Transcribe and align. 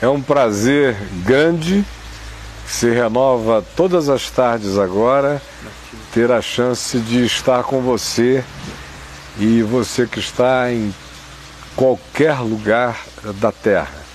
É 0.00 0.06
um 0.06 0.22
prazer 0.22 0.96
grande, 1.24 1.84
se 2.64 2.88
renova 2.88 3.64
todas 3.74 4.08
as 4.08 4.30
tardes 4.30 4.78
agora, 4.78 5.42
ter 6.14 6.30
a 6.30 6.40
chance 6.40 7.00
de 7.00 7.24
estar 7.24 7.64
com 7.64 7.80
você. 7.80 8.44
E 9.40 9.60
você 9.62 10.06
que 10.06 10.20
está 10.20 10.72
em 10.72 10.94
qualquer 11.74 12.38
lugar 12.38 13.04
da 13.40 13.50
Terra. 13.50 14.06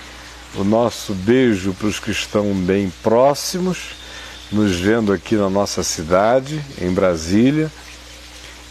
O 0.54 0.64
nosso 0.64 1.12
beijo 1.12 1.74
para 1.74 1.88
os 1.88 1.98
que 1.98 2.10
estão 2.10 2.54
bem 2.54 2.90
próximos, 3.02 3.90
nos 4.50 4.80
vendo 4.80 5.12
aqui 5.12 5.36
na 5.36 5.50
nossa 5.50 5.82
cidade, 5.82 6.62
em 6.80 6.90
Brasília. 6.92 7.70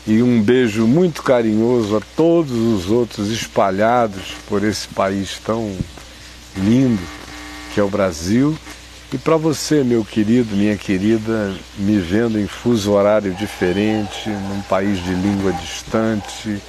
E 0.07 0.23
um 0.23 0.41
beijo 0.41 0.87
muito 0.87 1.21
carinhoso 1.21 1.95
a 1.95 2.01
todos 2.15 2.53
os 2.53 2.89
outros 2.89 3.29
espalhados 3.29 4.33
por 4.47 4.63
esse 4.63 4.87
país 4.87 5.39
tão 5.45 5.77
lindo 6.55 7.01
que 7.73 7.79
é 7.79 7.83
o 7.83 7.89
Brasil. 7.89 8.55
E 9.11 9.17
para 9.17 9.35
você, 9.37 9.83
meu 9.83 10.03
querido, 10.05 10.55
minha 10.55 10.77
querida, 10.77 11.53
me 11.77 11.99
vendo 11.99 12.39
em 12.39 12.47
fuso 12.47 12.91
horário 12.91 13.33
diferente, 13.33 14.29
num 14.29 14.61
país 14.63 15.03
de 15.03 15.13
língua 15.13 15.51
distante, 15.53 16.61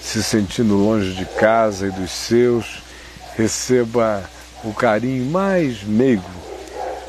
se 0.00 0.22
sentindo 0.22 0.74
longe 0.74 1.14
de 1.14 1.24
casa 1.24 1.88
e 1.88 1.90
dos 1.90 2.10
seus, 2.10 2.82
receba 3.36 4.28
o 4.64 4.72
carinho 4.72 5.30
mais 5.30 5.82
meigo 5.82 6.30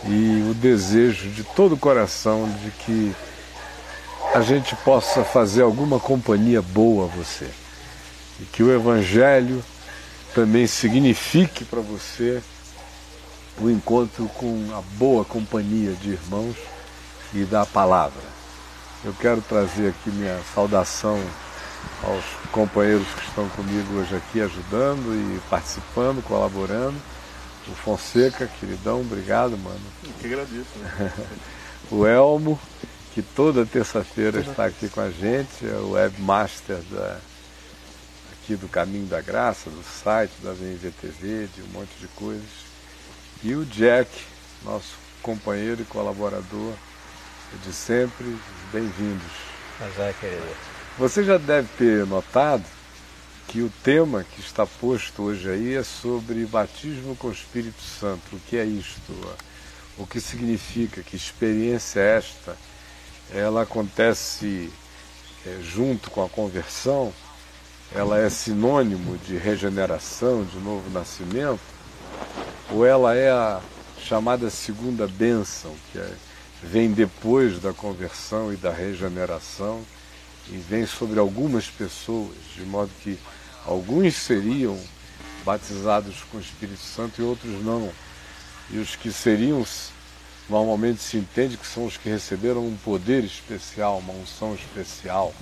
e 0.06 0.50
o 0.50 0.54
desejo 0.54 1.30
de 1.30 1.44
todo 1.44 1.74
o 1.74 1.78
coração 1.78 2.48
de 2.64 2.72
que 2.72 3.16
a 4.34 4.42
gente 4.42 4.76
possa 4.78 5.24
fazer 5.24 5.64
alguma 5.64 6.00
companhia 6.00 6.62
boa 6.62 7.06
a 7.06 7.08
você. 7.08 7.48
E 8.40 8.46
que 8.46 8.62
o 8.62 8.72
Evangelho 8.72 9.64
também 10.34 10.68
signifique 10.68 11.66
para 11.66 11.82
você 11.82 12.42
o 13.60 13.70
encontro 13.70 14.28
com 14.30 14.70
a 14.74 14.82
boa 14.98 15.26
companhia 15.26 15.94
de 15.94 16.12
irmãos 16.12 16.56
e 17.34 17.44
da 17.44 17.66
palavra. 17.66 18.22
Eu 19.04 19.14
quero 19.14 19.42
trazer 19.42 19.90
aqui 19.90 20.10
minha 20.10 20.40
saudação 20.54 21.20
aos 22.04 22.24
companheiros 22.52 23.08
que 23.08 23.28
estão 23.28 23.48
comigo 23.50 24.00
hoje 24.00 24.16
aqui 24.16 24.42
ajudando 24.42 25.14
e 25.14 25.40
participando, 25.50 26.24
colaborando. 26.24 26.98
O 27.68 27.72
Fonseca, 27.72 28.50
queridão, 28.60 29.02
obrigado, 29.02 29.58
mano. 29.58 29.80
Eu 30.04 30.12
que 30.20 30.28
agradeço. 30.28 30.78
Né? 30.78 31.12
o 31.92 32.06
Elmo, 32.06 32.60
que 33.14 33.22
toda 33.22 33.66
terça-feira 33.66 34.40
está 34.40 34.66
aqui 34.66 34.88
com 34.88 35.02
a 35.02 35.10
gente, 35.10 35.68
é 35.68 35.76
o 35.76 35.92
webmaster 35.92 36.78
da, 36.90 37.18
aqui 38.48 38.56
do 38.56 38.70
Caminho 38.70 39.08
da 39.08 39.20
Graça, 39.20 39.70
do 39.70 39.84
site 39.84 40.32
da 40.42 40.54
VMVTV, 40.54 41.50
de 41.54 41.62
um 41.64 41.68
monte 41.74 41.92
de 42.00 42.08
coisas. 42.08 42.48
E 43.44 43.54
o 43.54 43.66
Jack, 43.66 44.10
nosso 44.64 44.96
companheiro 45.22 45.82
e 45.82 45.86
colaborador 45.86 46.74
de 47.62 47.74
sempre, 47.74 48.38
bem-vindos. 48.72 49.32
Mas 49.78 50.00
é, 50.00 50.14
querido. 50.14 50.48
Você 50.98 51.26
já 51.26 51.38
deve 51.38 51.68
ter 51.78 52.06
notado 52.06 52.64
que 53.50 53.62
o 53.62 53.70
tema 53.84 54.24
que 54.24 54.40
está 54.40 54.66
posto 54.66 55.24
hoje 55.24 55.50
aí 55.50 55.76
é 55.76 55.84
sobre 55.84 56.46
batismo 56.46 57.18
com 57.18 57.28
o 57.28 57.34
Espírito 57.34 57.82
Santo. 57.82 58.38
O 58.38 58.40
que 58.40 58.56
é 58.56 58.64
isto? 58.64 59.14
O 59.98 60.08
que 60.08 60.22
significa? 60.22 61.04
Que 61.04 61.18
experiência 61.18 62.00
é 62.00 62.18
esta? 62.18 62.58
ela 63.34 63.64
acontece 63.64 64.72
é, 65.46 65.60
junto 65.62 66.10
com 66.10 66.24
a 66.24 66.30
conversão, 66.30 67.14
ela 67.94 68.20
é 68.20 68.30
sinônimo 68.30 69.18
de 69.20 69.38
regeneração, 69.38 70.44
de 70.44 70.58
novo 70.58 70.90
nascimento, 70.90 71.60
ou 72.70 72.86
ela 72.86 73.16
é 73.16 73.30
a 73.30 73.62
chamada 74.02 74.50
segunda 74.50 75.08
bênção, 75.08 75.74
que 75.92 75.98
é, 75.98 76.12
vem 76.62 76.92
depois 76.92 77.60
da 77.60 77.74
conversão 77.74 78.54
e 78.54 78.58
da 78.58 78.72
regeneração, 78.72 79.82
e 80.50 80.58
vem 80.58 80.86
sobre 80.86 81.20
algumas 81.20 81.68
pessoas, 81.68 82.36
de 82.56 82.64
modo 82.64 82.90
que 83.02 83.18
alguns 83.66 84.16
seriam 84.16 84.80
batizados 85.46 86.24
com 86.32 86.38
o 86.38 86.42
Espírito 86.42 86.82
Santo 86.82 87.22
e 87.22 87.26
outros 87.26 87.64
não. 87.64 87.92
E 88.70 88.78
os 88.80 88.96
que 88.96 89.12
seriam 89.12 89.66
normalmente 90.50 91.02
se 91.02 91.18
entende 91.18 91.58
que 91.58 91.68
são 91.68 91.86
os 91.86 91.98
que 91.98 92.10
receberam 92.10 92.66
um 92.66 92.78
poder 92.78 93.24
especial, 93.24 94.00
uma 94.00 94.14
unção 94.14 94.56
especial. 94.56 95.34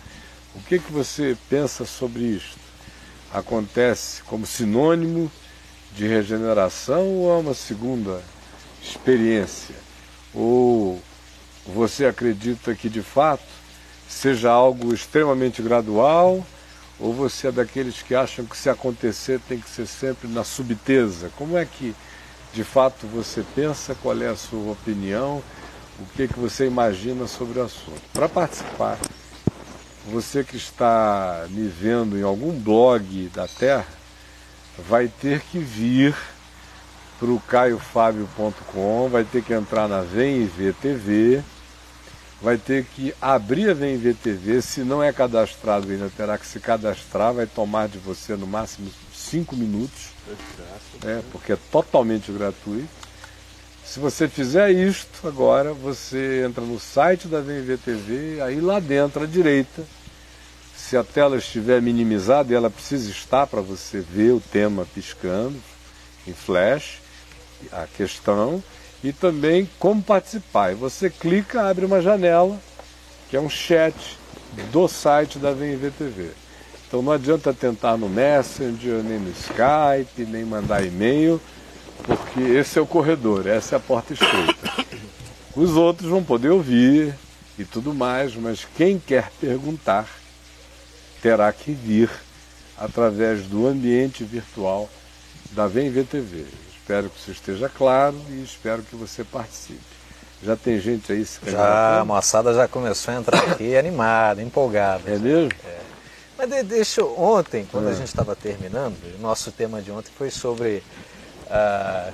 O 0.55 0.59
que, 0.61 0.79
que 0.79 0.91
você 0.91 1.37
pensa 1.49 1.85
sobre 1.85 2.23
isto? 2.23 2.57
Acontece 3.33 4.23
como 4.23 4.45
sinônimo 4.45 5.29
de 5.93 6.07
regeneração 6.07 7.05
ou 7.07 7.37
é 7.37 7.39
uma 7.41 7.53
segunda 7.53 8.21
experiência? 8.81 9.75
Ou 10.33 11.01
você 11.67 12.05
acredita 12.05 12.73
que 12.73 12.87
de 12.87 13.01
fato 13.01 13.43
seja 14.07 14.49
algo 14.49 14.93
extremamente 14.93 15.61
gradual? 15.61 16.45
Ou 16.97 17.13
você 17.13 17.49
é 17.49 17.51
daqueles 17.51 18.01
que 18.01 18.15
acham 18.15 18.45
que 18.45 18.55
se 18.55 18.69
acontecer 18.69 19.41
tem 19.49 19.59
que 19.59 19.69
ser 19.69 19.85
sempre 19.85 20.29
na 20.29 20.45
subteza? 20.45 21.29
Como 21.37 21.57
é 21.57 21.65
que 21.65 21.93
de 22.53 22.63
fato 22.63 23.05
você 23.05 23.43
pensa, 23.53 23.93
qual 24.01 24.17
é 24.21 24.29
a 24.29 24.35
sua 24.37 24.71
opinião, 24.71 25.43
o 25.99 26.05
que, 26.15 26.25
que 26.25 26.39
você 26.39 26.65
imagina 26.65 27.27
sobre 27.27 27.59
o 27.59 27.63
assunto. 27.63 28.01
Para 28.13 28.29
participar, 28.29 28.97
você 30.11 30.43
que 30.43 30.57
está 30.57 31.45
me 31.49 31.67
vendo 31.67 32.17
em 32.17 32.23
algum 32.23 32.51
blog 32.51 33.29
da 33.33 33.47
Terra, 33.47 33.87
vai 34.87 35.07
ter 35.07 35.41
que 35.41 35.57
vir 35.57 36.15
para 37.19 37.29
o 37.29 37.39
caiofábio.com, 37.39 39.09
vai 39.09 39.23
ter 39.23 39.41
que 39.43 39.53
entrar 39.53 39.87
na 39.87 40.01
VemVTV, 40.01 40.73
TV, 40.81 41.43
vai 42.41 42.57
ter 42.57 42.85
que 42.85 43.15
abrir 43.21 43.69
a 43.69 43.73
VemVTV, 43.73 44.13
TV, 44.13 44.61
se 44.61 44.81
não 44.81 45.01
é 45.01 45.11
cadastrado 45.13 45.89
ainda 45.89 46.11
terá 46.15 46.37
que 46.37 46.45
se 46.45 46.59
cadastrar, 46.59 47.33
vai 47.33 47.47
tomar 47.47 47.87
de 47.87 47.97
você 47.97 48.35
no 48.35 48.45
máximo 48.45 48.91
cinco 49.13 49.55
minutos 49.55 50.15
é, 51.03 51.21
porque 51.31 51.53
é 51.53 51.57
totalmente 51.71 52.31
gratuito. 52.31 53.04
Se 53.85 53.99
você 53.99 54.27
fizer 54.27 54.71
isto 54.71 55.27
agora, 55.27 55.71
você 55.71 56.43
entra 56.45 56.63
no 56.63 56.79
site 56.79 57.27
da 57.27 57.39
VMVTV, 57.39 58.41
aí 58.41 58.59
lá 58.59 58.79
dentro 58.79 59.23
à 59.23 59.27
direita, 59.27 59.83
se 60.75 60.97
a 60.97 61.03
tela 61.03 61.37
estiver 61.37 61.81
minimizada, 61.81 62.51
e 62.51 62.55
ela 62.55 62.69
precisa 62.69 63.09
estar 63.09 63.45
para 63.45 63.61
você 63.61 63.99
ver 63.99 64.31
o 64.31 64.41
tema 64.41 64.87
piscando 64.93 65.61
em 66.27 66.33
flash, 66.33 66.99
a 67.71 67.85
questão, 67.85 68.61
e 69.03 69.13
também 69.13 69.69
como 69.79 70.01
participar. 70.01 70.71
E 70.71 70.75
você 70.75 71.09
clica, 71.09 71.69
abre 71.69 71.85
uma 71.85 72.01
janela, 72.01 72.59
que 73.29 73.37
é 73.37 73.39
um 73.39 73.49
chat 73.49 73.95
do 74.71 74.87
site 74.87 75.37
da 75.37 75.51
VMVTV. 75.51 76.31
Então 76.87 77.03
não 77.03 77.11
adianta 77.11 77.53
tentar 77.53 77.97
no 77.97 78.09
Messenger, 78.09 79.03
nem 79.03 79.19
no 79.19 79.31
Skype, 79.31 80.25
nem 80.27 80.43
mandar 80.43 80.83
e-mail, 80.83 81.39
porque 82.03 82.39
esse 82.41 82.77
é 82.77 82.81
o 82.81 82.85
corredor, 82.85 83.47
essa 83.47 83.75
é 83.75 83.77
a 83.77 83.79
porta 83.79 84.13
estreita. 84.13 84.85
Os 85.55 85.71
outros 85.71 86.09
vão 86.09 86.23
poder 86.23 86.49
ouvir 86.49 87.15
e 87.57 87.63
tudo 87.63 87.93
mais, 87.93 88.35
mas 88.35 88.67
quem 88.75 88.99
quer 88.99 89.31
perguntar 89.39 90.07
terá 91.21 91.51
que 91.51 91.71
vir 91.71 92.09
através 92.77 93.43
do 93.43 93.65
ambiente 93.67 94.23
virtual 94.23 94.89
da 95.51 95.67
Vem 95.67 95.89
VTV. 95.89 96.45
Espero 96.69 97.09
que 97.09 97.17
isso 97.17 97.31
esteja 97.31 97.69
claro 97.69 98.19
e 98.29 98.43
espero 98.43 98.83
que 98.83 98.95
você 98.95 99.23
participe. 99.23 99.79
Já 100.43 100.55
tem 100.55 100.79
gente 100.79 101.11
aí 101.11 101.25
se 101.25 101.39
Já, 101.47 102.01
a 102.01 102.05
moçada 102.05 102.53
já 102.53 102.67
começou 102.67 103.13
a 103.13 103.17
entrar 103.17 103.39
aqui 103.39 103.73
animada, 103.77 104.41
empolgada. 104.41 105.09
É 105.09 105.17
mesmo? 105.17 105.49
É. 105.65 105.79
Mas 106.37 106.49
de, 106.49 106.63
deixa 106.63 107.03
ontem, 107.03 107.65
quando 107.71 107.87
a 107.87 107.91
é. 107.91 107.95
gente 107.95 108.07
estava 108.07 108.35
terminando, 108.35 108.95
o 109.17 109.21
nosso 109.21 109.51
tema 109.51 109.81
de 109.81 109.89
ontem 109.89 110.11
foi 110.15 110.29
sobre 110.29 110.83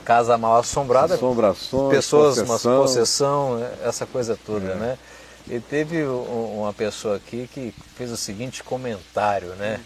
casa 0.03 0.37
mal 0.37 0.57
assombrada, 0.57 1.15
assombrações, 1.15 1.93
pessoas, 1.93 2.39
possessão. 2.39 2.73
uma 2.73 2.81
possessão, 2.81 3.69
essa 3.83 4.05
coisa 4.05 4.37
toda, 4.45 4.71
é. 4.71 4.75
né? 4.75 4.97
E 5.47 5.59
teve 5.59 6.03
uma 6.03 6.73
pessoa 6.73 7.15
aqui 7.15 7.49
que 7.51 7.73
fez 7.95 8.11
o 8.11 8.17
seguinte 8.17 8.63
comentário, 8.63 9.49
né? 9.55 9.79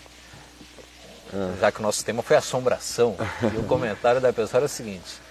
É. 1.33 1.59
Já 1.59 1.71
que 1.71 1.79
o 1.79 1.81
nosso 1.81 2.03
tema 2.03 2.21
foi 2.21 2.35
assombração, 2.35 3.15
e 3.53 3.57
o 3.57 3.63
comentário 3.63 4.21
da 4.21 4.31
pessoa 4.31 4.59
era 4.59 4.65
o 4.65 4.69
seguinte: 4.69 5.24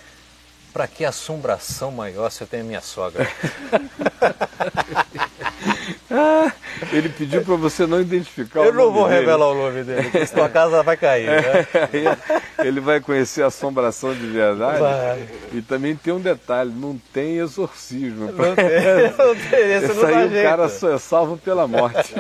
para 0.74 0.88
que 0.88 1.04
assombração 1.04 1.92
maior 1.92 2.28
se 2.30 2.42
eu 2.42 2.48
tenho 2.48 2.64
minha 2.64 2.80
sogra? 2.80 3.28
ah, 6.10 6.52
ele 6.92 7.08
pediu 7.10 7.44
para 7.44 7.54
você 7.54 7.86
não 7.86 8.00
identificar 8.00 8.58
eu 8.58 8.72
o 8.72 8.74
nome 8.74 8.80
Eu 8.80 8.84
não 8.86 8.92
vou 8.92 9.08
dele. 9.08 9.20
revelar 9.20 9.48
o 9.50 9.54
nome 9.54 9.84
dele, 9.84 10.02
porque 10.10 10.26
senão 10.26 10.44
a 10.44 10.48
casa 10.48 10.82
vai 10.82 10.96
cair. 10.96 11.28
Né? 11.28 11.66
ele 12.58 12.80
vai 12.80 13.00
conhecer 13.00 13.44
a 13.44 13.46
assombração 13.46 14.12
de 14.12 14.26
verdade. 14.26 14.80
Vai. 14.80 15.28
E 15.52 15.62
também 15.62 15.94
tem 15.94 16.12
um 16.12 16.20
detalhe, 16.20 16.72
não 16.74 17.00
tem 17.12 17.36
exorcismo. 17.36 18.32
Não 18.32 18.56
tem, 18.56 18.64
não 19.16 19.36
tem 19.36 19.72
esse, 19.74 19.92
esse 19.92 20.06
aí 20.06 20.26
o 20.26 20.42
cara 20.42 20.68
só 20.68 20.92
é 20.92 20.98
salvo 20.98 21.36
pela 21.36 21.68
morte. 21.68 22.12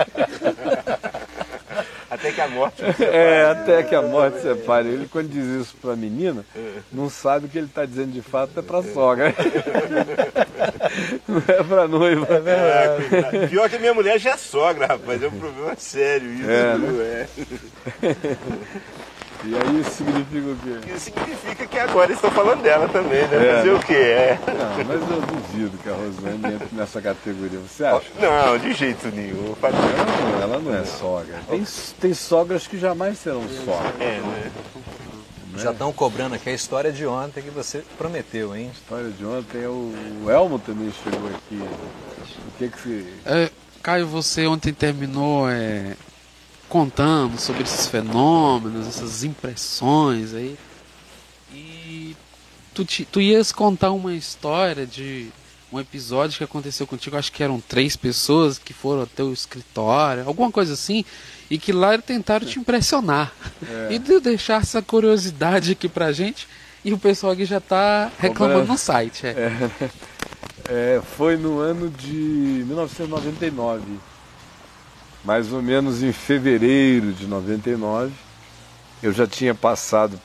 Até 2.24 2.32
que 2.32 2.40
a 2.40 2.48
morte 2.48 2.76
separe. 2.96 3.16
É, 3.16 3.44
até 3.44 3.82
que 3.82 3.94
a 3.94 4.02
morte 4.02 4.40
separe. 4.40 4.88
Ele, 4.88 5.08
quando 5.08 5.28
diz 5.28 5.44
isso 5.44 5.76
para 5.80 5.92
a 5.92 5.96
menina, 5.96 6.44
não 6.90 7.10
sabe 7.10 7.46
o 7.46 7.48
que 7.48 7.58
ele 7.58 7.66
está 7.66 7.84
dizendo 7.84 8.12
de 8.12 8.22
fato 8.22 8.58
é 8.58 8.62
para 8.62 8.78
a 8.78 8.82
sogra. 8.82 9.34
Não 11.28 11.38
é 11.38 11.62
para 11.62 11.82
a 11.82 11.88
noiva. 11.88 12.26
É, 12.34 13.46
pior 13.46 13.68
que 13.68 13.76
a 13.76 13.78
minha 13.78 13.94
mulher 13.94 14.18
já 14.18 14.30
é 14.30 14.36
sogra, 14.36 14.86
rapaz. 14.86 15.22
É 15.22 15.28
um 15.28 15.38
problema 15.38 15.74
sério 15.76 16.32
isso. 16.32 16.50
É, 16.50 16.76
viu? 16.76 17.02
É. 17.02 17.26
E 19.46 19.54
aí 19.54 19.80
isso 19.80 19.90
significa 19.90 20.48
o 20.48 20.56
quê? 20.56 20.92
Isso 20.94 21.04
significa 21.04 21.66
que 21.66 21.78
agora 21.78 22.12
estão 22.12 22.30
falando 22.30 22.62
dela 22.62 22.88
também, 22.88 23.26
né? 23.28 23.46
É. 23.46 23.56
Fazer 23.56 23.70
o 23.70 23.80
quê? 23.80 23.92
É. 23.92 24.38
Não, 24.46 24.84
mas 24.84 25.10
eu 25.10 25.20
duvido 25.20 25.78
que 25.78 25.88
a 25.88 25.92
Rosane 25.92 26.54
entre 26.54 26.68
nessa 26.72 27.02
categoria. 27.02 27.58
Você 27.58 27.84
acha? 27.84 28.06
Não, 28.18 28.58
de 28.58 28.72
jeito 28.72 29.08
nenhum. 29.08 29.54
Não, 29.60 30.42
ela 30.42 30.58
não 30.58 30.74
é 30.74 30.84
sogra. 30.84 31.40
Tem, 31.48 31.64
tem 32.00 32.14
sogras 32.14 32.66
que 32.66 32.78
jamais 32.78 33.18
serão 33.18 33.42
sogras. 33.64 34.00
É, 34.00 34.18
né? 34.20 34.50
Já 35.56 35.70
estão 35.70 35.92
cobrando 35.92 36.34
aqui 36.34 36.50
a 36.50 36.54
história 36.54 36.90
de 36.90 37.06
ontem 37.06 37.42
que 37.42 37.50
você 37.50 37.84
prometeu, 37.96 38.56
hein? 38.56 38.70
A 38.70 38.72
história 38.72 39.10
de 39.10 39.24
ontem, 39.24 39.66
o, 39.66 39.94
o 40.24 40.30
Elmo 40.30 40.58
também 40.58 40.92
chegou 41.02 41.28
aqui. 41.28 41.62
O 42.48 42.58
que 42.58 42.68
que 42.68 42.80
se... 42.80 43.06
É, 43.24 43.50
Caio, 43.82 44.06
você 44.06 44.46
ontem 44.46 44.72
terminou 44.72 45.48
é, 45.48 45.94
contando 46.74 47.38
sobre 47.38 47.62
esses 47.62 47.86
fenômenos, 47.86 48.88
essas 48.88 49.22
impressões 49.22 50.34
aí. 50.34 50.56
E 51.52 52.16
tu, 52.74 52.84
te- 52.84 53.04
tu 53.04 53.20
ias 53.20 53.52
contar 53.52 53.92
uma 53.92 54.12
história 54.12 54.84
de 54.84 55.28
um 55.72 55.78
episódio 55.78 56.36
que 56.36 56.42
aconteceu 56.42 56.84
contigo, 56.84 57.16
acho 57.16 57.30
que 57.30 57.44
eram 57.44 57.60
três 57.60 57.94
pessoas 57.96 58.58
que 58.58 58.72
foram 58.72 59.02
até 59.02 59.22
o 59.22 59.32
escritório, 59.32 60.26
alguma 60.26 60.50
coisa 60.50 60.72
assim, 60.72 61.04
e 61.48 61.58
que 61.58 61.70
lá 61.72 61.96
tentaram 61.96 62.44
te 62.44 62.58
impressionar. 62.58 63.32
E 63.88 63.96
de 64.00 64.18
deixar 64.18 64.60
essa 64.60 64.82
curiosidade 64.82 65.70
aqui 65.70 65.88
pra 65.88 66.10
gente, 66.10 66.48
e 66.84 66.92
o 66.92 66.98
pessoal 66.98 67.34
aqui 67.34 67.44
já 67.44 67.60
tá 67.60 68.10
reclamando 68.18 68.66
no 68.66 68.76
site. 68.78 69.26
É. 69.28 69.70
É, 70.66 71.02
foi 71.18 71.36
no 71.36 71.58
ano 71.58 71.90
de 71.90 72.06
1999, 72.66 73.82
mais 75.24 75.52
ou 75.52 75.62
menos 75.62 76.02
em 76.02 76.12
fevereiro 76.12 77.12
de 77.12 77.26
99. 77.26 78.12
Eu 79.02 79.12
já 79.12 79.26
tinha 79.26 79.54
passado 79.54 80.20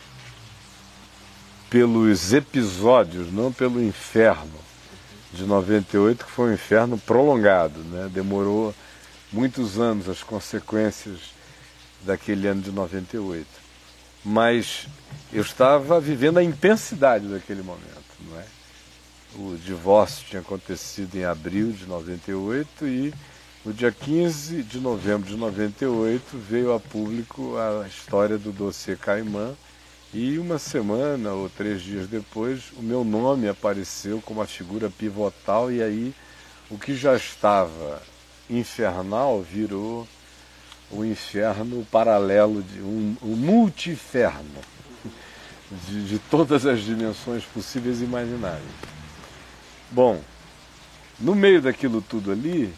pelos 1.70 2.34
episódios, 2.34 3.32
não 3.32 3.52
pelo 3.52 3.82
inferno 3.82 4.60
de 5.32 5.44
98, 5.44 6.26
que 6.26 6.32
foi 6.32 6.50
um 6.50 6.54
inferno 6.54 6.98
prolongado, 6.98 7.80
né? 7.82 8.10
Demorou 8.12 8.74
muitos 9.32 9.80
anos 9.80 10.10
as 10.10 10.24
consequências 10.24 11.20
daquele 12.02 12.48
ano 12.48 12.62
de 12.62 12.72
98. 12.72 13.48
Mas 14.26 14.88
eu 15.32 15.42
estava 15.42 16.00
vivendo 16.00 16.40
a 16.40 16.44
intensidade 16.44 17.28
daquele 17.28 17.62
momento, 17.62 17.86
não 18.28 18.40
é? 18.40 18.46
O 19.36 19.58
divórcio 19.64 20.26
tinha 20.28 20.42
acontecido 20.42 21.16
em 21.16 21.24
abril 21.24 21.72
de 21.72 21.86
98 21.86 22.88
e 22.88 23.14
no 23.66 23.74
dia 23.74 23.92
15 23.92 24.64
de 24.64 24.80
novembro 24.80 25.28
de 25.28 25.36
98 25.36 26.38
veio 26.38 26.74
a 26.74 26.80
público 26.80 27.58
a 27.58 27.86
história 27.88 28.38
do 28.38 28.54
dossiê 28.54 28.96
Caimã 28.96 29.54
e 30.14 30.40
uma 30.40 30.58
semana 30.58 31.34
ou 31.34 31.50
três 31.50 31.82
dias 31.82 32.08
depois 32.08 32.72
o 32.78 32.82
meu 32.82 33.04
nome 33.04 33.50
apareceu 33.50 34.22
como 34.26 34.42
a 34.42 34.48
figura 34.48 34.90
pivotal 34.90 35.70
e 35.70 35.84
aí 35.84 36.16
o 36.70 36.78
que 36.78 36.96
já 36.96 37.16
estava 37.18 38.02
infernal 38.50 39.42
virou 39.42 40.08
o 40.92 41.04
inferno 41.04 41.86
paralelo, 41.92 42.64
de 42.64 42.82
um, 42.82 43.16
um 43.22 43.36
multiferno 43.36 44.62
de, 45.88 46.08
de 46.08 46.20
todas 46.20 46.66
as 46.66 46.82
dimensões 46.82 47.44
possíveis 47.44 48.02
e 48.02 48.06
imagináveis. 48.06 48.64
Bom, 49.92 50.20
no 51.20 51.36
meio 51.36 51.62
daquilo 51.62 52.02
tudo 52.02 52.32
ali, 52.32 52.74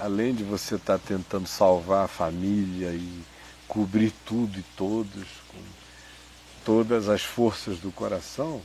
além 0.00 0.34
de 0.34 0.42
você 0.42 0.76
estar 0.76 0.98
tentando 0.98 1.46
salvar 1.46 2.06
a 2.06 2.08
família 2.08 2.88
e 2.88 3.22
cobrir 3.68 4.12
tudo 4.24 4.58
e 4.58 4.62
todos 4.76 5.26
com 5.48 5.58
todas 6.64 7.08
as 7.08 7.22
forças 7.22 7.78
do 7.78 7.92
coração, 7.92 8.60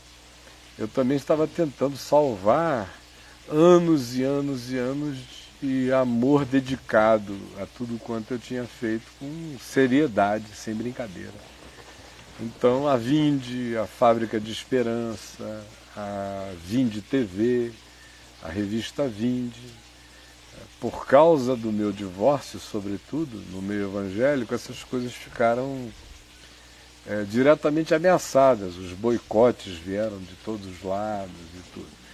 eu 0.78 0.88
também 0.88 1.18
estava 1.18 1.48
tentando 1.48 1.98
salvar 1.98 2.90
anos 3.50 4.16
e 4.16 4.24
anos 4.24 4.72
e 4.72 4.78
anos 4.78 5.18
de 5.62 5.92
amor 5.94 6.46
dedicado 6.46 7.38
a 7.60 7.66
tudo 7.66 8.00
quanto 8.00 8.34
eu 8.34 8.40
tinha 8.40 8.66
feito 8.66 9.06
com 9.20 9.56
seriedade, 9.60 10.46
sem 10.54 10.74
brincadeira. 10.74 11.34
Então 12.40 12.88
a 12.88 12.98
Vinde, 12.98 13.78
a 13.78 13.88
Fábrica 13.88 14.40
de 14.40 14.52
Esperança, 14.52 15.66
a 15.96 16.52
Vinde 16.66 17.02
TV, 17.02 17.72
a 18.44 18.50
revista 18.50 19.08
Vinde, 19.08 19.85
por 20.80 21.06
causa 21.06 21.56
do 21.56 21.72
meu 21.72 21.92
divórcio, 21.92 22.60
sobretudo, 22.60 23.42
no 23.51 23.62
meio 23.62 23.89
evangélico, 23.89 24.54
essas 24.54 24.83
coisas 24.83 25.13
ficaram 25.13 25.89
é, 27.07 27.24
diretamente 27.24 27.94
ameaçadas. 27.94 28.77
Os 28.77 28.92
boicotes 28.92 29.77
vieram 29.77 30.19
de 30.19 30.36
todos 30.44 30.66
os 30.66 30.83
lados 30.83 31.31
e 31.56 31.74
tudo. 31.74 32.06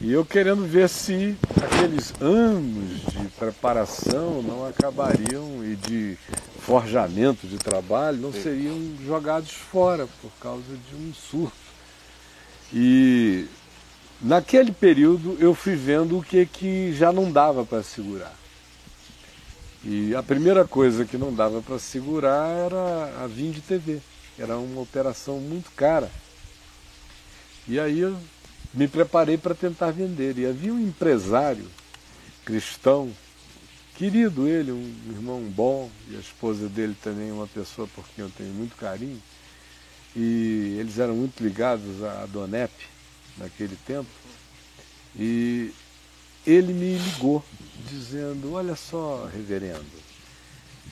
E 0.00 0.12
eu 0.12 0.24
querendo 0.24 0.64
ver 0.64 0.88
se 0.88 1.36
aqueles 1.60 2.14
anos 2.20 3.00
de 3.12 3.28
preparação 3.36 4.42
não 4.42 4.64
acabariam 4.64 5.64
e 5.64 5.74
de 5.74 6.16
forjamento 6.60 7.48
de 7.48 7.58
trabalho 7.58 8.18
não 8.18 8.32
seriam 8.32 8.78
jogados 9.04 9.50
fora 9.50 10.06
por 10.22 10.30
causa 10.40 10.62
de 10.62 10.94
um 10.94 11.12
surto. 11.12 11.56
E 12.72 13.46
naquele 14.20 14.72
período 14.72 15.36
eu 15.40 15.54
fui 15.54 15.74
vendo 15.74 16.18
o 16.18 16.22
que, 16.22 16.46
que 16.46 16.92
já 16.92 17.12
não 17.12 17.30
dava 17.30 17.64
para 17.64 17.82
segurar. 17.82 18.34
E 19.84 20.14
a 20.14 20.22
primeira 20.22 20.66
coisa 20.66 21.04
que 21.04 21.16
não 21.16 21.32
dava 21.32 21.62
para 21.62 21.78
segurar 21.78 22.48
era 22.48 23.24
a 23.24 23.26
Vinde 23.26 23.60
TV. 23.60 24.00
Era 24.38 24.58
uma 24.58 24.80
operação 24.80 25.38
muito 25.38 25.70
cara. 25.72 26.10
E 27.66 27.78
aí 27.78 28.00
eu 28.00 28.16
me 28.74 28.88
preparei 28.88 29.38
para 29.38 29.54
tentar 29.54 29.90
vender. 29.92 30.36
E 30.36 30.46
havia 30.46 30.72
um 30.72 30.80
empresário 30.80 31.66
cristão, 32.44 33.12
querido 33.94 34.48
ele, 34.48 34.72
um 34.72 34.94
irmão 35.10 35.40
bom, 35.42 35.90
e 36.10 36.16
a 36.16 36.20
esposa 36.20 36.68
dele 36.68 36.96
também, 37.02 37.30
uma 37.30 37.46
pessoa 37.46 37.86
por 37.94 38.04
quem 38.08 38.24
eu 38.24 38.30
tenho 38.30 38.52
muito 38.54 38.74
carinho. 38.76 39.20
E 40.16 40.76
eles 40.80 40.98
eram 40.98 41.14
muito 41.14 41.42
ligados 41.42 42.02
à 42.02 42.26
Donep 42.26 42.72
naquele 43.38 43.76
tempo. 43.86 44.08
E 45.16 45.72
ele 46.46 46.72
me 46.72 46.96
ligou 46.96 47.44
dizendo, 47.88 48.52
olha 48.54 48.76
só, 48.76 49.28
reverendo, 49.32 49.84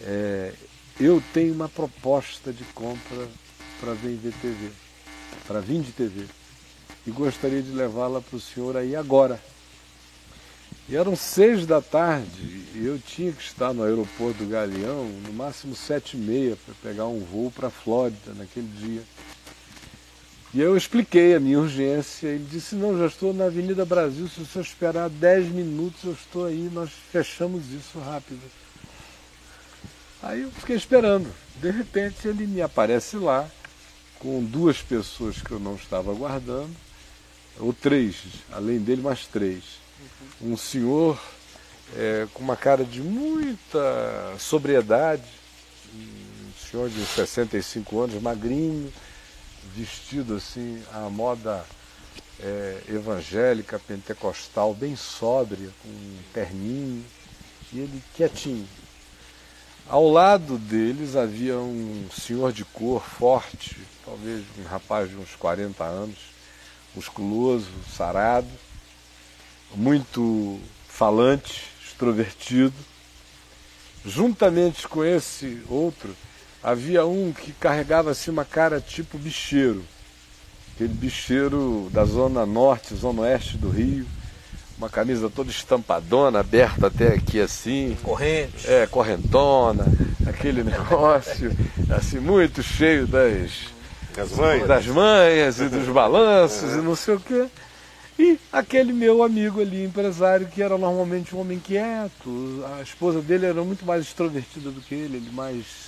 é, 0.01 0.53
eu 0.99 1.23
tenho 1.33 1.55
uma 1.55 1.69
proposta 1.69 2.53
de 2.53 2.65
compra 2.65 3.29
para 3.81 3.93
Vender 3.95 4.33
TV, 4.41 4.71
para 5.47 5.61
Vinde 5.61 5.93
TV, 5.93 6.27
e 7.07 7.11
gostaria 7.11 7.63
de 7.63 7.71
levá-la 7.71 8.21
para 8.21 8.37
o 8.37 8.41
senhor 8.41 8.77
aí 8.77 8.97
agora. 8.97 9.41
E 10.89 10.97
eram 10.97 11.17
seis 11.17 11.67
da 11.67 11.83
tarde 11.83 12.65
e 12.75 12.87
eu 12.87 12.99
tinha 12.99 13.33
que 13.33 13.43
estar 13.43 13.73
no 13.73 13.83
aeroporto 13.83 14.45
do 14.45 14.49
Galeão 14.49 15.09
no 15.27 15.33
máximo 15.33 15.75
sete 15.75 16.17
e 16.17 16.21
meia 16.21 16.57
para 16.65 16.75
pegar 16.81 17.07
um 17.07 17.25
voo 17.25 17.51
para 17.51 17.69
a 17.69 17.71
Flórida 17.71 18.33
naquele 18.35 18.69
dia. 18.69 19.03
E 20.55 20.61
eu 20.61 20.77
expliquei 20.77 21.35
a 21.35 21.41
minha 21.41 21.59
urgência. 21.59 22.29
Ele 22.29 22.47
disse: 22.51 22.75
Não, 22.75 22.99
já 22.99 23.07
estou 23.07 23.35
na 23.35 23.47
Avenida 23.47 23.85
Brasil. 23.85 24.29
Se 24.29 24.41
o 24.41 24.47
senhor 24.47 24.65
esperar 24.65 25.09
dez 25.09 25.47
minutos, 25.47 26.05
eu 26.05 26.13
estou 26.13 26.47
aí. 26.47 26.71
Nós 26.73 26.91
fechamos 27.11 27.71
isso 27.73 27.99
rápido. 27.99 28.43
Aí 30.23 30.43
eu 30.43 30.51
fiquei 30.51 30.77
esperando. 30.77 31.33
De 31.61 31.71
repente, 31.71 32.27
ele 32.27 32.47
me 32.47 32.63
aparece 32.63 33.17
lá 33.17 33.49
com 34.19 34.43
duas 34.43 34.79
pessoas 34.79 35.41
que 35.41 35.51
eu 35.51 35.59
não 35.59 35.75
estava 35.75 36.11
aguardando, 36.11 36.75
ou 37.59 37.73
três, 37.73 38.17
além 38.51 38.79
dele, 38.79 39.03
mais 39.03 39.27
três. 39.27 39.63
Um 40.41 40.57
senhor 40.57 41.21
é, 41.95 42.27
com 42.33 42.43
uma 42.43 42.57
cara 42.57 42.85
de 42.85 43.01
muita 43.01 44.35
sobriedade, 44.39 45.23
um 45.95 46.71
senhor 46.71 46.89
de 46.89 47.05
65 47.05 48.01
anos, 48.01 48.23
magrinho, 48.23 48.93
vestido 49.75 50.37
assim 50.37 50.83
à 50.93 51.09
moda 51.11 51.65
é, 52.41 52.83
evangélica, 52.89 53.79
pentecostal, 53.79 54.75
bem 54.75 54.97
sóbria, 54.97 55.71
com 55.83 56.17
terninho, 56.33 57.05
e 57.73 57.81
ele 57.81 58.03
quietinho. 58.15 58.69
Ao 59.89 60.11
lado 60.11 60.59
deles 60.59 61.15
havia 61.15 61.57
um 61.59 62.09
senhor 62.11 62.53
de 62.53 62.65
cor 62.65 63.03
forte, 63.03 63.77
talvez 64.05 64.45
um 64.59 64.65
rapaz 64.65 65.09
de 65.09 65.17
uns 65.17 65.35
40 65.37 65.85
anos, 65.85 66.19
musculoso, 66.95 67.71
sarado, 67.97 68.51
muito 69.75 70.61
falante, 70.89 71.63
extrovertido. 71.85 72.75
Juntamente 74.05 74.87
com 74.87 75.05
esse 75.05 75.63
outro, 75.69 76.17
havia 76.67 77.07
um 77.07 77.33
que 77.33 77.53
carregava 77.53 78.11
assim 78.11 78.29
uma 78.29 78.45
cara 78.45 78.81
tipo 78.81 79.17
bicheiro, 79.17 79.85
aquele 80.75 80.93
bicheiro 80.93 81.89
da 81.93 82.05
zona 82.05 82.45
norte, 82.45 82.93
zona 82.93 83.23
oeste 83.23 83.57
do 83.57 83.71
Rio, 83.71 84.05
uma 84.77 84.89
camisa 84.91 85.31
toda 85.31 85.49
estampadona, 85.49 86.41
aberta 86.41 86.89
até 86.89 87.15
aqui 87.15 87.41
assim. 87.41 87.97
Corrente. 88.03 88.69
É, 88.69 88.85
correntona, 88.85 89.87
aquele 90.27 90.65
negócio, 90.67 91.57
assim, 91.89 92.19
muito 92.19 92.65
cheio 92.65 93.07
das, 93.07 93.53
Das 94.13 94.33
mães? 94.33 94.67
das 94.67 94.87
manhas 94.87 95.61
e 95.61 95.69
dos 95.69 95.87
balanços 95.87 96.73
e 96.73 96.79
não 96.79 96.97
sei 96.97 97.15
o 97.15 97.21
quê. 97.21 97.47
E 98.19 98.41
aquele 98.53 98.93
meu 98.93 99.23
amigo 99.23 99.61
ali, 99.61 99.85
empresário, 99.85 100.49
que 100.49 100.61
era 100.61 100.77
normalmente 100.77 101.33
um 101.37 101.41
homem 101.41 101.61
quieto, 101.61 102.65
a 102.77 102.83
esposa 102.83 103.21
dele 103.21 103.47
era 103.47 103.63
muito 103.63 103.87
mais 103.87 104.03
extrovertida 104.03 104.73
do 104.73 104.81
que 104.81 104.97
ele, 104.97 105.19
ele 105.19 105.31
mais 105.31 105.86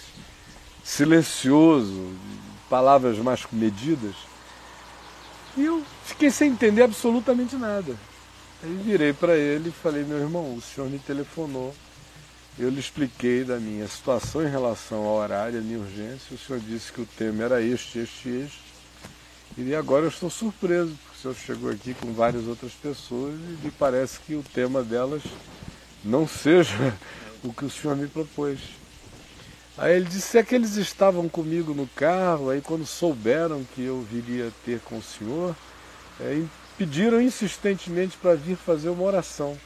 silencioso, 0.89 2.15
palavras 2.71 3.19
mais 3.19 3.45
comedidas. 3.45 4.15
E 5.55 5.65
eu 5.65 5.85
fiquei 6.05 6.31
sem 6.31 6.51
entender 6.51 6.83
absolutamente 6.83 7.57
nada. 7.57 7.95
Aí 8.63 8.75
virei 8.83 9.13
para 9.13 9.37
ele 9.37 9.69
e 9.69 9.73
falei, 9.73 10.03
meu 10.03 10.19
irmão, 10.19 10.55
o 10.55 10.63
senhor 10.63 10.89
me 10.89 10.99
telefonou. 10.99 11.75
Eu 12.59 12.71
lhe 12.71 12.81
expliquei 12.81 13.45
da 13.45 13.59
minha 13.59 13.87
situação 13.87 14.43
em 14.43 14.51
relação 14.51 15.05
ao 15.05 15.17
horário, 15.17 15.59
a 15.59 15.63
minha 15.63 15.79
urgência. 15.79 16.35
O 16.35 16.39
senhor 16.39 16.59
disse 16.61 16.91
que 16.91 17.03
o 17.03 17.07
tema 17.07 17.45
era 17.45 17.63
este, 17.63 17.99
este, 17.99 18.29
este. 18.31 18.63
E 19.59 19.75
agora 19.75 20.07
eu 20.07 20.09
estou 20.09 20.31
surpreso, 20.31 20.97
porque 21.05 21.19
o 21.19 21.21
senhor 21.21 21.37
chegou 21.37 21.71
aqui 21.71 21.93
com 21.95 22.13
várias 22.15 22.47
outras 22.47 22.73
pessoas 22.73 23.35
e 23.35 23.59
me 23.65 23.71
parece 23.71 24.19
que 24.21 24.35
o 24.35 24.43
tema 24.43 24.83
delas 24.83 25.23
não 26.03 26.27
seja 26.27 26.97
o 27.45 27.53
que 27.53 27.67
o 27.67 27.71
senhor 27.71 27.95
me 27.95 28.07
propôs. 28.07 28.78
Aí 29.79 29.95
ele 29.95 30.07
disse 30.07 30.37
é 30.37 30.43
que 30.43 30.57
eles 30.57 30.75
estavam 30.77 31.29
comigo 31.29 31.73
no 31.73 31.87
carro, 31.87 32.51
aí 32.51 32.61
quando 32.61 32.85
souberam 32.85 33.65
que 33.75 33.85
eu 33.85 34.03
viria 34.03 34.53
ter 34.65 34.81
com 34.81 34.99
o 34.99 35.03
senhor, 35.03 35.55
é, 36.21 36.43
pediram 36.77 37.23
insistentemente 37.23 38.17
para 38.17 38.35
vir 38.35 38.57
fazer 38.57 38.89
uma 38.89 39.05
oração. 39.05 39.57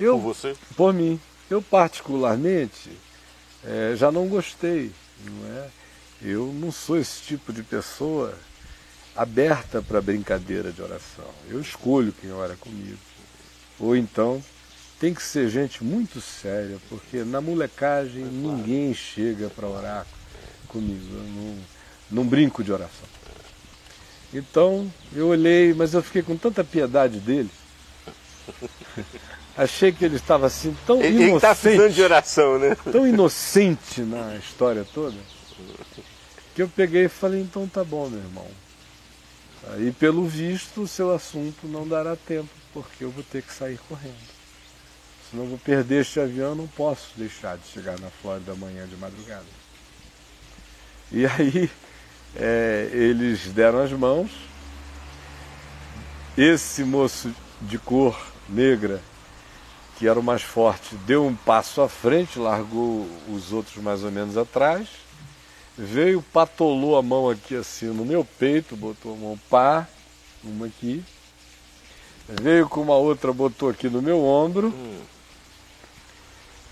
Eu, 0.00 0.14
Por 0.14 0.34
você? 0.34 0.56
por 0.74 0.94
mim. 0.94 1.20
Eu 1.48 1.62
particularmente 1.62 2.90
eh, 3.64 3.94
já 3.96 4.10
não 4.10 4.26
gostei, 4.26 4.90
não 5.24 5.58
é? 5.58 5.68
Eu 6.20 6.52
não 6.52 6.72
sou 6.72 6.98
esse 6.98 7.22
tipo 7.22 7.52
de 7.52 7.62
pessoa 7.62 8.36
aberta 9.14 9.80
para 9.80 10.00
brincadeira 10.00 10.72
de 10.72 10.82
oração. 10.82 11.24
Eu 11.48 11.60
escolho 11.60 12.12
quem 12.12 12.32
ora 12.32 12.56
comigo. 12.56 12.98
Ou 13.78 13.94
então 13.94 14.42
tem 14.98 15.12
que 15.12 15.22
ser 15.22 15.48
gente 15.48 15.84
muito 15.84 16.20
séria, 16.20 16.78
porque 16.88 17.18
na 17.18 17.40
molecagem 17.40 18.24
ninguém 18.24 18.94
chega 18.94 19.50
para 19.50 19.68
orar 19.68 20.06
comigo. 20.68 21.06
Eu 21.12 21.22
não, 21.22 21.58
não 22.10 22.26
brinco 22.26 22.64
de 22.64 22.72
oração. 22.72 23.08
Então 24.32 24.90
eu 25.14 25.28
olhei, 25.28 25.74
mas 25.74 25.94
eu 25.94 26.02
fiquei 26.02 26.22
com 26.22 26.36
tanta 26.36 26.64
piedade 26.64 27.20
dele. 27.20 27.50
Achei 29.56 29.90
que 29.90 30.04
ele 30.04 30.16
estava 30.16 30.46
assim 30.46 30.76
tão 30.86 31.00
Ele, 31.00 31.24
ele 31.24 31.40
tá 31.40 31.54
precisando 31.54 31.76
inocente 31.76 31.94
de 31.94 32.02
oração, 32.02 32.58
né? 32.58 32.76
tão 32.92 33.06
inocente 33.06 34.00
na 34.02 34.36
história 34.36 34.86
toda, 34.92 35.16
que 36.54 36.62
eu 36.62 36.68
peguei 36.68 37.06
e 37.06 37.08
falei, 37.08 37.40
então 37.40 37.66
tá 37.66 37.82
bom, 37.82 38.08
meu 38.10 38.20
irmão. 38.20 38.46
Aí, 39.68 39.90
pelo 39.92 40.26
visto, 40.26 40.82
o 40.82 40.88
seu 40.88 41.12
assunto 41.12 41.66
não 41.66 41.88
dará 41.88 42.14
tempo, 42.14 42.50
porque 42.72 43.02
eu 43.02 43.10
vou 43.10 43.24
ter 43.24 43.42
que 43.42 43.52
sair 43.52 43.78
correndo. 43.88 44.35
Senão 45.30 45.46
vou 45.46 45.58
perder 45.58 46.02
este 46.02 46.20
avião, 46.20 46.54
não 46.54 46.66
posso 46.68 47.10
deixar 47.16 47.58
de 47.58 47.66
chegar 47.68 47.98
na 47.98 48.10
Flórida 48.10 48.52
amanhã 48.52 48.86
de 48.86 48.96
madrugada. 48.96 49.44
E 51.10 51.26
aí, 51.26 51.70
é, 52.34 52.90
eles 52.92 53.52
deram 53.52 53.82
as 53.82 53.92
mãos. 53.92 54.30
Esse 56.36 56.84
moço 56.84 57.34
de 57.62 57.78
cor 57.78 58.16
negra 58.48 59.00
que 59.96 60.06
era 60.06 60.20
o 60.20 60.22
mais 60.22 60.42
forte, 60.42 60.94
deu 61.06 61.24
um 61.26 61.34
passo 61.34 61.80
à 61.80 61.88
frente, 61.88 62.38
largou 62.38 63.08
os 63.28 63.52
outros 63.52 63.82
mais 63.82 64.04
ou 64.04 64.10
menos 64.10 64.36
atrás, 64.36 64.88
veio, 65.76 66.22
patolou 66.22 66.98
a 66.98 67.02
mão 67.02 67.30
aqui 67.30 67.56
assim 67.56 67.86
no 67.86 68.04
meu 68.04 68.24
peito, 68.38 68.76
botou 68.76 69.14
a 69.14 69.16
mão 69.16 69.40
pá, 69.48 69.88
uma 70.44 70.66
aqui, 70.66 71.02
veio 72.28 72.68
com 72.68 72.82
uma 72.82 72.94
outra, 72.94 73.32
botou 73.32 73.70
aqui 73.70 73.88
no 73.88 74.02
meu 74.02 74.22
ombro, 74.22 74.72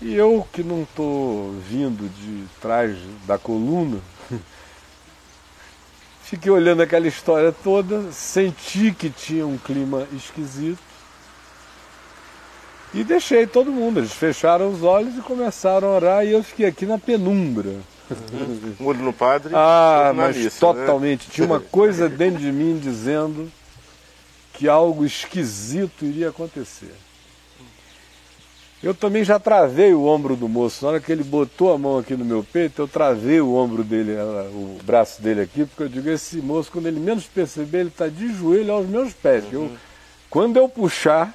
e 0.05 0.13
eu 0.13 0.47
que 0.53 0.61
não 0.61 0.83
estou 0.83 1.53
vindo 1.67 2.07
de 2.07 2.45
trás 2.61 2.95
da 3.25 3.39
coluna, 3.39 3.97
fiquei 6.21 6.51
olhando 6.51 6.83
aquela 6.83 7.07
história 7.07 7.51
toda, 7.51 8.11
senti 8.11 8.91
que 8.91 9.09
tinha 9.09 9.47
um 9.47 9.57
clima 9.57 10.07
esquisito, 10.13 10.77
e 12.93 13.03
deixei 13.03 13.47
todo 13.47 13.71
mundo, 13.71 13.99
eles 13.99 14.13
fecharam 14.13 14.71
os 14.71 14.83
olhos 14.83 15.17
e 15.17 15.21
começaram 15.21 15.87
a 15.87 15.95
orar 15.95 16.23
e 16.23 16.33
eu 16.33 16.43
fiquei 16.43 16.67
aqui 16.67 16.85
na 16.85 16.99
penumbra. 16.99 17.73
Mudo 18.79 18.99
no 18.99 19.11
padre. 19.11 19.53
Ah, 19.55 20.13
mas 20.15 20.37
né? 20.37 20.51
totalmente. 20.59 21.31
Tinha 21.31 21.47
uma 21.47 21.59
coisa 21.59 22.07
dentro 22.07 22.39
de 22.39 22.51
mim 22.51 22.77
dizendo 22.77 23.51
que 24.53 24.69
algo 24.69 25.03
esquisito 25.03 26.05
iria 26.05 26.29
acontecer. 26.29 26.93
Eu 28.85 28.93
também 28.93 29.23
já 29.23 29.39
travei 29.39 29.95
o 29.95 30.05
ombro 30.05 30.35
do 30.35 30.47
moço. 30.47 30.85
Na 30.85 30.91
hora 30.91 30.99
que 30.99 31.11
ele 31.11 31.23
botou 31.23 31.73
a 31.73 31.77
mão 31.77 31.97
aqui 31.97 32.15
no 32.15 32.23
meu 32.23 32.43
peito, 32.43 32.83
eu 32.83 32.87
travei 32.87 33.41
o 33.41 33.55
ombro 33.55 33.83
dele, 33.83 34.11
o 34.53 34.77
braço 34.83 35.23
dele 35.23 35.41
aqui, 35.41 35.65
porque 35.65 35.81
eu 35.81 35.89
digo, 35.89 36.07
esse 36.07 36.37
moço, 36.37 36.71
quando 36.71 36.85
ele 36.85 36.99
menos 36.99 37.23
perceber, 37.23 37.79
ele 37.79 37.89
está 37.89 38.07
de 38.07 38.31
joelho 38.31 38.71
aos 38.71 38.85
meus 38.85 39.11
pés. 39.11 39.43
Eu, 39.51 39.75
quando 40.29 40.57
eu 40.57 40.69
puxar, 40.69 41.33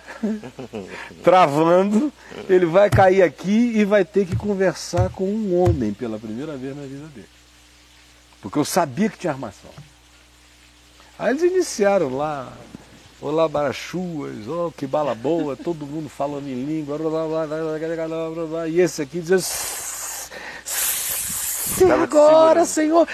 travando, 1.24 2.12
ele 2.48 2.66
vai 2.66 2.88
cair 2.88 3.20
aqui 3.20 3.72
e 3.74 3.84
vai 3.84 4.04
ter 4.04 4.26
que 4.26 4.36
conversar 4.36 5.10
com 5.10 5.24
um 5.24 5.60
homem 5.60 5.92
pela 5.92 6.20
primeira 6.20 6.56
vez 6.56 6.76
na 6.76 6.82
vida 6.82 7.08
dele. 7.08 7.28
Porque 8.40 8.60
eu 8.60 8.64
sabia 8.64 9.08
que 9.08 9.18
tinha 9.18 9.32
armação. 9.32 9.72
Aí 11.18 11.30
eles 11.30 11.42
iniciaram 11.42 12.16
lá, 12.16 12.52
Olá, 13.22 13.46
Barachuas, 13.46 14.48
oh, 14.48 14.72
que 14.74 14.86
bala 14.86 15.14
boa, 15.14 15.54
todo 15.54 15.84
mundo 15.84 16.08
falando 16.08 16.48
em 16.48 16.64
língua, 16.64 16.96
e 18.66 18.80
esse 18.80 19.02
aqui 19.02 19.20
diz 19.20 20.30
agora, 22.02 22.64
Senhor, 22.64 23.06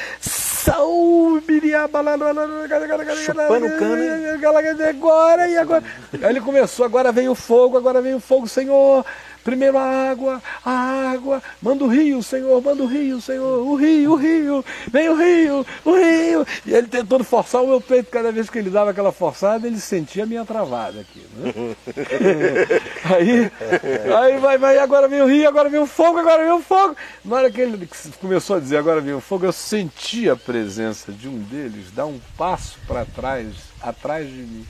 chupando 3.17 3.67
o 3.67 3.79
cano, 3.79 4.89
agora 4.89 5.49
e 5.49 5.59
agora, 5.59 5.85
aí 6.13 6.31
ele 6.31 6.41
começou, 6.41 6.87
agora 6.87 7.11
vem 7.11 7.29
o 7.29 7.35
fogo, 7.35 7.77
agora 7.77 8.01
vem 8.01 8.15
o 8.15 8.21
fogo, 8.21 8.47
Senhor, 8.47 9.05
Primeiro 9.47 9.79
a 9.79 10.11
água, 10.11 10.43
a 10.65 10.73
água, 11.12 11.41
manda 11.62 11.85
o 11.85 11.87
rio, 11.87 12.21
Senhor, 12.21 12.61
manda 12.61 12.83
o 12.83 12.87
rio, 12.87 13.21
Senhor, 13.21 13.65
o 13.65 13.76
rio, 13.76 14.11
o 14.11 14.17
rio, 14.17 14.65
vem 14.91 15.09
o 15.09 15.15
rio, 15.15 15.67
o 15.85 15.95
rio. 15.95 16.47
E 16.67 16.75
ele 16.75 16.88
tentando 16.88 17.23
forçar 17.23 17.62
o 17.62 17.69
meu 17.69 17.81
peito, 17.81 18.11
cada 18.11 18.33
vez 18.33 18.50
que 18.50 18.59
ele 18.59 18.71
dava 18.71 18.91
aquela 18.91 19.12
forçada, 19.12 19.69
ele 19.69 19.79
sentia 19.79 20.25
a 20.25 20.26
minha 20.26 20.45
travada 20.45 21.00
aqui. 21.00 21.25
Né? 21.37 21.53
aí, 23.15 23.53
aí 24.12 24.38
vai, 24.38 24.59
vai, 24.59 24.79
agora 24.79 25.07
vem 25.07 25.23
o 25.23 25.29
rio, 25.29 25.49
agora 25.49 25.69
vem 25.69 25.79
o 25.79 25.87
fogo, 25.87 26.19
agora 26.19 26.43
vem 26.43 26.53
o 26.53 26.61
fogo. 26.61 26.97
Na 27.25 27.37
hora 27.37 27.49
que 27.49 27.61
ele 27.61 27.88
começou 28.21 28.57
a 28.57 28.59
dizer 28.59 28.79
agora 28.79 29.00
vem 29.00 29.15
o 29.15 29.21
fogo, 29.21 29.45
eu 29.45 29.53
senti 29.53 30.29
a 30.29 30.35
presença 30.35 31.12
de 31.12 31.29
um 31.29 31.38
deles 31.38 31.93
dar 31.93 32.07
um 32.07 32.19
passo 32.37 32.81
para 32.85 33.05
trás, 33.05 33.55
atrás 33.81 34.26
de 34.29 34.43
mim. 34.43 34.67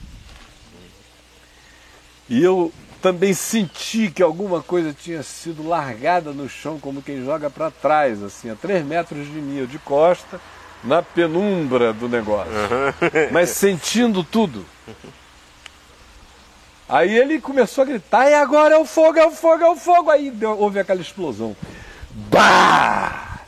E 2.29 2.43
eu 2.43 2.71
também 3.01 3.33
senti 3.33 4.09
que 4.11 4.21
alguma 4.23 4.61
coisa 4.61 4.93
tinha 4.93 5.23
sido 5.23 5.67
largada 5.67 6.31
no 6.31 6.49
chão, 6.49 6.79
como 6.79 7.01
quem 7.01 7.23
joga 7.23 7.49
para 7.49 7.71
trás, 7.71 8.21
assim, 8.23 8.49
a 8.49 8.55
três 8.55 8.85
metros 8.85 9.25
de 9.25 9.33
mim, 9.33 9.57
eu 9.57 9.67
de 9.67 9.79
costa, 9.79 10.39
na 10.83 11.01
penumbra 11.01 11.93
do 11.93 12.07
negócio. 12.09 12.51
Mas 13.31 13.49
sentindo 13.51 14.23
tudo. 14.23 14.65
Aí 16.89 17.17
ele 17.17 17.41
começou 17.41 17.81
a 17.81 17.85
gritar, 17.85 18.29
e 18.29 18.33
agora 18.33 18.75
é 18.75 18.77
o 18.77 18.85
fogo, 18.85 19.19
é 19.19 19.25
o 19.25 19.31
fogo, 19.31 19.63
é 19.63 19.69
o 19.69 19.75
fogo. 19.75 20.09
Aí 20.09 20.31
deu- 20.31 20.57
houve 20.57 20.79
aquela 20.79 21.01
explosão. 21.01 21.55
Bah! 22.31 23.39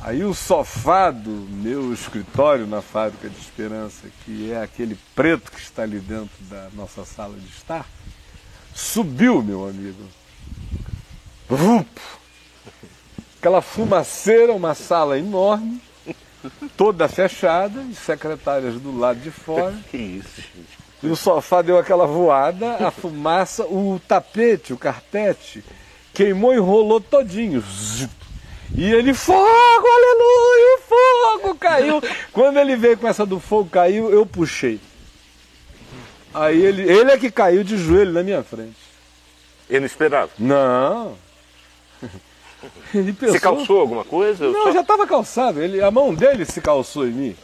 Aí 0.00 0.24
o 0.24 0.34
sofá 0.34 1.10
do 1.10 1.30
meu 1.30 1.92
escritório 1.92 2.66
na 2.66 2.82
fábrica 2.82 3.28
de 3.28 3.38
Esperança, 3.38 4.06
que 4.24 4.50
é 4.52 4.60
aquele 4.60 4.96
preto 5.14 5.50
que 5.50 5.60
está 5.60 5.82
ali 5.82 5.98
dentro 6.00 6.30
da 6.42 6.68
nossa 6.74 7.04
sala 7.04 7.34
de 7.36 7.46
estar, 7.48 7.86
subiu, 8.74 9.42
meu 9.42 9.68
amigo. 9.68 10.04
Vup! 11.48 11.88
Aquela 13.38 13.60
fumaceira, 13.60 14.52
uma 14.52 14.74
sala 14.74 15.18
enorme, 15.18 15.80
toda 16.76 17.08
fechada, 17.08 17.82
e 17.90 17.94
secretárias 17.94 18.74
do 18.74 18.96
lado 18.96 19.20
de 19.20 19.30
fora. 19.30 19.74
Que 19.90 19.96
isso, 19.96 20.40
gente. 20.40 20.82
E 21.02 21.08
o 21.08 21.16
sofá 21.16 21.62
deu 21.62 21.76
aquela 21.78 22.06
voada, 22.06 22.76
a 22.76 22.90
fumaça, 22.92 23.64
o 23.64 24.00
tapete, 24.06 24.72
o 24.72 24.78
carpete, 24.78 25.64
queimou 26.14 26.54
e 26.54 26.58
rolou 26.58 27.00
todinho. 27.00 27.62
E 28.74 28.84
ele, 28.84 29.12
fogo, 29.12 29.38
aleluia, 29.40 30.78
o 30.78 30.82
fogo 30.88 31.54
caiu. 31.56 32.00
Quando 32.32 32.58
ele 32.58 32.76
veio 32.76 32.96
com 32.96 33.08
essa 33.08 33.26
do 33.26 33.40
fogo 33.40 33.68
caiu, 33.68 34.10
eu 34.12 34.24
puxei. 34.24 34.80
Aí 36.34 36.60
ele, 36.64 36.82
ele 36.82 37.10
é 37.10 37.18
que 37.18 37.30
caiu 37.30 37.62
de 37.64 37.76
joelho 37.76 38.12
na 38.12 38.22
minha 38.22 38.42
frente. 38.42 38.76
Ele 39.68 39.80
não 39.80 39.86
esperava. 39.86 40.30
Não. 40.38 41.16
Ele 42.94 43.12
pensou, 43.12 43.34
Você 43.34 43.40
calçou 43.40 43.80
alguma 43.80 44.04
coisa? 44.04 44.46
Não, 44.50 44.64
Só- 44.64 44.72
já 44.72 44.80
estava 44.82 45.06
calçado. 45.06 45.60
Ele, 45.60 45.82
a 45.82 45.90
mão 45.90 46.14
dele 46.14 46.44
se 46.44 46.60
calçou 46.60 47.06
em 47.06 47.10
mim. 47.10 47.36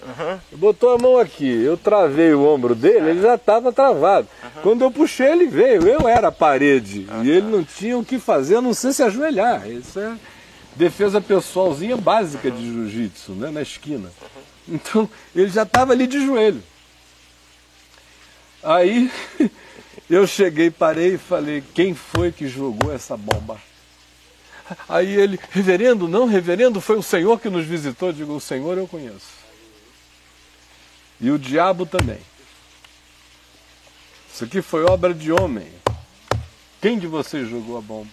Botou 0.52 0.90
a 0.94 0.98
mão 0.98 1.18
aqui, 1.18 1.48
eu 1.64 1.76
travei 1.76 2.32
o 2.34 2.44
ombro 2.46 2.74
dele, 2.74 3.10
ele 3.10 3.22
já 3.22 3.34
estava 3.34 3.72
travado. 3.72 4.28
Quando 4.62 4.82
eu 4.82 4.90
puxei, 4.90 5.26
ele 5.32 5.46
veio. 5.46 5.88
Eu 5.88 6.06
era 6.08 6.28
a 6.28 6.32
parede. 6.32 7.06
E 7.24 7.30
ele 7.30 7.48
não 7.50 7.64
tinha 7.64 7.98
o 7.98 8.04
que 8.04 8.18
fazer, 8.18 8.56
a 8.56 8.62
não 8.62 8.72
ser 8.74 8.92
se 8.92 9.02
ajoelhar. 9.02 9.68
Isso 9.68 9.98
é 9.98 10.12
defesa 10.76 11.20
pessoalzinha 11.20 11.96
básica 11.96 12.48
de 12.50 12.62
jiu-jitsu, 12.64 13.32
né? 13.32 13.50
na 13.50 13.62
esquina. 13.62 14.10
Então, 14.68 15.08
ele 15.34 15.48
já 15.48 15.62
estava 15.64 15.92
ali 15.92 16.06
de 16.06 16.24
joelho. 16.24 16.62
Aí 18.62 19.10
eu 20.08 20.26
cheguei, 20.26 20.70
parei 20.70 21.14
e 21.14 21.18
falei: 21.18 21.62
quem 21.74 21.94
foi 21.94 22.32
que 22.32 22.48
jogou 22.48 22.92
essa 22.92 23.16
bomba? 23.16 23.60
Aí 24.88 25.14
ele, 25.14 25.38
reverendo, 25.50 26.06
não, 26.06 26.26
reverendo, 26.26 26.80
foi 26.80 26.96
o 26.96 27.02
Senhor 27.02 27.40
que 27.40 27.48
nos 27.48 27.64
visitou. 27.64 28.10
Eu 28.10 28.12
digo, 28.12 28.34
o 28.34 28.40
Senhor 28.40 28.76
eu 28.76 28.86
conheço. 28.86 29.38
E 31.20 31.30
o 31.30 31.38
diabo 31.38 31.86
também. 31.86 32.18
Isso 34.32 34.44
aqui 34.44 34.62
foi 34.62 34.84
obra 34.84 35.12
de 35.14 35.32
homem. 35.32 35.66
Quem 36.80 36.98
de 36.98 37.06
vocês 37.06 37.48
jogou 37.48 37.76
a 37.76 37.80
bomba? 37.80 38.10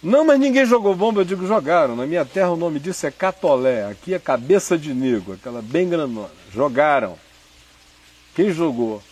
Não, 0.00 0.24
mas 0.24 0.38
ninguém 0.38 0.64
jogou 0.64 0.94
bomba, 0.94 1.22
eu 1.22 1.24
digo, 1.24 1.46
jogaram. 1.46 1.96
Na 1.96 2.06
minha 2.06 2.24
terra 2.24 2.50
o 2.50 2.56
nome 2.56 2.78
disso 2.78 3.06
é 3.06 3.10
catolé. 3.10 3.86
Aqui 3.86 4.14
é 4.14 4.18
cabeça 4.18 4.78
de 4.78 4.94
nego, 4.94 5.32
aquela 5.32 5.60
bem 5.60 5.88
grandona. 5.88 6.30
Jogaram. 6.52 7.18
Quem 8.38 8.52
jogou? 8.52 9.02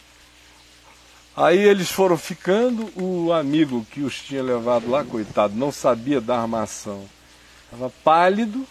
Aí 1.37 1.59
eles 1.59 1.91
foram 1.91 2.17
ficando, 2.17 2.89
o 2.95 3.33
amigo 3.33 3.85
que 3.91 4.03
os 4.03 4.23
tinha 4.23 4.41
levado 4.41 4.89
lá, 4.89 5.03
coitado, 5.03 5.53
não 5.57 5.73
sabia 5.73 6.21
da 6.21 6.39
armação. 6.39 7.05
Estava 7.65 7.93
pálido. 8.05 8.65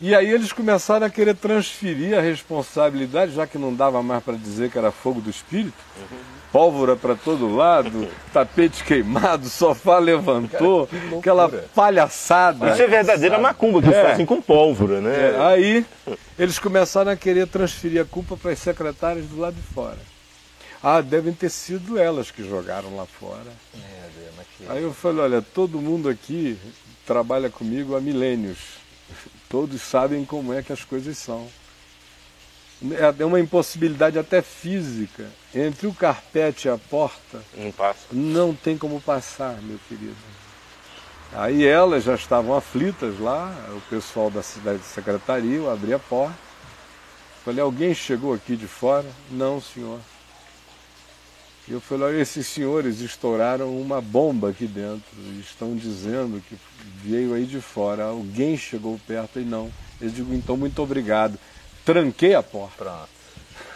E 0.00 0.14
aí 0.14 0.30
eles 0.30 0.50
começaram 0.50 1.04
a 1.04 1.10
querer 1.10 1.36
transferir 1.36 2.16
a 2.16 2.22
responsabilidade, 2.22 3.34
já 3.34 3.46
que 3.46 3.58
não 3.58 3.74
dava 3.74 4.02
mais 4.02 4.24
para 4.24 4.34
dizer 4.34 4.70
que 4.70 4.78
era 4.78 4.90
fogo 4.90 5.20
do 5.20 5.28
espírito. 5.28 5.76
Pólvora 6.52 6.94
para 6.96 7.14
todo 7.14 7.54
lado, 7.56 8.06
tapete 8.32 8.84
queimado, 8.84 9.48
sofá 9.48 9.98
levantou, 9.98 10.86
aquela 11.18 11.48
palhaçada. 11.74 12.70
Isso 12.72 12.82
é 12.82 12.86
verdadeira 12.86 13.38
macumba 13.38 13.80
que 13.80 13.88
É. 13.88 14.02
fazem 14.10 14.26
com 14.26 14.40
pólvora, 14.42 15.00
né? 15.00 15.30
É, 15.34 15.40
aí 15.46 15.86
eles 16.38 16.58
começaram 16.58 17.10
a 17.10 17.16
querer 17.16 17.46
transferir 17.46 18.02
a 18.02 18.04
culpa 18.04 18.36
para 18.36 18.50
as 18.50 18.58
secretárias 18.58 19.24
do 19.26 19.40
lado 19.40 19.54
de 19.54 19.62
fora. 19.62 19.96
Ah, 20.82 21.00
devem 21.00 21.32
ter 21.32 21.48
sido 21.48 21.98
elas 21.98 22.30
que 22.30 22.46
jogaram 22.46 22.94
lá 22.96 23.06
fora. 23.06 23.50
É, 23.74 24.08
Deus, 24.14 24.30
mas 24.36 24.46
que- 24.58 24.70
Aí 24.70 24.82
eu 24.82 24.92
falei, 24.92 25.20
olha, 25.22 25.40
todo 25.40 25.80
mundo 25.80 26.08
aqui 26.08 26.58
trabalha 27.06 27.48
comigo 27.48 27.96
há 27.96 28.00
milênios. 28.00 28.58
Todos 29.48 29.80
sabem 29.80 30.24
como 30.24 30.52
é 30.52 30.62
que 30.62 30.72
as 30.72 30.84
coisas 30.84 31.16
são. 31.16 31.46
É 33.18 33.24
uma 33.24 33.38
impossibilidade 33.38 34.18
até 34.18 34.42
física. 34.42 35.26
Entre 35.54 35.86
o 35.86 35.94
carpete 35.94 36.66
e 36.66 36.70
a 36.70 36.76
porta, 36.78 37.40
Não 37.56 37.70
passa. 37.70 38.00
não 38.10 38.54
tem 38.54 38.76
como 38.76 39.00
passar, 39.00 39.60
meu 39.62 39.78
querido. 39.88 40.16
Aí 41.34 41.64
elas 41.64 42.04
já 42.04 42.14
estavam 42.14 42.54
aflitas 42.56 43.18
lá, 43.18 43.54
o 43.76 43.80
pessoal 43.88 44.30
da 44.30 44.42
cidade 44.42 44.78
de 44.80 44.84
secretaria, 44.86 45.56
eu 45.56 45.70
abri 45.70 45.94
a 45.94 45.98
porta. 45.98 46.36
Falei, 47.44 47.60
alguém 47.60 47.94
chegou 47.94 48.34
aqui 48.34 48.56
de 48.56 48.66
fora? 48.66 49.06
Não, 49.30 49.60
senhor. 49.60 50.00
E 51.68 51.72
eu 51.72 51.80
falei, 51.80 52.08
olha, 52.08 52.20
esses 52.20 52.46
senhores 52.46 53.00
estouraram 53.00 53.76
uma 53.80 54.00
bomba 54.00 54.50
aqui 54.50 54.66
dentro 54.66 55.02
estão 55.40 55.76
dizendo 55.76 56.42
que 56.48 56.56
veio 57.02 57.34
aí 57.34 57.44
de 57.46 57.60
fora. 57.60 58.04
Alguém 58.04 58.56
chegou 58.56 59.00
perto 59.06 59.38
e 59.38 59.44
não. 59.44 59.70
Eu 60.00 60.08
digo, 60.10 60.34
então 60.34 60.56
muito 60.56 60.82
obrigado. 60.82 61.38
Tranquei 61.84 62.34
a 62.34 62.42
porta. 62.42 62.84
Pronto. 62.84 63.22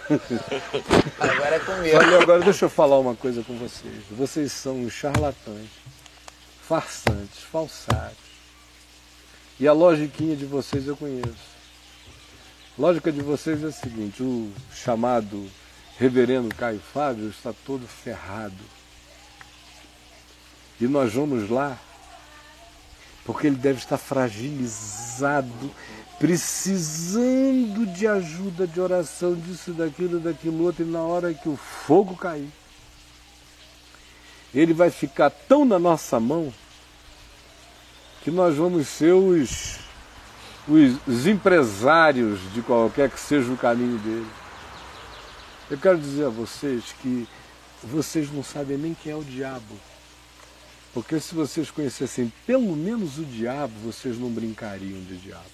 Agora 1.18 1.56
é 1.56 1.58
comigo. 1.58 1.96
Olha, 1.96 2.22
agora 2.22 2.40
deixa 2.40 2.66
eu 2.66 2.70
falar 2.70 2.98
uma 2.98 3.16
coisa 3.16 3.42
com 3.42 3.58
vocês. 3.58 4.04
Vocês 4.10 4.52
são 4.52 4.88
charlatães, 4.88 5.68
farsantes, 6.62 7.40
falsários. 7.40 8.16
E 9.58 9.66
a 9.66 9.72
logiquinha 9.72 10.36
de 10.36 10.44
vocês 10.44 10.86
eu 10.86 10.96
conheço. 10.96 11.56
A 12.78 12.82
lógica 12.82 13.10
de 13.10 13.22
vocês 13.22 13.64
é 13.64 13.68
a 13.68 13.72
seguinte, 13.72 14.22
o 14.22 14.52
chamado 14.72 15.50
reverendo 15.98 16.54
Caio 16.54 16.78
Fábio 16.78 17.28
está 17.30 17.52
todo 17.64 17.86
ferrado. 17.86 18.54
E 20.78 20.86
nós 20.86 21.14
vamos 21.14 21.48
lá 21.48 21.78
porque 23.26 23.48
ele 23.48 23.56
deve 23.56 23.80
estar 23.80 23.98
fragilizado, 23.98 25.70
precisando 26.18 27.84
de 27.84 28.06
ajuda, 28.06 28.66
de 28.66 28.80
oração, 28.80 29.34
disso, 29.34 29.72
daquilo, 29.72 30.20
daquilo 30.20 30.62
outro, 30.62 30.84
e 30.84 30.90
na 30.90 31.02
hora 31.02 31.34
que 31.34 31.48
o 31.48 31.56
fogo 31.56 32.16
cair, 32.16 32.48
ele 34.54 34.72
vai 34.72 34.90
ficar 34.90 35.28
tão 35.28 35.64
na 35.64 35.78
nossa 35.78 36.20
mão 36.20 36.54
que 38.22 38.30
nós 38.30 38.56
vamos 38.56 38.88
ser 38.88 39.12
os, 39.12 39.78
os, 40.68 40.96
os 41.06 41.26
empresários 41.26 42.40
de 42.54 42.62
qualquer 42.62 43.10
que 43.10 43.20
seja 43.20 43.52
o 43.52 43.56
caminho 43.56 43.98
dele. 43.98 44.26
Eu 45.68 45.78
quero 45.78 45.98
dizer 45.98 46.26
a 46.26 46.30
vocês 46.30 46.94
que 47.02 47.28
vocês 47.82 48.32
não 48.32 48.42
sabem 48.42 48.78
nem 48.78 48.94
quem 48.94 49.12
é 49.12 49.16
o 49.16 49.24
diabo. 49.24 49.74
Porque 50.96 51.20
se 51.20 51.34
vocês 51.34 51.70
conhecessem 51.70 52.32
pelo 52.46 52.74
menos 52.74 53.18
o 53.18 53.24
diabo, 53.26 53.74
vocês 53.84 54.16
não 54.16 54.30
brincariam 54.30 54.98
de 55.02 55.18
diabo. 55.18 55.44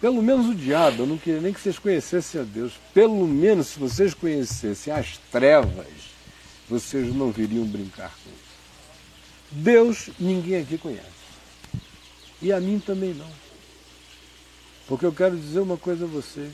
Pelo 0.00 0.20
menos 0.20 0.46
o 0.46 0.54
diabo, 0.54 1.04
eu 1.04 1.06
não 1.06 1.16
queria 1.16 1.40
nem 1.40 1.52
que 1.52 1.60
vocês 1.60 1.78
conhecessem 1.78 2.40
a 2.40 2.44
Deus. 2.44 2.72
Pelo 2.92 3.24
menos 3.24 3.68
se 3.68 3.78
vocês 3.78 4.12
conhecessem 4.14 4.92
as 4.92 5.18
trevas, 5.30 5.86
vocês 6.68 7.14
não 7.14 7.30
viriam 7.30 7.64
brincar 7.64 8.12
com 8.24 8.30
isso. 8.30 9.52
Deus 9.52 10.10
ninguém 10.18 10.62
aqui 10.62 10.76
conhece. 10.76 11.06
E 12.42 12.52
a 12.52 12.58
mim 12.58 12.80
também 12.80 13.14
não. 13.14 13.30
Porque 14.88 15.06
eu 15.06 15.12
quero 15.12 15.36
dizer 15.36 15.60
uma 15.60 15.76
coisa 15.76 16.04
a 16.04 16.08
vocês. 16.08 16.52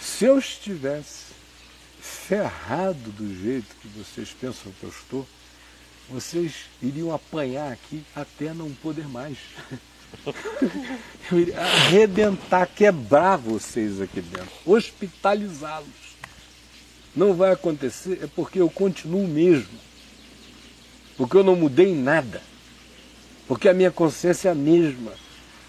Se 0.00 0.24
eu 0.24 0.36
estivesse 0.36 1.26
ferrado 2.00 3.12
do 3.12 3.40
jeito 3.40 3.72
que 3.80 3.86
vocês 3.86 4.30
pensam 4.30 4.72
que 4.80 4.82
eu 4.82 4.90
estou, 4.90 5.24
vocês 6.08 6.52
iriam 6.82 7.12
apanhar 7.12 7.72
aqui 7.72 8.02
até 8.14 8.52
não 8.54 8.70
poder 8.70 9.08
mais. 9.08 9.38
Eu 11.30 11.40
iria 11.40 11.60
arrebentar, 11.60 12.66
quebrar 12.66 13.36
vocês 13.36 14.00
aqui 14.00 14.20
dentro, 14.20 14.48
hospitalizá-los. 14.64 15.88
Não 17.14 17.34
vai 17.34 17.50
acontecer, 17.52 18.20
é 18.22 18.26
porque 18.26 18.60
eu 18.60 18.68
continuo 18.68 19.26
mesmo. 19.26 19.78
Porque 21.16 21.36
eu 21.36 21.42
não 21.42 21.56
mudei 21.56 21.88
em 21.88 21.96
nada. 21.96 22.42
Porque 23.48 23.68
a 23.68 23.74
minha 23.74 23.90
consciência 23.90 24.50
é 24.50 24.52
a 24.52 24.54
mesma. 24.54 25.12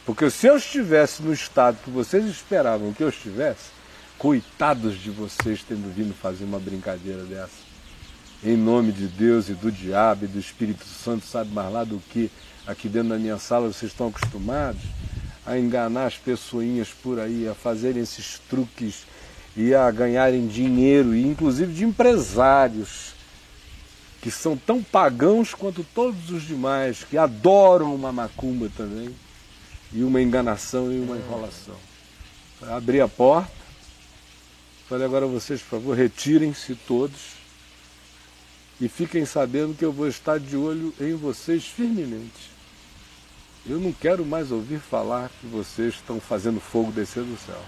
Porque 0.06 0.30
se 0.30 0.46
eu 0.48 0.58
estivesse 0.58 1.24
no 1.24 1.34
estado 1.34 1.78
que 1.84 1.90
vocês 1.90 2.26
esperavam 2.26 2.94
que 2.94 3.02
eu 3.02 3.10
estivesse, 3.10 3.70
coitados 4.18 5.00
de 5.00 5.10
vocês 5.10 5.64
tendo 5.64 5.94
vindo 5.94 6.14
fazer 6.14 6.44
uma 6.44 6.60
brincadeira 6.60 7.24
dessa 7.24 7.67
em 8.44 8.56
nome 8.56 8.92
de 8.92 9.08
Deus 9.08 9.50
e 9.50 9.54
do 9.54 9.72
diabo 9.72 10.26
e 10.26 10.28
do 10.28 10.40
Espírito 10.40 10.86
Santo, 10.86 11.26
sabe 11.26 11.52
mais 11.52 11.72
lá 11.72 11.84
do 11.84 12.00
que 12.12 12.30
aqui 12.66 12.88
dentro 12.88 13.10
da 13.10 13.18
minha 13.18 13.38
sala 13.38 13.68
vocês 13.68 13.92
estão 13.92 14.08
acostumados 14.08 14.82
a 15.46 15.58
enganar 15.58 16.08
as 16.08 16.18
pessoinhas 16.18 16.90
por 16.90 17.20
aí, 17.20 17.48
a 17.48 17.56
fazerem 17.56 18.04
esses 18.04 18.40
truques 18.50 19.08
e 19.56 19.74
a 19.74 19.90
ganharem 19.90 20.46
dinheiro, 20.46 21.16
e 21.16 21.26
inclusive 21.26 21.74
de 21.74 21.86
empresários 21.86 23.14
que 24.22 24.30
são 24.30 24.58
tão 24.58 24.84
pagãos 24.84 25.54
quanto 25.54 25.86
todos 25.96 26.30
os 26.30 26.44
demais, 26.44 27.06
que 27.10 27.18
adoram 27.18 27.96
uma 27.96 28.12
macumba 28.12 28.70
também, 28.76 29.16
e 29.94 30.04
uma 30.04 30.22
enganação 30.22 30.92
e 30.92 31.00
uma 31.00 31.16
enrolação. 31.16 31.76
Abri 32.62 33.00
a 33.00 33.08
porta, 33.08 33.50
falei 34.90 35.06
agora 35.06 35.26
vocês, 35.26 35.62
por 35.62 35.80
favor, 35.80 35.96
retirem-se 35.96 36.76
todos 36.76 37.37
e 38.80 38.88
fiquem 38.88 39.26
sabendo 39.26 39.76
que 39.76 39.84
eu 39.84 39.92
vou 39.92 40.08
estar 40.08 40.40
de 40.40 40.56
olho 40.56 40.94
em 41.00 41.16
vocês 41.16 41.66
firmemente. 41.66 42.52
Eu 43.66 43.80
não 43.80 43.92
quero 43.92 44.26
mais 44.26 44.52
ouvir 44.52 44.80
falar 44.80 45.30
que 45.42 45.48
vocês 45.48 45.96
estão 45.96 46.20
fazendo 46.20 46.60
fogo 46.60 46.92
descer 46.92 47.24
do 47.24 47.38
céu. 47.38 47.62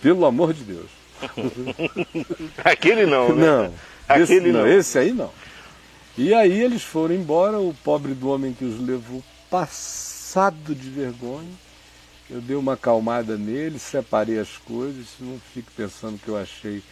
Pelo 0.00 0.24
amor 0.24 0.52
de 0.52 0.62
Deus. 0.62 0.90
Aquele 2.64 3.04
não, 3.04 3.34
né? 3.34 3.44
Não, 3.44 3.74
Aquele 4.08 4.22
esse, 4.22 4.40
não, 4.52 4.60
não. 4.60 4.66
esse 4.66 4.98
aí 4.98 5.12
não. 5.12 5.30
E 6.16 6.34
aí 6.34 6.60
eles 6.60 6.82
foram 6.82 7.14
embora, 7.14 7.58
o 7.58 7.74
pobre 7.82 8.14
do 8.14 8.28
homem 8.28 8.52
que 8.52 8.64
os 8.64 8.80
levou, 8.80 9.22
passado 9.50 10.74
de 10.74 10.88
vergonha. 10.88 11.50
Eu 12.28 12.40
dei 12.40 12.54
uma 12.54 12.74
acalmada 12.74 13.36
nele, 13.36 13.78
separei 13.78 14.38
as 14.38 14.56
coisas, 14.58 15.06
não 15.18 15.40
fique 15.52 15.70
pensando 15.76 16.18
que 16.18 16.28
eu 16.28 16.36
achei 16.36 16.82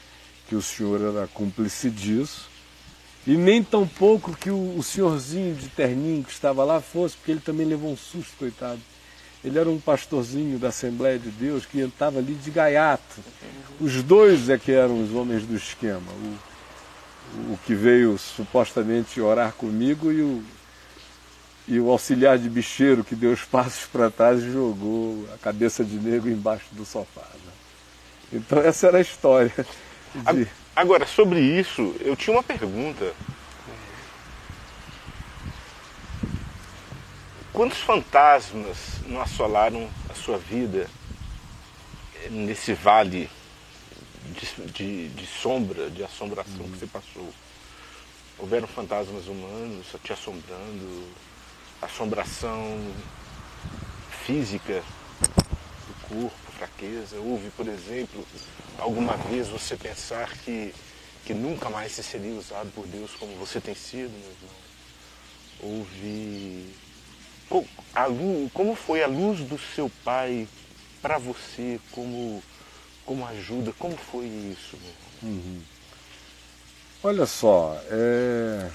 que 0.49 0.57
o 0.57 0.63
senhor 0.63 1.01
era 1.01 1.29
cúmplice 1.29 1.91
disso. 1.91 2.49
E 3.29 3.37
nem 3.37 3.63
tão 3.63 3.87
pouco 3.87 4.35
que 4.35 4.49
o, 4.49 4.79
o 4.79 4.83
senhorzinho 4.83 5.55
de 5.55 5.69
terninho 5.69 6.25
que 6.25 6.33
estava 6.33 6.65
lá 6.65 6.81
fosse, 6.81 7.15
porque 7.15 7.33
ele 7.33 7.41
também 7.41 7.67
levou 7.67 7.93
um 7.93 7.97
susto, 7.97 8.33
coitado. 8.39 8.81
Ele 9.45 9.59
era 9.59 9.69
um 9.69 9.79
pastorzinho 9.79 10.59
da 10.59 10.69
Assembleia 10.69 11.19
de 11.19 11.29
Deus 11.29 11.67
que 11.67 11.79
estava 11.79 12.21
ali 12.21 12.33
de 12.33 12.51
gaiato. 12.51 13.21
Os 13.79 14.03
dois 14.03 14.49
é 14.49 14.57
que 14.57 14.73
eram 14.73 15.03
os 15.03 15.15
homens 15.15 15.45
do 15.45 15.55
esquema. 15.55 16.11
O, 16.11 17.53
o 17.53 17.59
que 17.67 17.75
veio 17.75 18.17
supostamente 18.17 19.21
orar 19.21 19.53
comigo 19.53 20.11
e 20.11 20.23
o, 20.23 20.43
e 21.69 21.79
o 21.79 21.91
auxiliar 21.91 22.39
de 22.39 22.49
bicheiro 22.49 23.05
que 23.05 23.15
deu 23.15 23.33
os 23.33 23.45
passos 23.47 23.85
para 23.93 24.11
trás 24.11 24.43
e 24.43 24.51
jogou 24.51 25.29
a 25.35 25.37
cabeça 25.37 25.85
de 25.85 25.97
negro 25.97 26.31
embaixo 26.31 26.65
do 26.73 26.87
sofá. 26.87 27.29
Né? 27.45 27.53
Então 28.33 28.59
essa 28.59 28.87
era 28.87 28.97
a 28.97 29.03
história. 29.03 29.53
De... 30.33 30.49
Agora, 30.79 31.05
sobre 31.09 31.41
isso, 31.41 31.97
eu 31.99 32.15
tinha 32.15 32.37
uma 32.37 32.43
pergunta. 32.45 33.13
Quantos 37.53 37.79
fantasmas 37.79 39.01
não 39.05 39.21
assolaram 39.21 39.91
a 40.09 40.15
sua 40.15 40.39
vida 40.39 40.89
nesse 42.31 42.75
vale 42.75 43.29
de, 44.27 44.67
de, 44.71 45.09
de 45.09 45.27
sombra, 45.27 45.91
de 45.91 46.05
assombração 46.05 46.61
uhum. 46.61 46.71
que 46.71 46.79
você 46.79 46.87
passou? 46.87 47.29
Houveram 48.39 48.69
fantasmas 48.69 49.27
humanos 49.27 49.85
te 50.05 50.13
assombrando, 50.13 51.09
assombração 51.83 52.95
física 54.25 54.85
do 55.21 56.09
corpo, 56.09 56.48
fraqueza? 56.59 57.17
Houve, 57.19 57.51
por 57.51 57.69
exemplo, 57.69 58.27
alguma 58.79 59.17
vez 59.17 59.49
você 59.49 59.77
pensar 59.77 60.37
que, 60.39 60.75
que 61.25 61.33
nunca 61.33 61.71
mais 61.71 61.93
se 61.93 62.03
seria 62.03 62.35
usado 62.35 62.71
por 62.75 62.87
Deus 62.87 63.13
como 63.13 63.37
você 63.37 63.61
tem 63.61 63.75
sido, 63.75 64.11
meu 64.11 64.31
irmão? 64.31 64.59
Houve 65.61 66.75
a 67.95 68.07
luz, 68.07 68.51
como 68.53 68.75
foi 68.75 69.03
a 69.03 69.07
luz 69.07 69.41
do 69.41 69.59
seu 69.59 69.91
pai 70.05 70.47
para 71.01 71.19
você 71.19 71.81
como, 71.93 72.43
como 73.07 73.27
ajuda? 73.27 73.73
Como 73.79 73.97
foi 73.97 74.27
isso? 74.27 74.77
Uhum. 75.23 75.63
Olha 77.03 77.27
só, 77.27 77.81
é... 77.91 78.71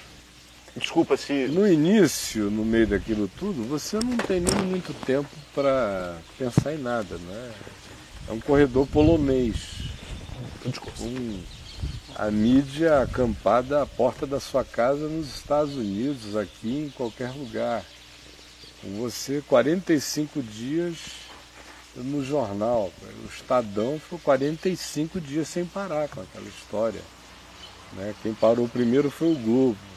desculpa 0.76 1.18
se. 1.18 1.48
No 1.48 1.68
início, 1.68 2.50
no 2.50 2.66
meio 2.66 2.88
daquilo 2.88 3.28
tudo, 3.28 3.64
você 3.68 3.98
não 4.00 4.18
tem 4.18 4.40
nem 4.40 4.66
muito 4.66 4.94
tempo 5.06 5.30
para 5.54 6.18
pensar 6.38 6.74
em 6.74 6.80
nada, 6.80 7.18
né? 7.18 7.52
É 8.28 8.32
um 8.32 8.40
corredor 8.40 8.88
polonês. 8.88 9.84
Com 10.98 11.40
a 12.16 12.32
mídia 12.32 13.02
acampada 13.02 13.82
à 13.82 13.86
porta 13.86 14.26
da 14.26 14.40
sua 14.40 14.64
casa 14.64 15.08
nos 15.08 15.36
Estados 15.36 15.76
Unidos, 15.76 16.36
aqui 16.38 16.86
em 16.86 16.90
qualquer 16.90 17.32
lugar 17.32 17.84
você 18.84 19.42
45 19.48 20.42
dias 20.42 20.98
no 21.96 22.24
jornal. 22.24 22.92
O 23.24 23.28
Estadão 23.28 24.00
foi 24.00 24.20
45 24.20 25.22
dias 25.22 25.48
sem 25.48 25.66
parar 25.66 26.10
com 26.10 26.22
aquela 26.22 26.48
história. 26.48 27.02
Né? 27.94 28.14
Quem 28.22 28.34
parou 28.34 28.68
primeiro 28.68 29.10
foi 29.10 29.32
o 29.32 29.36
Globo. 29.36 29.93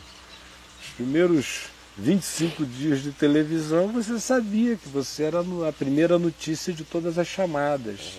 Os 0.96 1.04
primeiros 1.04 1.64
25 1.98 2.64
dias 2.64 3.02
de 3.02 3.12
televisão 3.12 3.88
você 3.88 4.18
sabia 4.18 4.76
que 4.76 4.88
você 4.88 5.24
era 5.24 5.40
a 5.68 5.72
primeira 5.72 6.18
notícia 6.18 6.72
de 6.72 6.84
todas 6.84 7.18
as 7.18 7.28
chamadas. 7.28 8.14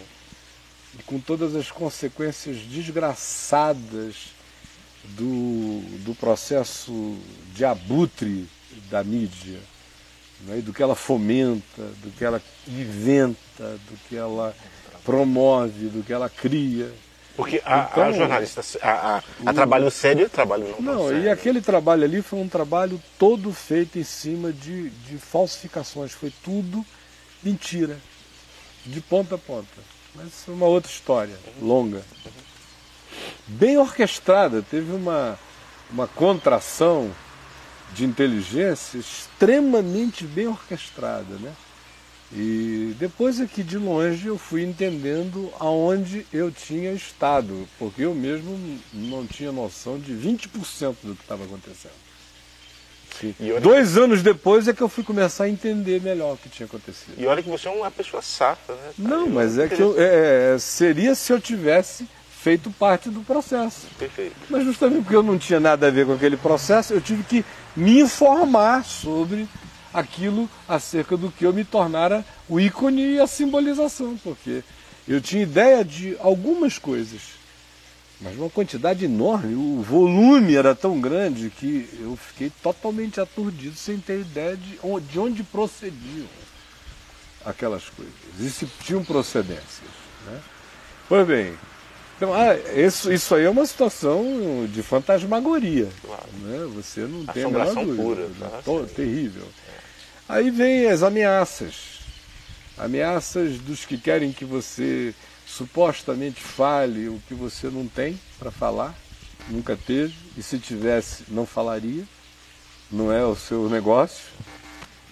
E 0.94 1.02
com 1.02 1.20
todas 1.20 1.56
as 1.56 1.72
consequências 1.72 2.58
desgraçadas 2.58 4.28
do, 5.06 5.82
do 6.04 6.14
processo 6.14 7.18
de 7.56 7.66
abutre 7.66 8.48
da 8.92 9.04
mídia 9.04 9.60
né, 10.42 10.62
do 10.62 10.72
que 10.72 10.84
ela 10.84 10.96
fomenta, 10.96 11.82
do 12.04 12.12
que 12.16 12.24
ela 12.24 12.40
inventa, 12.68 13.80
do 13.90 13.98
que 14.08 14.16
ela 14.16 14.56
promove, 15.04 15.88
do 15.88 16.04
que 16.04 16.14
ela 16.14 16.30
cria. 16.30 16.94
Porque 17.38 17.62
a, 17.64 17.88
então, 17.92 18.04
a 18.04 18.12
jornalista, 18.12 18.62
a, 18.82 19.18
a, 19.18 19.24
a 19.46 19.54
trabalho 19.54 19.92
sério 19.92 20.26
é 20.26 20.28
trabalho 20.28 20.76
não 20.80 20.96
Não, 20.96 21.08
sério. 21.08 21.24
e 21.24 21.30
aquele 21.30 21.62
trabalho 21.62 22.04
ali 22.04 22.24
foi 22.24 22.40
um 22.40 22.50
trabalho 22.50 23.00
todo 23.20 23.54
feito 23.54 24.00
em 24.00 24.04
cima 24.04 24.52
de, 24.52 24.90
de 24.90 25.20
falsificações, 25.20 26.14
foi 26.14 26.34
tudo 26.44 26.84
mentira, 27.44 28.00
de 28.84 29.00
ponta 29.02 29.36
a 29.36 29.38
ponta. 29.38 29.68
Mas 30.16 30.30
isso 30.30 30.50
é 30.50 30.54
uma 30.56 30.66
outra 30.66 30.92
história, 30.92 31.36
longa. 31.62 32.02
Bem 33.46 33.78
orquestrada, 33.78 34.64
teve 34.64 34.92
uma, 34.92 35.38
uma 35.92 36.08
contração 36.08 37.12
de 37.94 38.04
inteligência 38.04 38.98
extremamente 38.98 40.26
bem 40.26 40.48
orquestrada, 40.48 41.36
né? 41.36 41.54
E 42.32 42.94
depois 43.00 43.40
aqui 43.40 43.64
de 43.64 43.78
longe 43.78 44.28
eu 44.28 44.38
fui 44.38 44.64
entendendo 44.64 45.52
aonde 45.60 46.26
eu 46.34 46.52
tinha 46.52 46.92
estado, 46.92 47.68
porque 47.80 48.02
eu 48.02 48.14
mesmo 48.14 48.80
não 48.94 49.26
tinha 49.26 49.52
noção 49.52 49.98
de 49.98 50.14
20% 50.14 50.96
do 51.04 51.16
que 51.16 51.22
estava 51.22 51.46
acontecendo. 51.46 51.94
Olha... 53.40 53.62
Dois 53.62 53.98
anos 53.98 54.22
depois 54.22 54.68
é 54.68 54.74
que 54.74 54.82
eu 54.82 54.90
fui 54.90 55.04
começar 55.04 55.46
a 55.46 55.50
entender 55.50 56.02
melhor 56.02 56.34
o 56.34 56.38
que 56.38 56.50
tinha 56.50 56.68
acontecido. 56.68 57.14
E 57.18 57.26
olha 57.26 57.42
que 57.42 57.50
você 57.50 57.68
é 57.68 57.72
uma 57.72 57.90
pessoa 57.90 58.22
safra, 58.22 58.76
né? 58.76 58.92
Não, 58.98 59.26
eu 59.26 59.30
mas 59.30 59.58
é 59.58 59.68
que 59.68 59.80
eu, 59.80 59.96
é, 59.98 60.56
é, 60.56 60.60
seria 60.60 61.16
se 61.16 61.32
eu 61.32 61.40
tivesse 61.40 62.08
feito 62.30 62.70
parte 62.72 63.10
do 63.10 63.22
processo. 63.22 63.88
Perfeito. 63.98 64.36
Mas 64.50 64.64
justamente 64.64 65.02
porque 65.02 65.16
eu 65.16 65.24
não 65.24 65.38
tinha 65.38 65.60
nada 65.60 65.88
a 65.88 65.92
ver 65.92 66.06
com 66.06 66.14
aquele 66.14 66.38
processo, 66.38 66.94
eu 66.94 67.02
tive 67.02 67.24
que 67.24 67.44
me 67.76 68.02
informar 68.02 68.86
sobre 68.86 69.48
aquilo 69.94 70.50
acerca 70.68 71.16
do 71.16 71.32
que 71.32 71.46
eu 71.46 71.54
me 71.54 71.64
tornara 71.64 72.26
o 72.48 72.60
ícone 72.60 73.16
e 73.16 73.20
a 73.20 73.28
simbolização, 73.28 74.18
porque 74.24 74.64
eu 75.08 75.22
tinha 75.22 75.44
ideia 75.44 75.84
de 75.84 76.18
algumas 76.20 76.78
coisas, 76.78 77.22
mas 78.20 78.36
uma 78.38 78.50
quantidade 78.50 79.06
enorme, 79.06 79.56
o 79.56 79.82
volume 79.82 80.56
era 80.56 80.74
tão 80.74 81.00
grande 81.00 81.50
que 81.50 81.88
eu 82.00 82.16
fiquei 82.18 82.52
totalmente 82.62 83.20
aturdido 83.22 83.76
sem 83.76 84.00
ter 84.00 84.22
ideia 84.22 84.58
de 84.58 84.80
onde, 84.84 85.06
de 85.08 85.20
onde 85.20 85.44
procediam 85.44 86.28
aquelas 87.46 87.90
coisas, 87.90 88.14
e 88.40 88.50
se 88.50 88.66
tinham 88.84 89.04
procedências. 89.04 89.90
Né? 90.26 90.40
Pois 91.08 91.26
bem, 91.26 91.54
então, 92.18 92.34
ah, 92.34 92.56
isso, 92.76 93.14
isso 93.14 93.36
aí 93.36 93.46
é 93.46 93.50
uma 93.50 93.66
situação 93.66 94.68
de 94.68 94.82
fantasmagoria. 94.82 95.88
Claro. 96.04 96.28
Né? 96.42 96.68
Você 96.74 97.02
não 97.02 97.24
tem 97.28 97.44
a 97.44 97.50
menor 97.50 97.76
dúvida. 97.76 98.04
Pura, 98.04 98.28
né? 98.28 98.62
Tá? 98.66 98.94
terrível. 98.96 99.48
Aí 100.28 100.50
vem 100.50 100.88
as 100.88 101.04
ameaças. 101.04 102.00
Ameaças 102.76 103.60
dos 103.60 103.86
que 103.86 104.00
querem 104.00 104.34
que 104.34 104.44
você 104.44 105.14
supostamente 105.46 106.42
fale 106.42 107.08
o 107.08 107.22
que 107.28 107.36
você 107.36 107.70
não 107.70 107.88
tem 107.88 108.20
para 108.38 108.52
falar, 108.52 108.94
nunca 109.48 109.78
teve, 109.78 110.14
e 110.36 110.44
se 110.44 110.60
tivesse, 110.60 111.24
não 111.30 111.46
falaria. 111.46 112.04
Não 112.92 113.12
é 113.12 113.24
o 113.24 113.36
seu 113.36 113.70
negócio. 113.70 114.26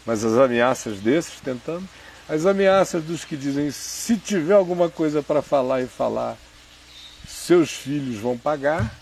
Mas 0.05 0.25
as 0.25 0.37
ameaças 0.37 0.99
desses 0.99 1.39
tentando. 1.39 1.87
As 2.27 2.45
ameaças 2.45 3.03
dos 3.03 3.23
que 3.23 3.37
dizem 3.37 3.69
se 3.69 4.17
tiver 4.17 4.53
alguma 4.53 4.89
coisa 4.89 5.21
para 5.21 5.41
falar 5.41 5.81
e 5.81 5.87
falar, 5.87 6.37
seus 7.27 7.71
filhos 7.71 8.17
vão 8.19 8.37
pagar. 8.37 8.93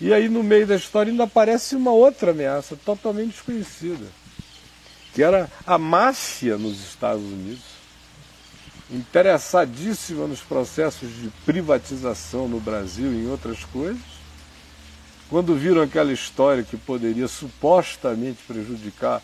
E 0.00 0.12
aí 0.12 0.28
no 0.28 0.42
meio 0.42 0.66
da 0.66 0.74
história 0.74 1.10
ainda 1.10 1.24
aparece 1.24 1.76
uma 1.76 1.92
outra 1.92 2.32
ameaça 2.32 2.76
totalmente 2.76 3.32
desconhecida, 3.32 4.04
que 5.14 5.22
era 5.22 5.48
a 5.64 5.78
máfia 5.78 6.58
nos 6.58 6.80
Estados 6.80 7.22
Unidos, 7.22 7.62
interessadíssima 8.90 10.26
nos 10.26 10.40
processos 10.40 11.08
de 11.08 11.30
privatização 11.46 12.48
no 12.48 12.58
Brasil 12.58 13.12
e 13.12 13.24
em 13.24 13.30
outras 13.30 13.64
coisas. 13.64 14.02
Quando 15.30 15.54
viram 15.54 15.80
aquela 15.80 16.12
história 16.12 16.64
que 16.64 16.76
poderia 16.76 17.28
supostamente 17.28 18.42
prejudicar 18.46 19.22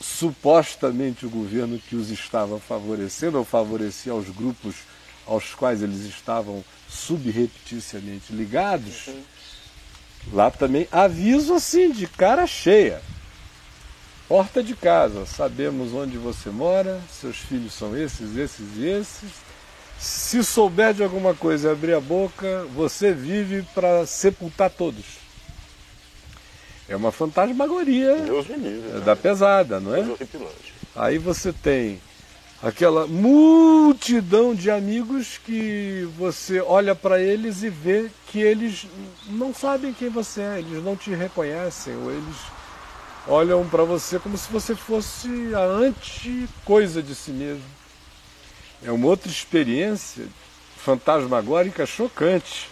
supostamente 0.00 1.24
o 1.24 1.30
governo 1.30 1.78
que 1.78 1.96
os 1.96 2.10
estava 2.10 2.58
favorecendo 2.58 3.38
ou 3.38 3.44
favorecia 3.44 4.12
aos 4.12 4.28
grupos 4.28 4.76
aos 5.26 5.54
quais 5.54 5.82
eles 5.82 6.00
estavam 6.04 6.64
subrepticiamente 6.88 8.32
ligados, 8.32 9.08
uhum. 9.08 9.22
lá 10.32 10.50
também 10.50 10.88
aviso 10.90 11.54
assim, 11.54 11.90
de 11.90 12.06
cara 12.06 12.46
cheia. 12.46 13.00
Porta 14.28 14.62
de 14.62 14.74
casa, 14.74 15.24
sabemos 15.24 15.92
onde 15.92 16.18
você 16.18 16.50
mora, 16.50 17.00
seus 17.10 17.36
filhos 17.36 17.72
são 17.72 17.96
esses, 17.96 18.36
esses 18.36 18.76
e 18.76 18.84
esses. 18.84 19.30
Se 19.98 20.42
souber 20.42 20.92
de 20.92 21.02
alguma 21.02 21.32
coisa 21.32 21.68
e 21.68 21.72
abrir 21.72 21.94
a 21.94 22.00
boca, 22.00 22.66
você 22.74 23.12
vive 23.12 23.62
para 23.74 24.04
sepultar 24.04 24.70
todos. 24.70 25.04
É 26.88 26.94
uma 26.94 27.10
fantasmagoria 27.10 28.16
Deus 28.16 28.46
me 28.46 28.56
livre. 28.56 28.96
é 28.96 29.00
da 29.00 29.16
pesada, 29.16 29.80
não 29.80 29.94
é? 29.94 30.04
Aí 30.94 31.18
você 31.18 31.52
tem 31.52 32.00
aquela 32.66 33.06
multidão 33.06 34.52
de 34.52 34.72
amigos 34.72 35.38
que 35.38 36.08
você 36.18 36.60
olha 36.60 36.96
para 36.96 37.20
eles 37.20 37.62
e 37.62 37.70
vê 37.70 38.10
que 38.26 38.40
eles 38.40 38.88
não 39.28 39.54
sabem 39.54 39.94
quem 39.94 40.08
você 40.08 40.40
é, 40.40 40.58
eles 40.58 40.82
não 40.82 40.96
te 40.96 41.14
reconhecem, 41.14 41.94
ou 41.94 42.10
eles 42.10 42.36
olham 43.28 43.64
para 43.68 43.84
você 43.84 44.18
como 44.18 44.36
se 44.36 44.50
você 44.50 44.74
fosse 44.74 45.28
a 45.54 45.60
anti-coisa 45.60 47.00
de 47.00 47.14
si 47.14 47.30
mesmo. 47.30 47.62
É 48.82 48.90
uma 48.90 49.06
outra 49.06 49.30
experiência 49.30 50.26
fantasmagórica 50.76 51.86
chocante, 51.86 52.68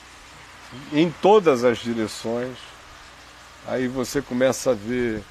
em 0.92 1.08
todas 1.22 1.62
as 1.62 1.78
direções. 1.78 2.56
Aí 3.64 3.86
você 3.86 4.20
começa 4.20 4.72
a 4.72 4.74
ver 4.74 5.22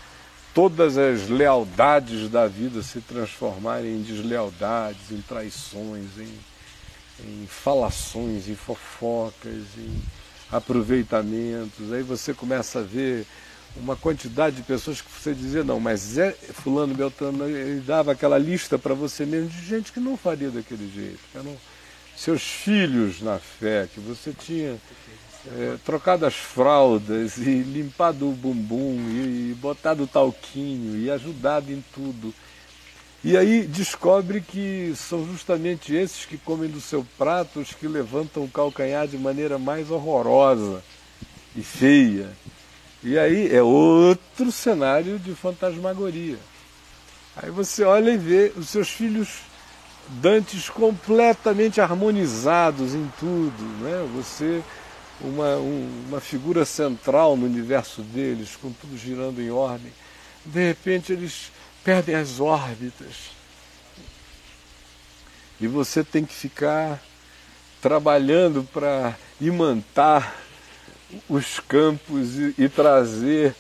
todas 0.54 0.98
as 0.98 1.28
lealdades 1.30 2.30
da 2.30 2.48
vida 2.48 2.84
se 2.84 3.02
transformarem 3.02 3.96
em 3.96 4.02
deslealdades, 4.02 5.12
em 5.12 5.22
traições, 5.22 6.18
em, 6.18 6.40
em 7.26 7.48
falações, 7.48 8.48
em 8.48 8.56
fofocas, 8.56 9.64
em 9.78 10.02
aproveitamentos. 10.52 11.92
Aí 11.92 12.04
você 12.04 12.34
começa 12.34 12.80
a 12.80 12.84
ver 12.84 13.26
uma 13.76 13.96
quantidade 13.96 14.58
de 14.58 14.62
pessoas 14.62 15.02
que 15.02 15.10
você 15.10 15.34
dizia, 15.34 15.64
não, 15.64 15.80
mas 15.80 16.18
é 16.18 16.32
fulano 16.32 16.94
Beltrano, 16.94 17.48
ele 17.48 17.82
dava 17.82 18.12
aquela 18.12 18.38
lista 18.38 18.78
para 18.78 18.94
você 18.94 19.26
mesmo 19.26 19.50
de 19.50 19.66
gente 19.66 19.92
que 19.92 20.00
não 20.00 20.16
faria 20.16 20.52
daquele 20.52 20.92
jeito. 20.94 21.20
eram 21.34 21.58
seus 22.16 22.44
filhos 22.44 23.22
na 23.22 23.40
fé, 23.40 23.88
que 23.92 24.00
você 24.00 24.32
tinha 24.32 24.78
é, 25.52 25.78
trocado 25.84 26.26
as 26.26 26.36
fraldas 26.36 27.38
e 27.38 27.62
limpado 27.62 28.30
o 28.30 28.32
bumbum 28.32 28.98
e, 29.10 29.56
botado 29.60 30.08
talquinho 30.08 30.98
e 30.98 31.12
ajudado 31.12 31.72
em 31.72 31.84
tudo. 31.94 32.34
E 33.24 33.38
aí 33.38 33.66
descobre 33.66 34.42
que 34.42 34.94
são 34.96 35.26
justamente 35.26 35.96
esses 35.96 36.26
que 36.26 36.38
comem 36.38 36.70
do 36.70 36.82
seu 36.82 37.06
prato 37.18 37.62
os 37.62 37.74
que 37.74 37.88
levantam 37.88 38.44
o 38.44 38.50
calcanhar 38.50 39.08
de 39.08 39.18
maneira 39.18 39.58
mais 39.58 39.90
horrorosa 39.90 40.84
e 41.56 41.62
feia. 41.62 42.30
E 43.02 43.18
aí 43.18 43.54
é 43.54 43.62
outro 43.62 44.52
cenário 44.52 45.20
de 45.20 45.34
fantasmagoria. 45.36 46.38
Aí 47.36 47.50
você 47.50 47.84
olha 47.84 48.12
e 48.12 48.18
vê 48.18 48.52
os 48.56 48.70
seus 48.70 48.90
filhos 48.90 49.40
dantes 50.10 50.70
completamente 50.70 51.82
harmonizados 51.82 52.94
em 52.94 53.10
tudo, 53.20 53.64
né? 53.82 54.08
Você 54.16 54.62
uma, 55.24 55.56
um, 55.56 56.06
uma 56.10 56.20
figura 56.20 56.66
central 56.66 57.38
no 57.38 57.46
universo 57.46 58.02
deles, 58.02 58.58
com 58.62 58.72
tudo 58.72 58.98
girando 58.98 59.42
em 59.42 59.50
ordem. 59.50 59.92
De 60.46 60.68
repente 60.68 61.14
eles 61.14 61.52
perdem 61.84 62.16
as 62.16 62.40
órbitas. 62.40 63.32
E 65.60 65.68
você 65.68 66.04
tem 66.04 66.26
que 66.26 66.34
ficar 66.34 67.02
trabalhando 67.82 68.64
para 68.74 69.18
imantar 69.40 70.36
os 71.30 71.60
campos 71.60 72.38
e, 72.38 72.56
e, 72.58 72.68
trazer 72.68 73.56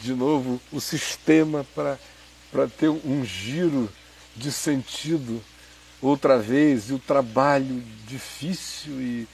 de 0.00 0.12
novo 0.12 0.60
o 0.72 0.80
sistema 0.80 1.64
para 1.74 2.68
ter 2.76 2.88
um 2.88 3.24
giro 3.24 3.90
de 4.34 4.52
sentido 4.52 5.42
outra 6.00 6.38
vez, 6.38 6.90
e 6.90 6.92
o 6.92 6.98
trabalho 6.98 7.82
difícil 8.06 9.00
e 9.00 9.28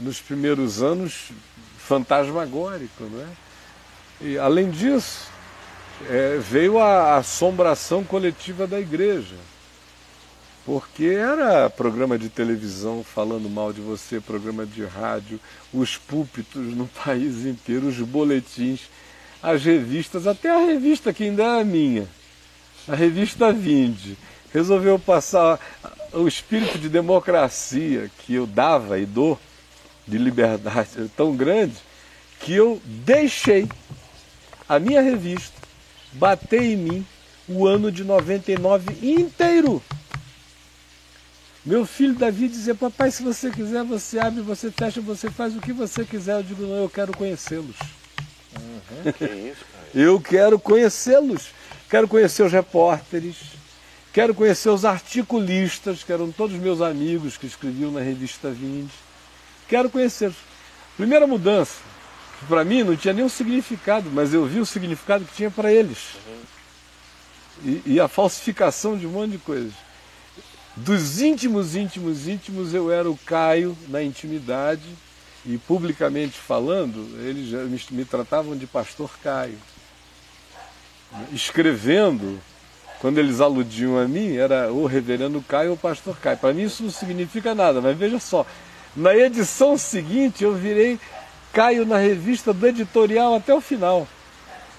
nos 0.00 0.20
primeiros 0.20 0.82
anos 0.82 1.30
fantasmagórico. 1.78 3.04
Não 3.04 3.20
é? 3.20 3.28
E 4.20 4.38
além 4.38 4.70
disso, 4.70 5.28
é, 6.08 6.38
veio 6.38 6.78
a 6.78 7.16
assombração 7.16 8.04
coletiva 8.04 8.66
da 8.66 8.78
igreja. 8.78 9.36
Porque 10.64 11.06
era 11.06 11.70
programa 11.70 12.18
de 12.18 12.28
televisão 12.28 13.02
falando 13.02 13.48
mal 13.48 13.72
de 13.72 13.80
você, 13.80 14.20
programa 14.20 14.66
de 14.66 14.84
rádio, 14.84 15.40
os 15.72 15.96
púlpitos 15.96 16.74
no 16.74 16.86
país 17.04 17.46
inteiro, 17.46 17.88
os 17.88 17.98
boletins, 17.98 18.82
as 19.42 19.64
revistas, 19.64 20.26
até 20.26 20.50
a 20.50 20.66
revista 20.66 21.12
que 21.12 21.24
ainda 21.24 21.60
é 21.60 21.64
minha, 21.64 22.06
a 22.86 22.94
revista 22.94 23.52
Vinde, 23.52 24.18
resolveu 24.52 24.98
passar 24.98 25.58
o 26.12 26.28
espírito 26.28 26.78
de 26.78 26.88
democracia 26.88 28.10
que 28.18 28.34
eu 28.34 28.46
dava 28.46 28.98
e 28.98 29.06
dou, 29.06 29.38
de 30.06 30.18
liberdade, 30.18 30.88
é 30.98 31.06
tão 31.16 31.36
grande, 31.36 31.74
que 32.40 32.54
eu 32.54 32.80
deixei 32.84 33.68
a 34.68 34.78
minha 34.78 35.00
revista 35.00 35.56
bater 36.12 36.62
em 36.62 36.76
mim 36.76 37.06
o 37.48 37.66
ano 37.66 37.90
de 37.90 38.04
99 38.04 39.06
inteiro. 39.06 39.82
Meu 41.64 41.84
filho 41.84 42.14
Davi 42.14 42.48
dizia, 42.48 42.74
papai, 42.74 43.10
se 43.10 43.22
você 43.22 43.50
quiser, 43.50 43.84
você 43.84 44.18
abre, 44.18 44.40
você 44.40 44.70
fecha, 44.70 45.00
você 45.00 45.30
faz 45.30 45.54
o 45.54 45.60
que 45.60 45.72
você 45.72 46.04
quiser. 46.04 46.36
Eu 46.36 46.42
digo, 46.42 46.62
não, 46.62 46.76
eu 46.76 46.88
quero 46.88 47.12
conhecê-los. 47.12 47.76
Uhum, 48.56 49.12
que 49.12 49.24
isso. 49.24 49.64
Eu 49.94 50.18
quero 50.20 50.58
conhecê-los. 50.58 51.50
Quero 51.90 52.06
conhecer 52.06 52.44
os 52.44 52.52
repórteres, 52.52 53.34
quero 54.12 54.32
conhecer 54.32 54.68
os 54.68 54.84
articulistas, 54.84 56.04
que 56.04 56.12
eram 56.12 56.30
todos 56.30 56.56
meus 56.56 56.80
amigos 56.80 57.36
que 57.36 57.48
escreviam 57.48 57.90
na 57.90 58.00
revista 58.00 58.48
Vinde. 58.48 58.92
Quero 59.70 59.88
conhecê-los. 59.88 60.36
Primeira 60.98 61.26
mudança, 61.26 61.78
que 62.38 62.44
para 62.44 62.62
mim 62.62 62.82
não 62.82 62.94
tinha 62.94 63.14
nenhum 63.14 63.28
significado, 63.30 64.10
mas 64.10 64.34
eu 64.34 64.44
vi 64.44 64.60
o 64.60 64.66
significado 64.66 65.24
que 65.24 65.34
tinha 65.34 65.50
para 65.50 65.72
eles. 65.72 65.98
E, 67.64 67.82
e 67.86 68.00
a 68.00 68.08
falsificação 68.08 68.98
de 68.98 69.06
um 69.06 69.10
monte 69.10 69.32
de 69.32 69.38
coisas 69.38 69.72
dos 70.76 71.20
íntimos, 71.20 71.74
íntimos, 71.74 72.28
íntimos, 72.28 72.74
eu 72.74 72.90
era 72.90 73.10
o 73.10 73.16
Caio 73.16 73.76
na 73.88 74.02
intimidade 74.02 74.88
e 75.44 75.58
publicamente 75.58 76.38
falando, 76.38 77.18
eles 77.20 77.48
já 77.48 77.58
me, 77.64 77.80
me 77.90 78.04
tratavam 78.04 78.56
de 78.56 78.66
pastor 78.66 79.10
Caio. 79.22 79.58
Escrevendo, 81.32 82.40
quando 83.00 83.18
eles 83.18 83.40
aludiam 83.40 83.98
a 83.98 84.06
mim, 84.06 84.36
era 84.36 84.72
o 84.72 84.86
reverendo 84.86 85.42
Caio 85.42 85.70
ou 85.70 85.76
pastor 85.76 86.16
Caio. 86.18 86.38
Para 86.38 86.54
mim 86.54 86.62
isso 86.62 86.82
não 86.82 86.90
significa 86.90 87.54
nada, 87.54 87.80
mas 87.80 87.96
veja 87.96 88.18
só, 88.18 88.46
na 88.96 89.14
edição 89.14 89.76
seguinte 89.78 90.44
eu 90.44 90.54
virei 90.54 90.98
Caio 91.52 91.84
na 91.84 91.98
revista 91.98 92.52
do 92.52 92.66
editorial 92.66 93.34
até 93.34 93.52
o 93.54 93.60
final. 93.60 94.06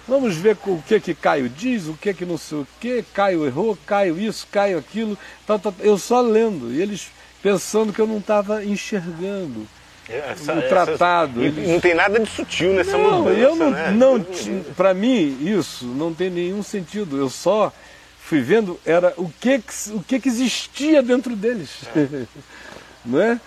Vamos 0.07 0.35
ver 0.35 0.57
o 0.65 0.81
que 0.81 0.99
que 0.99 1.13
Caio 1.13 1.47
diz, 1.49 1.87
o 1.87 1.93
que 1.93 2.13
que 2.13 2.25
não 2.25 2.37
sei 2.37 2.59
o 2.59 2.67
que, 2.79 3.03
Caio 3.13 3.45
errou, 3.45 3.77
Caio 3.85 4.19
isso, 4.19 4.47
Caio 4.51 4.77
aquilo, 4.77 5.17
tal, 5.45 5.59
tal, 5.59 5.73
eu 5.79 5.97
só 5.97 6.21
lendo, 6.21 6.71
e 6.73 6.81
eles 6.81 7.09
pensando 7.43 7.91
que 7.93 7.99
eu 7.99 8.07
não 8.07 8.17
estava 8.17 8.63
enxergando 8.63 9.67
Essa- 10.09 10.53
o 10.53 10.61
tratado. 10.63 11.43
eles- 11.43 11.67
Não 11.69 11.79
tem 11.79 11.93
nada 11.93 12.19
de 12.19 12.29
sutil 12.29 12.73
nessa 12.73 12.97
não, 12.97 13.19
mudança, 13.21 13.39
eu 13.39 13.55
não, 13.55 13.71
né? 13.71 13.91
não 13.91 14.25
para 14.75 14.93
mim 14.93 15.37
isso 15.41 15.85
não 15.85 16.13
tem 16.13 16.29
nenhum 16.29 16.63
sentido. 16.63 17.17
Eu 17.17 17.29
só 17.29 17.71
fui 18.19 18.41
vendo 18.41 18.79
era 18.85 19.13
o 19.17 19.29
que 19.29 19.59
que- 19.59 19.91
o 19.91 20.01
que, 20.03 20.19
que 20.19 20.29
existia 20.29 21.01
dentro 21.03 21.35
deles, 21.35 21.69
não 23.05 23.21
é? 23.21 23.39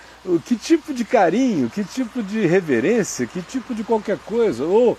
Que 0.47 0.57
tipo 0.57 0.95
de 0.95 1.05
carinho, 1.05 1.69
que 1.69 1.85
tipo 1.85 2.23
de 2.23 2.47
reverência, 2.47 3.27
que 3.27 3.43
tipo 3.43 3.75
de 3.75 3.85
qualquer 3.85 4.19
coisa, 4.19 4.65
ou 4.65 4.97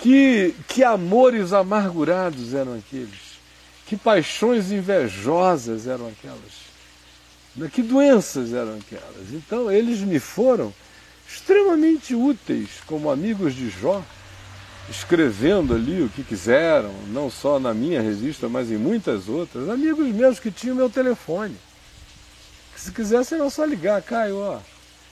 que 0.00 0.54
que 0.68 0.84
amores 0.84 1.52
amargurados 1.52 2.54
eram 2.54 2.74
aqueles, 2.74 3.38
que 3.86 3.96
paixões 3.96 4.70
invejosas 4.70 5.88
eram 5.88 6.06
aquelas, 6.06 7.70
que 7.72 7.82
doenças 7.82 8.52
eram 8.52 8.76
aquelas. 8.76 9.32
Então 9.32 9.68
eles 9.68 9.98
me 10.00 10.20
foram 10.20 10.72
extremamente 11.28 12.14
úteis 12.14 12.68
como 12.86 13.10
amigos 13.10 13.52
de 13.52 13.68
Jó, 13.68 14.00
escrevendo 14.88 15.74
ali 15.74 16.02
o 16.02 16.08
que 16.08 16.22
quiseram, 16.22 16.94
não 17.08 17.28
só 17.28 17.58
na 17.58 17.74
minha 17.74 18.00
revista, 18.00 18.48
mas 18.48 18.70
em 18.70 18.76
muitas 18.78 19.28
outras. 19.28 19.68
Amigos 19.68 20.06
meus 20.06 20.38
que 20.38 20.52
tinham 20.52 20.76
meu 20.76 20.88
telefone. 20.88 21.56
Se 22.88 22.92
quisesse 22.92 23.34
era 23.34 23.50
só 23.50 23.66
ligar, 23.66 24.00
Caio, 24.00 24.38
ó, 24.38 24.60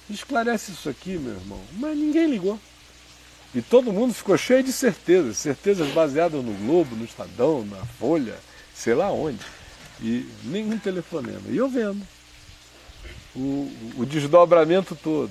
esclarece 0.08 0.72
isso 0.72 0.88
aqui, 0.88 1.18
meu 1.18 1.34
irmão. 1.34 1.60
Mas 1.72 1.94
ninguém 1.94 2.26
ligou. 2.26 2.58
E 3.54 3.60
todo 3.60 3.92
mundo 3.92 4.14
ficou 4.14 4.36
cheio 4.38 4.62
de 4.62 4.72
certezas, 4.72 5.36
certezas 5.36 5.92
baseadas 5.92 6.42
no 6.42 6.54
Globo, 6.54 6.96
no 6.96 7.04
Estadão, 7.04 7.66
na 7.66 7.84
Folha, 7.84 8.34
sei 8.74 8.94
lá 8.94 9.12
onde. 9.12 9.44
E 10.00 10.26
nenhum 10.44 10.78
telefonema. 10.78 11.42
E 11.50 11.58
eu 11.58 11.68
vendo 11.68 12.00
o, 13.34 13.70
o 13.98 14.06
desdobramento 14.06 14.96
todo 14.96 15.30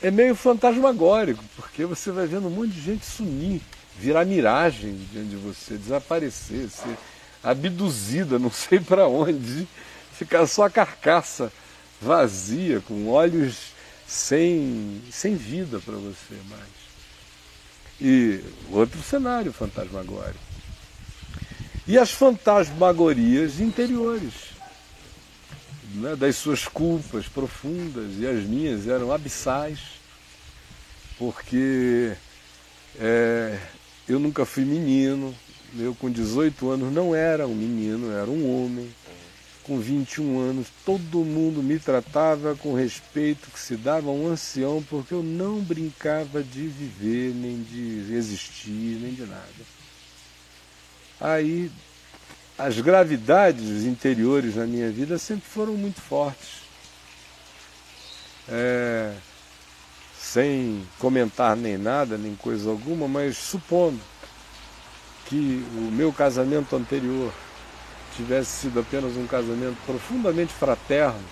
é 0.00 0.10
meio 0.10 0.34
fantasmagórico, 0.34 1.44
porque 1.56 1.84
você 1.84 2.10
vai 2.10 2.26
vendo 2.26 2.46
um 2.46 2.50
monte 2.50 2.70
de 2.70 2.80
gente 2.80 3.04
sumir, 3.04 3.60
virar 3.98 4.24
miragem 4.24 4.98
diante 5.12 5.28
de 5.28 5.36
você, 5.36 5.76
desaparecer, 5.76 6.70
ser 6.70 6.96
abduzida, 7.44 8.38
não 8.38 8.50
sei 8.50 8.80
para 8.80 9.06
onde, 9.06 9.68
ficar 10.20 10.46
só 10.46 10.64
a 10.64 10.70
carcaça 10.70 11.50
vazia, 11.98 12.82
com 12.82 13.08
olhos 13.08 13.72
sem, 14.06 15.00
sem 15.10 15.34
vida 15.34 15.80
para 15.80 15.94
você 15.94 16.34
mais. 16.50 16.80
E 17.98 18.44
outro 18.70 19.02
cenário 19.02 19.50
fantasmagórico. 19.50 20.38
E 21.86 21.96
as 21.96 22.10
fantasmagorias 22.10 23.60
interiores, 23.60 24.34
né, 25.94 26.14
das 26.16 26.36
suas 26.36 26.66
culpas 26.68 27.26
profundas, 27.26 28.18
e 28.18 28.26
as 28.26 28.44
minhas 28.44 28.86
eram 28.86 29.10
abissais, 29.10 29.78
porque 31.18 32.12
é, 32.98 33.58
eu 34.06 34.18
nunca 34.18 34.44
fui 34.44 34.66
menino, 34.66 35.34
eu 35.78 35.94
com 35.94 36.10
18 36.10 36.70
anos 36.70 36.92
não 36.92 37.14
era 37.14 37.46
um 37.46 37.54
menino, 37.54 38.12
era 38.12 38.30
um 38.30 38.64
homem. 38.64 38.90
Com 39.70 39.78
21 39.78 40.40
anos, 40.40 40.66
todo 40.84 41.18
mundo 41.18 41.62
me 41.62 41.78
tratava 41.78 42.56
com 42.56 42.74
respeito 42.74 43.48
que 43.52 43.60
se 43.60 43.76
dava 43.76 44.08
a 44.08 44.12
um 44.12 44.26
ancião, 44.26 44.84
porque 44.90 45.14
eu 45.14 45.22
não 45.22 45.60
brincava 45.60 46.42
de 46.42 46.66
viver, 46.66 47.32
nem 47.36 47.62
de 47.62 48.12
existir, 48.12 48.98
nem 49.00 49.14
de 49.14 49.24
nada. 49.26 49.44
Aí, 51.20 51.70
as 52.58 52.80
gravidades 52.80 53.84
interiores 53.84 54.56
na 54.56 54.66
minha 54.66 54.90
vida 54.90 55.16
sempre 55.18 55.48
foram 55.48 55.74
muito 55.74 56.00
fortes. 56.00 56.62
É, 58.48 59.14
sem 60.20 60.84
comentar 60.98 61.54
nem 61.54 61.78
nada, 61.78 62.18
nem 62.18 62.34
coisa 62.34 62.68
alguma, 62.68 63.06
mas 63.06 63.36
supondo 63.36 64.00
que 65.26 65.64
o 65.76 65.92
meu 65.92 66.12
casamento 66.12 66.74
anterior 66.74 67.32
tivesse 68.16 68.62
sido 68.62 68.80
apenas 68.80 69.16
um 69.16 69.26
casamento 69.26 69.76
profundamente 69.86 70.52
fraterno, 70.52 71.22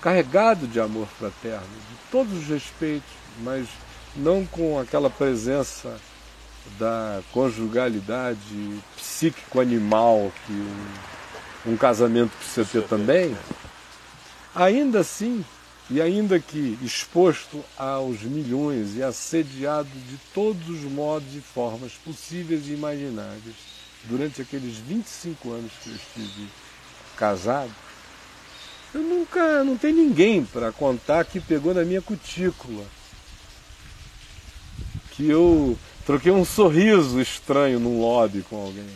carregado 0.00 0.66
de 0.66 0.80
amor 0.80 1.06
fraterno, 1.06 1.66
de 1.66 2.10
todos 2.10 2.32
os 2.32 2.46
respeitos, 2.46 3.10
mas 3.42 3.68
não 4.16 4.44
com 4.44 4.78
aquela 4.78 5.08
presença 5.08 5.98
da 6.78 7.20
conjugalidade 7.32 8.80
psíquico-animal 8.96 10.32
que 10.46 10.52
um, 10.52 11.72
um, 11.72 11.76
casamento 11.76 12.36
precisa 12.36 12.64
ter 12.64 12.82
também, 12.88 13.36
ainda 14.54 15.00
assim, 15.00 15.44
e 15.90 16.00
ainda 16.00 16.38
que 16.38 16.78
exposto 16.82 17.64
aos 17.76 18.22
milhões 18.22 18.96
e 18.96 19.02
assediado 19.02 19.88
de 19.90 20.16
todos 20.32 20.68
os 20.68 20.82
modos 20.82 21.34
e 21.34 21.40
formas 21.40 21.92
possíveis 21.92 22.68
e 22.68 22.72
imagináveis, 22.72 23.71
durante 24.04 24.42
aqueles 24.42 24.76
25 24.76 25.52
anos 25.52 25.72
que 25.82 25.90
eu 25.90 25.96
estive 25.96 26.48
casado, 27.16 27.72
eu 28.94 29.00
nunca, 29.00 29.64
não 29.64 29.76
tem 29.76 29.92
ninguém 29.92 30.44
para 30.44 30.70
contar 30.70 31.24
que 31.24 31.40
pegou 31.40 31.72
na 31.72 31.84
minha 31.84 32.02
cutícula. 32.02 32.84
Que 35.12 35.28
eu 35.28 35.78
troquei 36.04 36.32
um 36.32 36.44
sorriso 36.44 37.20
estranho 37.20 37.80
num 37.80 38.00
lobby 38.00 38.42
com 38.42 38.56
alguém. 38.56 38.86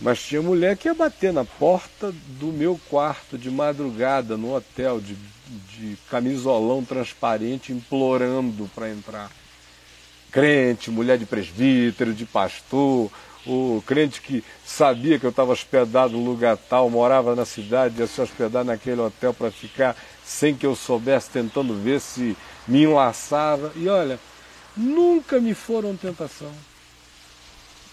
Mas 0.00 0.22
tinha 0.22 0.42
mulher 0.42 0.76
que 0.76 0.86
ia 0.86 0.94
bater 0.94 1.32
na 1.32 1.44
porta 1.44 2.12
do 2.12 2.46
meu 2.46 2.78
quarto 2.88 3.38
de 3.38 3.50
madrugada 3.50 4.36
no 4.36 4.54
hotel, 4.54 5.00
de, 5.00 5.16
de 5.70 5.96
camisolão 6.10 6.84
transparente, 6.84 7.72
implorando 7.72 8.70
para 8.74 8.90
entrar. 8.90 9.30
Crente, 10.30 10.90
mulher 10.90 11.16
de 11.16 11.26
presbítero, 11.26 12.12
de 12.12 12.26
pastor, 12.26 13.10
o 13.46 13.82
crente 13.86 14.20
que 14.20 14.42
sabia 14.64 15.18
que 15.18 15.26
eu 15.26 15.30
estava 15.30 15.52
hospedado 15.52 16.14
no 16.14 16.24
lugar 16.24 16.56
tal, 16.56 16.88
morava 16.88 17.34
na 17.34 17.44
cidade, 17.44 18.00
ia 18.00 18.06
se 18.06 18.20
hospedar 18.20 18.64
naquele 18.64 19.00
hotel 19.00 19.34
para 19.34 19.50
ficar 19.50 19.96
sem 20.24 20.54
que 20.54 20.66
eu 20.66 20.74
soubesse, 20.74 21.30
tentando 21.30 21.74
ver 21.74 22.00
se 22.00 22.36
me 22.66 22.84
enlaçava. 22.84 23.72
E 23.76 23.88
olha, 23.88 24.18
nunca 24.76 25.38
me 25.38 25.54
foram 25.54 25.96
tentação. 25.96 26.52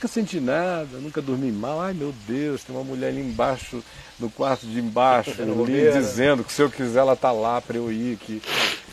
Nunca 0.01 0.13
senti 0.15 0.39
nada, 0.39 0.97
nunca 0.97 1.21
dormi 1.21 1.51
mal. 1.51 1.79
Ai 1.79 1.93
meu 1.93 2.11
Deus, 2.27 2.63
tem 2.63 2.75
uma 2.75 2.83
mulher 2.83 3.09
ali 3.09 3.21
embaixo, 3.21 3.83
no 4.17 4.31
quarto 4.31 4.65
de 4.65 4.79
embaixo, 4.79 5.35
ali, 5.39 5.91
dizendo 5.91 6.43
que 6.43 6.51
se 6.51 6.59
eu 6.59 6.71
quiser 6.71 7.01
ela 7.01 7.15
tá 7.15 7.31
lá 7.31 7.61
para 7.61 7.77
eu 7.77 7.91
ir, 7.91 8.17
que 8.17 8.41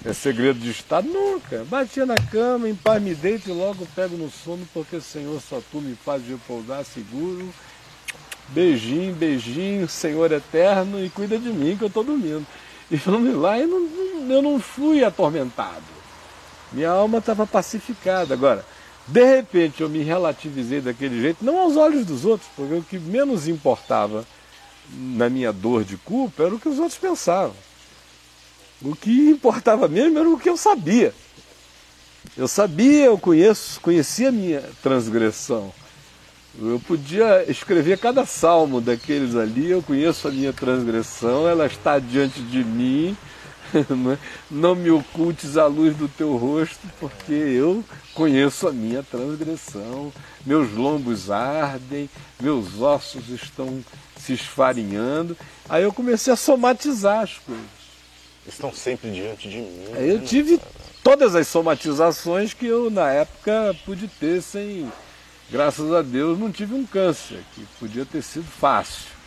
é 0.05 0.13
segredo 0.13 0.59
de 0.59 0.71
Estado. 0.71 1.09
Nunca. 1.09 1.65
Batia 1.65 2.05
na 2.05 2.15
cama, 2.15 2.69
em 2.69 2.75
paz 2.75 3.03
me 3.03 3.15
deito 3.15 3.49
e 3.49 3.53
logo 3.55 3.89
pego 3.97 4.19
no 4.19 4.31
sono, 4.31 4.69
porque 4.75 5.01
Senhor 5.01 5.41
só 5.41 5.63
tu 5.73 5.81
me 5.81 5.95
faz 5.95 6.23
repousar 6.29 6.85
seguro. 6.85 7.49
Beijinho, 8.49 9.15
beijinho, 9.15 9.89
Senhor 9.89 10.31
eterno, 10.31 11.03
e 11.03 11.09
cuida 11.09 11.39
de 11.39 11.49
mim 11.49 11.75
que 11.75 11.85
eu 11.85 11.89
estou 11.89 12.05
dormindo. 12.05 12.47
E 12.91 12.97
vamos 12.97 13.35
lá, 13.35 13.59
eu 13.59 13.67
não, 13.67 14.31
eu 14.31 14.43
não 14.43 14.61
fui 14.61 15.03
atormentado. 15.03 15.89
Minha 16.71 16.91
alma 16.91 17.17
estava 17.17 17.47
pacificada. 17.47 18.35
Agora, 18.35 18.63
de 19.09 19.25
repente 19.25 19.83
eu 19.83 19.89
me 19.89 20.03
relativizei 20.03 20.81
daquele 20.81 21.21
jeito, 21.21 21.45
não 21.45 21.59
aos 21.59 21.77
olhos 21.77 22.05
dos 22.05 22.25
outros, 22.25 22.49
porque 22.55 22.75
o 22.75 22.83
que 22.83 22.99
menos 22.99 23.49
importava 23.49 24.25
na 24.93 25.29
minha 25.29 25.53
dor 25.53 25.85
de 25.85 25.97
culpa 25.97 26.45
era 26.45 26.55
o 26.55 26.61
que 26.61 26.69
os 26.69 26.79
outros 26.79 26.99
pensavam. 26.99 27.57
O 28.83 28.95
que 28.95 29.31
importava 29.31 29.89
mesmo 29.89 30.19
era 30.19 30.29
o 30.29 30.39
que 30.39 30.49
eu 30.49 30.57
sabia. 30.57 31.13
Eu 32.37 32.47
sabia, 32.47 33.07
eu 33.07 33.19
conheço, 33.19 33.81
conhecia 33.81 34.29
a 34.29 34.33
minha 34.33 34.63
transgressão. 34.83 35.73
Eu 36.61 36.81
podia 36.87 37.51
escrever 37.51 37.99
cada 37.99 38.27
salmo 38.27 38.81
daqueles 38.81 39.37
ali, 39.37 39.71
eu 39.71 39.83
conheço 39.83 40.29
a 40.29 40.31
minha 40.31 40.53
transgressão, 40.53 41.49
ela 41.49 41.67
está 41.67 41.99
diante 41.99 42.41
de 42.41 42.65
mim? 42.65 43.17
Não 44.51 44.75
me 44.75 44.91
ocultes 44.91 45.57
a 45.57 45.67
luz 45.67 45.97
do 45.97 46.09
teu 46.09 46.37
rosto, 46.37 46.81
porque 46.99 47.33
eu 47.33 47.85
conheço 48.15 48.69
a 48.69 48.73
minha 48.73 49.03
transgressão. 49.03 50.13
Meus 50.45 50.73
lombos 50.73 51.31
ardem, 51.31 52.09
meus 52.41 52.81
ossos 52.81 53.29
estão 53.29 53.85
se 54.17 54.33
esfarinhando. 54.33 55.37
Aí 55.69 55.83
eu 55.83 55.93
comecei 55.93 56.33
a 56.33 56.37
somatizar 56.37 57.23
as 57.23 57.39
coisas. 57.39 57.79
Estão 58.47 58.73
sempre 58.73 59.11
diante 59.11 59.49
de 59.49 59.59
mim. 59.59 59.85
Aí 59.95 60.09
eu 60.09 60.25
tive 60.25 60.59
todas 61.03 61.35
as 61.35 61.47
somatizações 61.49 62.55
que 62.55 62.67
eu 62.67 62.91
na 62.91 63.11
época 63.11 63.77
pude 63.85 64.09
ter 64.09 64.43
sem, 64.43 64.91
graças 65.51 65.93
a 65.93 66.01
Deus, 66.01 66.39
não 66.39 66.51
tive 66.51 66.75
um 66.75 66.87
câncer, 66.87 67.41
que 67.55 67.67
podia 67.79 68.07
ter 68.07 68.23
sido 68.23 68.47
fácil. 68.47 69.18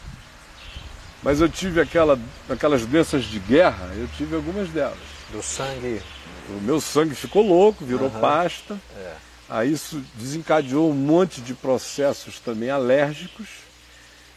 Mas 1.24 1.40
eu 1.40 1.48
tive 1.48 1.80
aquela, 1.80 2.20
aquelas 2.50 2.86
doenças 2.86 3.26
de 3.26 3.40
guerra, 3.40 3.92
eu 3.96 4.08
tive 4.18 4.36
algumas 4.36 4.70
delas. 4.70 4.98
Do 5.32 5.42
sangue? 5.42 6.02
O 6.50 6.62
meu 6.62 6.82
sangue 6.82 7.16
ficou 7.16 7.46
louco, 7.46 7.86
virou 7.86 8.10
uhum. 8.10 8.20
pasta. 8.20 8.80
É. 8.98 9.14
Aí 9.50 9.72
isso 9.72 10.02
desencadeou 10.16 10.90
um 10.90 10.96
monte 10.96 11.42
de 11.42 11.54
processos 11.54 12.40
também 12.40 12.70
alérgicos. 12.70 13.48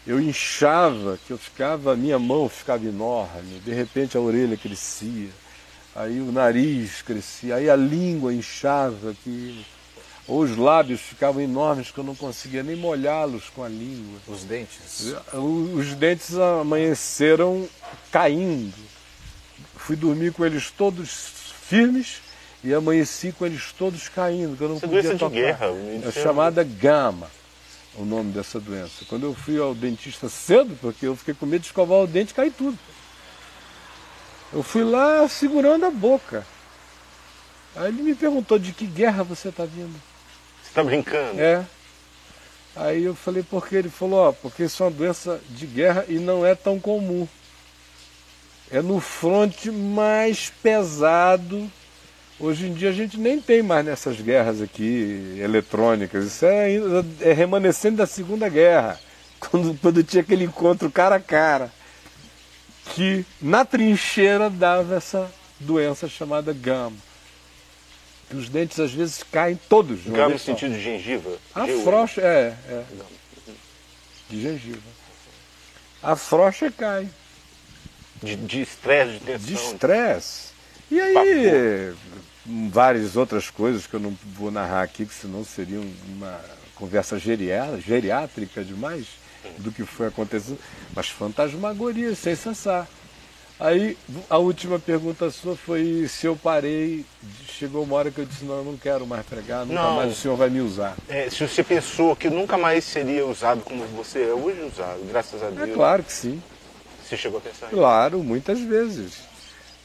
Eu 0.05 0.19
inchava, 0.19 1.17
que 1.25 1.31
eu 1.31 1.37
ficava, 1.37 1.93
a 1.93 1.95
minha 1.95 2.19
mão 2.19 2.47
ficava 2.47 2.85
enorme, 2.85 3.59
de 3.65 3.73
repente 3.73 4.15
a 4.15 4.19
orelha 4.19 4.55
crescia, 4.55 5.29
aí 5.95 6.19
o 6.19 6.31
nariz 6.31 7.01
crescia, 7.01 7.55
aí 7.55 7.67
a 7.67 7.75
língua 7.75 8.31
inchava, 8.31 9.15
que 9.23 9.65
os 10.27 10.57
lábios 10.57 11.01
ficavam 11.01 11.41
enormes 11.41 11.91
que 11.91 11.97
eu 11.99 12.03
não 12.03 12.15
conseguia 12.15 12.63
nem 12.63 12.75
molhá-los 12.75 13.49
com 13.49 13.63
a 13.63 13.69
língua. 13.69 14.19
Os 14.27 14.43
dentes? 14.43 15.13
Os 15.33 15.93
dentes 15.93 16.35
amanheceram 16.35 17.69
caindo. 18.11 18.73
Fui 19.75 19.95
dormir 19.95 20.33
com 20.33 20.43
eles 20.43 20.71
todos 20.71 21.09
firmes 21.67 22.21
e 22.63 22.73
amanheci 22.73 23.31
com 23.31 23.45
eles 23.45 23.71
todos 23.71 24.09
caindo, 24.09 24.57
que 24.57 24.63
eu 24.63 24.69
não 24.69 24.77
Essa 24.77 24.87
podia 24.87 25.11
tocar. 25.11 25.29
De 25.29 25.35
guerra, 25.35 25.67
é 26.03 26.11
chamada 26.11 26.63
gama, 26.63 27.29
o 27.93 28.03
nome 28.03 28.31
dessa 28.31 28.59
doença. 28.59 29.05
Quando 29.07 29.27
eu 29.27 29.35
fui 29.35 29.59
ao 29.59 29.75
dentista 29.75 30.27
cedo, 30.27 30.75
porque 30.81 31.05
eu 31.05 31.15
fiquei 31.15 31.35
com 31.35 31.45
medo 31.45 31.61
de 31.61 31.67
escovar 31.67 31.99
o 31.99 32.07
dente 32.07 32.31
e 32.31 32.33
cair 32.33 32.51
tudo. 32.51 32.77
Eu 34.51 34.63
fui 34.63 34.83
lá 34.83 35.27
segurando 35.27 35.85
a 35.85 35.91
boca. 35.91 36.43
Aí 37.75 37.89
ele 37.89 38.01
me 38.01 38.15
perguntou 38.15 38.57
de 38.57 38.71
que 38.71 38.87
guerra 38.87 39.23
você 39.23 39.49
está 39.49 39.65
vindo. 39.65 39.93
Tá 40.75 40.83
brincando? 40.83 41.39
É. 41.39 41.65
Aí 42.75 43.05
eu 43.05 43.15
falei, 43.15 43.41
por 43.41 43.65
que? 43.65 43.77
Ele 43.77 43.89
falou, 43.89 44.27
ó, 44.27 44.31
porque 44.33 44.63
isso 44.63 44.83
é 44.83 44.87
uma 44.87 44.91
doença 44.91 45.39
de 45.49 45.65
guerra 45.65 46.03
e 46.09 46.15
não 46.15 46.45
é 46.45 46.53
tão 46.53 46.77
comum. 46.77 47.25
É 48.69 48.81
no 48.81 48.99
fronte 48.99 49.71
mais 49.71 50.51
pesado. 50.61 51.71
Hoje 52.37 52.67
em 52.67 52.73
dia 52.73 52.89
a 52.89 52.93
gente 52.93 53.17
nem 53.17 53.39
tem 53.39 53.63
mais 53.63 53.85
nessas 53.85 54.19
guerras 54.19 54.61
aqui 54.61 55.37
eletrônicas. 55.41 56.25
Isso 56.25 56.45
é, 56.45 56.69
é 57.21 57.31
remanescente 57.31 57.95
da 57.95 58.05
Segunda 58.05 58.49
Guerra, 58.49 58.99
quando, 59.39 59.79
quando 59.79 60.03
tinha 60.03 60.21
aquele 60.21 60.43
encontro 60.43 60.91
cara 60.91 61.15
a 61.15 61.21
cara, 61.21 61.71
que 62.93 63.25
na 63.41 63.63
trincheira 63.63 64.49
dava 64.49 64.95
essa 64.95 65.31
doença 65.61 66.09
chamada 66.09 66.51
gama 66.51 66.97
os 68.33 68.49
dentes 68.49 68.79
às 68.79 68.91
vezes 68.91 69.23
caem 69.23 69.59
todos. 69.69 70.03
Gama 70.03 70.29
no 70.29 70.39
sentido 70.39 70.73
de 70.73 70.81
gengiva? 70.81 71.37
A 71.53 71.67
frocha, 71.83 72.21
é, 72.21 72.55
é. 72.69 72.83
De 74.29 74.41
gengiva. 74.41 74.81
A 76.01 76.15
frocha 76.15 76.71
cai. 76.71 77.07
De 78.21 78.61
estresse, 78.61 79.13
de, 79.13 79.19
tensão. 79.19 79.45
De 79.45 79.53
estresse. 79.53 80.49
E 80.89 80.99
aí, 80.99 81.93
várias 82.45 83.15
outras 83.15 83.49
coisas 83.49 83.87
que 83.87 83.93
eu 83.95 83.99
não 83.99 84.17
vou 84.33 84.51
narrar 84.51 84.83
aqui, 84.83 85.05
que 85.05 85.13
senão 85.13 85.43
seria 85.43 85.81
uma 86.07 86.39
conversa 86.75 87.17
geriátrica 87.19 88.63
demais 88.63 89.05
do 89.57 89.71
que 89.71 89.83
foi 89.83 90.07
acontecendo, 90.07 90.59
mas 90.95 91.09
fantasmagoria, 91.09 92.15
sem 92.15 92.35
cessar. 92.35 92.87
Aí 93.59 93.97
a 94.29 94.37
última 94.37 94.77
pergunta 94.77 95.31
sua 95.31 95.55
foi 95.55 96.07
se 96.09 96.25
eu 96.25 96.35
parei, 96.35 97.05
chegou 97.47 97.83
uma 97.83 97.95
hora 97.95 98.11
que 98.11 98.19
eu 98.19 98.25
disse, 98.25 98.43
não, 98.43 98.57
eu 98.57 98.63
não 98.65 98.77
quero 98.77 99.07
mais 99.07 99.25
pregar, 99.25 99.65
nunca 99.65 99.81
não, 99.81 99.95
mais 99.95 100.11
o 100.11 100.15
senhor 100.15 100.35
vai 100.35 100.49
me 100.49 100.59
usar. 100.59 100.95
É, 101.07 101.29
se 101.29 101.47
você 101.47 101.63
pensou 101.63 102.15
que 102.17 102.29
nunca 102.29 102.57
mais 102.57 102.83
seria 102.83 103.25
usado 103.25 103.61
como 103.61 103.85
você 103.85 104.23
é 104.23 104.33
hoje 104.33 104.61
usado, 104.61 104.99
graças 105.07 105.41
a 105.41 105.45
é 105.45 105.51
Deus. 105.51 105.69
É 105.69 105.73
claro 105.73 106.03
que 106.03 106.11
sim. 106.11 106.43
Você 107.01 107.15
chegou 107.15 107.37
a 107.37 107.41
pensar 107.41 107.67
isso? 107.67 107.75
Claro, 107.75 108.19
muitas 108.23 108.59
vezes. 108.59 109.13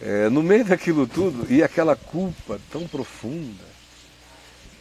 É, 0.01 0.29
no 0.31 0.43
meio 0.43 0.65
daquilo 0.65 1.07
tudo, 1.07 1.47
e 1.53 1.63
aquela 1.63 1.95
culpa 1.95 2.59
tão 2.73 2.89
profunda, 2.89 3.71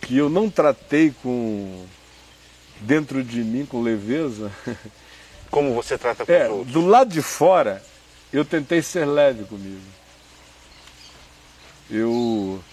que 0.02 0.18
eu 0.18 0.30
não 0.30 0.50
tratei 0.50 1.14
com 1.22 1.86
dentro 2.82 3.24
de 3.24 3.44
mim 3.44 3.66
com 3.66 3.82
leveza. 3.82 4.52
Como 5.52 5.74
você 5.74 5.98
trata 5.98 6.26
com 6.26 6.32
é, 6.32 6.46
os 6.46 6.52
outros? 6.52 6.74
Do 6.74 6.86
lado 6.86 7.12
de 7.12 7.22
fora, 7.22 7.84
eu 8.32 8.46
tentei 8.46 8.82
ser 8.82 9.06
leve 9.06 9.44
comigo. 9.46 9.82
Eu, 11.90 12.64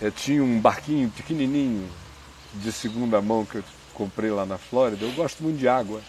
eu 0.00 0.12
tinha 0.12 0.42
um 0.42 0.60
barquinho 0.60 1.10
pequenininho 1.10 1.90
de 2.54 2.70
segunda 2.70 3.20
mão 3.20 3.44
que 3.44 3.56
eu 3.56 3.64
comprei 3.92 4.30
lá 4.30 4.46
na 4.46 4.58
Flórida. 4.58 5.04
Eu 5.04 5.12
gosto 5.12 5.42
muito 5.42 5.58
de 5.58 5.66
água. 5.66 6.00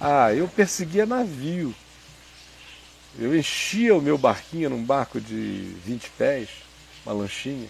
Ah, 0.00 0.32
eu 0.34 0.48
perseguia 0.48 1.06
navio. 1.06 1.74
Eu 3.18 3.36
enchia 3.36 3.94
o 3.94 4.02
meu 4.02 4.18
barquinho 4.18 4.68
num 4.68 4.84
barco 4.84 5.20
de 5.20 5.74
20 5.84 6.10
pés, 6.10 6.48
uma 7.04 7.14
lanchinha. 7.14 7.68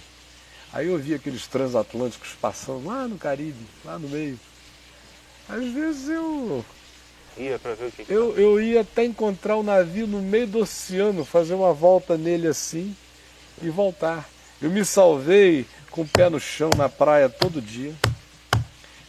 Aí 0.73 0.89
eu 0.89 0.99
via 0.99 1.17
aqueles 1.17 1.47
transatlânticos 1.47 2.31
passando 2.41 2.87
lá 2.87 3.07
no 3.07 3.17
Caribe, 3.17 3.65
lá 3.85 3.99
no 3.99 4.09
meio. 4.09 4.39
Às 5.49 5.65
vezes 5.73 6.09
eu. 6.09 6.65
Ia 7.39 7.59
para 7.59 7.75
ver 7.75 7.87
o 7.87 7.93
que, 7.93 8.05
que 8.05 8.13
eu, 8.13 8.37
eu 8.39 8.61
ia 8.61 8.81
até 8.81 9.05
encontrar 9.05 9.57
o 9.57 9.63
navio 9.63 10.07
no 10.07 10.23
meio 10.23 10.47
do 10.47 10.61
oceano, 10.61 11.25
fazer 11.25 11.55
uma 11.55 11.73
volta 11.73 12.17
nele 12.17 12.47
assim 12.47 12.97
e 13.61 13.69
voltar. 13.69 14.27
Eu 14.61 14.71
me 14.71 14.85
salvei 14.85 15.67
com 15.91 16.01
o 16.01 16.09
pé 16.09 16.31
no 16.31 16.41
chão 16.41 16.71
na 16.77 16.89
praia 16.89 17.29
todo 17.29 17.61
dia. 17.61 17.95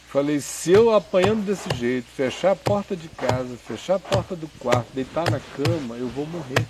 Falei, 0.08 0.40
se 0.40 0.72
eu 0.72 0.94
apanhando 0.94 1.44
desse 1.44 1.74
jeito, 1.74 2.06
fechar 2.14 2.52
a 2.52 2.56
porta 2.56 2.94
de 2.94 3.08
casa, 3.08 3.56
fechar 3.56 3.94
a 3.94 3.98
porta 3.98 4.36
do 4.36 4.48
quarto, 4.58 4.88
deitar 4.94 5.30
na 5.30 5.40
cama, 5.40 5.96
eu 5.96 6.08
vou 6.08 6.26
morrer. 6.26 6.66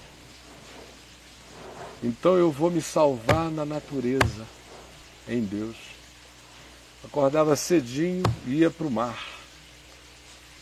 Então 2.03 2.37
eu 2.37 2.53
vou 2.53 2.71
me 2.71 2.81
salvar 2.81 3.51
na 3.51 3.65
natureza, 3.65 4.47
em 5.29 5.41
Deus. 5.41 5.77
Acordava 7.05 7.57
cedinho 7.57 8.23
e 8.47 8.59
ia 8.59 8.71
para 8.71 8.87
o 8.87 8.91
mar 8.91 9.38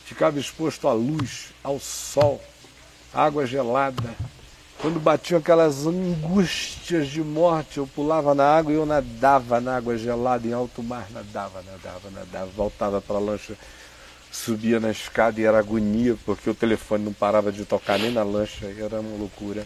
ficava 0.07 0.39
exposto 0.39 0.87
à 0.87 0.93
luz, 0.93 1.49
ao 1.61 1.79
sol, 1.81 2.41
água 3.13 3.45
gelada. 3.45 4.15
Quando 4.79 5.01
batiam 5.01 5.39
aquelas 5.39 5.85
angústias 5.85 7.09
de 7.09 7.21
morte, 7.21 7.77
eu 7.77 7.87
pulava 7.87 8.33
na 8.33 8.45
água 8.45 8.71
e 8.71 8.75
eu 8.75 8.85
nadava 8.85 9.59
na 9.59 9.75
água 9.75 9.97
gelada, 9.97 10.47
em 10.47 10.53
alto 10.53 10.81
mar, 10.81 11.07
nadava, 11.11 11.61
nadava, 11.61 12.09
nadava, 12.09 12.45
voltava 12.55 13.01
para 13.01 13.17
a 13.17 13.19
lancha, 13.19 13.55
subia 14.31 14.79
na 14.79 14.91
escada 14.91 15.41
e 15.41 15.43
era 15.43 15.59
agonia, 15.59 16.15
porque 16.25 16.49
o 16.49 16.55
telefone 16.55 17.03
não 17.03 17.13
parava 17.13 17.51
de 17.51 17.65
tocar 17.65 17.99
nem 17.99 18.11
na 18.11 18.23
lancha, 18.23 18.65
era 18.79 19.01
uma 19.01 19.17
loucura. 19.17 19.65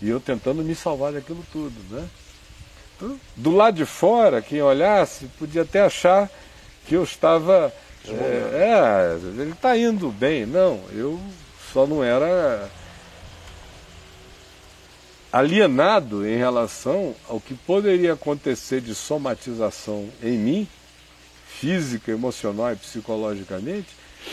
E 0.00 0.08
eu 0.08 0.20
tentando 0.20 0.62
me 0.62 0.74
salvar 0.76 1.12
daquilo 1.12 1.44
tudo, 1.50 1.74
né? 1.90 2.06
Então, 2.96 3.18
do 3.34 3.50
lado 3.50 3.74
de 3.74 3.84
fora, 3.84 4.40
quem 4.40 4.62
olhasse 4.62 5.26
podia 5.36 5.62
até 5.62 5.80
achar 5.80 6.30
que 6.86 6.94
eu 6.94 7.02
estava 7.02 7.72
é, 8.08 9.14
é 9.14 9.18
ele 9.40 9.52
está 9.52 9.76
indo 9.76 10.10
bem. 10.10 10.46
Não, 10.46 10.80
eu 10.92 11.18
só 11.72 11.86
não 11.86 12.02
era 12.04 12.70
alienado 15.32 16.26
em 16.26 16.36
relação 16.36 17.14
ao 17.28 17.40
que 17.40 17.54
poderia 17.54 18.12
acontecer 18.12 18.80
de 18.80 18.94
somatização 18.94 20.08
em 20.22 20.38
mim, 20.38 20.68
física, 21.46 22.12
emocional 22.12 22.72
e 22.72 22.76
psicologicamente, 22.76 23.88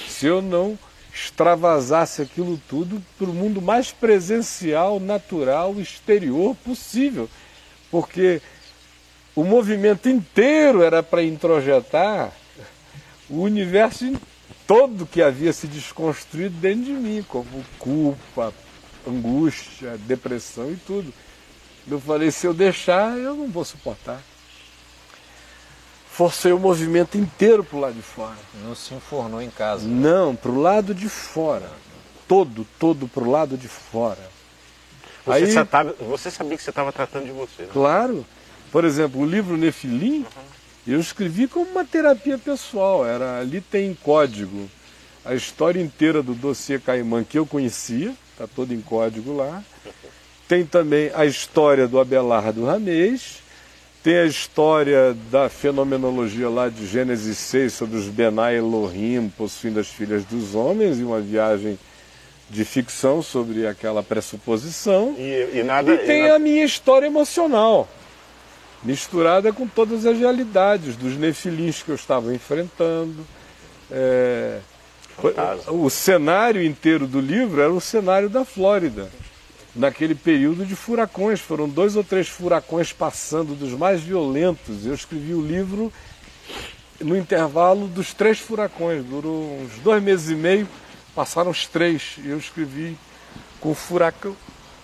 se 0.08 0.28
eu 0.28 0.42
não 0.42 0.78
extravasasse 1.14 2.22
aquilo 2.22 2.62
tudo 2.70 3.02
para 3.18 3.28
o 3.28 3.34
mundo 3.34 3.62
mais 3.62 3.92
presencial, 3.92 5.00
natural, 5.00 5.74
exterior 5.80 6.56
possível. 6.64 7.28
Porque 7.90 8.42
o 9.36 9.44
movimento 9.44 10.08
inteiro 10.08 10.84
era 10.84 11.02
para 11.02 11.24
introjetar 11.24 12.32
o 13.32 13.42
universo 13.42 14.14
todo 14.68 15.06
que 15.06 15.22
havia 15.22 15.54
se 15.54 15.66
desconstruído 15.66 16.56
dentro 16.60 16.84
de 16.84 16.92
mim, 16.92 17.26
como 17.28 17.46
culpa, 17.80 18.54
angústia, 19.08 19.98
depressão 20.00 20.72
e 20.72 20.76
tudo. 20.76 21.14
Eu 21.90 22.00
falei, 22.00 22.30
se 22.30 22.46
eu 22.46 22.54
deixar, 22.54 23.18
eu 23.18 23.36
não 23.36 23.48
vou 23.48 23.66
suportar. 23.66 24.22
Forcei 26.10 26.52
o 26.52 26.60
movimento 26.60 27.18
inteiro 27.18 27.64
para 27.64 27.78
o 27.78 27.80
lado 27.80 27.94
de 27.94 28.02
fora. 28.02 28.36
Não 28.64 28.76
se 28.76 28.94
infornou 28.94 29.42
em 29.42 29.50
casa. 29.50 29.88
Né? 29.88 30.10
Não, 30.10 30.36
para 30.36 30.52
o 30.52 30.62
lado 30.62 30.94
de 30.94 31.10
fora. 31.10 31.72
Todo, 32.28 32.68
todo 32.78 33.08
para 33.08 33.24
o 33.24 33.32
lado 33.32 33.58
de 33.58 33.68
fora. 33.68 34.30
Você, 35.26 35.32
Aí, 35.32 35.52
sabia, 35.52 35.96
você 36.00 36.30
sabia 36.30 36.58
que 36.58 36.64
você 36.64 36.70
estava 36.70 36.92
tratando 36.92 37.26
de 37.26 37.32
você. 37.32 37.64
Né? 37.64 37.70
Claro. 37.72 38.26
Por 38.72 38.86
exemplo, 38.86 39.22
o 39.22 39.26
livro 39.26 39.58
Nefilim, 39.58 40.20
uhum. 40.20 40.26
Eu 40.86 41.00
escrevi 41.00 41.48
como 41.48 41.70
uma 41.70 41.86
terapia 41.86 42.38
pessoal, 42.38 43.06
era 43.06 43.40
ali 43.40 43.62
tem 43.62 43.92
em 43.92 43.94
código 43.94 44.70
a 45.24 45.36
história 45.36 45.80
inteira 45.80 46.24
do 46.24 46.34
dossiê 46.34 46.80
Caimã 46.80 47.24
que 47.24 47.38
eu 47.38 47.46
conhecia, 47.46 48.14
está 48.32 48.48
todo 48.48 48.74
em 48.74 48.82
código 48.82 49.36
lá. 49.36 49.64
Tem 50.48 50.66
também 50.66 51.12
a 51.14 51.26
história 51.26 51.88
do 51.88 52.00
Abelardo 52.00 52.66
Ramês, 52.66 53.38
tem 54.04 54.18
a 54.18 54.26
história 54.26 55.16
da 55.30 55.48
fenomenologia 55.48 56.50
lá 56.50 56.68
de 56.68 56.88
Gênesis 56.88 57.38
6 57.38 57.72
sobre 57.72 57.98
os 57.98 58.08
Benai 58.08 58.58
Elohim 58.58 59.32
possuindo 59.38 59.80
as 59.80 59.88
filhas 59.88 60.26
dos 60.26 60.56
homens 60.56 61.00
e 61.00 61.04
uma 61.04 61.22
viagem 61.22 61.78
de 62.50 62.66
ficção 62.66 63.22
sobre 63.22 63.68
aquela 63.68 64.02
pressuposição. 64.02 65.16
E, 65.18 65.60
e 65.60 65.64
nada, 65.64 65.94
e 65.94 65.98
tem 66.00 66.20
e 66.20 66.24
nada... 66.24 66.36
a 66.36 66.40
minha 66.40 66.66
história 66.66 67.06
emocional 67.06 67.88
misturada 68.84 69.54
com 69.54 69.68
todas 69.68 70.06
as 70.06 70.18
realidades 70.18 70.96
dos 70.96 71.16
nefilins 71.16 71.84
que 71.84 71.90
eu 71.90 71.96
estava 71.96 72.34
enfrentando. 72.34 73.26
É, 73.90 74.60
o, 75.70 75.86
o 75.86 75.90
cenário 75.90 76.64
inteiro 76.64 77.06
do 77.06 77.20
livro 77.20 77.62
era 77.62 77.72
o 77.72 77.82
cenário 77.82 78.30
da 78.30 78.44
Flórida, 78.44 79.10
naquele 79.76 80.16
período 80.16 80.66
de 80.66 80.76
furacões. 80.76 81.40
Foram 81.40 81.70
dois 81.70 81.96
ou 81.96 82.04
três 82.04 82.28
furacões 82.28 82.92
passando, 82.92 83.56
dos 83.56 83.72
mais 83.74 84.02
violentos. 84.02 84.86
Eu 84.86 84.94
escrevi 84.94 85.34
o 85.34 85.42
livro 85.42 85.92
no 87.00 87.18
intervalo 87.18 87.88
dos 87.88 88.14
três 88.14 88.40
furacões. 88.40 89.04
Durou 89.06 89.60
uns 89.62 89.78
dois 89.84 90.02
meses 90.02 90.30
e 90.30 90.36
meio, 90.36 90.68
passaram 91.14 91.52
os 91.52 91.68
três. 91.68 92.16
Eu 92.24 92.38
escrevi 92.38 92.98
com 93.60 93.76
furacão 93.76 94.36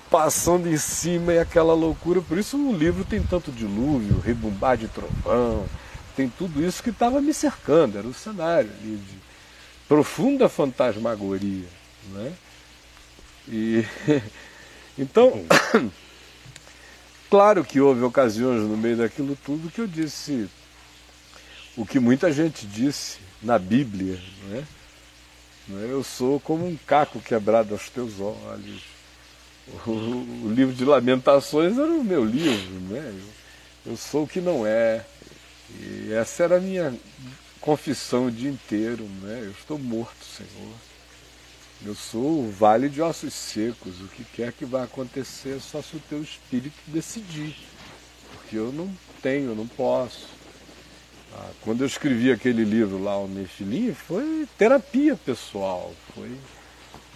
passando 0.09 0.67
em 0.67 0.77
cima 0.77 1.33
e 1.33 1.39
aquela 1.39 1.73
loucura. 1.73 2.21
Por 2.21 2.37
isso 2.37 2.57
o 2.57 2.75
livro 2.75 3.03
tem 3.03 3.21
tanto 3.21 3.51
dilúvio, 3.51 4.19
rebumbar 4.19 4.77
de 4.77 4.87
trovão, 4.87 5.65
tem 6.15 6.29
tudo 6.29 6.65
isso 6.65 6.81
que 6.81 6.89
estava 6.89 7.21
me 7.21 7.33
cercando, 7.33 7.97
era 7.97 8.07
o 8.07 8.13
cenário 8.13 8.71
ali 8.79 8.97
de 8.97 9.17
profunda 9.87 10.49
fantasmagoria. 10.49 11.67
Né? 12.11 12.33
E 13.47 13.85
então, 14.97 15.45
claro 17.29 17.63
que 17.63 17.79
houve 17.79 18.03
ocasiões 18.03 18.61
no 18.61 18.77
meio 18.77 18.97
daquilo 18.97 19.37
tudo 19.45 19.71
que 19.71 19.81
eu 19.81 19.87
disse 19.87 20.49
o 21.75 21.85
que 21.85 21.99
muita 21.99 22.31
gente 22.31 22.65
disse 22.65 23.19
na 23.41 23.59
Bíblia, 23.59 24.19
né? 24.45 24.65
Eu 25.69 26.01
sou 26.01 26.39
como 26.39 26.65
um 26.65 26.77
caco 26.87 27.19
quebrado 27.19 27.73
aos 27.73 27.89
teus 27.89 28.21
olhos 28.21 28.96
o, 29.85 30.49
livro 30.49 30.73
de 30.73 30.85
Lamentações 30.85 31.77
era 31.77 31.91
o 31.91 32.03
meu 32.03 32.23
livro, 32.23 32.79
né? 32.89 33.13
Eu, 33.85 33.91
eu 33.91 33.97
sou 33.97 34.23
o 34.23 34.27
que 34.27 34.39
não 34.39 34.65
é. 34.65 35.05
E 35.79 36.13
essa 36.13 36.43
era 36.43 36.57
a 36.57 36.61
minha 36.61 36.93
confissão 37.59 38.27
o 38.27 38.31
dia 38.31 38.49
inteiro, 38.49 39.03
né? 39.21 39.41
Eu 39.43 39.51
estou 39.51 39.77
morto, 39.77 40.23
Senhor. 40.23 40.73
Eu 41.85 41.93
sou 41.93 42.45
o 42.45 42.51
vale 42.51 42.89
de 42.89 43.01
ossos 43.01 43.33
secos. 43.33 44.01
O 44.01 44.07
que 44.07 44.23
quer 44.23 44.51
que 44.51 44.65
vá 44.65 44.83
acontecer 44.83 45.57
é 45.57 45.59
só 45.59 45.81
se 45.81 45.95
o 45.95 46.01
teu 46.09 46.21
espírito 46.21 46.77
decidir. 46.87 47.55
Porque 48.31 48.57
eu 48.57 48.71
não 48.71 48.91
tenho, 49.21 49.51
eu 49.51 49.55
não 49.55 49.67
posso. 49.67 50.27
Ah, 51.33 51.49
quando 51.61 51.81
eu 51.81 51.87
escrevi 51.87 52.31
aquele 52.31 52.63
livro 52.63 53.03
lá, 53.03 53.17
o 53.17 53.27
Nefilim, 53.27 53.93
foi 53.93 54.47
terapia 54.57 55.15
pessoal, 55.15 55.93
foi 56.15 56.31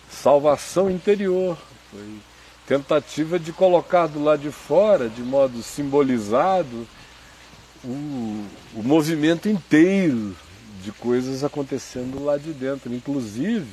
salvação 0.09 0.91
interior, 0.91 1.57
foi 1.89 2.19
tentativa 2.71 3.37
de 3.37 3.51
colocar 3.51 4.07
do 4.07 4.23
lado 4.23 4.43
de 4.43 4.49
fora, 4.49 5.09
de 5.09 5.21
modo 5.21 5.61
simbolizado, 5.61 6.87
o, 7.83 8.45
o 8.75 8.81
movimento 8.81 9.49
inteiro 9.49 10.33
de 10.81 10.89
coisas 10.93 11.43
acontecendo 11.43 12.23
lá 12.23 12.37
de 12.37 12.53
dentro, 12.53 12.93
inclusive 12.93 13.67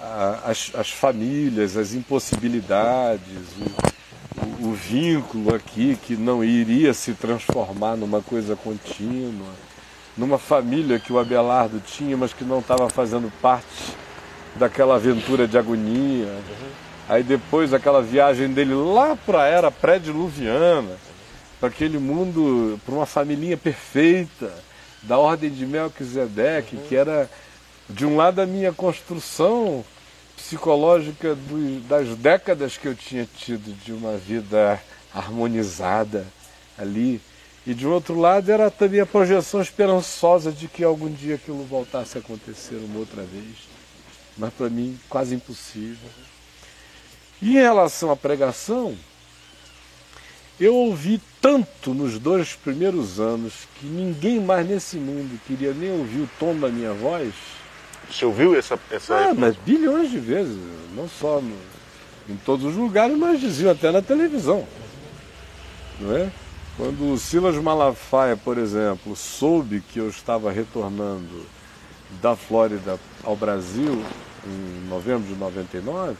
a, 0.00 0.42
as, 0.44 0.70
as, 0.72 0.90
famílias, 0.90 1.76
as 1.76 1.94
impossibilidades, 1.94 3.42
o, 3.58 4.66
o, 4.66 4.70
o 4.70 4.72
vínculo 4.74 5.52
aqui 5.52 5.98
que 6.00 6.14
não 6.14 6.44
iria 6.44 6.94
se 6.94 7.12
transformar 7.12 7.96
numa 7.96 8.22
coisa 8.22 8.54
contínua, 8.54 9.52
numa 10.16 10.38
família 10.38 11.00
que 11.00 11.12
o 11.12 11.18
Abelardo 11.18 11.80
tinha, 11.80 12.16
mas 12.16 12.32
que 12.32 12.44
não 12.44 12.60
estava 12.60 12.88
fazendo 12.88 13.32
parte 13.42 13.96
daquela 14.54 14.94
aventura 14.94 15.48
de 15.48 15.58
agonia. 15.58 16.28
Aí 17.08 17.22
depois 17.22 17.74
aquela 17.74 18.00
viagem 18.00 18.48
dele 18.48 18.74
lá 18.74 19.14
para 19.14 19.42
a 19.42 19.46
era 19.46 19.70
pré-diluviana, 19.70 20.96
para 21.60 21.68
aquele 21.68 21.98
mundo, 21.98 22.80
para 22.84 22.94
uma 22.94 23.06
família 23.06 23.56
perfeita, 23.56 24.50
da 25.02 25.18
ordem 25.18 25.50
de 25.50 25.66
Melquisedeque, 25.66 26.78
que 26.88 26.96
era 26.96 27.28
de 27.88 28.06
um 28.06 28.16
lado 28.16 28.40
a 28.40 28.46
minha 28.46 28.72
construção 28.72 29.84
psicológica 30.34 31.34
do, 31.34 31.80
das 31.86 32.08
décadas 32.16 32.76
que 32.76 32.88
eu 32.88 32.94
tinha 32.94 33.28
tido 33.36 33.74
de 33.84 33.92
uma 33.92 34.16
vida 34.16 34.80
harmonizada 35.14 36.26
ali. 36.78 37.20
E 37.66 37.72
de 37.72 37.86
outro 37.86 38.18
lado 38.18 38.50
era 38.50 38.70
também 38.70 39.00
a 39.00 39.06
projeção 39.06 39.60
esperançosa 39.60 40.52
de 40.52 40.68
que 40.68 40.84
algum 40.84 41.10
dia 41.10 41.36
aquilo 41.36 41.64
voltasse 41.64 42.18
a 42.18 42.20
acontecer 42.20 42.76
uma 42.76 42.98
outra 42.98 43.22
vez. 43.22 43.68
Mas 44.36 44.52
para 44.52 44.68
mim 44.68 44.98
quase 45.08 45.34
impossível. 45.34 46.10
E 47.44 47.50
em 47.50 47.60
relação 47.60 48.10
à 48.10 48.16
pregação, 48.16 48.96
eu 50.58 50.74
ouvi 50.74 51.20
tanto 51.42 51.92
nos 51.92 52.18
dois 52.18 52.54
primeiros 52.54 53.20
anos 53.20 53.68
que 53.78 53.86
ninguém 53.86 54.40
mais 54.40 54.66
nesse 54.66 54.96
mundo 54.96 55.38
queria 55.46 55.74
nem 55.74 55.92
ouvir 55.92 56.20
o 56.20 56.30
tom 56.40 56.56
da 56.58 56.68
minha 56.68 56.94
voz. 56.94 57.34
Você 58.10 58.24
ouviu 58.24 58.58
essa, 58.58 58.78
essa 58.90 59.14
Ah, 59.14 59.34
mas 59.34 59.56
bilhões 59.56 60.10
de 60.10 60.18
vezes, 60.18 60.56
não 60.96 61.06
só 61.06 61.38
no, 61.42 61.54
em 62.30 62.36
todos 62.46 62.64
os 62.64 62.76
lugares, 62.76 63.14
mas 63.14 63.38
diziam 63.38 63.72
até 63.72 63.92
na 63.92 64.00
televisão. 64.00 64.66
Não 66.00 66.16
é? 66.16 66.30
Quando 66.78 67.12
o 67.12 67.18
Silas 67.18 67.56
Malafaia, 67.56 68.38
por 68.38 68.56
exemplo, 68.56 69.14
soube 69.14 69.82
que 69.92 69.98
eu 69.98 70.08
estava 70.08 70.50
retornando 70.50 71.44
da 72.22 72.34
Flórida 72.34 72.98
ao 73.22 73.36
Brasil 73.36 74.02
em 74.46 74.88
novembro 74.88 75.28
de 75.28 75.34
99, 75.34 76.16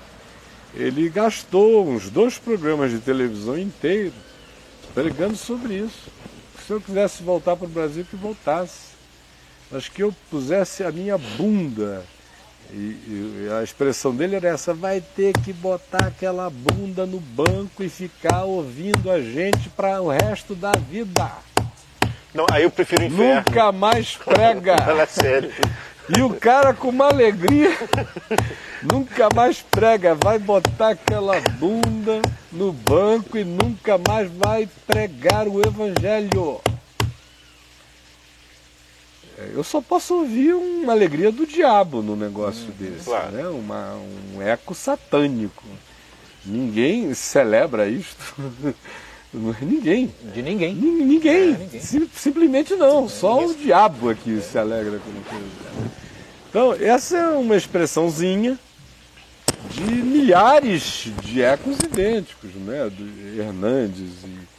ele 0.76 1.08
gastou 1.08 1.88
uns 1.88 2.10
dois 2.10 2.38
programas 2.38 2.90
de 2.90 2.98
televisão 2.98 3.58
inteiros 3.58 4.14
pregando 4.94 5.36
sobre 5.36 5.74
isso. 5.74 6.10
Se 6.66 6.72
eu 6.72 6.80
quisesse 6.80 7.22
voltar 7.22 7.56
para 7.56 7.66
o 7.66 7.70
Brasil, 7.70 8.06
que 8.08 8.16
voltasse. 8.16 8.94
Mas 9.70 9.88
que 9.88 10.02
eu 10.02 10.14
pusesse 10.30 10.84
a 10.84 10.92
minha 10.92 11.18
bunda. 11.18 12.04
E, 12.70 12.76
e, 12.76 13.48
a 13.58 13.62
expressão 13.62 14.14
dele 14.14 14.36
era 14.36 14.48
essa: 14.48 14.72
vai 14.72 15.00
ter 15.00 15.32
que 15.32 15.52
botar 15.52 16.06
aquela 16.06 16.48
bunda 16.48 17.04
no 17.04 17.20
banco 17.20 17.82
e 17.82 17.88
ficar 17.88 18.44
ouvindo 18.44 19.10
a 19.10 19.20
gente 19.20 19.68
para 19.70 20.00
o 20.00 20.08
resto 20.08 20.54
da 20.54 20.72
vida. 20.72 21.30
Não, 22.32 22.46
aí 22.50 22.64
eu 22.64 22.70
prefiro 22.70 23.02
o 23.02 23.06
inferno. 23.06 23.44
Nunca 23.46 23.72
mais 23.72 24.16
prega. 24.16 24.78
Fala 24.82 25.06
sério. 25.06 25.52
E 26.16 26.20
o 26.20 26.30
cara 26.34 26.74
com 26.74 26.88
uma 26.88 27.06
alegria 27.06 27.70
nunca 28.84 29.28
mais 29.34 29.62
prega, 29.62 30.14
vai 30.14 30.38
botar 30.38 30.90
aquela 30.90 31.40
bunda 31.58 32.20
no 32.52 32.72
banco 32.72 33.38
e 33.38 33.44
nunca 33.44 33.98
mais 33.98 34.30
vai 34.30 34.68
pregar 34.86 35.48
o 35.48 35.60
evangelho. 35.60 36.60
É, 39.38 39.50
eu 39.54 39.64
só 39.64 39.80
posso 39.80 40.14
ouvir 40.14 40.54
uma 40.54 40.92
alegria 40.92 41.32
do 41.32 41.46
diabo 41.46 42.02
no 42.02 42.14
negócio 42.14 42.68
hum, 42.68 42.74
desse, 42.78 43.06
claro. 43.06 43.32
né? 43.32 43.48
Uma, 43.48 43.98
um 44.34 44.42
eco 44.42 44.74
satânico. 44.74 45.64
Ninguém 46.44 47.12
celebra 47.14 47.88
isto. 47.88 48.34
Ninguém. 49.60 50.14
De 50.32 50.42
ninguém. 50.42 50.72
ninguém. 50.72 51.54
É, 51.54 51.58
ninguém. 51.58 51.80
Sim, 51.80 52.08
simplesmente 52.14 52.76
não. 52.76 53.08
Só 53.08 53.40
ninguém. 53.40 53.50
o 53.50 53.58
diabo 53.58 54.08
aqui 54.08 54.40
se 54.40 54.56
alegra 54.56 55.00
com 55.00 55.10
coisa. 55.28 55.90
Então, 56.48 56.72
essa 56.74 57.16
é 57.16 57.26
uma 57.30 57.56
expressãozinha 57.56 58.56
de 59.70 59.82
milhares 59.82 61.08
de 61.22 61.42
ecos 61.42 61.78
idênticos, 61.78 62.54
né? 62.54 62.90
Do 62.90 63.40
Hernandes 63.40 64.24
e 64.24 64.54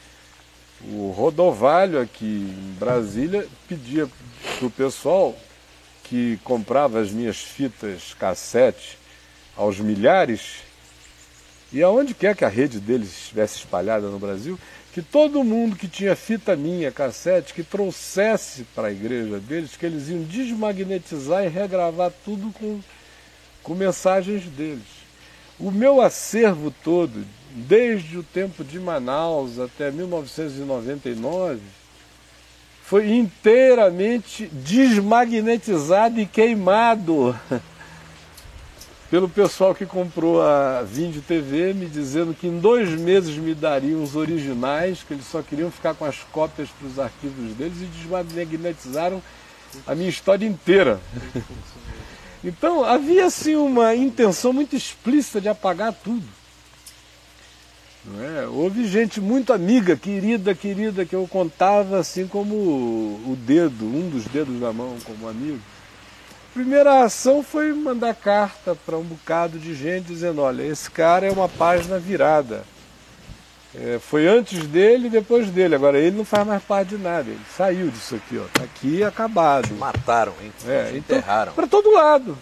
o 0.88 1.10
Rodovalho 1.10 2.00
aqui 2.00 2.24
em 2.24 2.76
Brasília 2.78 3.46
pedia 3.68 4.08
para 4.58 4.66
o 4.66 4.70
pessoal 4.70 5.36
que 6.04 6.38
comprava 6.44 7.00
as 7.00 7.10
minhas 7.10 7.38
fitas 7.38 8.14
cassete 8.14 8.98
aos 9.56 9.80
milhares 9.80 10.66
e 11.72 11.82
aonde 11.82 12.14
quer 12.14 12.36
que 12.36 12.44
a 12.44 12.48
rede 12.48 12.78
deles 12.78 13.08
estivesse 13.08 13.58
espalhada 13.58 14.08
no 14.08 14.18
Brasil, 14.18 14.58
que 14.92 15.02
todo 15.02 15.42
mundo 15.42 15.76
que 15.76 15.88
tinha 15.88 16.14
fita 16.14 16.56
minha, 16.56 16.92
cassete, 16.92 17.52
que 17.52 17.62
trouxesse 17.62 18.64
para 18.74 18.88
a 18.88 18.92
igreja 18.92 19.38
deles, 19.40 19.76
que 19.76 19.84
eles 19.84 20.08
iam 20.08 20.22
desmagnetizar 20.22 21.44
e 21.44 21.48
regravar 21.48 22.12
tudo 22.24 22.52
com, 22.52 22.80
com 23.66 23.74
mensagens 23.74 24.44
deles. 24.44 24.84
O 25.58 25.72
meu 25.72 26.00
acervo 26.00 26.72
todo, 26.84 27.26
desde 27.50 28.16
o 28.16 28.22
tempo 28.22 28.62
de 28.62 28.78
Manaus 28.78 29.58
até 29.58 29.90
1999, 29.90 31.60
foi 32.84 33.10
inteiramente 33.10 34.46
desmagnetizado 34.52 36.20
e 36.20 36.26
queimado 36.26 37.36
pelo 39.10 39.28
pessoal 39.28 39.74
que 39.74 39.84
comprou 39.84 40.40
a 40.40 40.82
Vídeo 40.82 41.20
TV, 41.26 41.74
me 41.74 41.86
dizendo 41.86 42.34
que 42.34 42.46
em 42.46 42.60
dois 42.60 42.88
meses 42.90 43.36
me 43.36 43.52
dariam 43.52 44.00
os 44.00 44.14
originais, 44.14 45.02
que 45.02 45.12
eles 45.12 45.26
só 45.26 45.42
queriam 45.42 45.72
ficar 45.72 45.94
com 45.94 46.04
as 46.04 46.18
cópias 46.30 46.68
para 46.68 46.86
os 46.86 46.98
arquivos 47.00 47.52
deles 47.56 47.82
e 47.82 47.86
desmagnetizaram 47.86 49.20
a 49.84 49.92
minha 49.92 50.08
história 50.08 50.46
inteira. 50.46 51.00
Então 52.46 52.82
havia 52.82 53.26
assim 53.26 53.54
uma 53.56 53.94
intenção 53.94 54.54
muito 54.54 54.74
explícita 54.74 55.38
de 55.38 55.48
apagar 55.50 55.92
tudo. 55.92 56.26
É? 58.20 58.46
Houve 58.46 58.86
gente 58.86 59.20
muito 59.20 59.52
amiga, 59.52 59.96
querida, 59.96 60.54
querida, 60.54 61.04
que 61.04 61.14
eu 61.14 61.26
contava 61.26 61.98
assim 61.98 62.26
como 62.26 62.54
o 62.54 63.36
dedo, 63.36 63.84
um 63.84 64.08
dos 64.08 64.24
dedos 64.26 64.58
da 64.60 64.72
mão 64.72 64.96
como 65.04 65.28
amigo 65.28 65.60
primeira 66.56 67.02
ação 67.04 67.42
foi 67.42 67.70
mandar 67.74 68.14
carta 68.14 68.74
para 68.74 68.96
um 68.96 69.02
bocado 69.02 69.58
de 69.58 69.74
gente 69.74 70.06
dizendo, 70.06 70.40
olha, 70.40 70.62
esse 70.62 70.90
cara 70.90 71.26
é 71.26 71.30
uma 71.30 71.50
página 71.50 71.98
virada. 71.98 72.64
É, 73.78 73.98
foi 73.98 74.26
antes 74.26 74.66
dele 74.66 75.08
e 75.08 75.10
depois 75.10 75.50
dele. 75.50 75.74
Agora 75.74 75.98
ele 75.98 76.16
não 76.16 76.24
faz 76.24 76.46
mais 76.46 76.62
parte 76.62 76.96
de 76.96 76.98
nada. 76.98 77.28
Ele 77.28 77.40
saiu 77.56 77.90
disso 77.90 78.16
aqui, 78.16 78.38
ó. 78.38 78.44
Tá 78.52 78.64
aqui 78.64 79.04
acabado. 79.04 79.74
Mataram, 79.74 80.34
hein? 80.42 80.52
É, 80.66 80.88
então, 80.94 81.18
enterraram. 81.18 81.52
Para 81.52 81.66
todo 81.66 81.92
lado. 81.92 82.30
Uhum. 82.30 82.36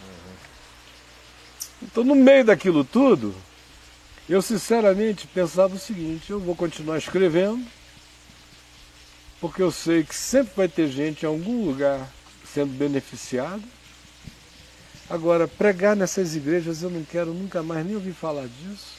Então 1.83 2.05
no 2.05 2.15
meio 2.15 2.45
daquilo 2.45 2.85
tudo, 2.85 3.35
eu 4.29 4.41
sinceramente 4.41 5.27
pensava 5.27 5.75
o 5.75 5.79
seguinte, 5.79 6.31
eu 6.31 6.39
vou 6.39 6.55
continuar 6.55 6.99
escrevendo, 6.99 7.65
porque 9.41 9.61
eu 9.61 9.71
sei 9.71 10.05
que 10.05 10.15
sempre 10.15 10.53
vai 10.57 10.69
ter 10.69 10.89
gente 10.89 11.25
em 11.25 11.27
algum 11.27 11.67
lugar 11.67 12.09
sendo 12.45 12.73
beneficiada 12.73 13.61
Agora, 15.09 15.47
pregar 15.47 15.95
nessas 15.95 16.35
igrejas 16.35 16.83
eu 16.83 16.89
não 16.89 17.05
quero 17.05 17.35
nunca 17.35 17.63
mais 17.63 17.85
nem 17.85 17.95
ouvir 17.95 18.13
falar 18.13 18.47
disso. 18.47 18.94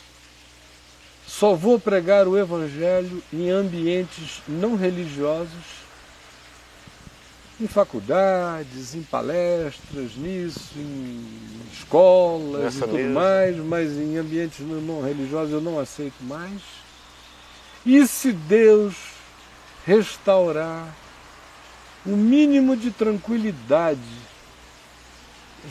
Só 1.38 1.54
vou 1.54 1.78
pregar 1.78 2.30
o 2.30 2.38
Evangelho 2.38 3.22
em 3.34 3.50
ambientes 3.50 4.42
não 4.48 4.78
religiosos, 4.78 5.84
em 7.60 7.68
faculdades, 7.68 8.96
em 8.96 9.04
palestras, 9.04 10.16
nisso, 10.16 10.72
em 10.78 11.26
escolas 11.74 12.64
Nessa 12.64 12.78
e 12.78 12.88
tudo 12.88 12.94
mesmo. 12.94 13.14
mais, 13.14 13.58
mas 13.58 13.92
em 13.98 14.16
ambientes 14.16 14.62
não 14.62 15.04
religiosos 15.04 15.52
eu 15.52 15.60
não 15.60 15.78
aceito 15.78 16.24
mais. 16.24 16.62
E 17.86 18.08
se 18.08 18.32
Deus 18.32 18.96
restaurar 19.86 20.88
o 22.06 22.16
mínimo 22.16 22.78
de 22.78 22.92
tranquilidade 22.92 24.00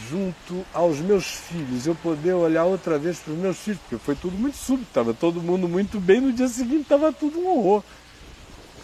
junto 0.08 0.64
aos 0.72 0.98
meus 0.98 1.24
filhos, 1.24 1.86
eu 1.86 1.94
poder 1.94 2.34
olhar 2.34 2.64
outra 2.64 2.98
vez 2.98 3.18
para 3.18 3.32
os 3.32 3.38
meus 3.38 3.58
filhos, 3.58 3.80
porque 3.80 4.04
foi 4.04 4.14
tudo 4.14 4.36
muito 4.36 4.56
súbito, 4.56 4.88
estava 4.88 5.14
todo 5.14 5.40
mundo 5.40 5.68
muito 5.68 6.00
bem, 6.00 6.20
no 6.20 6.32
dia 6.32 6.48
seguinte 6.48 6.82
estava 6.82 7.12
tudo 7.12 7.38
um 7.38 7.48
horror. 7.48 7.82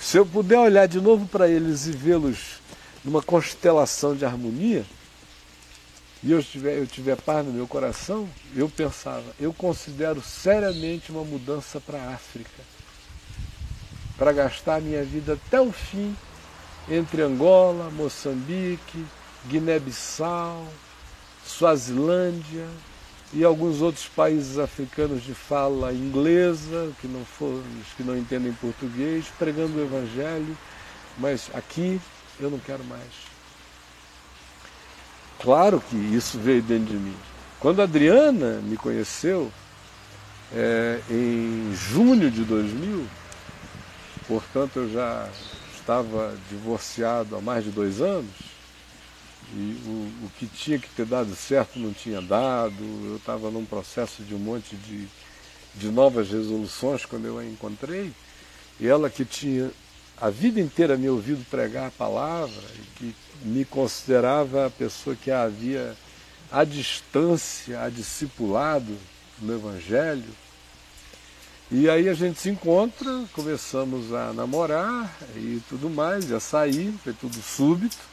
Se 0.00 0.16
eu 0.16 0.24
puder 0.24 0.58
olhar 0.58 0.86
de 0.86 1.00
novo 1.00 1.26
para 1.26 1.48
eles 1.48 1.86
e 1.86 1.92
vê-los 1.92 2.60
numa 3.04 3.22
constelação 3.22 4.14
de 4.14 4.24
harmonia, 4.24 4.84
e 6.22 6.32
eu 6.32 6.42
tiver, 6.42 6.78
eu 6.78 6.86
tiver 6.86 7.16
paz 7.16 7.46
no 7.46 7.52
meu 7.52 7.66
coração, 7.66 8.28
eu 8.54 8.68
pensava, 8.68 9.24
eu 9.38 9.52
considero 9.52 10.22
seriamente 10.22 11.10
uma 11.10 11.24
mudança 11.24 11.80
para 11.80 11.98
a 11.98 12.14
África. 12.14 12.62
Para 14.18 14.32
gastar 14.32 14.76
a 14.76 14.80
minha 14.80 15.02
vida 15.02 15.32
até 15.32 15.58
o 15.60 15.72
fim 15.72 16.14
entre 16.88 17.22
Angola, 17.22 17.90
Moçambique, 17.90 19.04
Guiné-Bissau, 19.48 20.66
Suazilândia 21.50 22.66
e 23.32 23.44
alguns 23.44 23.80
outros 23.80 24.08
países 24.08 24.58
africanos 24.58 25.22
de 25.22 25.34
fala 25.34 25.92
inglesa, 25.92 26.92
que 27.00 27.06
não 27.06 27.24
for, 27.24 27.62
que 27.96 28.02
não 28.02 28.16
entendem 28.16 28.52
português, 28.54 29.26
pregando 29.38 29.78
o 29.78 29.82
Evangelho, 29.82 30.56
mas 31.18 31.50
aqui 31.54 32.00
eu 32.40 32.50
não 32.50 32.58
quero 32.58 32.82
mais. 32.84 33.30
Claro 35.40 35.82
que 35.88 35.96
isso 35.96 36.38
veio 36.38 36.62
dentro 36.62 36.86
de 36.86 36.96
mim. 36.96 37.16
Quando 37.60 37.80
a 37.80 37.84
Adriana 37.84 38.60
me 38.62 38.76
conheceu, 38.76 39.52
é, 40.52 41.00
em 41.10 41.72
junho 41.74 42.30
de 42.30 42.42
2000, 42.42 43.06
portanto 44.26 44.76
eu 44.76 44.90
já 44.90 45.28
estava 45.74 46.34
divorciado 46.48 47.36
há 47.36 47.40
mais 47.40 47.64
de 47.64 47.70
dois 47.70 48.00
anos, 48.00 48.49
e 49.52 49.82
o, 49.86 50.26
o 50.26 50.30
que 50.38 50.46
tinha 50.46 50.78
que 50.78 50.88
ter 50.90 51.06
dado 51.06 51.34
certo 51.34 51.78
não 51.78 51.92
tinha 51.92 52.20
dado, 52.20 52.82
eu 53.04 53.16
estava 53.16 53.50
num 53.50 53.64
processo 53.64 54.22
de 54.22 54.34
um 54.34 54.38
monte 54.38 54.76
de, 54.76 55.08
de 55.74 55.88
novas 55.88 56.30
resoluções 56.30 57.04
quando 57.04 57.26
eu 57.26 57.38
a 57.38 57.44
encontrei, 57.44 58.12
e 58.78 58.86
ela 58.86 59.10
que 59.10 59.24
tinha 59.24 59.70
a 60.20 60.28
vida 60.28 60.60
inteira 60.60 60.96
me 60.96 61.08
ouvido 61.08 61.44
pregar 61.50 61.88
a 61.88 61.90
palavra 61.90 62.62
e 62.76 62.98
que 62.98 63.16
me 63.42 63.64
considerava 63.64 64.66
a 64.66 64.70
pessoa 64.70 65.16
que 65.16 65.30
a 65.30 65.42
havia 65.42 65.96
à 66.52 66.62
distância, 66.64 67.82
a 67.82 67.88
discipulado 67.88 68.96
no 69.40 69.54
Evangelho. 69.54 70.28
E 71.70 71.88
aí 71.88 72.08
a 72.08 72.14
gente 72.14 72.38
se 72.38 72.50
encontra, 72.50 73.24
começamos 73.32 74.12
a 74.12 74.32
namorar 74.32 75.10
e 75.36 75.62
tudo 75.68 75.88
mais, 75.88 76.30
a 76.32 76.40
sair, 76.40 76.92
foi 77.02 77.12
tudo 77.12 77.40
súbito. 77.40 78.09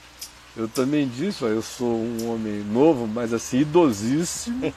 Eu 0.57 0.67
também 0.67 1.07
disse, 1.07 1.45
ó, 1.45 1.47
eu 1.49 1.61
sou 1.61 1.95
um 1.95 2.33
homem 2.33 2.63
novo, 2.63 3.05
mas 3.05 3.31
assim, 3.31 3.59
idosíssimo. 3.59 4.73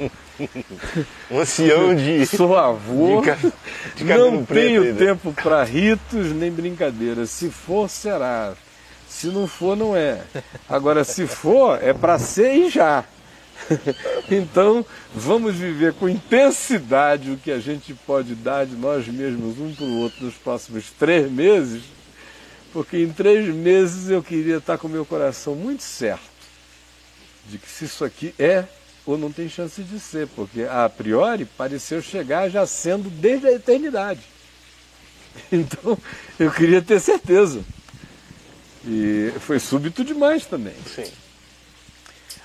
um 1.31 1.41
ancião 1.41 1.95
de. 1.95 2.27
Sou 2.27 2.55
avô. 2.55 3.23
De, 3.23 4.05
de 4.05 4.05
não 4.05 4.45
tenho 4.45 4.83
ainda. 4.83 5.07
tempo 5.07 5.33
para 5.33 5.65
ritos 5.65 6.33
nem 6.33 6.53
brincadeiras. 6.53 7.31
Se 7.31 7.49
for, 7.49 7.89
será. 7.89 8.53
Se 9.09 9.29
não 9.29 9.47
for, 9.47 9.75
não 9.75 9.97
é. 9.97 10.21
Agora, 10.69 11.03
se 11.03 11.27
for, 11.27 11.83
é 11.83 11.95
para 11.95 12.19
ser 12.19 12.55
e 12.55 12.69
já. 12.69 13.03
Então, 14.31 14.85
vamos 15.15 15.57
viver 15.57 15.93
com 15.95 16.09
intensidade 16.09 17.31
o 17.31 17.37
que 17.37 17.51
a 17.51 17.59
gente 17.59 17.93
pode 17.93 18.35
dar 18.35 18.65
de 18.65 18.77
nós 18.77 19.07
mesmos 19.09 19.59
um 19.59 19.75
para 19.75 19.85
o 19.85 19.99
outro 19.99 20.25
nos 20.25 20.35
próximos 20.35 20.91
três 20.99 21.31
meses 21.31 21.83
porque 22.73 22.99
em 22.99 23.13
três 23.13 23.53
meses 23.55 24.11
eu 24.11 24.23
queria 24.23 24.59
estar 24.59 24.79
com 24.79 24.87
o 24.87 24.91
meu 24.91 25.05
coração 25.05 25.55
muito 25.55 25.83
certo 25.83 26.31
de 27.47 27.59
que 27.59 27.69
se 27.69 27.85
isso 27.85 28.05
aqui 28.05 28.35
é 28.39 28.65
ou 29.05 29.19
não 29.19 29.33
tem 29.33 29.49
chance 29.49 29.83
de 29.83 29.99
ser, 29.99 30.29
porque 30.29 30.63
a 30.63 30.89
priori 30.89 31.45
pareceu 31.45 32.01
chegar 32.01 32.49
já 32.49 32.67
sendo 32.67 33.11
desde 33.11 33.47
a 33.47 33.53
eternidade. 33.53 34.21
Então 35.53 35.97
eu 36.41 36.51
queria 36.51 36.83
ter 36.83 37.01
certeza. 37.01 37.65
E 38.85 39.33
foi 39.39 39.61
súbito 39.61 40.05
demais 40.05 40.45
também. 40.45 40.75
Sim. 40.85 41.09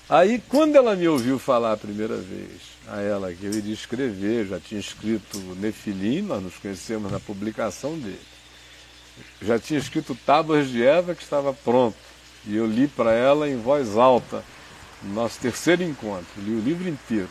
Aí 0.08 0.42
quando 0.48 0.76
ela 0.76 0.96
me 0.96 1.08
ouviu 1.08 1.40
falar 1.40 1.74
a 1.74 1.78
primeira 1.78 2.16
vez, 2.16 2.62
a 2.88 3.02
ela 3.02 3.34
que 3.34 3.44
eu 3.44 3.52
iria 3.52 3.74
escrever, 3.74 4.46
já 4.46 4.60
tinha 4.60 4.80
escrito 4.80 5.40
Nefilim, 5.60 6.22
nós 6.22 6.44
nos 6.44 6.56
conhecemos 6.58 7.12
na 7.12 7.20
publicação 7.20 7.98
dele 7.98 8.35
já 9.42 9.60
tinha 9.60 9.80
escrito 9.80 10.16
Tábuas 10.26 10.70
de 10.70 10.84
Eva 10.84 11.16
que 11.16 11.24
estava 11.24 11.54
pronto. 11.54 11.96
E 12.48 12.56
eu 12.56 12.66
li 12.66 12.88
para 12.88 13.12
ela 13.12 13.50
em 13.50 13.58
voz 13.58 13.98
alta, 13.98 14.44
no 15.02 15.14
nosso 15.14 15.40
terceiro 15.40 15.84
encontro, 15.84 16.28
li 16.38 16.54
o 16.56 16.60
livro 16.60 16.88
inteiro. 16.88 17.30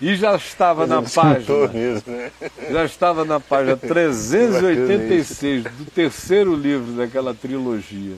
E 0.00 0.14
já 0.16 0.34
estava 0.36 0.86
na 0.86 1.02
página. 1.14 1.68
Mesmo, 1.68 2.12
né? 2.12 2.30
Já 2.70 2.84
estava 2.84 3.24
na 3.24 3.40
página 3.40 3.76
386 3.76 5.64
do 5.64 5.84
terceiro 5.90 6.54
livro 6.54 6.92
daquela 6.92 7.34
trilogia, 7.34 8.14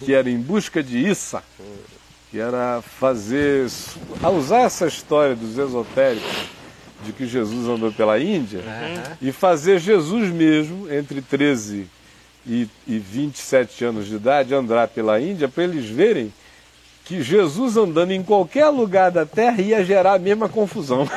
que 0.00 0.12
era 0.12 0.28
Em 0.28 0.38
Busca 0.38 0.82
de 0.82 0.98
Issa, 0.98 1.42
que 2.30 2.38
era 2.38 2.82
fazer. 2.82 3.68
a 4.22 4.30
usar 4.30 4.62
essa 4.62 4.86
história 4.86 5.34
dos 5.34 5.56
esotéricos 5.56 6.57
de 7.04 7.12
que 7.12 7.26
Jesus 7.26 7.68
andou 7.68 7.92
pela 7.92 8.18
Índia 8.18 8.60
uhum. 8.60 9.16
e 9.28 9.32
fazer 9.32 9.78
Jesus 9.78 10.32
mesmo, 10.32 10.92
entre 10.92 11.22
13 11.22 11.86
e, 12.46 12.68
e 12.86 12.98
27 12.98 13.84
anos 13.84 14.06
de 14.06 14.16
idade, 14.16 14.54
andar 14.54 14.88
pela 14.88 15.20
Índia 15.20 15.48
para 15.48 15.64
eles 15.64 15.88
verem 15.88 16.32
que 17.08 17.22
Jesus 17.22 17.74
andando 17.78 18.10
em 18.10 18.22
qualquer 18.22 18.68
lugar 18.68 19.10
da 19.10 19.24
terra 19.24 19.62
ia 19.62 19.82
gerar 19.82 20.12
a 20.12 20.18
mesma 20.18 20.46
confusão. 20.46 21.08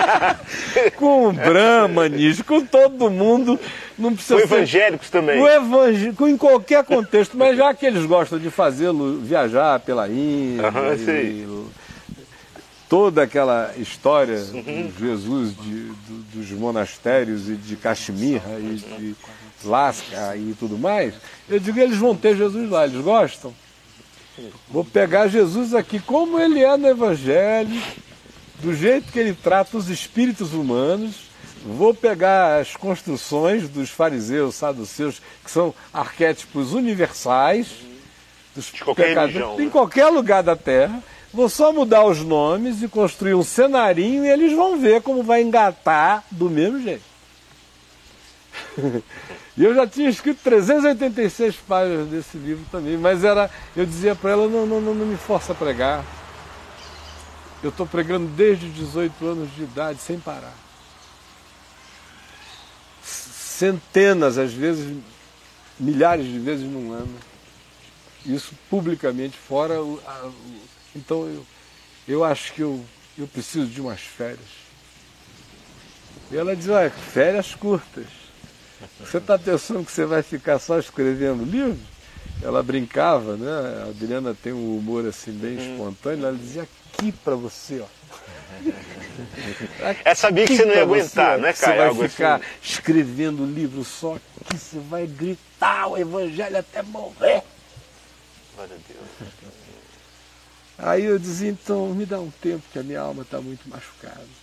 com 0.96 1.28
o 1.28 1.32
Brahmanis, 1.34 2.40
com 2.40 2.64
todo 2.64 3.10
mundo. 3.10 3.60
Não 3.98 4.14
precisa 4.14 4.40
com 4.40 4.48
ser... 4.48 4.54
evangélicos 4.54 5.10
também. 5.10 5.38
Com 5.38 5.46
evangélico, 5.46 6.26
em 6.26 6.38
qualquer 6.38 6.82
contexto, 6.84 7.36
mas 7.36 7.54
já 7.54 7.74
que 7.74 7.84
eles 7.84 8.06
gostam 8.06 8.38
de 8.38 8.48
fazê-lo 8.48 9.20
viajar 9.20 9.78
pela 9.80 10.08
Índia, 10.08 10.70
uhum, 10.70 10.94
e, 10.94 11.68
toda 12.90 13.22
aquela 13.22 13.72
história 13.78 14.42
de 14.42 14.92
Jesus 14.98 15.56
de, 15.56 15.84
do, 15.84 16.22
dos 16.34 16.50
monastérios 16.50 17.48
e 17.48 17.54
de 17.54 17.76
Caxemira 17.76 18.58
e 18.58 18.74
de 18.74 19.16
Lasca 19.64 20.36
e 20.36 20.56
tudo 20.58 20.76
mais, 20.76 21.14
eu 21.48 21.60
digo 21.60 21.78
eles 21.78 21.96
vão 21.96 22.16
ter 22.16 22.36
Jesus 22.36 22.68
lá, 22.68 22.84
eles 22.84 23.00
gostam. 23.00 23.54
Vou 24.68 24.84
pegar 24.84 25.28
Jesus 25.28 25.72
aqui 25.72 26.00
como 26.00 26.40
ele 26.40 26.64
é 26.64 26.76
no 26.76 26.88
Evangelho, 26.88 27.80
do 28.58 28.74
jeito 28.74 29.12
que 29.12 29.20
ele 29.20 29.34
trata 29.34 29.76
os 29.76 29.88
espíritos 29.88 30.52
humanos, 30.52 31.30
vou 31.64 31.94
pegar 31.94 32.58
as 32.58 32.74
construções 32.74 33.68
dos 33.68 33.88
fariseus, 33.88 34.56
saduceus, 34.56 35.22
que 35.44 35.50
são 35.50 35.72
arquétipos 35.92 36.72
universais, 36.72 37.68
dos 38.54 38.72
de 38.72 38.82
qualquer 38.82 39.08
pecadores, 39.08 39.34
religião, 39.34 39.60
em 39.60 39.66
né? 39.66 39.70
qualquer 39.70 40.08
lugar 40.08 40.42
da 40.42 40.56
terra, 40.56 41.00
Vou 41.32 41.48
só 41.48 41.72
mudar 41.72 42.04
os 42.04 42.24
nomes 42.24 42.82
e 42.82 42.88
construir 42.88 43.34
um 43.34 43.44
cenarinho 43.44 44.24
e 44.24 44.28
eles 44.28 44.52
vão 44.52 44.80
ver 44.80 45.00
como 45.00 45.22
vai 45.22 45.42
engatar 45.42 46.24
do 46.30 46.50
mesmo 46.50 46.80
jeito. 46.80 47.04
e 49.56 49.64
eu 49.64 49.72
já 49.74 49.86
tinha 49.86 50.10
escrito 50.10 50.40
386 50.42 51.54
páginas 51.68 52.08
desse 52.08 52.36
livro 52.36 52.64
também, 52.70 52.96
mas 52.96 53.22
era, 53.22 53.48
eu 53.76 53.86
dizia 53.86 54.16
para 54.16 54.30
ela, 54.30 54.48
não, 54.48 54.66
não, 54.66 54.80
não, 54.80 54.94
não 54.94 55.06
me 55.06 55.16
força 55.16 55.52
a 55.52 55.54
pregar. 55.54 56.04
Eu 57.62 57.70
estou 57.70 57.86
pregando 57.86 58.26
desde 58.26 58.68
18 58.68 59.24
anos 59.24 59.54
de 59.54 59.62
idade, 59.62 60.00
sem 60.00 60.18
parar. 60.18 60.54
Centenas, 63.02 64.38
às 64.38 64.52
vezes, 64.52 64.96
milhares 65.78 66.26
de 66.26 66.38
vezes 66.38 66.66
num 66.66 66.92
ano. 66.92 67.14
Isso 68.24 68.54
publicamente, 68.68 69.36
fora 69.36 69.80
o, 69.80 70.00
então 70.94 71.26
eu, 71.26 71.46
eu 72.08 72.24
acho 72.24 72.52
que 72.52 72.60
eu, 72.62 72.84
eu 73.18 73.26
preciso 73.26 73.66
de 73.66 73.80
umas 73.80 74.00
férias. 74.00 74.60
E 76.30 76.36
ela 76.36 76.54
diz, 76.54 76.68
olha, 76.68 76.90
férias 76.90 77.54
curtas. 77.54 78.06
Você 79.00 79.18
está 79.18 79.38
pensando 79.38 79.84
que 79.84 79.92
você 79.92 80.06
vai 80.06 80.22
ficar 80.22 80.58
só 80.58 80.78
escrevendo 80.78 81.44
livro? 81.44 81.78
Ela 82.42 82.62
brincava, 82.62 83.36
né? 83.36 83.84
A 83.84 83.88
Adriana 83.90 84.34
tem 84.34 84.52
um 84.52 84.78
humor 84.78 85.06
assim 85.06 85.32
bem 85.32 85.56
uhum. 85.56 85.72
espontâneo, 85.72 86.26
ela 86.26 86.36
dizia 86.36 86.62
aqui 86.62 87.12
para 87.12 87.34
você, 87.34 87.80
ó. 87.80 88.00
É 90.04 90.14
sabia 90.14 90.46
que 90.46 90.56
você 90.56 90.64
não 90.64 90.74
ia 90.74 90.82
aguentar, 90.82 91.36
você, 91.36 91.42
né, 91.42 91.52
Você 91.52 91.66
vai 91.66 91.86
Algo 91.86 92.08
ficar 92.08 92.36
assim. 92.36 92.44
escrevendo 92.62 93.44
livro 93.44 93.84
só 93.84 94.16
que 94.48 94.56
você 94.56 94.78
vai 94.78 95.06
gritar 95.06 95.88
o 95.88 95.98
evangelho 95.98 96.58
até 96.58 96.82
morrer. 96.82 97.42
Glória 98.54 98.76
a 98.76 98.78
Deus. 98.88 99.32
Aí 100.82 101.04
eu 101.04 101.18
dizia, 101.18 101.50
então 101.50 101.88
me 101.88 102.06
dá 102.06 102.18
um 102.18 102.30
tempo 102.42 102.62
que 102.72 102.78
a 102.78 102.82
minha 102.82 103.00
alma 103.00 103.22
está 103.22 103.40
muito 103.40 103.68
machucada. 103.68 104.40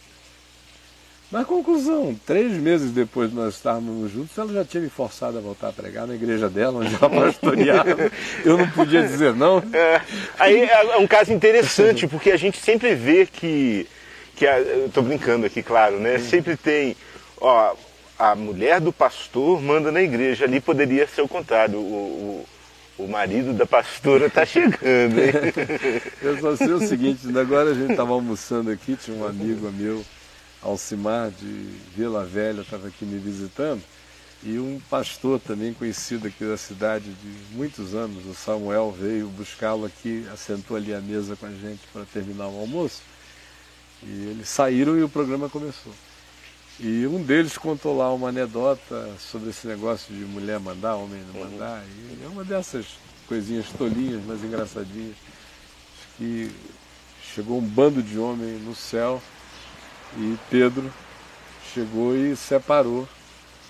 Mas 1.29 1.45
conclusão, 1.45 2.17
três 2.25 2.53
meses 2.53 2.91
depois 2.91 3.29
de 3.29 3.35
nós 3.35 3.55
estarmos 3.55 4.09
juntos, 4.09 4.37
ela 4.37 4.53
já 4.53 4.63
tinha 4.63 4.81
me 4.81 4.89
forçado 4.89 5.37
a 5.37 5.41
voltar 5.41 5.69
a 5.69 5.73
pregar 5.73 6.07
na 6.07 6.15
igreja 6.15 6.47
dela, 6.47 6.79
onde 6.79 6.95
ela 6.95 7.09
pastoreava. 7.09 8.11
Eu 8.45 8.57
não 8.57 8.69
podia 8.69 9.01
dizer 9.05 9.33
não. 9.33 9.61
É, 9.73 10.01
aí 10.39 10.61
é 10.61 10.97
um 10.97 11.07
caso 11.07 11.33
interessante, 11.33 12.07
porque 12.07 12.31
a 12.31 12.37
gente 12.37 12.57
sempre 12.57 12.95
vê 12.95 13.25
que. 13.25 13.85
que 14.37 14.47
a, 14.47 14.57
eu 14.59 14.85
estou 14.85 15.03
brincando 15.03 15.45
aqui, 15.45 15.61
claro, 15.61 15.99
né? 15.99 16.17
Sempre 16.17 16.55
tem. 16.55 16.95
Ó, 17.41 17.75
a 18.17 18.33
mulher 18.33 18.79
do 18.79 18.93
pastor 18.93 19.61
manda 19.61 19.91
na 19.91 20.01
igreja. 20.01 20.45
Ali 20.45 20.61
poderia 20.61 21.05
ser 21.07 21.23
o 21.23 21.27
contrário. 21.27 21.77
O, 21.77 21.81
o, 21.81 22.45
o 22.97 23.07
marido 23.07 23.53
da 23.53 23.65
pastora 23.65 24.25
está 24.27 24.45
chegando, 24.45 25.19
hein? 25.19 25.31
Eu 26.21 26.39
só 26.39 26.55
sei 26.55 26.73
o 26.73 26.79
seguinte, 26.79 27.27
agora 27.37 27.71
a 27.71 27.73
gente 27.73 27.91
estava 27.91 28.11
almoçando 28.11 28.71
aqui, 28.71 28.95
tinha 28.95 29.15
um 29.15 29.25
amigo 29.25 29.71
meu, 29.71 30.03
Alcimar, 30.61 31.29
de 31.29 31.69
Vila 31.95 32.25
Velha, 32.25 32.61
estava 32.61 32.87
aqui 32.87 33.05
me 33.05 33.19
visitando, 33.19 33.81
e 34.43 34.57
um 34.57 34.79
pastor 34.89 35.39
também 35.39 35.73
conhecido 35.73 36.27
aqui 36.27 36.43
da 36.43 36.57
cidade 36.57 37.05
de 37.05 37.55
muitos 37.55 37.93
anos, 37.93 38.25
o 38.25 38.33
Samuel, 38.33 38.95
veio 38.97 39.27
buscá-lo 39.27 39.85
aqui, 39.85 40.25
assentou 40.33 40.75
ali 40.75 40.93
à 40.93 40.99
mesa 40.99 41.35
com 41.35 41.45
a 41.45 41.51
gente 41.51 41.81
para 41.93 42.05
terminar 42.05 42.47
o 42.47 42.59
almoço. 42.59 43.01
E 44.03 44.29
eles 44.29 44.47
saíram 44.47 44.97
e 44.97 45.03
o 45.03 45.09
programa 45.09 45.49
começou. 45.49 45.91
E 46.79 47.07
um 47.07 47.23
deles 47.23 47.57
contou 47.57 47.97
lá 47.97 48.13
uma 48.13 48.29
anedota 48.29 49.09
sobre 49.17 49.49
esse 49.49 49.65
negócio 49.65 50.13
de 50.13 50.23
mulher 50.25 50.59
mandar, 50.59 50.95
homem 50.95 51.23
não 51.33 51.41
mandar. 51.43 51.83
E 51.83 52.23
é 52.23 52.27
uma 52.27 52.43
dessas 52.43 52.85
coisinhas 53.27 53.65
tolinhas, 53.75 54.21
mas 54.27 54.43
engraçadinhas. 54.43 55.15
Que 56.17 56.51
chegou 57.33 57.57
um 57.57 57.67
bando 57.67 58.03
de 58.03 58.19
homens 58.19 58.61
no 58.61 58.75
céu 58.75 59.21
e 60.17 60.37
Pedro 60.51 60.93
chegou 61.73 62.15
e 62.15 62.35
separou. 62.35 63.09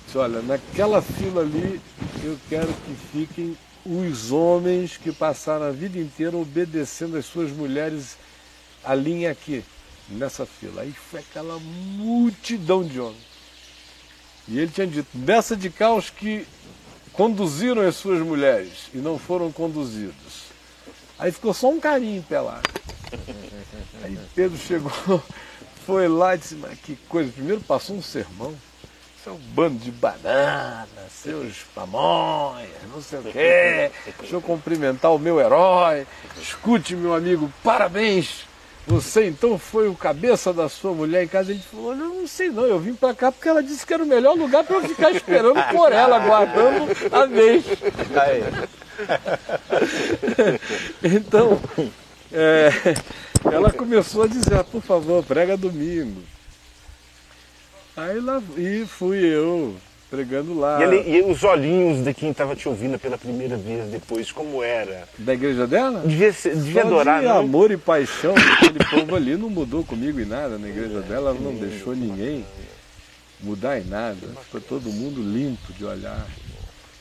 Disse, 0.05 0.18
olha, 0.18 0.41
naquela 0.41 1.01
fila 1.01 1.41
ali 1.41 1.80
eu 2.22 2.38
quero 2.49 2.74
que 2.74 2.95
fiquem 3.14 3.58
os 3.86 4.34
homens 4.34 4.97
que 4.97 5.14
passaram 5.14 5.66
a 5.66 5.72
vida 5.72 5.97
inteira 5.97 6.36
obedecendo 6.36 7.16
as 7.16 7.26
suas 7.26 7.51
mulheres 7.51 8.18
a 8.84 8.93
linha 8.93 9.32
aqui 9.32 9.64
nessa 10.10 10.45
fila. 10.45 10.82
Aí 10.82 10.91
foi 10.91 11.20
aquela 11.20 11.60
multidão 11.60 12.84
de 12.84 12.99
homens. 12.99 13.28
E 14.47 14.60
ele 14.60 14.72
tinha 14.72 14.88
dito: 14.88 15.10
dessa 15.14 15.55
de 15.55 15.70
cá 15.70 15.93
os 15.93 16.10
que 16.10 16.47
conduziram 17.12 17.82
as 17.82 17.95
suas 17.95 18.20
mulheres 18.22 18.89
e 18.93 18.97
não 18.97 19.18
foram 19.18 19.51
conduzidos. 19.51 20.47
Aí 21.20 21.32
ficou 21.32 21.53
só 21.53 21.70
um 21.70 21.80
carinho 21.80 22.24
pelado. 22.24 22.70
Aí 24.03 24.18
Pedro 24.36 24.58
chegou, 24.58 24.91
foi 25.86 26.08
lá 26.08 26.36
e 26.36 26.38
disse: 26.38 26.55
Mas 26.55 26.80
que 26.80 26.95
coisa. 27.10 27.32
Primeiro 27.32 27.62
passou 27.62 27.95
um 27.95 28.01
sermão. 28.01 28.55
Seu 29.24 29.38
bando 29.53 29.80
de 29.80 29.91
bananas, 29.91 31.12
seus 31.12 31.58
pamonhas, 31.76 32.70
não 32.89 33.01
sei 33.01 33.20
o 33.20 33.24
quê. 33.24 33.91
Deixa 34.20 34.36
eu 34.36 34.41
cumprimentar 34.41 35.14
o 35.14 35.20
meu 35.20 35.38
herói. 35.41 36.08
Escute, 36.41 36.95
meu 36.95 37.14
amigo, 37.14 37.51
parabéns 37.62 38.46
você 38.88 39.27
então 39.27 39.59
foi 39.59 39.89
o 39.89 39.93
cabeça 39.93 40.53
da 40.53 40.69
sua 40.69 40.93
mulher 40.93 41.21
em 41.21 41.27
casa? 41.27 41.51
A 41.51 41.53
gente 41.53 41.67
falou, 41.67 41.93
não, 41.93 42.21
não 42.21 42.27
sei 42.27 42.49
não, 42.49 42.63
eu 42.63 42.79
vim 42.79 42.93
para 42.93 43.13
cá 43.13 43.33
porque 43.33 43.49
ela 43.49 43.61
disse 43.61 43.85
que 43.85 43.93
era 43.93 44.01
o 44.01 44.07
melhor 44.07 44.33
lugar 44.38 44.63
para 44.63 44.77
eu 44.77 44.83
ficar 44.83 45.11
esperando 45.11 45.61
por 45.71 45.91
ela, 45.91 46.15
aguardando 46.15 46.88
a 47.11 47.25
vez. 47.25 47.65
então, 51.03 51.59
é, 52.31 52.69
ela 53.51 53.73
começou 53.73 54.23
a 54.23 54.27
dizer, 54.27 54.55
ah, 54.55 54.63
por 54.63 54.81
favor, 54.81 55.21
prega 55.21 55.57
domingo. 55.57 56.23
Aí 57.97 58.21
lá 58.21 58.41
e 58.55 58.85
fui 58.85 59.17
eu, 59.17 59.75
pregando 60.10 60.58
lá. 60.58 60.80
E, 60.80 60.84
ele, 60.84 61.18
e, 61.18 61.22
os 61.32 61.43
olhinhos 61.43 62.03
de 62.03 62.14
quem 62.14 62.32
estava 62.32 62.55
te 62.55 62.68
ouvindo 62.68 62.97
pela 62.97 63.18
primeira 63.18 63.58
vez 63.58 63.89
depois, 63.91 64.32
como 64.32 64.64
era? 64.64 65.08
Da 65.18 65.34
igreja 65.34 65.68
dela? 65.68 66.01
Devia, 66.05 66.34
ser, 66.34 66.55
devia 66.55 66.82
Só 66.82 66.88
adorar, 66.88 67.22
de 67.22 67.28
não? 67.28 67.39
amor 67.39 67.72
e 67.72 67.78
paixão, 67.78 68.34
aquele 68.36 68.84
povo 68.84 69.16
ali 69.16 69.36
não 69.36 69.49
mudou 69.49 69.84
comigo 69.84 70.20
em 70.20 70.26
nada 70.26 70.58
na 70.58 70.68
igreja 70.68 71.01
dela, 71.01 71.32
ela 71.32 71.39
não 71.39 71.53
deixou 71.53 71.95
ninguém 71.95 72.45
mudar 73.39 73.80
em 73.80 73.84
nada, 73.84 74.28
ficou 74.43 74.62
todo 74.62 74.89
mundo 74.89 75.22
limpo 75.22 75.74
de 75.74 75.86
olhar. 75.86 76.26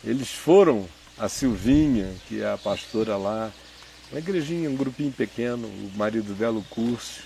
Eles 0.05 0.31
foram, 0.31 0.87
a 1.19 1.29
Silvinha, 1.29 2.13
que 2.29 2.43
é 2.43 2.53
a 2.53 2.59
pastora 2.59 3.17
lá, 3.17 3.51
uma 4.11 4.21
igrejinha, 4.21 4.71
um 4.71 4.77
grupinho 4.77 5.11
pequeno, 5.11 5.67
o 5.67 5.91
marido 5.97 6.35
dela, 6.35 6.59
o 6.59 6.65
Curso, 6.65 7.23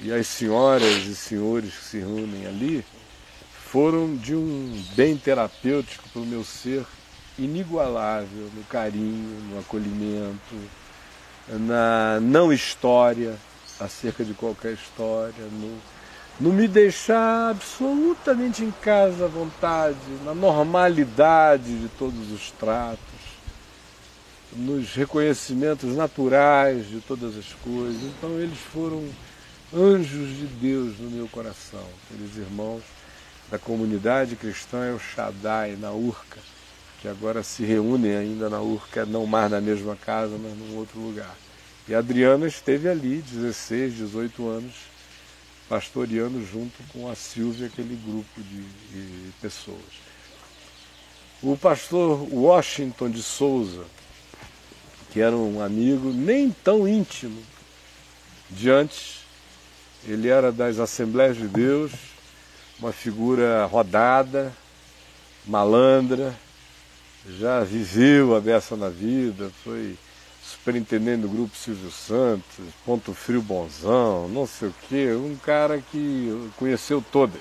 e 0.00 0.12
as 0.12 0.26
senhoras 0.26 1.06
e 1.06 1.14
senhores 1.14 1.74
que 1.74 1.84
se 1.84 1.98
reúnem 1.98 2.46
ali, 2.46 2.84
foram 3.72 4.14
de 4.14 4.34
um 4.34 4.84
bem 4.94 5.16
terapêutico 5.16 6.06
para 6.10 6.20
o 6.20 6.26
meu 6.26 6.44
ser 6.44 6.84
inigualável 7.38 8.50
no 8.54 8.62
carinho, 8.64 9.40
no 9.48 9.58
acolhimento, 9.58 10.54
na 11.48 12.20
não 12.20 12.52
história 12.52 13.34
acerca 13.80 14.22
de 14.26 14.34
qualquer 14.34 14.74
história, 14.74 15.44
no, 15.50 15.78
no 16.38 16.52
me 16.52 16.68
deixar 16.68 17.48
absolutamente 17.48 18.62
em 18.62 18.70
casa 18.70 19.24
à 19.24 19.28
vontade, 19.28 19.96
na 20.22 20.34
normalidade 20.34 21.80
de 21.80 21.88
todos 21.98 22.30
os 22.30 22.50
tratos, 22.50 23.00
nos 24.52 24.94
reconhecimentos 24.94 25.96
naturais 25.96 26.90
de 26.90 27.00
todas 27.00 27.38
as 27.38 27.54
coisas. 27.64 28.02
Então 28.02 28.38
eles 28.38 28.58
foram 28.58 29.02
anjos 29.74 30.28
de 30.36 30.44
Deus 30.44 30.98
no 30.98 31.10
meu 31.10 31.26
coração, 31.26 31.86
aqueles 32.10 32.36
irmãos 32.36 32.82
da 33.52 33.58
comunidade 33.58 34.34
cristã 34.34 34.82
é 34.86 34.92
o 34.92 34.98
Shaddai, 34.98 35.76
na 35.78 35.92
Urca, 35.92 36.38
que 37.02 37.06
agora 37.06 37.42
se 37.42 37.62
reúnem 37.62 38.16
ainda 38.16 38.48
na 38.48 38.62
Urca, 38.62 39.04
não 39.04 39.26
mais 39.26 39.50
na 39.50 39.60
mesma 39.60 39.94
casa, 39.94 40.38
mas 40.42 40.56
num 40.56 40.78
outro 40.78 40.98
lugar. 40.98 41.36
E 41.86 41.94
a 41.94 41.98
Adriana 41.98 42.46
esteve 42.46 42.88
ali, 42.88 43.20
16, 43.20 43.94
18 43.94 44.48
anos, 44.48 44.72
pastoreando 45.68 46.42
junto 46.46 46.82
com 46.94 47.10
a 47.10 47.14
Silvia, 47.14 47.66
aquele 47.66 47.94
grupo 47.94 48.40
de, 48.40 48.62
de 48.62 49.32
pessoas. 49.42 50.00
O 51.42 51.54
pastor 51.54 52.26
Washington 52.32 53.10
de 53.10 53.22
Souza, 53.22 53.84
que 55.10 55.20
era 55.20 55.36
um 55.36 55.60
amigo 55.62 56.10
nem 56.10 56.50
tão 56.50 56.88
íntimo 56.88 57.42
de 58.48 58.70
antes, 58.70 59.26
ele 60.08 60.28
era 60.28 60.50
das 60.50 60.78
Assembleias 60.78 61.36
de 61.36 61.48
Deus, 61.48 62.11
uma 62.82 62.92
figura 62.92 63.64
rodada, 63.66 64.52
malandra, 65.46 66.34
já 67.38 67.60
viveu 67.60 68.34
a 68.34 68.40
beça 68.40 68.76
na 68.76 68.88
vida, 68.88 69.52
foi 69.62 69.96
superintendente 70.42 71.22
do 71.22 71.28
grupo 71.28 71.56
Silvio 71.56 71.92
Santos, 71.92 72.74
Ponto 72.84 73.14
Frio 73.14 73.40
Bonzão, 73.40 74.28
não 74.28 74.48
sei 74.48 74.68
o 74.68 74.74
quê, 74.88 75.12
um 75.12 75.36
cara 75.36 75.80
que 75.92 76.50
conheceu 76.56 77.00
todas. 77.12 77.40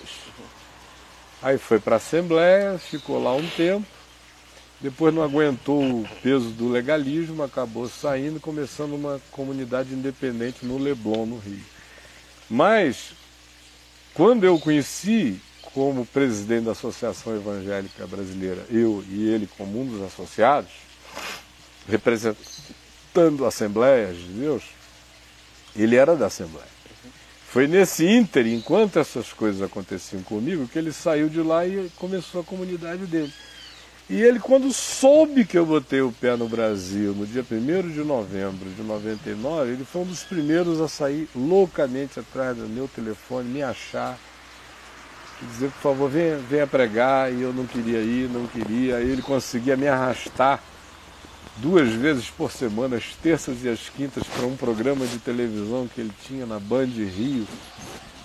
Aí 1.41 1.57
foi 1.57 1.79
para 1.79 1.95
a 1.95 1.97
Assembleia, 1.97 2.77
ficou 2.77 3.21
lá 3.21 3.33
um 3.33 3.47
tempo, 3.57 3.87
depois 4.79 5.11
não 5.11 5.23
aguentou 5.23 5.81
o 5.81 6.07
peso 6.21 6.49
do 6.49 6.69
legalismo, 6.69 7.41
acabou 7.41 7.89
saindo, 7.89 8.39
começando 8.39 8.93
uma 8.93 9.19
comunidade 9.31 9.91
independente 9.91 10.63
no 10.63 10.77
Leblon, 10.77 11.25
no 11.25 11.39
Rio. 11.39 11.65
Mas 12.47 13.19
quando 14.13 14.43
eu 14.43 14.59
conheci 14.59 15.39
como 15.73 16.05
presidente 16.05 16.65
da 16.65 16.71
Associação 16.71 17.35
Evangélica 17.35 18.05
Brasileira, 18.05 18.65
eu 18.69 19.03
e 19.09 19.29
ele 19.29 19.47
como 19.57 19.81
um 19.81 19.85
dos 19.85 20.01
associados, 20.01 20.71
representando 21.87 23.45
Assembleias 23.45 24.17
de 24.17 24.33
Deus, 24.33 24.63
ele 25.75 25.95
era 25.95 26.15
da 26.15 26.27
Assembleia. 26.27 26.67
Foi 27.47 27.67
nesse 27.67 28.05
ínter, 28.05 28.47
enquanto 28.47 28.97
essas 28.97 29.33
coisas 29.33 29.61
aconteciam 29.61 30.21
comigo, 30.23 30.67
que 30.67 30.79
ele 30.79 30.93
saiu 30.93 31.27
de 31.27 31.41
lá 31.41 31.65
e 31.67 31.89
começou 31.97 32.41
a 32.41 32.43
comunidade 32.43 33.05
dele. 33.05 33.33
E 34.09 34.21
ele, 34.21 34.39
quando 34.39 34.73
soube 34.73 35.45
que 35.45 35.57
eu 35.57 35.65
botei 35.65 36.01
o 36.01 36.11
pé 36.11 36.35
no 36.35 36.49
Brasil, 36.49 37.13
no 37.13 37.25
dia 37.25 37.45
1 37.49 37.89
de 37.89 38.03
novembro 38.03 38.69
de 38.69 38.81
99, 38.81 39.71
ele 39.71 39.85
foi 39.85 40.01
um 40.01 40.05
dos 40.05 40.23
primeiros 40.23 40.81
a 40.81 40.87
sair 40.87 41.29
loucamente 41.33 42.19
atrás 42.19 42.57
do 42.57 42.67
meu 42.67 42.89
telefone, 42.89 43.47
me 43.47 43.63
achar, 43.63 44.17
dizer, 45.41 45.71
por 45.71 45.81
favor, 45.81 46.09
venha, 46.09 46.37
venha 46.37 46.67
pregar, 46.67 47.31
e 47.31 47.41
eu 47.41 47.53
não 47.53 47.65
queria 47.65 47.99
ir, 47.99 48.29
não 48.29 48.47
queria. 48.47 48.97
Aí 48.97 49.09
ele 49.09 49.21
conseguia 49.21 49.77
me 49.77 49.87
arrastar 49.87 50.61
duas 51.57 51.89
vezes 51.89 52.29
por 52.29 52.51
semana, 52.51 52.97
as 52.97 53.15
terças 53.15 53.63
e 53.63 53.69
as 53.69 53.87
quintas, 53.89 54.23
para 54.23 54.45
um 54.45 54.57
programa 54.57 55.05
de 55.05 55.19
televisão 55.19 55.87
que 55.87 56.01
ele 56.01 56.11
tinha 56.27 56.45
na 56.45 56.59
Band 56.59 56.85
Rio, 56.85 57.47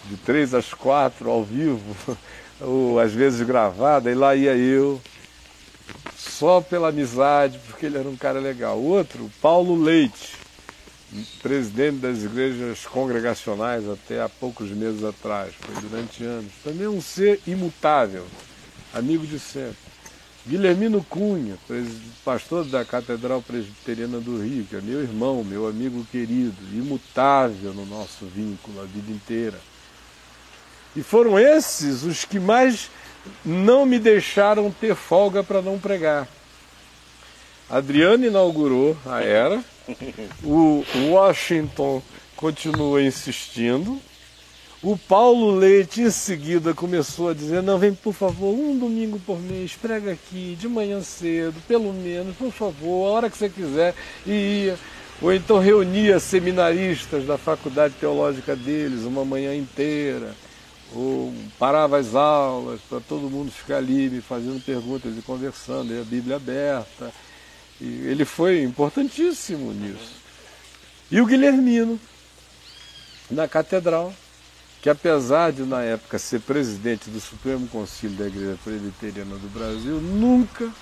de 0.07 0.17
três 0.17 0.53
às 0.53 0.75
quatro, 0.75 1.31
ao 1.31 1.45
vivo, 1.45 1.97
ou 2.61 2.99
às 2.99 3.13
vezes 3.13 3.47
gravada, 3.47 4.11
e 4.11 4.15
lá 4.15 4.35
ia 4.35 4.57
eu 4.57 5.01
só 6.39 6.61
pela 6.61 6.89
amizade, 6.89 7.59
porque 7.67 7.87
ele 7.87 7.99
era 7.99 8.09
um 8.09 8.17
cara 8.17 8.39
legal. 8.39 8.79
Outro, 8.79 9.31
Paulo 9.41 9.81
Leite, 9.81 10.37
presidente 11.43 11.99
das 11.99 12.23
igrejas 12.23 12.85
congregacionais 12.85 13.89
até 13.89 14.21
há 14.21 14.29
poucos 14.29 14.71
meses 14.71 15.03
atrás, 15.03 15.55
foi 15.59 15.75
durante 15.81 16.23
anos. 16.25 16.53
Também 16.63 16.87
um 16.87 17.01
ser 17.01 17.41
imutável, 17.47 18.27
amigo 18.93 19.27
de 19.27 19.39
sempre. 19.39 19.87
Guilhermino 20.47 21.03
Cunha, 21.03 21.57
pastor 22.25 22.65
da 22.67 22.85
Catedral 22.85 23.43
Presbiteriana 23.43 24.21
do 24.21 24.41
Rio, 24.41 24.65
que 24.65 24.77
é 24.77 24.81
meu 24.81 25.03
irmão, 25.03 25.43
meu 25.43 25.67
amigo 25.67 26.05
querido, 26.05 26.55
imutável 26.73 27.75
no 27.75 27.85
nosso 27.85 28.27
vínculo 28.27 28.81
a 28.81 28.85
vida 28.85 29.11
inteira. 29.11 29.59
E 30.95 31.03
foram 31.03 31.37
esses 31.37 32.05
os 32.05 32.25
que 32.25 32.39
mais 32.39 32.89
não 33.45 33.87
me 33.87 33.99
deixaram 33.99 34.71
ter 34.71 34.95
folga 34.95 35.43
para 35.43 35.63
não 35.63 35.79
pregar. 35.79 36.29
Adriano 37.69 38.27
inaugurou 38.27 38.97
a 39.05 39.23
era, 39.23 39.63
o 40.43 40.85
Washington 41.11 42.03
continua 42.37 43.03
insistindo, 43.03 44.01
o 44.83 44.97
Paulo 44.97 45.57
Leite 45.57 46.03
em 46.03 46.11
seguida 46.11 46.73
começou 46.73 47.31
a 47.31 47.35
dizer, 47.35 47.63
não, 47.63 47.79
vem 47.79 47.93
por 47.93 48.13
favor, 48.13 48.55
um 48.55 48.79
domingo 48.79 49.19
por 49.19 49.41
mês, 49.41 49.73
prega 49.75 50.13
aqui, 50.13 50.57
de 50.61 50.69
manhã 50.69 51.01
cedo, 51.03 51.61
pelo 51.67 51.93
menos, 51.93 52.37
por 52.37 52.53
favor, 52.53 53.09
a 53.09 53.13
hora 53.13 53.31
que 53.31 53.37
você 53.37 53.49
quiser, 53.49 53.95
e 54.25 54.31
ia. 54.31 54.79
Ou 55.21 55.33
então 55.33 55.59
reunia 55.59 56.21
seminaristas 56.21 57.25
da 57.25 57.39
faculdade 57.39 57.95
teológica 57.99 58.55
deles 58.55 59.05
uma 59.05 59.25
manhã 59.25 59.57
inteira, 59.57 60.35
ou 60.95 61.35
parava 61.59 61.99
as 61.99 62.15
aulas 62.15 62.81
para 62.89 63.01
todo 63.01 63.31
mundo 63.31 63.51
ficar 63.51 63.79
ali 63.79 64.09
me 64.09 64.21
fazendo 64.21 64.63
perguntas 64.65 65.17
e 65.17 65.23
conversando, 65.23 65.93
e 65.93 66.01
a 66.01 66.05
Bíblia 66.05 66.37
aberta. 66.37 67.13
E 67.81 67.85
ele 67.85 68.25
foi 68.25 68.63
importantíssimo 68.63 69.73
nisso. 69.73 70.17
E 71.11 71.21
o 71.21 71.27
Guilhermino, 71.27 72.01
na 73.31 73.47
catedral, 73.47 74.15
que 74.81 74.89
apesar 74.89 75.53
de 75.53 75.63
na 75.63 75.83
época 75.83 76.19
ser 76.19 76.41
presidente 76.41 77.11
do 77.11 77.21
Supremo 77.21 77.67
Conselho 77.69 78.15
da 78.15 78.27
Igreja 78.27 78.59
Presbiteriana 78.63 79.37
do 79.37 79.49
Brasil, 79.49 80.01
nunca 80.01 80.73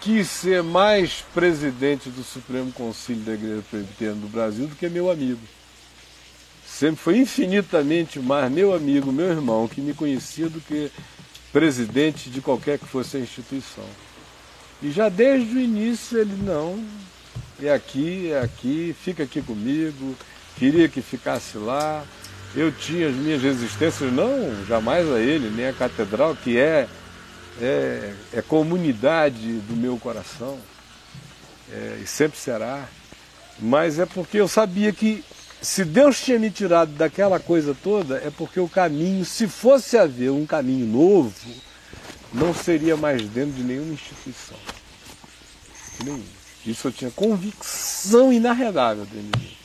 quis 0.00 0.28
ser 0.28 0.62
mais 0.62 1.24
presidente 1.32 2.10
do 2.10 2.22
Supremo 2.22 2.72
Conselho 2.72 3.20
da 3.20 3.34
Igreja 3.34 3.64
Presbiteriana 3.70 4.20
do 4.20 4.28
Brasil 4.28 4.66
do 4.66 4.76
que 4.76 4.88
meu 4.88 5.10
amigo. 5.10 5.40
Sempre 6.72 6.96
foi 6.96 7.18
infinitamente 7.18 8.18
mais 8.18 8.50
meu 8.50 8.72
amigo, 8.74 9.12
meu 9.12 9.26
irmão, 9.26 9.68
que 9.68 9.80
me 9.80 9.92
conhecia 9.92 10.48
do 10.48 10.58
que 10.58 10.90
presidente 11.52 12.30
de 12.30 12.40
qualquer 12.40 12.78
que 12.78 12.86
fosse 12.86 13.18
a 13.18 13.20
instituição. 13.20 13.84
E 14.82 14.90
já 14.90 15.10
desde 15.10 15.54
o 15.54 15.60
início 15.60 16.18
ele 16.18 16.34
não, 16.42 16.82
é 17.62 17.70
aqui, 17.70 18.32
é 18.32 18.40
aqui, 18.40 18.96
fica 19.04 19.22
aqui 19.22 19.42
comigo, 19.42 20.16
queria 20.56 20.88
que 20.88 21.02
ficasse 21.02 21.58
lá. 21.58 22.04
Eu 22.56 22.72
tinha 22.72 23.08
as 23.08 23.14
minhas 23.14 23.42
resistências, 23.42 24.12
não 24.12 24.64
jamais 24.66 25.06
a 25.12 25.20
ele, 25.20 25.50
nem 25.50 25.68
a 25.68 25.72
catedral, 25.72 26.34
que 26.34 26.58
é 26.58 26.88
é, 27.60 28.14
é 28.32 28.42
comunidade 28.42 29.58
do 29.60 29.76
meu 29.76 29.98
coração, 29.98 30.58
é, 31.70 32.00
e 32.02 32.06
sempre 32.06 32.38
será, 32.38 32.88
mas 33.58 33.98
é 33.98 34.06
porque 34.06 34.38
eu 34.38 34.48
sabia 34.48 34.90
que 34.92 35.22
se 35.62 35.84
Deus 35.84 36.20
tinha 36.20 36.40
me 36.40 36.50
tirado 36.50 36.92
daquela 36.92 37.38
coisa 37.38 37.74
toda, 37.82 38.16
é 38.16 38.30
porque 38.30 38.58
o 38.58 38.68
caminho, 38.68 39.24
se 39.24 39.46
fosse 39.46 39.96
haver 39.96 40.30
um 40.30 40.44
caminho 40.44 40.86
novo, 40.86 41.32
não 42.32 42.52
seria 42.52 42.96
mais 42.96 43.22
dentro 43.28 43.52
de 43.52 43.62
nenhuma 43.62 43.94
instituição. 43.94 44.56
Nenhum. 46.04 46.24
Isso 46.66 46.88
eu 46.88 46.92
tinha 46.92 47.10
convicção 47.12 48.32
inarredável 48.32 49.04
dentro 49.04 49.38
de 49.38 49.46
mim. 49.46 49.56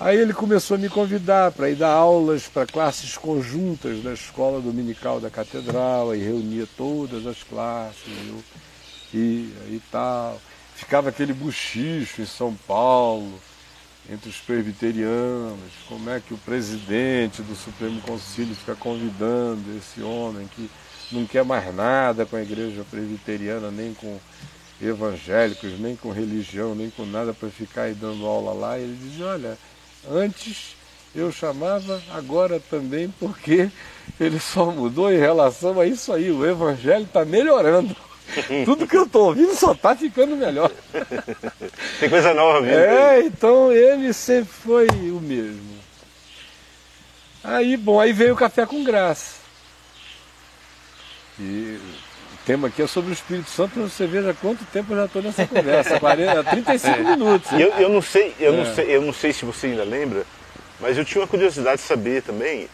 Aí 0.00 0.16
ele 0.16 0.32
começou 0.32 0.76
a 0.76 0.78
me 0.78 0.88
convidar 0.88 1.50
para 1.50 1.70
ir 1.70 1.74
dar 1.74 1.90
aulas 1.90 2.44
para 2.44 2.66
classes 2.66 3.16
conjuntas 3.16 4.02
da 4.02 4.12
escola 4.12 4.60
dominical 4.60 5.18
da 5.18 5.30
catedral, 5.30 6.14
e 6.14 6.18
reunia 6.18 6.68
todas 6.76 7.26
as 7.26 7.42
classes, 7.42 8.06
eu 8.28 8.44
ia 9.12 9.48
e 9.70 9.82
tal. 9.90 10.40
Ficava 10.76 11.08
aquele 11.08 11.32
buchicho 11.32 12.22
em 12.22 12.26
São 12.26 12.54
Paulo, 12.54 13.40
entre 14.10 14.30
os 14.30 14.36
presbiterianos, 14.36 15.72
como 15.86 16.08
é 16.10 16.20
que 16.20 16.32
o 16.32 16.38
presidente 16.38 17.42
do 17.42 17.54
Supremo 17.54 18.00
Conselho 18.00 18.54
fica 18.54 18.74
convidando 18.74 19.76
esse 19.76 20.00
homem 20.00 20.48
que 20.54 20.70
não 21.12 21.26
quer 21.26 21.44
mais 21.44 21.74
nada 21.74 22.24
com 22.24 22.36
a 22.36 22.42
igreja 22.42 22.84
presbiteriana, 22.90 23.70
nem 23.70 23.94
com 23.94 24.18
evangélicos, 24.80 25.78
nem 25.78 25.96
com 25.96 26.10
religião, 26.10 26.74
nem 26.74 26.90
com 26.90 27.04
nada 27.04 27.34
para 27.34 27.48
ficar 27.48 27.82
aí 27.82 27.94
dando 27.94 28.24
aula 28.26 28.52
lá. 28.52 28.78
E 28.78 28.82
ele 28.82 28.96
dizia, 28.96 29.26
olha, 29.26 29.58
Antes 30.06 30.76
eu 31.14 31.32
chamava, 31.32 32.00
agora 32.10 32.60
também, 32.70 33.12
porque 33.18 33.70
ele 34.20 34.38
só 34.38 34.70
mudou 34.70 35.12
em 35.12 35.18
relação 35.18 35.80
a 35.80 35.86
isso 35.86 36.12
aí. 36.12 36.30
O 36.30 36.46
evangelho 36.46 37.04
está 37.04 37.24
melhorando. 37.24 37.96
Tudo 38.64 38.86
que 38.86 38.96
eu 38.96 39.04
estou 39.04 39.26
ouvindo 39.26 39.54
só 39.54 39.72
está 39.72 39.94
ficando 39.96 40.36
melhor. 40.36 40.70
Tem 42.00 42.10
coisa 42.10 42.34
nova 42.34 42.60
vindo. 42.60 42.74
É, 42.74 43.20
então 43.20 43.72
ele 43.72 44.12
sempre 44.12 44.52
foi 44.52 44.86
o 44.86 45.20
mesmo. 45.20 45.78
Aí, 47.42 47.76
bom, 47.76 48.00
aí 48.00 48.12
veio 48.12 48.34
o 48.34 48.36
café 48.36 48.66
com 48.66 48.84
graça. 48.84 49.36
E 51.38 51.78
o 52.34 52.46
tema 52.46 52.68
aqui 52.68 52.82
é 52.82 52.86
sobre 52.86 53.10
o 53.10 53.12
Espírito 53.12 53.48
Santo, 53.48 53.80
você 53.80 54.06
veja 54.06 54.34
quanto 54.34 54.64
tempo 54.66 54.92
eu 54.92 54.96
já 54.98 55.04
estou 55.04 55.22
nessa 55.22 55.46
conversa, 55.46 55.98
40, 56.00 56.44
35 56.44 56.98
minutos. 57.04 57.52
Eu, 57.52 57.68
eu 57.78 57.88
não 57.88 58.02
sei, 58.02 58.34
eu, 58.40 58.52
é. 58.52 58.56
não 58.56 58.74
sei, 58.74 58.96
eu 58.96 59.02
não 59.02 59.12
sei 59.12 59.32
se 59.32 59.44
você 59.44 59.68
ainda 59.68 59.84
lembra, 59.84 60.26
mas 60.80 60.98
eu 60.98 61.04
tinha 61.04 61.22
uma 61.22 61.28
curiosidade 61.28 61.80
de 61.80 61.86
saber 61.86 62.22
também 62.22 62.68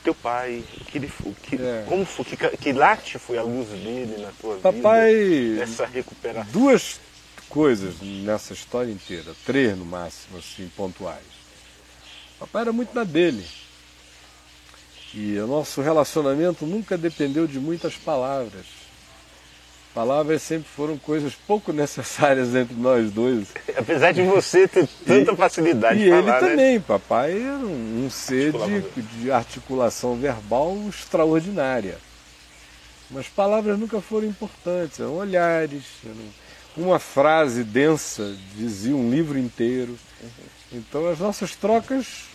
o 0.00 0.04
teu 0.04 0.14
pai, 0.14 0.62
que 0.86 0.98
ele 0.98 1.08
foi, 1.08 1.34
que, 1.42 1.56
é. 1.56 1.84
como 1.88 2.04
foi, 2.04 2.24
que, 2.24 2.36
que 2.56 2.72
late 2.72 3.18
foi 3.18 3.38
a 3.38 3.42
luz 3.42 3.68
dele 3.68 4.22
na 4.22 4.30
tua 4.40 4.56
Papai, 4.58 5.14
vida, 5.14 5.62
essa 5.62 5.86
recuperação. 5.86 6.52
Duas 6.52 7.00
coisas 7.48 8.00
nessa 8.00 8.52
história 8.52 8.90
inteira, 8.90 9.34
três 9.44 9.76
no 9.76 9.84
máximo, 9.84 10.38
assim, 10.38 10.70
pontuais. 10.76 11.24
Papai 12.38 12.62
era 12.62 12.72
muito 12.72 12.94
na 12.94 13.04
dele. 13.04 13.44
E 15.14 15.38
o 15.38 15.46
nosso 15.46 15.80
relacionamento 15.80 16.66
nunca 16.66 16.96
dependeu 16.96 17.46
de 17.46 17.58
muitas 17.58 17.94
palavras. 17.94 18.66
Palavras 19.94 20.42
sempre 20.42 20.68
foram 20.68 20.96
coisas 20.96 21.34
pouco 21.34 21.72
necessárias 21.72 22.54
entre 22.54 22.76
nós 22.76 23.10
dois. 23.10 23.48
Apesar 23.76 24.12
de 24.12 24.22
você 24.22 24.68
ter 24.68 24.86
tanta 25.06 25.32
e, 25.32 25.36
facilidade 25.36 26.00
e 26.00 26.04
de 26.04 26.10
falar, 26.10 26.20
ele 26.20 26.30
né? 26.30 26.38
também, 26.40 26.80
papai 26.80 27.32
era 27.32 27.66
um, 27.66 28.04
um 28.04 28.10
ser 28.10 28.52
de, 28.52 29.02
de 29.02 29.30
articulação 29.30 30.16
verbal 30.16 30.76
extraordinária. 30.88 31.98
Mas 33.10 33.26
palavras 33.26 33.78
nunca 33.78 34.00
foram 34.00 34.26
importantes, 34.26 35.00
eram 35.00 35.16
olhares, 35.16 35.82
uma 36.76 36.98
frase 36.98 37.64
densa 37.64 38.36
dizia 38.54 38.94
um 38.94 39.10
livro 39.10 39.38
inteiro. 39.38 39.98
Então 40.72 41.08
as 41.08 41.18
nossas 41.18 41.56
trocas 41.56 42.27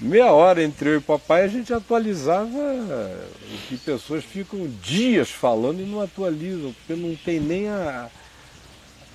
meia 0.00 0.32
hora 0.32 0.62
entre 0.62 0.90
eu 0.90 0.98
e 0.98 1.00
papai 1.00 1.42
a 1.44 1.48
gente 1.48 1.72
atualizava 1.72 2.58
o 2.58 3.58
que 3.68 3.76
pessoas 3.76 4.24
ficam 4.24 4.66
dias 4.82 5.30
falando 5.30 5.80
e 5.80 5.84
não 5.84 6.00
atualizam, 6.00 6.72
porque 6.72 6.94
não 7.00 7.14
tem 7.16 7.38
nem 7.38 7.68
a, 7.68 8.08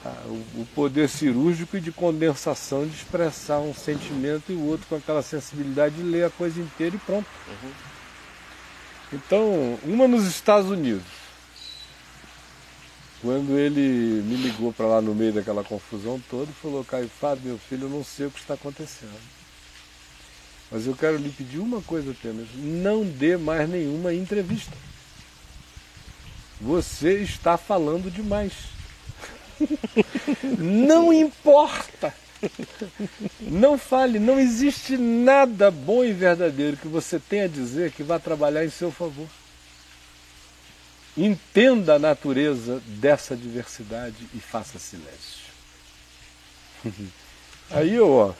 a, 0.06 0.10
o 0.56 0.68
poder 0.76 1.10
cirúrgico 1.10 1.78
e 1.78 1.82
de 1.82 1.92
condensação 1.92 2.86
de 2.86 2.96
expressar 2.96 3.60
um 3.60 3.74
sentimento 3.74 4.52
e 4.52 4.56
o 4.56 4.66
outro 4.66 4.86
com 4.88 4.96
aquela 4.96 5.24
sensibilidade 5.24 5.96
de 5.96 6.04
ler 6.04 6.26
a 6.26 6.30
coisa 6.30 6.62
inteira 6.62 6.96
e 6.96 7.00
pronto. 7.00 7.28
Uhum. 7.48 7.72
Então, 9.14 9.80
uma 9.84 10.08
nos 10.08 10.26
Estados 10.26 10.70
Unidos, 10.70 11.06
quando 13.22 13.58
ele 13.58 14.22
me 14.24 14.36
ligou 14.36 14.72
para 14.72 14.86
lá 14.86 15.02
no 15.02 15.16
meio 15.16 15.34
daquela 15.34 15.64
confusão 15.64 16.22
toda, 16.30 16.52
falou, 16.62 16.84
Caio 16.84 17.10
Fábio, 17.10 17.46
meu 17.46 17.58
filho, 17.58 17.86
eu 17.86 17.90
não 17.90 18.04
sei 18.04 18.28
o 18.28 18.32
que 18.32 18.40
está 18.40 18.54
acontecendo. 18.54 19.45
Mas 20.72 20.88
eu 20.88 20.96
quero 20.96 21.18
lhe 21.18 21.30
pedir 21.30 21.60
uma 21.60 21.82
coisa 21.82 22.12
apenas: 22.12 22.48
não 22.56 23.04
dê 23.04 23.38
mais 23.38 23.70
nenhuma 23.70 24.14
entrevista. 24.14 24.76
Você 26.60 27.20
está 27.20 27.58
falando 27.58 28.10
demais. 28.10 28.54
Não 30.58 31.14
importa. 31.14 32.14
Não 33.40 33.78
fale, 33.78 34.20
não 34.20 34.40
existe 34.40 34.98
nada 34.98 35.72
bom 35.72 36.04
e 36.04 36.12
verdadeiro 36.12 36.78
que 36.78 36.88
você 36.88 37.20
tenha 37.20 37.46
a 37.46 37.48
dizer 37.48 37.92
que 37.92 38.04
vá 38.04 38.20
trabalhar 38.20 38.66
em 38.66 38.70
seu 38.70 38.92
favor. 38.92 39.28
Entenda 41.18 41.96
a 41.96 42.00
natureza 42.00 42.82
dessa 42.86 43.36
diversidade 43.36 44.28
e 44.34 44.40
faça 44.40 44.78
silêncio. 44.78 45.46
Aí 47.72 47.96
eu, 47.96 48.12
ó, 48.12 48.34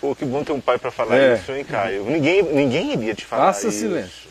Pô, 0.00 0.14
que 0.14 0.24
bom 0.24 0.42
ter 0.42 0.52
um 0.52 0.60
pai 0.60 0.78
para 0.78 0.90
falar 0.90 1.16
é. 1.18 1.34
isso, 1.34 1.52
hein, 1.52 1.64
Caio? 1.64 2.04
Ninguém, 2.04 2.42
ninguém 2.42 2.92
iria 2.94 3.14
te 3.14 3.24
falar 3.24 3.52
Faça 3.52 3.68
isso. 3.68 3.80
silêncio. 3.80 4.30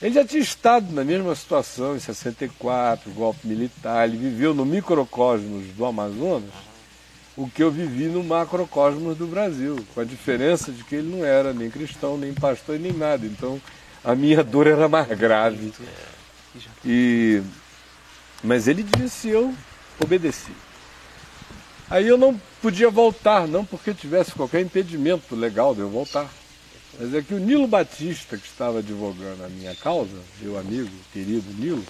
Ele 0.00 0.14
já 0.14 0.24
tinha 0.24 0.40
estado 0.40 0.92
na 0.92 1.02
mesma 1.02 1.34
situação 1.34 1.96
em 1.96 1.98
64, 1.98 3.10
golpe 3.10 3.48
militar, 3.48 4.08
ele 4.08 4.16
viveu 4.16 4.54
no 4.54 4.64
microcosmos 4.64 5.66
do 5.76 5.84
Amazonas, 5.84 6.52
o 7.36 7.50
que 7.50 7.62
eu 7.62 7.70
vivi 7.70 8.04
no 8.04 8.22
macrocosmos 8.22 9.16
do 9.16 9.26
Brasil, 9.26 9.84
com 9.92 10.00
a 10.00 10.04
diferença 10.04 10.70
de 10.70 10.84
que 10.84 10.96
ele 10.96 11.16
não 11.16 11.24
era 11.24 11.52
nem 11.52 11.68
cristão, 11.68 12.16
nem 12.16 12.32
pastor, 12.32 12.78
nem 12.78 12.92
nada. 12.92 13.26
Então 13.26 13.60
a 14.04 14.14
minha 14.14 14.44
dor 14.44 14.68
era 14.68 14.88
mais 14.88 15.08
grave. 15.18 15.72
E... 16.84 17.42
Mas 18.42 18.68
ele 18.68 18.84
disse, 18.84 19.28
eu 19.28 19.52
obedeci. 20.00 20.52
Aí 21.90 22.06
eu 22.06 22.18
não 22.18 22.38
podia 22.60 22.90
voltar, 22.90 23.48
não 23.48 23.64
porque 23.64 23.94
tivesse 23.94 24.32
qualquer 24.32 24.60
impedimento 24.60 25.34
legal 25.34 25.74
de 25.74 25.80
eu 25.80 25.88
voltar. 25.88 26.28
Mas 26.98 27.14
é 27.14 27.22
que 27.22 27.32
o 27.32 27.38
Nilo 27.38 27.66
Batista, 27.66 28.36
que 28.36 28.46
estava 28.46 28.80
advogando 28.80 29.44
a 29.44 29.48
minha 29.48 29.74
causa, 29.74 30.16
meu 30.40 30.58
amigo, 30.58 30.90
querido 31.12 31.50
Nilo, 31.54 31.84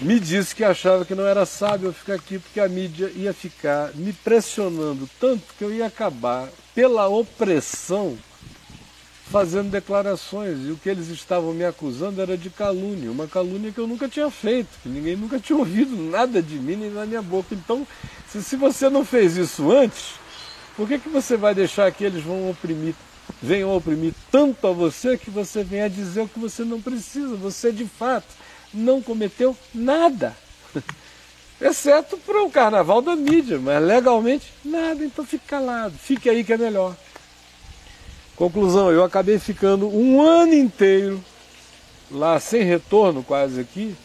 me 0.00 0.18
disse 0.18 0.54
que 0.54 0.64
achava 0.64 1.04
que 1.04 1.14
não 1.14 1.26
era 1.26 1.46
sábio 1.46 1.88
eu 1.88 1.92
ficar 1.92 2.14
aqui 2.14 2.38
porque 2.38 2.58
a 2.58 2.68
mídia 2.68 3.10
ia 3.14 3.32
ficar 3.32 3.92
me 3.94 4.12
pressionando 4.12 5.08
tanto 5.20 5.44
que 5.56 5.62
eu 5.62 5.72
ia 5.72 5.86
acabar 5.86 6.48
pela 6.74 7.06
opressão 7.08 8.18
fazendo 9.30 9.70
declarações 9.70 10.58
e 10.64 10.70
o 10.70 10.76
que 10.76 10.88
eles 10.88 11.08
estavam 11.08 11.52
me 11.52 11.64
acusando 11.64 12.20
era 12.20 12.36
de 12.36 12.48
calúnia, 12.48 13.10
uma 13.10 13.26
calúnia 13.26 13.72
que 13.72 13.78
eu 13.78 13.86
nunca 13.86 14.08
tinha 14.08 14.30
feito, 14.30 14.68
que 14.82 14.88
ninguém 14.88 15.16
nunca 15.16 15.38
tinha 15.38 15.56
ouvido 15.58 15.96
nada 15.96 16.40
de 16.40 16.56
mim 16.56 16.76
nem 16.76 16.90
na 16.90 17.06
minha 17.06 17.22
boca. 17.22 17.54
Então, 17.54 17.86
se, 18.30 18.42
se 18.42 18.56
você 18.56 18.88
não 18.88 19.04
fez 19.04 19.36
isso 19.36 19.70
antes, 19.70 20.14
por 20.76 20.86
que, 20.86 20.98
que 20.98 21.08
você 21.08 21.36
vai 21.36 21.54
deixar 21.54 21.90
que 21.90 22.04
eles 22.04 22.22
vão 22.22 22.50
oprimir, 22.50 22.94
venham 23.42 23.74
oprimir 23.74 24.12
tanto 24.30 24.66
a 24.66 24.72
você 24.72 25.16
que 25.16 25.30
você 25.30 25.64
venha 25.64 25.88
dizer 25.88 26.22
o 26.22 26.28
que 26.28 26.38
você 26.38 26.64
não 26.64 26.80
precisa? 26.80 27.34
Você 27.36 27.72
de 27.72 27.86
fato 27.86 28.26
não 28.74 29.00
cometeu 29.00 29.56
nada. 29.74 30.36
Exceto 31.60 32.18
para 32.18 32.42
o 32.42 32.50
carnaval 32.50 33.00
da 33.00 33.16
mídia, 33.16 33.58
mas 33.58 33.82
legalmente 33.82 34.52
nada, 34.62 35.02
então 35.02 35.24
fique 35.24 35.46
calado, 35.46 35.96
fique 35.96 36.28
aí 36.28 36.44
que 36.44 36.52
é 36.52 36.58
melhor. 36.58 36.94
Conclusão, 38.36 38.92
eu 38.92 39.02
acabei 39.02 39.38
ficando 39.38 39.88
um 39.88 40.20
ano 40.20 40.52
inteiro 40.52 41.24
lá 42.10 42.38
sem 42.38 42.62
retorno 42.62 43.22
quase 43.22 43.58
aqui, 43.58 43.96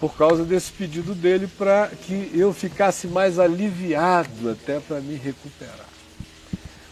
por 0.00 0.16
causa 0.16 0.44
desse 0.44 0.72
pedido 0.72 1.14
dele 1.14 1.46
para 1.46 1.88
que 1.88 2.30
eu 2.34 2.52
ficasse 2.52 3.06
mais 3.06 3.38
aliviado 3.38 4.50
até 4.50 4.80
para 4.80 5.00
me 5.00 5.14
recuperar. 5.14 5.86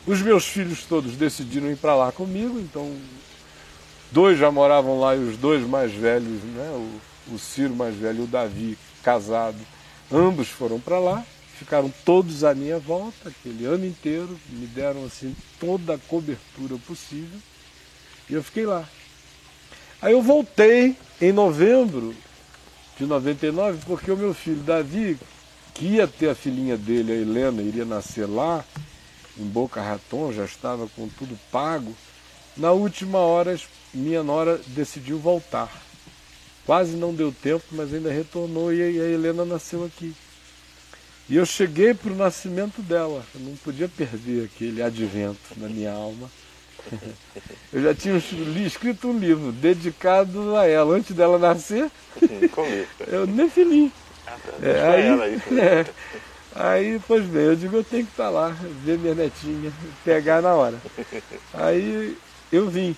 Os 0.06 0.22
meus 0.22 0.46
filhos 0.46 0.84
todos 0.84 1.16
decidiram 1.16 1.70
ir 1.70 1.76
para 1.76 1.94
lá 1.94 2.12
comigo, 2.12 2.60
então 2.60 2.94
dois 4.12 4.38
já 4.38 4.50
moravam 4.50 5.00
lá 5.00 5.16
e 5.16 5.18
os 5.18 5.36
dois 5.36 5.66
mais 5.66 5.92
velhos, 5.92 6.42
né, 6.42 6.70
o, 7.30 7.34
o 7.34 7.38
Ciro 7.38 7.74
mais 7.74 7.94
velho 7.94 8.20
e 8.20 8.24
o 8.24 8.26
Davi, 8.26 8.78
casado, 9.02 9.58
ambos 10.12 10.48
foram 10.48 10.78
para 10.78 10.98
lá 10.98 11.24
ficaram 11.58 11.92
todos 12.04 12.44
à 12.44 12.54
minha 12.54 12.78
volta, 12.78 13.28
aquele 13.28 13.64
ano 13.64 13.84
inteiro, 13.84 14.38
me 14.48 14.66
deram 14.66 15.04
assim 15.04 15.34
toda 15.58 15.94
a 15.94 15.98
cobertura 15.98 16.76
possível, 16.86 17.38
e 18.30 18.34
eu 18.34 18.42
fiquei 18.44 18.64
lá. 18.64 18.88
Aí 20.00 20.12
eu 20.12 20.22
voltei 20.22 20.96
em 21.20 21.32
novembro 21.32 22.14
de 22.98 23.06
99, 23.06 23.78
porque 23.86 24.10
o 24.10 24.16
meu 24.16 24.34
filho 24.34 24.62
Davi, 24.62 25.16
que 25.74 25.86
ia 25.86 26.08
ter 26.08 26.30
a 26.30 26.34
filhinha 26.34 26.76
dele, 26.76 27.12
a 27.12 27.14
Helena, 27.14 27.62
iria 27.62 27.84
nascer 27.84 28.26
lá, 28.26 28.64
em 29.38 29.44
Boca 29.44 29.80
Raton, 29.80 30.32
já 30.32 30.44
estava 30.44 30.88
com 30.88 31.08
tudo 31.08 31.38
pago, 31.52 31.94
na 32.56 32.72
última 32.72 33.18
hora 33.18 33.56
minha 33.94 34.22
nora 34.22 34.60
decidiu 34.66 35.18
voltar. 35.18 35.70
Quase 36.66 36.96
não 36.96 37.14
deu 37.14 37.32
tempo, 37.32 37.64
mas 37.72 37.94
ainda 37.94 38.12
retornou 38.12 38.72
e 38.72 38.82
a 38.82 39.04
Helena 39.04 39.44
nasceu 39.44 39.84
aqui. 39.84 40.14
E 41.28 41.36
eu 41.36 41.46
cheguei 41.46 41.94
para 41.94 42.12
o 42.12 42.16
nascimento 42.16 42.82
dela, 42.82 43.24
eu 43.34 43.40
não 43.40 43.56
podia 43.56 43.88
perder 43.88 44.46
aquele 44.46 44.82
advento 44.82 45.38
na 45.56 45.68
minha 45.68 45.92
alma. 45.92 46.30
Eu 47.72 47.82
já 47.82 47.94
tinha 47.94 48.16
escrito 48.66 49.08
um 49.08 49.18
livro 49.18 49.52
dedicado 49.52 50.56
a 50.56 50.66
ela, 50.66 50.96
antes 50.96 51.14
dela 51.14 51.38
nascer. 51.38 51.90
eu 53.06 53.26
nem 53.26 53.48
feliz. 53.50 53.92
Ah, 54.26 54.36
tá. 54.42 54.66
é, 54.66 54.88
aí, 54.88 55.06
ela 55.06 55.28
isso, 55.28 55.52
né? 55.52 55.80
é, 55.80 55.86
aí, 56.54 57.00
pois 57.06 57.24
bem, 57.26 57.42
eu 57.42 57.56
digo, 57.56 57.76
eu 57.76 57.84
tenho 57.84 58.06
que 58.06 58.12
estar 58.12 58.30
lá, 58.30 58.56
ver 58.84 58.98
minha 58.98 59.14
netinha, 59.14 59.70
pegar 60.02 60.40
na 60.40 60.54
hora. 60.54 60.78
Aí 61.52 62.16
eu 62.50 62.70
vim. 62.70 62.96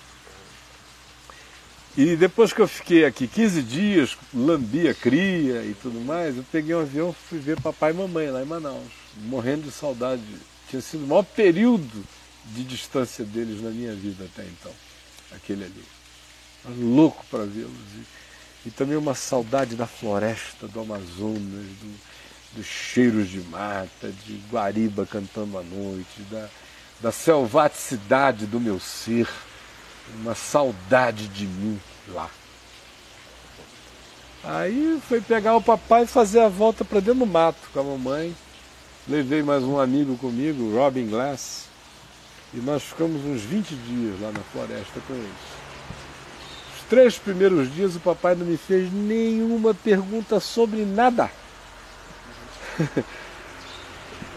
E 1.97 2.15
depois 2.15 2.53
que 2.53 2.61
eu 2.61 2.67
fiquei 2.67 3.03
aqui 3.03 3.27
15 3.27 3.61
dias, 3.61 4.17
lambia 4.33 4.93
cria 4.93 5.61
e 5.63 5.75
tudo 5.81 5.99
mais, 5.99 6.37
eu 6.37 6.45
peguei 6.49 6.73
um 6.73 6.79
avião 6.79 7.09
e 7.09 7.27
fui 7.27 7.39
ver 7.39 7.59
papai 7.59 7.91
e 7.91 7.95
mamãe 7.95 8.29
lá 8.31 8.41
em 8.41 8.45
Manaus, 8.45 8.87
morrendo 9.17 9.63
de 9.63 9.71
saudade. 9.71 10.23
Tinha 10.69 10.81
sido 10.81 11.03
o 11.03 11.07
maior 11.07 11.23
período 11.23 12.01
de 12.45 12.63
distância 12.63 13.23
deles 13.23 13.61
na 13.61 13.69
minha 13.69 13.93
vida 13.93 14.25
até 14.25 14.43
então, 14.43 14.71
aquele 15.31 15.65
ali. 15.65 15.85
louco 16.67 17.25
para 17.29 17.45
vê-los. 17.45 17.71
E, 17.71 18.67
e, 18.67 18.71
também 18.71 18.97
uma 18.97 19.15
saudade 19.15 19.75
da 19.75 19.87
floresta 19.87 20.67
do 20.67 20.79
Amazonas, 20.79 21.39
do, 21.39 21.99
dos 22.53 22.65
cheiros 22.65 23.29
de 23.29 23.41
mata, 23.41 24.11
de 24.25 24.41
guariba 24.51 25.05
cantando 25.05 25.57
à 25.57 25.63
noite, 25.63 26.21
da, 26.29 26.49
da 26.99 27.11
selvaticidade 27.11 28.45
do 28.45 28.59
meu 28.59 28.79
ser 28.79 29.27
uma 30.15 30.35
saudade 30.35 31.27
de 31.27 31.45
mim 31.45 31.79
lá. 32.09 32.29
Aí 34.43 34.99
foi 35.07 35.21
pegar 35.21 35.55
o 35.55 35.61
papai 35.61 36.03
e 36.03 36.07
fazer 36.07 36.39
a 36.39 36.49
volta 36.49 36.83
para 36.83 36.99
dentro 36.99 37.19
do 37.19 37.25
mato 37.25 37.69
com 37.71 37.79
a 37.79 37.83
mamãe. 37.83 38.35
Levei 39.07 39.43
mais 39.43 39.63
um 39.63 39.79
amigo 39.79 40.17
comigo, 40.17 40.75
Robin 40.75 41.07
Glass, 41.07 41.65
e 42.53 42.57
nós 42.57 42.83
ficamos 42.83 43.23
uns 43.23 43.41
20 43.41 43.75
dias 43.75 44.19
lá 44.19 44.31
na 44.31 44.41
floresta 44.51 44.99
com 45.07 45.13
eles. 45.13 45.29
Os 46.77 46.83
três 46.89 47.17
primeiros 47.17 47.73
dias 47.73 47.95
o 47.95 47.99
papai 47.99 48.35
não 48.35 48.45
me 48.45 48.57
fez 48.57 48.91
nenhuma 48.91 49.73
pergunta 49.73 50.39
sobre 50.39 50.85
nada. 50.85 51.31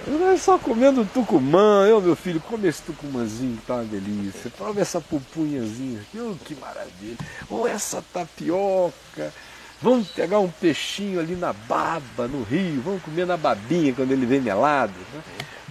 Nós 0.06 0.42
só 0.42 0.58
comendo 0.58 1.08
tucumã, 1.14 1.86
eu, 1.88 1.98
meu 1.98 2.14
filho, 2.14 2.38
come 2.38 2.68
esse 2.68 2.82
tucumãzinho 2.82 3.56
que 3.56 3.66
tá 3.66 3.76
uma 3.76 3.84
delícia. 3.84 4.50
Prova 4.50 4.78
essa 4.78 5.00
pupunhazinha 5.00 6.00
oh, 6.16 6.34
que 6.44 6.54
maravilha. 6.54 7.16
Ou 7.48 7.66
essa 7.66 8.04
tapioca. 8.12 9.32
Vamos 9.82 10.08
pegar 10.08 10.38
um 10.38 10.48
peixinho 10.48 11.20
ali 11.20 11.34
na 11.34 11.52
baba, 11.52 12.26
no 12.26 12.42
rio, 12.42 12.80
vamos 12.82 13.02
comer 13.02 13.26
na 13.26 13.36
babinha 13.36 13.92
quando 13.92 14.12
ele 14.12 14.24
vem 14.24 14.40
melado. 14.40 14.94
Né? 15.12 15.20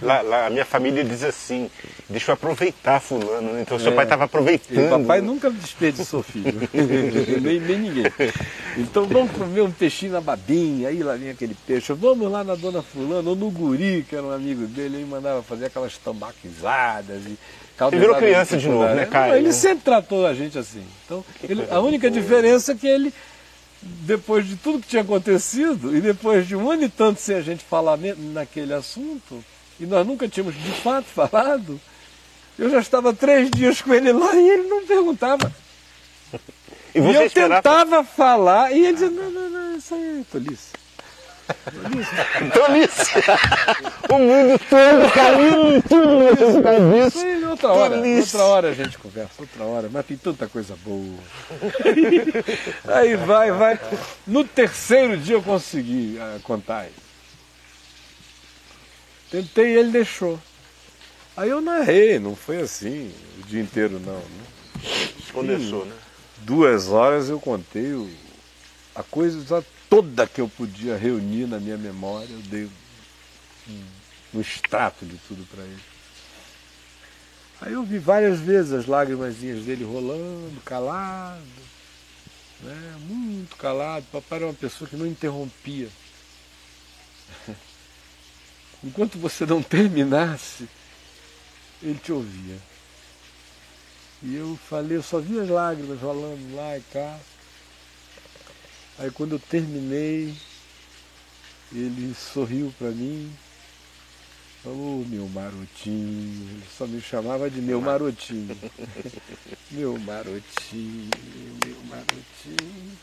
Lá, 0.02 0.22
lá, 0.22 0.46
a 0.46 0.50
minha 0.50 0.64
família 0.64 1.04
diz 1.04 1.22
assim, 1.22 1.70
deixa 2.08 2.30
eu 2.30 2.34
aproveitar 2.34 3.00
fulano, 3.00 3.58
então 3.60 3.78
seu 3.78 3.92
é. 3.92 3.94
pai 3.94 4.04
estava 4.04 4.24
aproveitando. 4.24 4.86
E 4.86 4.88
papai 4.88 5.20
nunca 5.20 5.50
desperdiçou 5.50 6.22
filho, 6.22 6.68
nem, 7.40 7.60
nem 7.60 7.78
ninguém. 7.78 8.12
Então 8.76 9.06
vamos 9.06 9.30
comer 9.32 9.62
um 9.62 9.70
peixinho 9.70 10.12
na 10.12 10.20
babinha, 10.20 10.88
aí 10.88 11.02
lá 11.02 11.14
vem 11.14 11.30
aquele 11.30 11.56
peixe, 11.66 11.92
vamos 11.92 12.30
lá 12.30 12.42
na 12.42 12.54
dona 12.54 12.82
fulano, 12.82 13.30
ou 13.30 13.36
no 13.36 13.50
guri, 13.50 14.04
que 14.08 14.14
era 14.16 14.24
um 14.24 14.32
amigo 14.32 14.66
dele, 14.66 14.96
ele 14.96 15.06
mandava 15.06 15.42
fazer 15.42 15.66
aquelas 15.66 15.96
tambaquizadas 15.96 17.22
e 17.24 17.38
ele 17.90 17.98
virou 17.98 18.14
criança 18.14 18.56
de 18.56 18.68
novo, 18.68 18.94
né, 18.94 19.06
Caio? 19.06 19.34
Ele 19.34 19.52
sempre 19.52 19.84
tratou 19.84 20.26
a 20.26 20.34
gente 20.34 20.56
assim. 20.56 20.84
Então, 21.04 21.24
ele, 21.42 21.66
a 21.70 21.80
única 21.80 22.08
diferença 22.08 22.72
é 22.72 22.74
que 22.74 22.86
ele 22.86 23.12
depois 23.84 24.46
de 24.46 24.56
tudo 24.56 24.80
que 24.80 24.88
tinha 24.88 25.02
acontecido 25.02 25.96
e 25.96 26.00
depois 26.00 26.46
de 26.46 26.56
um 26.56 26.70
ano 26.70 26.84
e 26.84 26.88
tanto 26.88 27.20
sem 27.20 27.36
a 27.36 27.40
gente 27.42 27.64
falar 27.64 27.98
naquele 27.98 28.72
assunto, 28.72 29.44
e 29.78 29.86
nós 29.86 30.06
nunca 30.06 30.28
tínhamos 30.28 30.54
de 30.54 30.70
fato 30.80 31.06
falado, 31.14 31.80
eu 32.58 32.70
já 32.70 32.80
estava 32.80 33.12
três 33.12 33.50
dias 33.50 33.82
com 33.82 33.92
ele 33.92 34.12
lá 34.12 34.34
e 34.34 34.48
ele 34.48 34.68
não 34.68 34.86
perguntava. 34.86 35.52
E, 36.94 37.00
e 37.00 37.14
eu 37.14 37.28
tentava 37.28 38.04
falar 38.04 38.72
e 38.72 38.84
ele 38.84 38.92
dizia, 38.92 39.10
não, 39.10 39.30
não, 39.30 39.50
não, 39.50 39.76
isso 39.76 39.94
aí 39.94 40.20
é 40.20 40.24
tolice. 40.30 40.83
Tolice. 42.52 43.12
o 44.08 44.18
mundo 44.18 44.58
todo 44.58 45.12
caindo 45.12 45.82
tudo 45.88 47.06
Isso 47.06 47.18
aí, 47.18 47.44
outra 47.44 47.68
hora, 47.68 47.96
outra 47.96 48.44
hora 48.44 48.70
a 48.70 48.74
gente 48.74 48.98
conversa, 48.98 49.30
outra 49.38 49.64
hora, 49.64 49.88
mas 49.92 50.06
tem 50.06 50.16
tanta 50.16 50.46
coisa 50.48 50.76
boa. 50.84 51.18
aí 52.88 53.16
vai, 53.16 53.52
vai. 53.52 53.78
No 54.26 54.44
terceiro 54.44 55.16
dia 55.16 55.36
eu 55.36 55.42
consegui 55.42 56.18
uh, 56.18 56.40
contar 56.40 56.86
isso. 56.86 57.04
Tentei 59.30 59.74
e 59.74 59.78
ele 59.78 59.90
deixou. 59.90 60.38
Aí 61.36 61.50
eu 61.50 61.60
narrei, 61.60 62.18
não 62.18 62.36
foi 62.36 62.60
assim 62.60 63.12
o 63.38 63.42
dia 63.42 63.60
inteiro 63.60 64.00
não. 64.00 64.14
Né? 64.14 65.10
Condensou, 65.32 65.84
né? 65.84 65.94
Duas 66.38 66.88
horas 66.88 67.28
eu 67.28 67.40
contei 67.40 67.92
o, 67.92 68.08
a 68.94 69.02
coisa 69.02 69.64
toda 69.94 70.26
que 70.26 70.40
eu 70.40 70.48
podia 70.48 70.96
reunir 70.96 71.46
na 71.46 71.60
minha 71.60 71.78
memória, 71.78 72.28
eu 72.28 72.42
dei 72.42 72.68
um, 74.34 74.40
extrato 74.40 75.06
de 75.06 75.16
tudo 75.28 75.46
para 75.46 75.62
ele. 75.62 75.82
Aí 77.60 77.72
eu 77.74 77.84
vi 77.84 78.00
várias 78.00 78.40
vezes 78.40 78.72
as 78.72 78.86
lágrimas 78.86 79.36
dele 79.36 79.84
rolando, 79.84 80.60
calado, 80.64 81.40
né? 82.60 82.96
muito 83.02 83.54
calado. 83.56 84.04
Papai 84.10 84.38
era 84.38 84.48
uma 84.48 84.54
pessoa 84.54 84.90
que 84.90 84.96
não 84.96 85.06
interrompia. 85.06 85.88
Enquanto 88.82 89.16
você 89.16 89.46
não 89.46 89.62
terminasse, 89.62 90.68
ele 91.80 92.00
te 92.00 92.10
ouvia. 92.10 92.58
E 94.24 94.34
eu 94.34 94.58
falei, 94.68 94.96
eu 94.96 95.04
só 95.04 95.20
vi 95.20 95.38
as 95.38 95.48
lágrimas 95.48 96.00
rolando 96.00 96.56
lá 96.56 96.76
e 96.76 96.80
cá. 96.92 97.16
Aí 98.98 99.10
quando 99.10 99.32
eu 99.32 99.38
terminei, 99.38 100.34
ele 101.72 102.14
sorriu 102.14 102.72
para 102.78 102.90
mim, 102.90 103.32
falou, 104.62 105.04
meu 105.06 105.26
marotinho, 105.28 106.48
ele 106.50 106.64
só 106.76 106.86
me 106.86 107.00
chamava 107.00 107.50
de 107.50 107.60
meu 107.60 107.80
marotinho. 107.80 108.56
meu 109.72 109.98
marotinho, 109.98 111.10
meu 111.64 111.76
marotinho. 111.90 112.98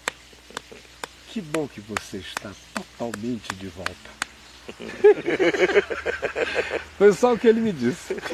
Que 1.29 1.41
bom 1.41 1.67
que 1.67 1.81
você 1.81 2.17
está 2.17 2.51
totalmente 2.73 3.53
de 3.55 3.67
volta. 3.67 4.21
Foi 6.97 7.13
só 7.13 7.33
o 7.33 7.39
que 7.39 7.47
ele 7.47 7.61
me 7.61 7.71
disse. 7.71 8.15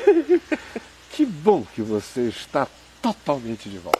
Que 1.17 1.25
bom 1.25 1.65
que 1.73 1.81
você 1.81 2.27
está 2.27 2.67
totalmente 3.01 3.67
de 3.67 3.79
volta. 3.79 3.99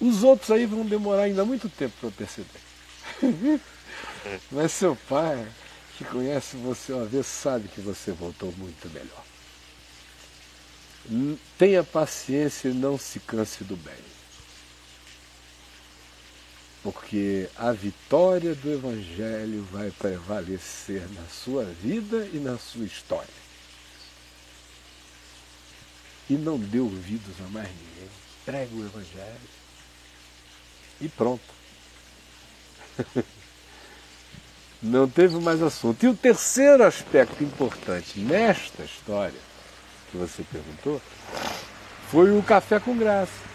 Os 0.00 0.22
outros 0.22 0.50
aí 0.50 0.66
vão 0.66 0.84
demorar 0.84 1.22
ainda 1.22 1.44
muito 1.44 1.68
tempo 1.68 1.94
para 2.00 2.10
perceber. 2.10 2.60
Mas 4.50 4.72
seu 4.72 4.96
pai, 5.08 5.46
que 5.96 6.04
conhece 6.04 6.56
você 6.56 6.92
uma 6.92 7.06
vez, 7.06 7.26
sabe 7.26 7.68
que 7.68 7.80
você 7.80 8.12
voltou 8.12 8.52
muito 8.52 8.88
melhor. 8.90 9.24
Tenha 11.56 11.84
paciência 11.84 12.68
e 12.68 12.74
não 12.74 12.98
se 12.98 13.20
canse 13.20 13.64
do 13.64 13.76
bem. 13.76 13.94
Porque 16.82 17.48
a 17.56 17.72
vitória 17.72 18.54
do 18.54 18.72
Evangelho 18.72 19.66
vai 19.72 19.90
prevalecer 19.90 21.08
na 21.12 21.26
sua 21.26 21.64
vida 21.64 22.28
e 22.32 22.38
na 22.38 22.58
sua 22.58 22.84
história. 22.84 23.46
E 26.28 26.34
não 26.34 26.58
dê 26.58 26.80
ouvidos 26.80 27.34
a 27.40 27.48
mais 27.48 27.68
ninguém. 27.68 28.10
Prega 28.44 28.74
o 28.74 28.84
Evangelho. 28.84 29.55
E 31.00 31.08
pronto. 31.08 31.42
Não 34.82 35.08
teve 35.08 35.36
mais 35.38 35.62
assunto. 35.62 36.04
E 36.04 36.08
o 36.08 36.14
terceiro 36.14 36.84
aspecto 36.84 37.42
importante 37.42 38.18
nesta 38.20 38.82
história 38.82 39.40
que 40.10 40.16
você 40.16 40.42
perguntou 40.44 41.00
foi 42.10 42.36
o 42.36 42.42
café 42.42 42.78
com 42.78 42.96
graça. 42.96 43.46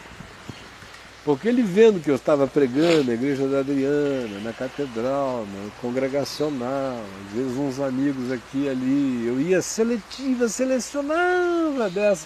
Porque 1.23 1.47
ele 1.47 1.61
vendo 1.61 2.01
que 2.01 2.09
eu 2.09 2.15
estava 2.15 2.47
pregando 2.47 3.03
na 3.03 3.13
igreja 3.13 3.47
da 3.47 3.59
Adriana, 3.59 4.39
na 4.43 4.51
catedral, 4.51 5.45
no 5.45 5.69
congregacional, 5.79 6.99
às 7.27 7.33
vezes 7.33 7.55
uns 7.55 7.79
amigos 7.79 8.31
aqui 8.31 8.63
e 8.63 8.69
ali, 8.69 9.27
eu 9.27 9.39
ia 9.39 9.61
seletiva, 9.61 10.49
selecionava 10.49 11.89
dessa. 11.91 12.25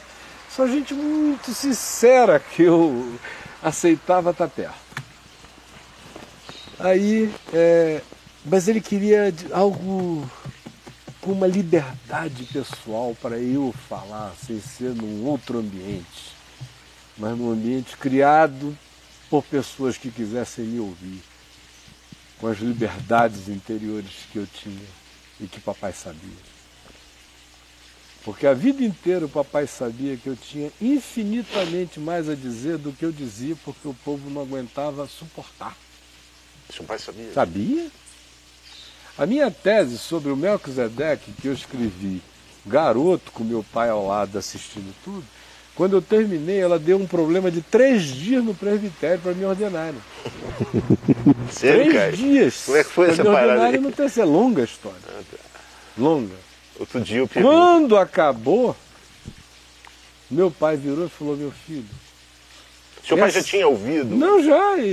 Só 0.49 0.65
gente 0.65 0.93
muito 0.93 1.53
sincera 1.53 2.39
que 2.39 2.63
eu 2.63 3.13
aceitava 3.61 4.31
estar 4.31 4.47
perto. 4.47 4.84
Aí, 6.79 7.33
é, 7.53 8.01
mas 8.45 8.67
ele 8.67 8.81
queria 8.81 9.33
algo 9.51 10.29
com 11.21 11.31
uma 11.31 11.47
liberdade 11.47 12.43
pessoal 12.45 13.15
para 13.21 13.39
eu 13.39 13.73
falar, 13.87 14.33
sem 14.45 14.59
ser 14.59 14.93
num 14.93 15.25
outro 15.25 15.59
ambiente, 15.59 16.35
mas 17.17 17.37
num 17.37 17.51
ambiente 17.51 17.95
criado 17.95 18.77
por 19.29 19.43
pessoas 19.43 19.97
que 19.97 20.11
quisessem 20.11 20.65
me 20.65 20.79
ouvir, 20.79 21.23
com 22.39 22.47
as 22.47 22.59
liberdades 22.59 23.47
interiores 23.47 24.11
que 24.31 24.37
eu 24.37 24.45
tinha 24.45 24.87
e 25.39 25.47
que 25.47 25.59
papai 25.61 25.93
sabia. 25.93 26.55
Porque 28.25 28.45
a 28.45 28.53
vida 28.53 28.83
inteira 28.83 29.25
o 29.25 29.29
papai 29.29 29.65
sabia 29.65 30.17
que 30.17 30.27
eu 30.27 30.35
tinha 30.35 30.71
infinitamente 30.81 31.99
mais 31.99 32.27
a 32.27 32.35
dizer 32.35 32.77
do 32.77 32.91
que 32.91 33.05
eu 33.05 33.11
dizia, 33.11 33.55
porque 33.63 33.87
o 33.87 33.93
povo 33.93 34.29
não 34.29 34.41
aguentava 34.41 35.07
suportar. 35.07 35.84
Seu 36.69 36.83
pai 36.85 36.99
sabia? 36.99 37.33
Sabia. 37.33 37.87
A 39.17 39.25
minha 39.25 39.49
tese 39.49 39.97
sobre 39.97 40.31
o 40.31 40.35
Melquisedeque, 40.35 41.31
que 41.31 41.47
eu 41.47 41.53
escrevi 41.53 42.21
garoto, 42.65 43.31
com 43.31 43.43
meu 43.43 43.63
pai 43.63 43.89
ao 43.89 44.05
lado 44.05 44.37
assistindo 44.37 44.93
tudo, 45.03 45.23
quando 45.75 45.97
eu 45.97 46.01
terminei, 46.01 46.59
ela 46.59 46.79
deu 46.79 46.97
um 46.97 47.05
problema 47.05 47.51
de 47.51 47.61
três 47.61 48.03
dias 48.03 48.43
no 48.43 48.53
presbitério 48.53 49.19
para 49.19 49.33
me 49.33 49.43
ordenarem. 49.43 49.99
Sério, 51.51 51.83
três 51.83 51.93
cara? 51.93 52.11
dias. 52.13 52.63
Como 52.65 52.77
é 52.77 52.83
que 52.83 52.89
foi 52.89 53.09
essa 53.09 53.23
me 53.23 53.29
parada 53.29 53.51
ordenarem 53.51 53.75
aí? 53.75 53.81
no 53.81 53.91
terceiro. 53.91 54.29
É 54.29 54.33
longa 54.33 54.61
a 54.61 54.65
história. 54.65 54.99
Longa. 55.97 56.35
Outro 56.79 57.01
dia 57.01 57.17
eu 57.17 57.27
pergunto. 57.27 57.53
Quando 57.53 57.97
acabou, 57.97 58.75
meu 60.31 60.49
pai 60.49 60.77
virou 60.77 61.05
e 61.05 61.09
falou, 61.09 61.35
meu 61.35 61.51
filho, 61.51 61.85
Seu 63.07 63.17
pai 63.17 63.29
essa- 63.29 63.39
já 63.41 63.45
tinha 63.45 63.67
ouvido? 63.67 64.15
Não, 64.15 64.43
já. 64.43 64.77
E, 64.77 64.85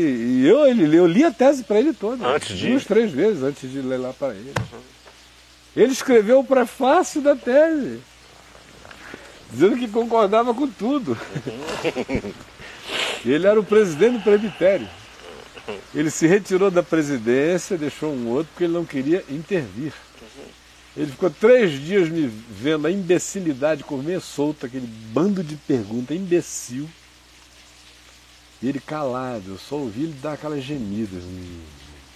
e 0.42 0.46
eu, 0.48 0.66
ele, 0.66 0.96
eu 0.96 1.06
li 1.06 1.24
a 1.24 1.30
tese 1.30 1.64
para 1.64 1.78
ele 1.78 1.92
toda. 1.92 2.26
Antes 2.26 2.56
de- 2.56 2.68
Duas, 2.68 2.84
três 2.84 3.10
vezes 3.10 3.42
antes 3.42 3.70
de 3.70 3.80
ler 3.80 3.96
lá 3.98 4.12
para 4.12 4.34
ele. 4.34 4.52
Ele 5.74 5.92
escreveu 5.92 6.40
o 6.40 6.44
prefácio 6.44 7.20
da 7.22 7.34
tese. 7.34 8.00
Dizendo 9.50 9.76
que 9.76 9.88
concordava 9.88 10.52
com 10.54 10.66
tudo. 10.66 11.16
ele 13.24 13.46
era 13.46 13.58
o 13.58 13.64
presidente 13.64 14.18
do 14.18 14.22
presbitério. 14.22 14.88
Ele 15.94 16.10
se 16.10 16.26
retirou 16.26 16.70
da 16.70 16.82
presidência, 16.82 17.78
deixou 17.78 18.12
um 18.12 18.28
outro, 18.28 18.48
porque 18.52 18.64
ele 18.64 18.72
não 18.72 18.84
queria 18.84 19.24
intervir. 19.30 19.92
Ele 20.96 21.10
ficou 21.10 21.30
três 21.30 21.70
dias 21.80 22.08
me 22.08 22.26
vendo 22.50 22.86
a 22.86 22.90
imbecilidade 22.90 23.84
comer 23.84 24.20
solta, 24.20 24.66
aquele 24.66 24.86
bando 24.86 25.42
de 25.42 25.56
perguntas, 25.56 26.14
imbecil. 26.16 26.88
E 28.62 28.68
ele 28.68 28.80
calado, 28.80 29.42
eu 29.52 29.58
só 29.58 29.76
ouvi 29.76 30.04
ele 30.04 30.16
dar 30.22 30.34
aquelas 30.34 30.62
gemidas. 30.62 31.22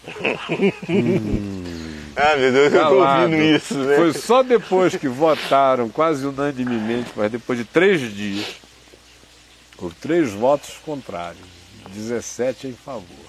Ah, 2.18 2.34
meu 2.34 2.50
Deus, 2.50 2.72
eu 2.72 2.80
tô 2.80 2.96
Calado. 2.96 3.24
ouvindo 3.24 3.42
isso, 3.42 3.74
né? 3.74 3.96
Foi 3.96 4.12
só 4.14 4.42
depois 4.42 4.96
que 4.96 5.06
votaram, 5.06 5.90
quase 5.90 6.24
unanimemente, 6.24 7.10
mas 7.14 7.30
depois 7.30 7.58
de 7.58 7.64
três 7.66 8.00
dias, 8.14 8.56
houve 9.76 9.94
três 9.96 10.32
votos 10.32 10.78
contrários, 10.82 11.44
17 11.90 12.68
em 12.68 12.72
favor 12.72 13.25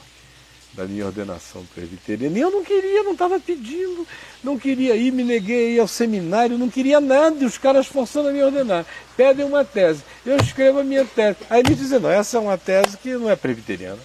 da 0.78 0.86
minha 0.86 1.08
ordenação 1.08 1.66
presbiteriana. 1.74 2.38
E 2.38 2.42
eu 2.42 2.52
não 2.52 2.64
queria, 2.64 3.02
não 3.02 3.14
estava 3.14 3.40
pedindo, 3.40 4.06
não 4.44 4.60
queria 4.60 4.96
ir, 4.96 5.12
me 5.12 5.24
neguei 5.24 5.58
a 5.58 5.70
ir 5.72 5.80
ao 5.80 5.88
seminário, 5.88 6.56
não 6.56 6.70
queria 6.70 7.02
nada, 7.02 7.36
e 7.44 7.46
os 7.46 7.58
caras 7.58 7.88
forçando 7.88 8.30
a 8.30 8.32
me 8.32 8.44
ordenar. 8.44 8.86
Pedem 9.18 9.44
uma 9.44 9.66
tese, 9.66 10.04
eu 10.24 10.38
escrevo 10.38 10.80
a 10.80 10.84
minha 10.84 11.04
tese. 11.04 11.40
Aí 11.50 11.62
eles 11.62 11.80
dizem, 11.80 12.00
não, 12.00 12.12
essa 12.12 12.38
é 12.38 12.40
uma 12.40 12.60
tese 12.60 12.96
que 12.98 13.14
não 13.14 13.28
é 13.28 13.36
presbiteriana. 13.36 14.00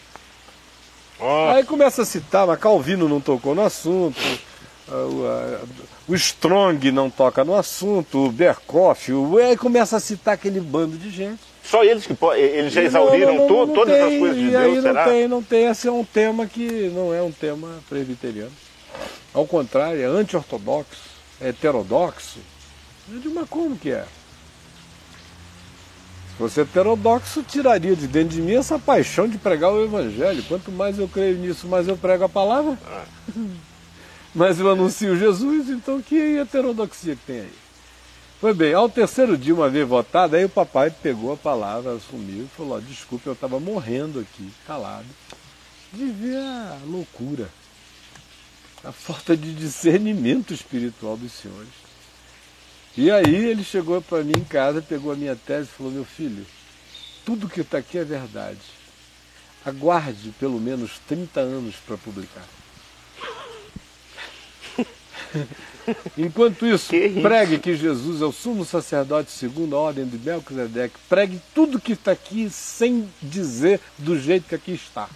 Aí 1.54 1.62
começa 1.62 2.02
a 2.02 2.06
citar, 2.06 2.46
mas 2.46 2.58
Calvino 2.58 3.06
não 3.06 3.20
tocou 3.20 3.54
no 3.54 3.62
assunto, 3.62 4.18
o 6.08 6.14
Strong 6.14 6.90
não 6.90 7.08
toca 7.10 7.44
no 7.44 7.54
assunto, 7.54 8.26
o 8.26 8.32
Berkoff, 8.32 9.12
o, 9.12 9.36
aí 9.36 9.56
começa 9.56 9.96
a 9.98 10.00
citar 10.00 10.34
aquele 10.34 10.58
bando 10.58 10.96
de 10.96 11.10
gente. 11.10 11.51
Só 11.64 11.84
eles 11.84 12.06
que 12.06 12.14
podem. 12.14 12.42
Eles 12.42 12.72
já 12.72 12.82
exauriram 12.82 13.34
não- 13.34 13.40
não- 13.40 13.48
to- 13.48 13.66
não 13.66 13.74
todas 13.74 13.94
as 14.00 14.08
tem, 14.08 14.18
coisas 14.18 14.36
de 14.38 14.44
e 14.46 14.50
Deus, 14.50 14.74
não 14.76 14.82
será? 14.82 15.04
tem, 15.04 15.28
não 15.28 15.42
tem. 15.42 15.64
Esse 15.66 15.88
é 15.88 15.92
um 15.92 16.04
tema 16.04 16.46
que 16.46 16.90
não 16.94 17.12
é 17.14 17.22
um 17.22 17.32
tema 17.32 17.68
presbiteriano. 17.88 18.52
Ao 19.32 19.46
contrário, 19.46 20.00
é 20.02 20.04
anti-ortodoxo, 20.04 21.00
é 21.40 21.48
heterodoxo. 21.48 22.38
Eu 23.10 23.18
digo, 23.18 23.34
mas 23.34 23.48
como 23.48 23.76
que 23.76 23.90
é? 23.90 24.04
Se 26.30 26.36
fosse 26.38 26.60
heterodoxo, 26.60 27.42
tiraria 27.42 27.94
de 27.94 28.06
dentro 28.06 28.34
de 28.36 28.42
mim 28.42 28.54
essa 28.54 28.78
paixão 28.78 29.28
de 29.28 29.38
pregar 29.38 29.72
o 29.72 29.84
evangelho. 29.84 30.42
Quanto 30.44 30.70
mais 30.72 30.98
eu 30.98 31.06
creio 31.08 31.36
nisso, 31.38 31.66
mais 31.66 31.86
eu 31.88 31.96
prego 31.96 32.24
a 32.24 32.28
palavra. 32.28 32.76
Ah. 32.86 33.04
mais 34.34 34.58
eu 34.58 34.70
anuncio 34.70 35.16
Jesus, 35.16 35.68
então 35.68 36.00
que 36.00 36.38
heterodoxia 36.38 37.14
que 37.16 37.22
tem 37.26 37.40
aí? 37.40 37.61
Foi 38.42 38.52
bem, 38.52 38.74
ao 38.74 38.88
terceiro 38.88 39.38
dia, 39.38 39.54
uma 39.54 39.70
vez 39.70 39.86
votado, 39.86 40.34
aí 40.34 40.44
o 40.44 40.48
papai 40.48 40.90
pegou 40.90 41.32
a 41.32 41.36
palavra, 41.36 41.92
assumiu 41.92 42.42
e 42.42 42.48
falou, 42.48 42.80
desculpe, 42.80 43.28
eu 43.28 43.34
estava 43.34 43.60
morrendo 43.60 44.18
aqui, 44.18 44.52
calado, 44.66 45.06
de 45.92 46.06
ver 46.06 46.38
a 46.38 46.76
loucura, 46.84 47.48
a 48.82 48.90
falta 48.90 49.36
de 49.36 49.54
discernimento 49.54 50.52
espiritual 50.52 51.16
dos 51.16 51.30
senhores. 51.30 51.70
E 52.96 53.12
aí 53.12 53.32
ele 53.32 53.62
chegou 53.62 54.02
para 54.02 54.24
mim 54.24 54.34
em 54.36 54.44
casa, 54.44 54.82
pegou 54.82 55.12
a 55.12 55.16
minha 55.16 55.36
tese 55.36 55.68
e 55.68 55.76
falou, 55.76 55.92
meu 55.92 56.04
filho, 56.04 56.44
tudo 57.24 57.48
que 57.48 57.60
está 57.60 57.78
aqui 57.78 57.96
é 57.96 58.04
verdade. 58.04 58.58
Aguarde 59.64 60.34
pelo 60.40 60.58
menos 60.58 60.98
30 61.06 61.38
anos 61.38 61.76
para 61.76 61.96
publicar. 61.96 62.48
Enquanto 66.16 66.66
isso, 66.66 66.90
Que 66.90 67.06
isso? 67.06 67.20
pregue 67.22 67.58
que 67.58 67.74
Jesus 67.74 68.22
é 68.22 68.24
o 68.24 68.32
sumo 68.32 68.64
sacerdote 68.64 69.30
segundo 69.30 69.76
a 69.76 69.80
ordem 69.80 70.06
de 70.06 70.18
Melquisedeque. 70.18 70.94
Pregue 71.08 71.40
tudo 71.54 71.80
que 71.80 71.92
está 71.92 72.12
aqui 72.12 72.48
sem 72.50 73.08
dizer 73.20 73.80
do 73.98 74.18
jeito 74.18 74.48
que 74.48 74.54
aqui 74.54 74.72
está. 74.72 75.08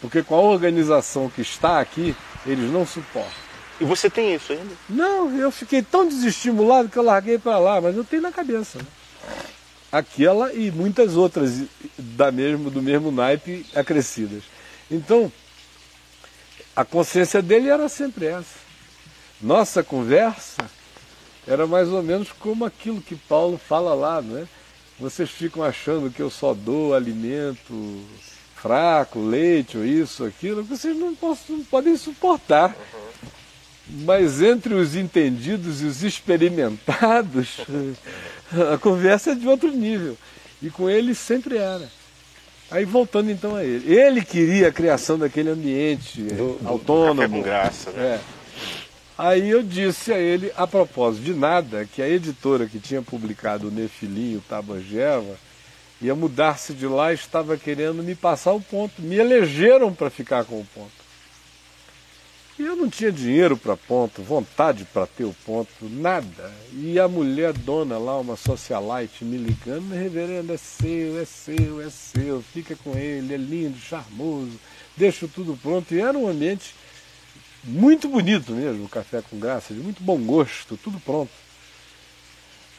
Porque 0.00 0.22
com 0.22 0.34
a 0.34 0.40
organização 0.40 1.28
que 1.30 1.40
está 1.40 1.80
aqui, 1.80 2.14
eles 2.44 2.70
não 2.70 2.86
suportam. 2.86 3.32
E 3.80 3.84
você 3.84 4.08
tem 4.08 4.34
isso 4.34 4.52
ainda? 4.52 4.74
Não, 4.88 5.34
eu 5.38 5.50
fiquei 5.50 5.82
tão 5.82 6.06
desestimulado 6.08 6.88
que 6.88 6.96
eu 6.98 7.02
larguei 7.02 7.38
para 7.38 7.58
lá, 7.58 7.80
mas 7.80 7.96
eu 7.96 8.04
tenho 8.04 8.22
na 8.22 8.32
cabeça. 8.32 8.78
né? 8.78 8.84
Aquela 9.92 10.52
e 10.52 10.70
muitas 10.70 11.16
outras 11.16 11.62
da 11.98 12.30
mesmo, 12.32 12.70
do 12.70 12.82
mesmo 12.82 13.10
naipe 13.10 13.64
acrescidas. 13.74 14.42
Então, 14.90 15.30
a 16.74 16.84
consciência 16.84 17.40
dele 17.40 17.68
era 17.68 17.88
sempre 17.88 18.26
essa. 18.26 18.65
Nossa 19.40 19.82
conversa 19.82 20.64
era 21.46 21.66
mais 21.66 21.88
ou 21.88 22.02
menos 22.02 22.32
como 22.32 22.64
aquilo 22.64 23.00
que 23.00 23.14
Paulo 23.14 23.58
fala 23.58 23.94
lá, 23.94 24.20
né? 24.20 24.48
Vocês 24.98 25.30
ficam 25.30 25.62
achando 25.62 26.10
que 26.10 26.20
eu 26.20 26.30
só 26.30 26.54
dou 26.54 26.94
alimento 26.94 28.00
fraco, 28.54 29.20
leite 29.20 29.76
ou 29.76 29.84
isso, 29.84 30.24
aquilo, 30.24 30.62
que 30.62 30.70
vocês 30.70 30.96
não, 30.96 31.14
possam, 31.14 31.58
não 31.58 31.64
podem 31.64 31.96
suportar. 31.96 32.74
Mas 33.88 34.42
entre 34.42 34.74
os 34.74 34.96
entendidos 34.96 35.82
e 35.82 35.84
os 35.84 36.02
experimentados, 36.02 37.58
a 38.72 38.78
conversa 38.78 39.32
é 39.32 39.34
de 39.34 39.46
outro 39.46 39.70
nível. 39.70 40.16
E 40.60 40.70
com 40.70 40.90
ele 40.90 41.14
sempre 41.14 41.58
era. 41.58 41.88
Aí 42.70 42.84
voltando 42.84 43.30
então 43.30 43.54
a 43.54 43.62
ele. 43.62 43.94
Ele 43.94 44.24
queria 44.24 44.68
a 44.68 44.72
criação 44.72 45.18
daquele 45.18 45.50
ambiente 45.50 46.22
do, 46.22 46.58
autônomo. 46.64 47.36
com 47.36 47.42
graça, 47.42 47.90
né? 47.92 48.02
É. 48.02 48.35
Aí 49.18 49.48
eu 49.48 49.62
disse 49.62 50.12
a 50.12 50.18
ele, 50.18 50.52
a 50.56 50.66
propósito 50.66 51.24
de 51.24 51.32
nada, 51.32 51.86
que 51.86 52.02
a 52.02 52.08
editora 52.08 52.66
que 52.66 52.78
tinha 52.78 53.00
publicado 53.00 53.68
o 53.68 53.70
Nefilim, 53.70 54.36
o 54.36 54.42
Tabangeva, 54.42 55.38
ia 56.02 56.14
mudar-se 56.14 56.74
de 56.74 56.86
lá 56.86 57.12
e 57.12 57.14
estava 57.14 57.56
querendo 57.56 58.02
me 58.02 58.14
passar 58.14 58.52
o 58.52 58.60
ponto. 58.60 59.00
Me 59.00 59.16
elegeram 59.16 59.94
para 59.94 60.10
ficar 60.10 60.44
com 60.44 60.60
o 60.60 60.66
ponto. 60.74 61.06
E 62.58 62.62
eu 62.62 62.74
não 62.74 62.88
tinha 62.88 63.12
dinheiro 63.12 63.54
para 63.56 63.76
ponto, 63.76 64.22
vontade 64.22 64.86
para 64.86 65.06
ter 65.06 65.24
o 65.24 65.36
ponto, 65.44 65.68
nada. 65.82 66.50
E 66.72 66.98
a 66.98 67.06
mulher 67.06 67.52
dona 67.52 67.98
lá, 67.98 68.18
uma 68.18 68.36
socialite, 68.36 69.24
me 69.24 69.36
ligando, 69.36 69.92
reverendo, 69.92 70.52
é 70.52 70.56
seu, 70.56 71.20
é 71.20 71.24
seu, 71.26 71.82
é 71.82 71.90
seu, 71.90 72.42
fica 72.42 72.74
com 72.76 72.96
ele, 72.96 73.34
é 73.34 73.36
lindo, 73.36 73.78
charmoso, 73.78 74.58
deixa 74.96 75.28
tudo 75.28 75.58
pronto. 75.62 75.94
E 75.94 76.00
era 76.00 76.16
um 76.16 76.28
ambiente 76.28 76.74
muito 77.66 78.08
bonito 78.08 78.52
mesmo, 78.52 78.88
café 78.88 79.20
com 79.20 79.38
graça, 79.38 79.74
de 79.74 79.80
muito 79.80 80.02
bom 80.02 80.18
gosto, 80.18 80.76
tudo 80.76 81.00
pronto. 81.00 81.32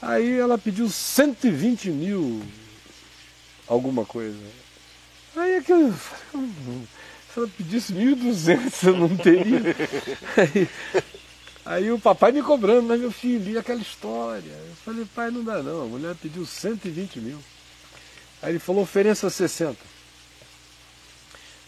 Aí 0.01 0.39
ela 0.39 0.57
pediu 0.57 0.89
120 0.89 1.89
mil 1.89 2.41
alguma 3.67 4.05
coisa. 4.05 4.37
Aí 5.35 5.57
aquilo 5.57 5.93
se 7.37 7.39
ela 7.39 7.47
pedisse 7.57 7.93
1.200 7.93 8.87
eu 8.87 8.97
não 8.97 9.15
teria. 9.17 9.75
Aí, 10.37 10.69
aí, 11.65 11.91
o 11.91 11.99
papai 11.99 12.31
me 12.31 12.41
cobrando, 12.41 12.83
mas 12.83 12.99
meu 12.99 13.11
filho, 13.11 13.51
e 13.51 13.57
aquela 13.57 13.81
história? 13.81 14.49
Eu 14.49 14.75
falei, 14.85 15.05
pai, 15.13 15.29
não 15.29 15.43
dá 15.43 15.61
não, 15.61 15.83
a 15.83 15.85
mulher 15.85 16.15
pediu 16.15 16.45
120 16.45 17.19
mil. 17.19 17.39
Aí 18.41 18.53
ele 18.53 18.59
falou, 18.59 18.83
ofereça 18.83 19.29
60. 19.29 19.96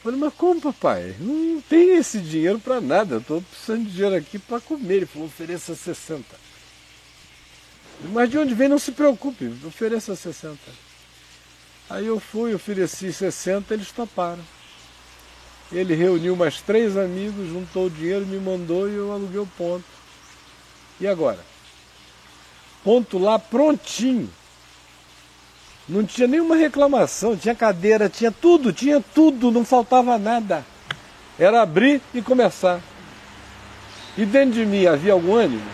Falei, 0.02 0.18
mas 0.18 0.34
como, 0.34 0.62
papai? 0.62 1.16
Não 1.20 1.62
tem 1.62 1.98
esse 1.98 2.20
dinheiro 2.20 2.58
para 2.60 2.80
nada, 2.80 3.16
eu 3.16 3.20
estou 3.20 3.42
precisando 3.42 3.86
de 3.86 3.92
dinheiro 3.92 4.16
aqui 4.16 4.40
para 4.40 4.62
comer. 4.62 4.96
Ele 4.96 5.06
falou, 5.06 5.28
ofereça 5.28 5.76
60. 5.76 6.24
Mas 8.14 8.30
de 8.30 8.38
onde 8.38 8.54
vem, 8.56 8.70
não 8.70 8.80
se 8.80 8.94
preocupe, 8.94 9.54
ofereça 9.66 10.16
60. 10.16 10.58
Aí 11.90 12.06
eu 12.06 12.20
fui, 12.20 12.54
ofereci 12.54 13.12
60, 13.12 13.74
eles 13.74 13.92
toparam. 13.92 14.44
Ele 15.72 15.94
reuniu 15.94 16.36
mais 16.36 16.62
três 16.62 16.96
amigos, 16.96 17.50
juntou 17.50 17.88
o 17.88 17.90
dinheiro, 17.90 18.26
me 18.26 18.40
mandou 18.40 18.90
e 18.90 18.96
eu 18.96 19.12
aluguei 19.12 19.40
o 19.40 19.46
ponto. 19.46 19.86
E 21.00 21.08
agora? 21.08 21.40
Ponto 22.84 23.18
lá 23.18 23.38
prontinho. 23.38 24.30
Não 25.90 26.06
tinha 26.06 26.28
nenhuma 26.28 26.56
reclamação, 26.56 27.36
tinha 27.36 27.56
cadeira, 27.56 28.08
tinha 28.08 28.32
tudo, 28.32 28.72
tinha 28.72 29.04
tudo, 29.14 29.52
não 29.52 29.66
faltava 29.66 30.20
nada. 30.20 30.64
Era 31.38 31.64
abrir 31.64 32.00
e 32.14 32.22
começar. 32.22 32.80
E 34.16 34.24
dentro 34.24 34.52
de 34.52 34.66
mim 34.68 34.86
havia 34.86 35.14
algum 35.14 35.34
ânimo? 35.34 35.68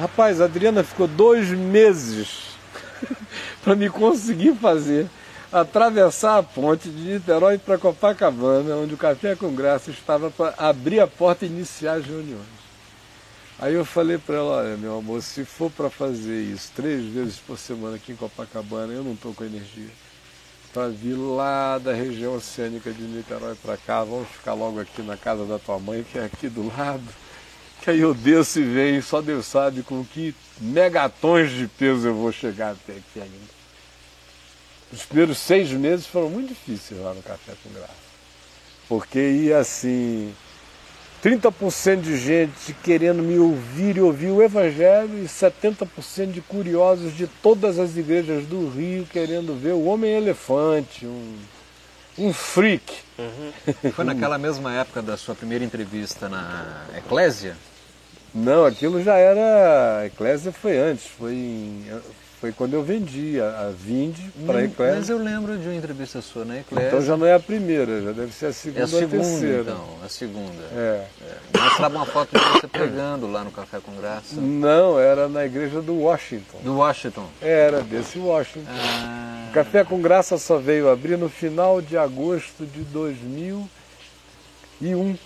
Rapaz, 0.00 0.40
a 0.40 0.46
Adriana 0.46 0.82
ficou 0.82 1.06
dois 1.06 1.50
meses 1.50 2.56
para 3.62 3.76
me 3.76 3.90
conseguir 3.90 4.54
fazer 4.54 5.06
atravessar 5.52 6.38
a 6.38 6.42
ponte 6.42 6.88
de 6.88 7.12
Niterói 7.12 7.58
para 7.58 7.76
Copacabana, 7.76 8.74
onde 8.76 8.94
o 8.94 8.96
Café 8.96 9.36
com 9.36 9.54
Graça 9.54 9.90
estava 9.90 10.30
para 10.30 10.54
abrir 10.56 10.98
a 10.98 11.06
porta 11.06 11.44
e 11.44 11.48
iniciar 11.48 11.94
as 11.94 12.06
reuniões. 12.06 12.62
Aí 13.62 13.74
eu 13.74 13.84
falei 13.84 14.18
para 14.18 14.38
ela, 14.38 14.56
olha 14.56 14.76
meu 14.76 14.98
amor, 14.98 15.22
se 15.22 15.44
for 15.44 15.70
para 15.70 15.88
fazer 15.88 16.42
isso 16.42 16.72
três 16.74 17.04
vezes 17.04 17.36
por 17.36 17.56
semana 17.56 17.94
aqui 17.94 18.10
em 18.10 18.16
Copacabana, 18.16 18.92
eu 18.92 19.04
não 19.04 19.12
estou 19.12 19.32
com 19.32 19.44
energia. 19.44 19.88
Para 20.74 20.88
vir 20.88 21.14
lá 21.14 21.78
da 21.78 21.92
região 21.92 22.34
oceânica 22.34 22.90
de 22.90 23.02
Niterói 23.02 23.54
para 23.54 23.76
cá, 23.76 24.02
vamos 24.02 24.28
ficar 24.30 24.54
logo 24.54 24.80
aqui 24.80 25.00
na 25.02 25.16
casa 25.16 25.44
da 25.44 25.60
tua 25.60 25.78
mãe, 25.78 26.02
que 26.02 26.18
é 26.18 26.24
aqui 26.24 26.48
do 26.48 26.66
lado. 26.76 27.04
Que 27.80 27.90
aí 27.90 28.00
eu 28.00 28.12
desço 28.12 28.58
e 28.58 28.64
venho, 28.64 29.00
só 29.00 29.22
Deus 29.22 29.46
sabe 29.46 29.84
com 29.84 30.04
que 30.04 30.34
megatons 30.60 31.52
de 31.52 31.68
peso 31.68 32.08
eu 32.08 32.14
vou 32.16 32.32
chegar 32.32 32.72
até 32.72 32.94
aqui 32.94 33.20
ainda. 33.20 33.52
Os 34.92 35.04
primeiros 35.04 35.38
seis 35.38 35.70
meses 35.70 36.04
foram 36.04 36.30
muito 36.30 36.48
difíceis 36.48 37.00
lá 37.00 37.14
no 37.14 37.22
Café 37.22 37.52
com 37.62 37.72
Graça. 37.72 37.92
Porque 38.88 39.20
ia 39.20 39.58
assim, 39.58 40.34
30% 41.22 42.00
de 42.00 42.16
gente 42.16 42.74
querendo 42.82 43.22
me 43.22 43.38
ouvir 43.38 43.96
e 43.96 44.00
ouvir 44.00 44.30
o 44.30 44.42
Evangelho 44.42 45.22
e 45.22 45.26
70% 45.26 46.32
de 46.32 46.40
curiosos 46.40 47.16
de 47.16 47.28
todas 47.28 47.78
as 47.78 47.96
igrejas 47.96 48.44
do 48.44 48.68
Rio 48.68 49.06
querendo 49.06 49.54
ver 49.54 49.72
o 49.72 49.84
Homem-Elefante, 49.84 51.06
um, 51.06 51.36
um 52.18 52.32
freak. 52.32 52.92
Uhum. 53.16 53.92
Foi 53.92 54.04
naquela 54.04 54.36
mesma 54.36 54.74
época 54.74 55.00
da 55.00 55.16
sua 55.16 55.36
primeira 55.36 55.64
entrevista 55.64 56.28
na 56.28 56.86
Eclésia? 56.96 57.56
Não, 58.34 58.64
aquilo 58.64 59.00
já 59.00 59.14
era. 59.14 59.98
A 59.98 60.06
Eclésia 60.06 60.50
foi 60.50 60.76
antes, 60.76 61.06
foi 61.06 61.34
em, 61.34 61.84
foi 62.42 62.50
quando 62.50 62.74
eu 62.74 62.82
vendi 62.82 63.40
a, 63.40 63.68
a 63.68 63.70
Vinde 63.70 64.20
para 64.44 64.58
a 64.58 64.64
Eclésia. 64.64 64.96
Mas 64.96 65.08
eu 65.08 65.18
lembro 65.18 65.56
de 65.56 65.68
uma 65.68 65.76
entrevista 65.76 66.20
sua 66.20 66.44
na 66.44 66.58
Eclésia. 66.58 66.88
Então 66.88 67.00
já 67.00 67.16
não 67.16 67.24
é 67.24 67.34
a 67.34 67.38
primeira, 67.38 68.02
já 68.02 68.10
deve 68.10 68.32
ser 68.32 68.46
a 68.46 68.52
segunda 68.52 68.80
é 68.80 68.82
a 68.82 68.88
segunda, 68.88 69.10
terceira. 69.10 69.60
então, 69.60 69.84
a 70.04 70.08
segunda. 70.08 70.62
É. 70.74 71.06
é. 71.20 71.36
Mostrava 71.56 71.94
uma 71.94 72.04
foto 72.04 72.36
de 72.36 72.44
você 72.44 72.66
pregando 72.66 73.30
lá 73.30 73.44
no 73.44 73.52
Café 73.52 73.78
com 73.78 73.94
Graça. 73.94 74.40
Não, 74.40 74.98
era 74.98 75.28
na 75.28 75.46
igreja 75.46 75.80
do 75.80 76.00
Washington. 76.00 76.58
Do 76.64 76.78
Washington? 76.78 77.28
Era, 77.40 77.80
desse 77.80 78.18
Washington. 78.18 78.66
Ah. 78.68 79.46
O 79.48 79.52
Café 79.52 79.84
com 79.84 80.02
Graça 80.02 80.36
só 80.36 80.58
veio 80.58 80.90
abrir 80.90 81.16
no 81.16 81.28
final 81.28 81.80
de 81.80 81.96
agosto 81.96 82.66
de 82.66 82.80
2001. 82.80 85.16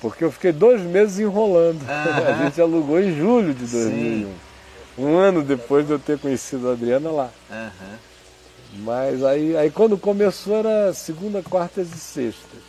Porque 0.00 0.24
eu 0.24 0.32
fiquei 0.32 0.50
dois 0.50 0.82
meses 0.82 1.20
enrolando. 1.20 1.80
Ah. 1.88 2.24
A 2.34 2.44
gente 2.44 2.60
alugou 2.60 3.00
em 3.00 3.16
julho 3.16 3.54
de 3.54 3.66
2001. 3.66 4.26
Sim 4.26 4.45
um 4.98 5.16
ano 5.16 5.42
depois 5.42 5.86
de 5.86 5.92
eu 5.92 5.98
ter 5.98 6.18
conhecido 6.18 6.68
a 6.68 6.72
Adriana 6.72 7.10
lá. 7.10 7.30
Uhum. 7.50 7.96
Mas 8.84 9.22
aí, 9.24 9.56
aí 9.56 9.70
quando 9.70 9.96
começou 9.96 10.56
era 10.56 10.92
segunda, 10.92 11.42
quartas 11.42 11.92
e 11.92 11.98
sextas. 11.98 12.60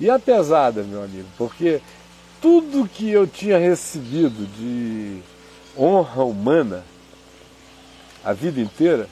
E 0.00 0.10
a 0.10 0.18
pesada, 0.18 0.82
meu 0.82 1.02
amigo, 1.02 1.28
porque 1.38 1.80
tudo 2.40 2.88
que 2.88 3.08
eu 3.10 3.26
tinha 3.26 3.58
recebido 3.58 4.46
de 4.56 5.22
honra 5.78 6.24
humana 6.24 6.84
a 8.24 8.32
vida 8.32 8.60
inteira, 8.60 9.08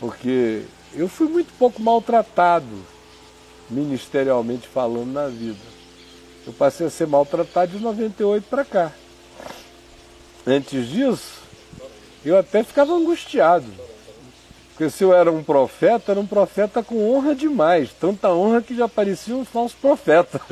porque 0.00 0.64
eu 0.94 1.08
fui 1.08 1.28
muito 1.28 1.52
pouco 1.58 1.80
maltratado, 1.80 2.66
ministerialmente 3.70 4.66
falando, 4.68 5.12
na 5.12 5.28
vida. 5.28 5.72
Eu 6.46 6.52
passei 6.52 6.86
a 6.86 6.90
ser 6.90 7.06
maltratado 7.06 7.72
de 7.72 7.82
98 7.82 8.44
para 8.48 8.64
cá. 8.64 8.92
Antes 10.46 10.88
disso, 10.88 11.40
eu 12.24 12.36
até 12.36 12.62
ficava 12.64 12.92
angustiado. 12.92 13.66
Porque 14.70 14.90
se 14.90 15.04
eu 15.04 15.14
era 15.14 15.30
um 15.30 15.44
profeta, 15.44 16.12
era 16.12 16.20
um 16.20 16.26
profeta 16.26 16.82
com 16.82 17.14
honra 17.14 17.34
demais. 17.34 17.90
Tanta 17.92 18.30
honra 18.30 18.62
que 18.62 18.74
já 18.74 18.88
parecia 18.88 19.36
um 19.36 19.44
falso 19.44 19.76
profeta. 19.80 20.40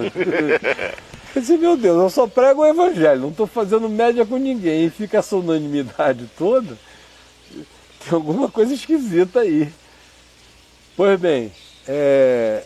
Eu 1.32 1.40
disse, 1.40 1.56
meu 1.56 1.76
Deus, 1.76 1.96
eu 1.96 2.10
só 2.10 2.26
prego 2.26 2.62
o 2.62 2.66
evangelho, 2.66 3.20
não 3.20 3.28
estou 3.28 3.46
fazendo 3.46 3.88
média 3.88 4.26
com 4.26 4.36
ninguém. 4.36 4.86
E 4.86 4.90
fica 4.90 5.18
essa 5.18 5.36
unanimidade 5.36 6.28
toda. 6.36 6.76
Tem 7.54 8.10
alguma 8.10 8.50
coisa 8.50 8.74
esquisita 8.74 9.38
aí. 9.38 9.72
Pois 10.96 11.20
bem, 11.20 11.52
é... 11.86 12.64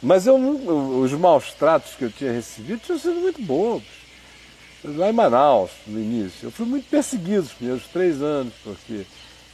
mas 0.00 0.24
eu, 0.24 0.36
os 0.36 1.10
maus 1.14 1.52
tratos 1.54 1.96
que 1.96 2.04
eu 2.04 2.10
tinha 2.12 2.30
recebido 2.30 2.78
tinham 2.78 2.96
sido 2.96 3.16
muito 3.16 3.42
bons 3.42 3.82
lá 4.94 5.10
em 5.10 5.12
Manaus, 5.12 5.70
no 5.86 5.98
início. 5.98 6.46
Eu 6.46 6.50
fui 6.50 6.66
muito 6.66 6.88
perseguido 6.88 7.42
os 7.42 7.52
primeiros 7.52 7.86
três 7.88 8.22
anos, 8.22 8.52
porque 8.62 9.04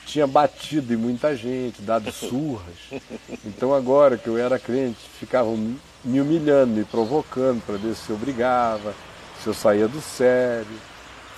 tinha 0.07 0.27
batido 0.27 0.93
em 0.93 0.97
muita 0.97 1.35
gente, 1.37 1.81
dado 1.83 2.11
surras. 2.13 3.03
Então 3.45 3.75
agora 3.75 4.17
que 4.17 4.29
eu 4.29 4.37
era 4.37 4.59
crente, 4.59 4.99
ficavam 5.19 5.57
me 6.05 6.21
humilhando, 6.21 6.75
me 6.75 6.85
provocando 6.85 7.65
para 7.65 7.77
ver 7.77 7.95
se 7.95 8.11
eu 8.11 8.17
brigava, 8.17 8.95
se 9.43 9.47
eu 9.47 9.55
saía 9.55 9.89
do 9.89 10.01
sério. 10.01 10.93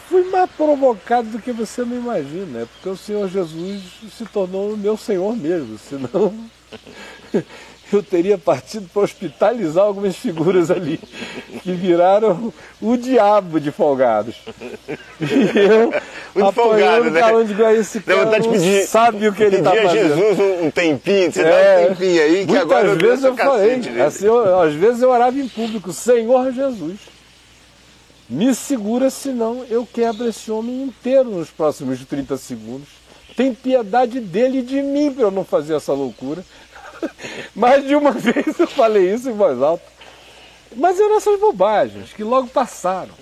Fui 0.08 0.24
mais 0.30 0.50
provocado 0.50 1.28
do 1.28 1.38
que 1.38 1.50
você 1.50 1.82
não 1.82 1.96
imagina, 1.96 2.60
é 2.60 2.66
porque 2.66 2.88
o 2.88 2.96
Senhor 2.96 3.28
Jesus 3.28 3.82
se 4.16 4.24
tornou 4.26 4.74
o 4.74 4.76
meu 4.76 4.96
Senhor 4.98 5.34
mesmo, 5.34 5.78
senão 5.78 6.34
eu 7.92 8.02
teria 8.02 8.36
partido 8.36 8.88
para 8.92 9.02
hospitalizar 9.02 9.84
algumas 9.84 10.16
figuras 10.16 10.70
ali, 10.70 10.98
que 11.62 11.72
viraram 11.72 12.52
o 12.80 12.96
diabo 12.96 13.60
de 13.60 13.70
folgados. 13.70 14.36
E 15.20 15.58
eu, 15.58 15.92
Muito 16.34 16.52
folgado, 16.52 17.10
né? 17.10 17.32
onde 17.32 17.62
esse 17.78 18.00
cara 18.00 18.24
não 18.24 18.50
pedir, 18.50 18.86
sabe 18.86 19.28
o 19.28 19.32
que 19.32 19.42
ele 19.42 19.56
está 19.56 19.70
fazendo. 19.70 20.16
Jesus 20.16 20.38
um, 20.38 20.66
um 20.66 20.70
tempinho, 20.70 21.32
você 21.32 21.42
é, 21.42 21.44
dá 21.44 21.82
um 21.82 21.94
tempinho 21.94 22.22
aí, 22.22 22.46
que 22.46 22.56
agora 22.56 22.88
eu 22.88 22.96
vezes 22.96 23.24
eu 23.24 23.36
falei, 23.36 23.80
assim, 24.00 24.26
eu, 24.26 24.60
às 24.60 24.74
vezes 24.74 25.02
eu 25.02 25.10
orava 25.10 25.38
em 25.38 25.48
público, 25.48 25.92
Senhor 25.92 26.52
Jesus, 26.52 26.98
me 28.28 28.54
segura, 28.54 29.10
senão 29.10 29.64
eu 29.68 29.86
quebro 29.86 30.28
esse 30.28 30.50
homem 30.50 30.82
inteiro 30.82 31.30
nos 31.30 31.50
próximos 31.50 32.04
30 32.04 32.36
segundos. 32.36 32.88
Tem 33.36 33.52
piedade 33.52 34.20
dele 34.20 34.58
e 34.58 34.62
de 34.62 34.80
mim 34.80 35.12
para 35.12 35.24
eu 35.24 35.30
não 35.30 35.44
fazer 35.44 35.74
essa 35.74 35.92
loucura. 35.92 36.44
Mais 37.54 37.86
de 37.86 37.94
uma 37.94 38.12
vez 38.12 38.58
eu 38.58 38.66
falei 38.66 39.12
isso 39.12 39.28
em 39.28 39.34
voz 39.34 39.60
alta. 39.60 39.84
Mas 40.76 40.98
eram 40.98 41.16
essas 41.16 41.38
bobagens 41.38 42.12
que 42.12 42.24
logo 42.24 42.48
passaram. 42.48 43.14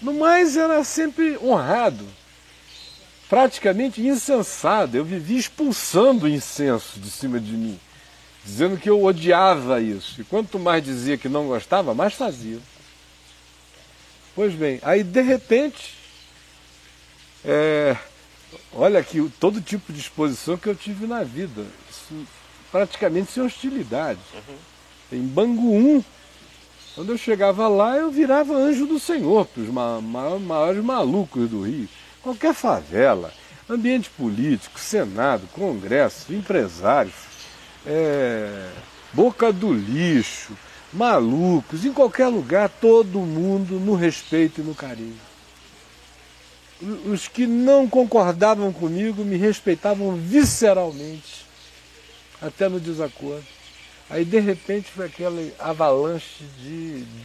No 0.00 0.12
mais, 0.12 0.56
era 0.56 0.84
sempre 0.84 1.38
honrado, 1.38 2.06
praticamente 3.28 4.00
insensado. 4.02 4.96
Eu 4.96 5.04
vivia 5.04 5.38
expulsando 5.38 6.26
o 6.26 6.28
incenso 6.28 7.00
de 7.00 7.10
cima 7.10 7.40
de 7.40 7.52
mim, 7.52 7.80
dizendo 8.44 8.76
que 8.76 8.90
eu 8.90 9.02
odiava 9.02 9.80
isso. 9.80 10.20
E 10.20 10.24
quanto 10.24 10.58
mais 10.58 10.84
dizia 10.84 11.16
que 11.16 11.28
não 11.28 11.46
gostava, 11.46 11.94
mais 11.94 12.14
fazia. 12.14 12.58
Pois 14.34 14.52
bem, 14.52 14.80
aí 14.82 15.02
de 15.02 15.22
repente, 15.22 15.94
é, 17.44 17.96
olha 18.72 18.98
aqui, 18.98 19.30
todo 19.38 19.60
tipo 19.60 19.92
de 19.92 20.00
exposição 20.00 20.56
que 20.56 20.68
eu 20.68 20.74
tive 20.74 21.06
na 21.06 21.22
vida. 21.22 21.64
Isso 21.88 22.26
praticamente 22.74 23.30
sem 23.30 23.40
hostilidade. 23.40 24.18
Uhum. 24.34 25.18
Em 25.18 25.22
Bangu 25.22 25.76
1, 25.76 26.04
quando 26.96 27.12
eu 27.12 27.16
chegava 27.16 27.68
lá, 27.68 27.96
eu 27.96 28.10
virava 28.10 28.52
anjo 28.52 28.84
do 28.84 28.98
Senhor 28.98 29.46
para 29.46 29.62
os 29.62 29.68
ma 29.68 30.00
ma 30.00 30.36
maiores 30.40 30.82
malucos 30.82 31.48
do 31.48 31.62
Rio. 31.62 31.88
Qualquer 32.20 32.52
favela, 32.52 33.32
ambiente 33.70 34.10
político, 34.10 34.80
Senado, 34.80 35.46
Congresso, 35.52 36.34
empresários, 36.34 37.14
é, 37.86 38.68
boca 39.12 39.52
do 39.52 39.72
lixo, 39.72 40.56
malucos, 40.92 41.84
em 41.84 41.92
qualquer 41.92 42.26
lugar, 42.26 42.68
todo 42.68 43.20
mundo 43.20 43.78
no 43.78 43.94
respeito 43.94 44.60
e 44.60 44.64
no 44.64 44.74
carinho. 44.74 45.20
Os 47.06 47.28
que 47.28 47.46
não 47.46 47.88
concordavam 47.88 48.72
comigo 48.72 49.24
me 49.24 49.36
respeitavam 49.36 50.16
visceralmente 50.16 51.43
até 52.46 52.68
no 52.68 52.78
desacordo. 52.78 53.44
Aí 54.08 54.24
de 54.24 54.38
repente 54.38 54.90
foi 54.90 55.06
aquela 55.06 55.40
avalanche 55.58 56.44
de, 56.58 57.00
de 57.04 57.24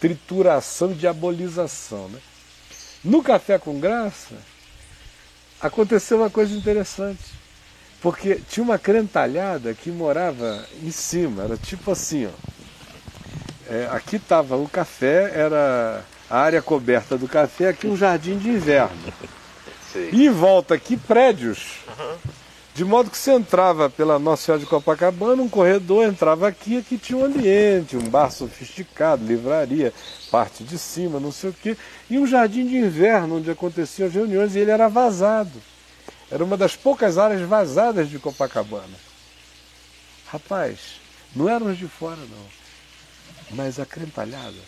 trituração, 0.00 0.92
diabolização. 0.92 2.08
Né? 2.08 2.20
No 3.02 3.22
Café 3.22 3.58
com 3.58 3.80
Graça 3.80 4.36
aconteceu 5.60 6.18
uma 6.18 6.30
coisa 6.30 6.54
interessante. 6.54 7.38
Porque 8.00 8.36
tinha 8.48 8.62
uma 8.62 8.78
crentalhada 8.78 9.74
que 9.74 9.90
morava 9.90 10.64
em 10.82 10.90
cima, 10.92 11.42
era 11.42 11.56
tipo 11.56 11.90
assim, 11.90 12.26
ó. 12.26 12.30
É, 13.68 13.88
aqui 13.90 14.16
estava 14.16 14.56
o 14.56 14.68
café, 14.68 15.32
era 15.34 16.04
a 16.30 16.38
área 16.38 16.62
coberta 16.62 17.18
do 17.18 17.28
café, 17.28 17.68
aqui 17.68 17.86
um 17.86 17.96
jardim 17.96 18.38
de 18.38 18.48
inverno. 18.48 18.96
Sim. 19.92 20.08
E 20.12 20.26
em 20.26 20.30
volta 20.30 20.74
aqui 20.74 20.96
prédios. 20.96 21.80
Uhum. 21.88 22.16
De 22.78 22.84
modo 22.84 23.10
que 23.10 23.18
você 23.18 23.32
entrava 23.32 23.90
pela 23.90 24.20
Nossa 24.20 24.44
Senhora 24.44 24.60
de 24.60 24.68
Copacabana, 24.68 25.42
um 25.42 25.48
corredor 25.48 26.06
entrava 26.06 26.46
aqui, 26.46 26.76
aqui 26.76 26.96
tinha 26.96 27.18
um 27.18 27.24
ambiente, 27.24 27.96
um 27.96 28.08
bar 28.08 28.30
sofisticado, 28.30 29.26
livraria, 29.26 29.92
parte 30.30 30.62
de 30.62 30.78
cima, 30.78 31.18
não 31.18 31.32
sei 31.32 31.50
o 31.50 31.52
quê, 31.52 31.76
e 32.08 32.16
um 32.20 32.24
jardim 32.24 32.64
de 32.64 32.76
inverno 32.76 33.38
onde 33.38 33.50
aconteciam 33.50 34.06
as 34.06 34.14
reuniões 34.14 34.54
e 34.54 34.60
ele 34.60 34.70
era 34.70 34.86
vazado. 34.86 35.60
Era 36.30 36.44
uma 36.44 36.56
das 36.56 36.76
poucas 36.76 37.18
áreas 37.18 37.40
vazadas 37.40 38.08
de 38.08 38.20
Copacabana. 38.20 38.96
Rapaz, 40.28 41.00
não 41.34 41.48
eram 41.48 41.74
de 41.74 41.88
fora 41.88 42.20
não, 42.30 43.56
mas 43.56 43.80
a 43.80 43.86
crentalhada 43.86 44.62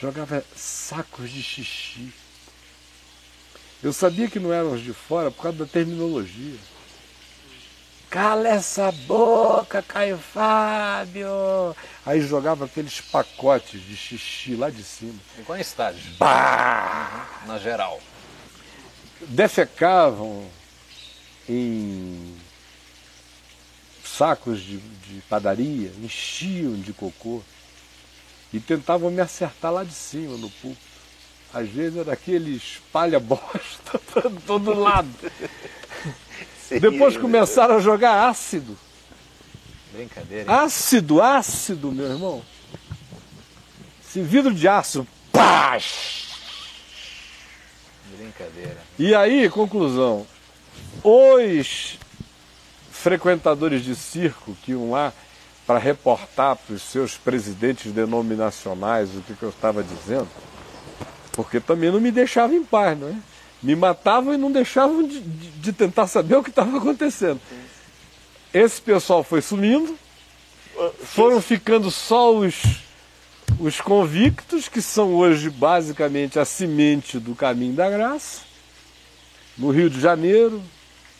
jogava 0.00 0.44
sacos 0.56 1.30
de 1.30 1.40
xixi. 1.40 2.12
Eu 3.80 3.92
sabia 3.92 4.28
que 4.28 4.40
não 4.40 4.52
eram 4.52 4.72
os 4.72 4.82
de 4.82 4.92
fora 4.92 5.30
por 5.30 5.44
causa 5.44 5.58
da 5.58 5.66
terminologia. 5.66 6.58
Cala 8.10 8.48
essa 8.48 8.92
boca, 8.92 9.82
Caio 9.82 10.16
Fábio! 10.16 11.74
Aí 12.04 12.20
jogava 12.20 12.64
aqueles 12.64 13.00
pacotes 13.00 13.80
de 13.80 13.96
xixi 13.96 14.54
lá 14.54 14.70
de 14.70 14.82
cima. 14.82 15.18
Igual 15.38 15.58
em 15.58 15.60
estádio. 15.60 16.02
Bah! 16.18 17.26
Na 17.46 17.58
geral. 17.58 18.00
Defecavam 19.22 20.48
em 21.48 22.36
sacos 24.04 24.60
de, 24.60 24.78
de 24.78 25.20
padaria, 25.28 25.92
enchiam 26.00 26.74
de 26.74 26.92
cocô 26.92 27.42
e 28.52 28.60
tentavam 28.60 29.10
me 29.10 29.20
acertar 29.20 29.72
lá 29.72 29.84
de 29.84 29.92
cima 29.92 30.36
no 30.36 30.48
púlpito. 30.48 30.96
Às 31.52 31.68
vezes 31.68 31.98
era 31.98 32.12
aquele 32.12 32.56
espalha 32.56 33.18
bosta 33.18 33.98
para 34.12 34.30
todo 34.46 34.78
lado. 34.78 35.10
Depois 36.70 37.16
começaram 37.16 37.76
a 37.76 37.80
jogar 37.80 38.28
ácido. 38.28 38.76
Brincadeira. 39.92 40.50
Hein? 40.50 40.58
Ácido, 40.58 41.22
ácido, 41.22 41.92
meu 41.92 42.06
irmão. 42.06 42.42
Esse 44.06 44.20
vidro 44.20 44.54
de 44.54 44.66
aço. 44.68 45.06
Pá! 45.32 45.78
Brincadeira. 48.16 48.78
E 48.98 49.14
aí, 49.14 49.48
conclusão. 49.48 50.26
Os 51.02 51.98
frequentadores 52.90 53.84
de 53.84 53.94
circo 53.94 54.56
que 54.62 54.72
iam 54.72 54.90
lá 54.90 55.12
para 55.66 55.78
reportar 55.78 56.56
para 56.56 56.74
os 56.74 56.82
seus 56.82 57.16
presidentes 57.16 57.92
denominacionais 57.92 59.14
o 59.14 59.20
que, 59.20 59.34
que 59.34 59.42
eu 59.42 59.50
estava 59.50 59.82
dizendo, 59.82 60.28
porque 61.32 61.58
também 61.58 61.90
não 61.90 62.00
me 62.00 62.10
deixava 62.10 62.54
em 62.54 62.64
paz, 62.64 62.98
não 62.98 63.08
é? 63.08 63.16
Me 63.66 63.74
matavam 63.74 64.32
e 64.32 64.36
não 64.36 64.52
deixavam 64.52 65.02
de, 65.02 65.20
de, 65.20 65.50
de 65.50 65.72
tentar 65.72 66.06
saber 66.06 66.36
o 66.36 66.42
que 66.42 66.50
estava 66.50 66.78
acontecendo. 66.78 67.40
Esse 68.54 68.80
pessoal 68.80 69.24
foi 69.24 69.42
sumindo, 69.42 69.98
foram 71.02 71.42
ficando 71.42 71.90
só 71.90 72.32
os, 72.32 72.62
os 73.58 73.80
convictos, 73.80 74.68
que 74.68 74.80
são 74.80 75.14
hoje 75.14 75.50
basicamente 75.50 76.38
a 76.38 76.44
semente 76.44 77.18
do 77.18 77.34
caminho 77.34 77.74
da 77.74 77.90
graça, 77.90 78.42
no 79.58 79.70
Rio 79.70 79.90
de 79.90 80.00
Janeiro, 80.00 80.62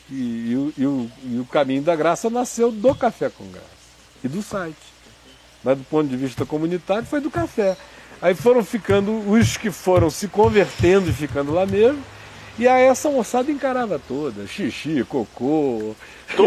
e, 0.09 0.15
e, 0.15 0.73
e, 0.77 0.85
o, 0.85 1.11
e 1.25 1.39
o 1.39 1.45
caminho 1.45 1.81
da 1.81 1.97
graça 1.97 2.29
nasceu 2.29 2.71
do 2.71 2.95
Café 2.95 3.29
com 3.29 3.45
Graça 3.51 3.67
e 4.23 4.29
do 4.29 4.41
site. 4.41 4.77
Mas 5.61 5.77
do 5.77 5.83
ponto 5.83 6.07
de 6.07 6.15
vista 6.15 6.45
comunitário 6.45 7.05
foi 7.05 7.19
do 7.19 7.29
café. 7.29 7.75
Aí 8.21 8.33
foram 8.33 8.63
ficando 8.63 9.11
os 9.29 9.57
que 9.57 9.69
foram 9.69 10.09
se 10.09 10.29
convertendo 10.29 11.09
e 11.09 11.13
ficando 11.13 11.51
lá 11.51 11.65
mesmo, 11.65 12.01
e 12.57 12.67
aí 12.67 12.85
essa 12.85 13.09
moçada 13.09 13.51
encarava 13.51 13.99
toda, 14.07 14.47
xixi, 14.47 15.03
cocô, 15.03 15.95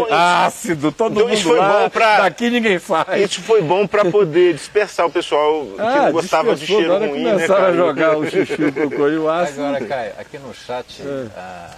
ácido, 0.09 0.91
todo 0.91 1.13
então, 1.13 1.23
mundo 1.27 1.33
isso 1.33 1.47
foi 1.47 1.57
lá, 1.57 1.83
bom 1.83 1.89
pra... 1.89 2.21
daqui 2.21 2.49
ninguém 2.49 2.79
faz. 2.79 3.21
Isso 3.21 3.41
foi 3.41 3.61
bom 3.61 3.87
para 3.87 4.05
poder 4.05 4.53
dispersar 4.53 5.05
o 5.05 5.11
pessoal 5.11 5.65
ah, 5.77 6.05
que 6.05 6.11
gostava 6.11 6.55
de 6.55 6.65
cheiro 6.65 6.97
ruim, 6.97 7.23
né, 7.23 7.31
começaram 7.33 7.65
a 7.65 7.73
jogar 7.73 8.17
o 8.17 8.29
xixi, 8.29 8.63
o 8.63 8.73
cocô 8.73 9.07
e 9.07 9.17
o 9.17 9.29
ácido. 9.29 9.63
Agora, 9.63 9.85
Caio, 9.85 10.13
aqui 10.17 10.37
no 10.37 10.53
chat, 10.53 11.01
é. 11.01 11.27
ah, 11.35 11.77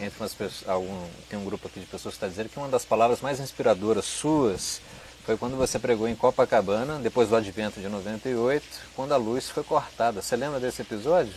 entre 0.00 0.20
umas 0.20 0.34
pessoas, 0.34 0.68
algum, 0.68 1.02
tem 1.28 1.38
um 1.38 1.44
grupo 1.44 1.66
aqui 1.66 1.80
de 1.80 1.86
pessoas 1.86 2.14
que 2.14 2.18
está 2.18 2.28
dizendo 2.28 2.48
que 2.48 2.58
uma 2.58 2.68
das 2.68 2.84
palavras 2.84 3.20
mais 3.20 3.40
inspiradoras 3.40 4.04
suas 4.04 4.80
foi 5.24 5.36
quando 5.38 5.56
você 5.56 5.78
pregou 5.78 6.06
em 6.06 6.14
Copacabana, 6.14 6.98
depois 6.98 7.28
do 7.28 7.36
advento 7.36 7.80
de 7.80 7.88
98, 7.88 8.62
quando 8.94 9.12
a 9.12 9.16
luz 9.16 9.48
foi 9.48 9.62
cortada. 9.62 10.20
Você 10.20 10.36
lembra 10.36 10.60
desse 10.60 10.82
episódio? 10.82 11.32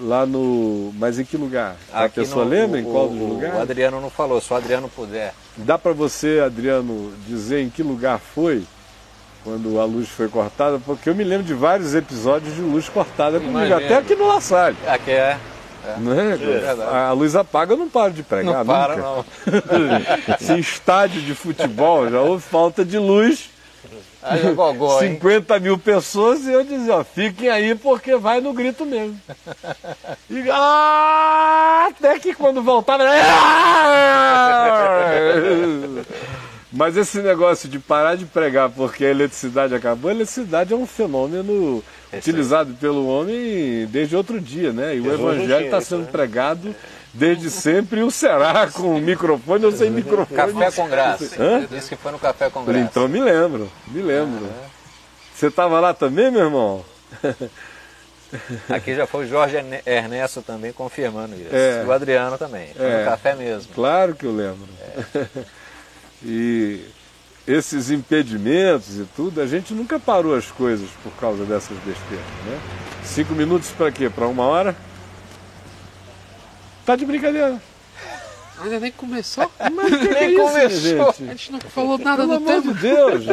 Lá 0.00 0.26
no. 0.26 0.92
Mas 0.96 1.18
em 1.18 1.24
que 1.24 1.36
lugar? 1.36 1.76
Aqui 1.92 2.20
a 2.20 2.22
pessoa 2.22 2.44
no, 2.44 2.50
lembra 2.50 2.78
o, 2.78 2.80
em 2.80 2.84
qual 2.84 3.06
o, 3.06 3.28
lugar? 3.28 3.54
O 3.54 3.60
Adriano 3.60 4.00
não 4.00 4.10
falou, 4.10 4.40
se 4.40 4.52
o 4.52 4.56
Adriano 4.56 4.88
puder. 4.88 5.34
Dá 5.56 5.78
para 5.78 5.92
você, 5.92 6.40
Adriano, 6.44 7.12
dizer 7.26 7.62
em 7.62 7.70
que 7.70 7.82
lugar 7.82 8.18
foi 8.18 8.64
quando 9.42 9.80
a 9.80 9.84
luz 9.84 10.08
foi 10.08 10.28
cortada? 10.28 10.78
Porque 10.78 11.08
eu 11.08 11.14
me 11.14 11.24
lembro 11.24 11.44
de 11.44 11.54
vários 11.54 11.94
episódios 11.94 12.54
de 12.54 12.60
luz 12.60 12.88
cortada 12.88 13.40
comigo, 13.40 13.74
até 13.74 13.96
aqui 13.96 14.14
no 14.14 14.28
La 14.28 14.40
Salle. 14.40 14.76
Aqui 14.86 15.10
é. 15.10 15.38
É. 15.84 15.98
Né? 15.98 16.38
É 16.42 16.98
a 17.08 17.12
luz 17.12 17.34
apaga, 17.34 17.72
eu 17.72 17.76
não 17.76 17.88
paro 17.88 18.12
de 18.12 18.22
pregar. 18.22 18.64
Não 18.64 18.66
para, 18.66 18.96
nunca. 18.96 19.08
não. 19.08 20.36
Se 20.38 20.58
estádio 20.58 21.22
de 21.22 21.34
futebol 21.34 22.08
já 22.10 22.20
houve 22.20 22.42
falta 22.42 22.84
de 22.84 22.98
luz, 22.98 23.50
Aí 24.22 24.46
é 24.46 24.52
gogó, 24.52 24.98
50 24.98 25.58
mil 25.60 25.78
pessoas 25.78 26.46
e 26.46 26.52
eu 26.52 26.62
dizia, 26.62 26.96
ó, 26.96 27.04
fiquem 27.04 27.48
aí 27.48 27.74
porque 27.74 28.16
vai 28.16 28.40
no 28.40 28.52
grito 28.52 28.84
mesmo. 28.84 29.18
E, 30.28 30.50
ah, 30.50 31.88
até 31.90 32.18
que 32.18 32.34
quando 32.34 32.62
voltava. 32.62 33.04
Ah! 33.06 34.00
Mas 36.72 36.96
esse 36.96 37.20
negócio 37.20 37.68
de 37.68 37.80
parar 37.80 38.14
de 38.14 38.24
pregar 38.26 38.70
porque 38.70 39.04
a 39.04 39.10
eletricidade 39.10 39.74
acabou, 39.74 40.08
a 40.08 40.14
eletricidade 40.14 40.72
é 40.72 40.76
um 40.76 40.86
fenômeno 40.86 41.82
é 42.12 42.18
utilizado 42.18 42.74
pelo 42.74 43.08
homem 43.08 43.86
desde 43.86 44.14
outro 44.14 44.40
dia, 44.40 44.72
né? 44.72 44.96
E 44.96 45.00
o 45.00 45.12
evangelho 45.12 45.64
está 45.64 45.80
sendo 45.80 46.02
né? 46.02 46.08
pregado 46.12 46.74
desde 47.12 47.50
sempre 47.50 48.02
o 48.02 48.10
será 48.10 48.68
com 48.70 48.98
microfone 49.00 49.64
ou 49.64 49.72
sem 49.72 49.90
microfone. 49.90 50.36
Café 50.36 50.70
com 50.70 50.88
graça. 50.88 51.42
Hã? 51.42 51.66
Disse 51.70 51.88
que 51.88 51.96
foi 51.96 52.12
no 52.12 52.18
café 52.18 52.50
com 52.50 52.64
graça. 52.64 52.80
Então 52.80 53.08
me 53.08 53.20
lembro, 53.20 53.70
me 53.88 54.02
lembro. 54.02 54.48
Você 55.34 55.46
estava 55.46 55.80
lá 55.80 55.94
também, 55.94 56.30
meu 56.30 56.42
irmão? 56.42 56.84
Aqui 58.68 58.94
já 58.94 59.06
foi 59.06 59.24
o 59.24 59.28
Jorge 59.28 59.56
Ernesto 59.84 60.40
também 60.42 60.72
confirmando 60.72 61.34
isso. 61.34 61.54
É. 61.54 61.82
E 61.82 61.86
o 61.86 61.92
Adriano 61.92 62.38
também. 62.38 62.68
Foi 62.74 62.86
é. 62.86 62.98
no 63.00 63.04
café 63.04 63.34
mesmo. 63.34 63.72
Claro 63.74 64.14
que 64.14 64.24
eu 64.24 64.32
lembro. 64.32 64.68
É. 65.14 65.26
e 66.22 66.84
esses 67.46 67.90
impedimentos 67.90 68.98
e 68.98 69.04
tudo, 69.16 69.40
a 69.40 69.46
gente 69.46 69.74
nunca 69.74 69.98
parou 69.98 70.34
as 70.34 70.50
coisas 70.50 70.88
por 71.02 71.12
causa 71.14 71.44
dessas 71.44 71.76
besteiras, 71.78 72.26
né? 72.46 72.60
Cinco 73.02 73.34
minutos 73.34 73.70
para 73.70 73.90
quê? 73.90 74.08
Para 74.08 74.28
uma 74.28 74.44
hora? 74.44 74.76
Tá 76.90 76.96
de 76.96 77.06
brincadeira. 77.06 77.62
Ainda 78.60 78.80
nem 78.80 78.90
começou? 78.90 79.48
Mas 79.72 79.90
nem 79.92 80.12
é 80.12 80.30
isso, 80.32 80.42
começou. 80.42 81.12
Gente? 81.12 81.22
A 81.22 81.32
gente 81.34 81.52
não 81.52 81.60
falou 81.60 81.98
nada 81.98 82.26
Pelo 82.26 82.28
do 82.40 82.50
amor 82.50 82.62
tema. 82.62 82.74
de 82.74 82.80
Deus. 82.80 83.24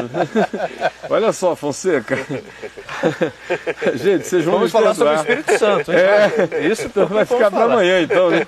Olha 1.10 1.34
só, 1.34 1.56
Fonseca. 1.56 2.18
gente, 3.98 4.28
vocês 4.28 4.46
vão 4.46 4.54
Vamos 4.54 4.72
falar 4.72 4.94
sobre 4.94 5.12
o 5.12 5.16
Espírito 5.16 5.58
Santo. 5.58 5.92
É, 5.92 6.68
isso 6.68 6.84
então 6.84 7.08
vai 7.08 7.26
ficar 7.26 7.50
para 7.50 7.64
amanhã, 7.64 8.00
então. 8.00 8.30
Né? 8.30 8.46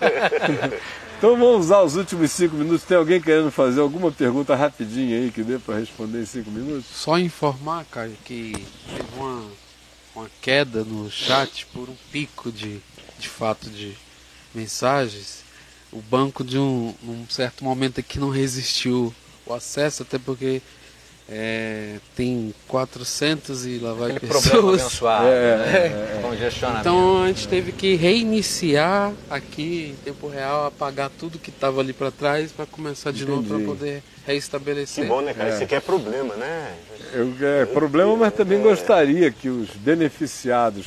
Então 1.17 1.35
vamos 1.35 1.65
usar 1.65 1.81
os 1.81 1.95
últimos 1.95 2.29
cinco 2.29 2.55
minutos. 2.55 2.83
Tem 2.83 2.95
alguém 2.95 3.19
querendo 3.19 3.49
fazer 3.49 3.81
alguma 3.81 4.11
pergunta 4.11 4.55
rapidinha 4.55 5.17
aí 5.17 5.31
que 5.31 5.41
dê 5.41 5.57
para 5.57 5.79
responder 5.79 6.21
em 6.21 6.25
cinco 6.27 6.51
minutos? 6.51 6.85
Só 6.85 7.17
informar, 7.17 7.83
Caio, 7.85 8.15
que 8.23 8.53
teve 8.95 9.09
uma, 9.17 9.43
uma 10.15 10.29
queda 10.39 10.83
no 10.83 11.09
chat 11.09 11.65
por 11.73 11.89
um 11.89 11.95
pico 12.11 12.51
de, 12.51 12.79
de 13.17 13.27
fato 13.27 13.71
de 13.71 13.97
mensagens. 14.53 15.43
O 15.91 16.01
banco 16.01 16.43
de 16.43 16.57
um, 16.57 16.93
um 17.03 17.25
certo 17.29 17.63
momento 17.63 17.99
aqui 17.99 18.19
não 18.19 18.29
resistiu 18.29 19.13
o 19.45 19.53
acesso, 19.53 20.03
até 20.03 20.19
porque 20.19 20.61
é, 21.31 21.97
tem 22.15 22.53
400 22.67 23.65
e 23.65 23.77
lá 23.77 23.93
vai 23.93 24.11
Aquele 24.11 24.31
pessoas. 24.33 24.81
Abençoado, 24.81 25.27
é, 25.29 25.57
né? 25.57 25.77
é, 25.77 26.17
é. 26.17 26.21
Congestionamento. 26.21 26.81
Então 26.81 27.23
a 27.23 27.27
gente 27.27 27.47
teve 27.47 27.71
que 27.71 27.95
reiniciar 27.95 29.13
aqui 29.29 29.91
em 29.91 30.03
tempo 30.03 30.27
real, 30.27 30.65
apagar 30.65 31.09
tudo 31.09 31.37
que 31.37 31.51
estava 31.51 31.81
ali 31.81 31.93
para 31.93 32.09
trás 32.09 32.51
para 32.51 32.65
começar 32.65 33.11
de 33.11 33.23
Entendi. 33.23 33.31
novo 33.35 33.47
para 33.47 33.65
poder 33.65 34.03
reestabelecer. 34.25 35.03
Que 35.03 35.09
bom, 35.09 35.21
né, 35.21 35.33
cara? 35.33 35.49
É. 35.49 35.53
Isso 35.53 35.63
aqui 35.63 35.75
é 35.75 35.79
problema, 35.79 36.35
né? 36.35 36.75
Eu, 37.13 37.33
é 37.41 37.65
problema, 37.65 38.15
mas 38.15 38.33
também 38.33 38.61
gostaria 38.61 39.31
que 39.31 39.49
os 39.49 39.69
beneficiados 39.69 40.85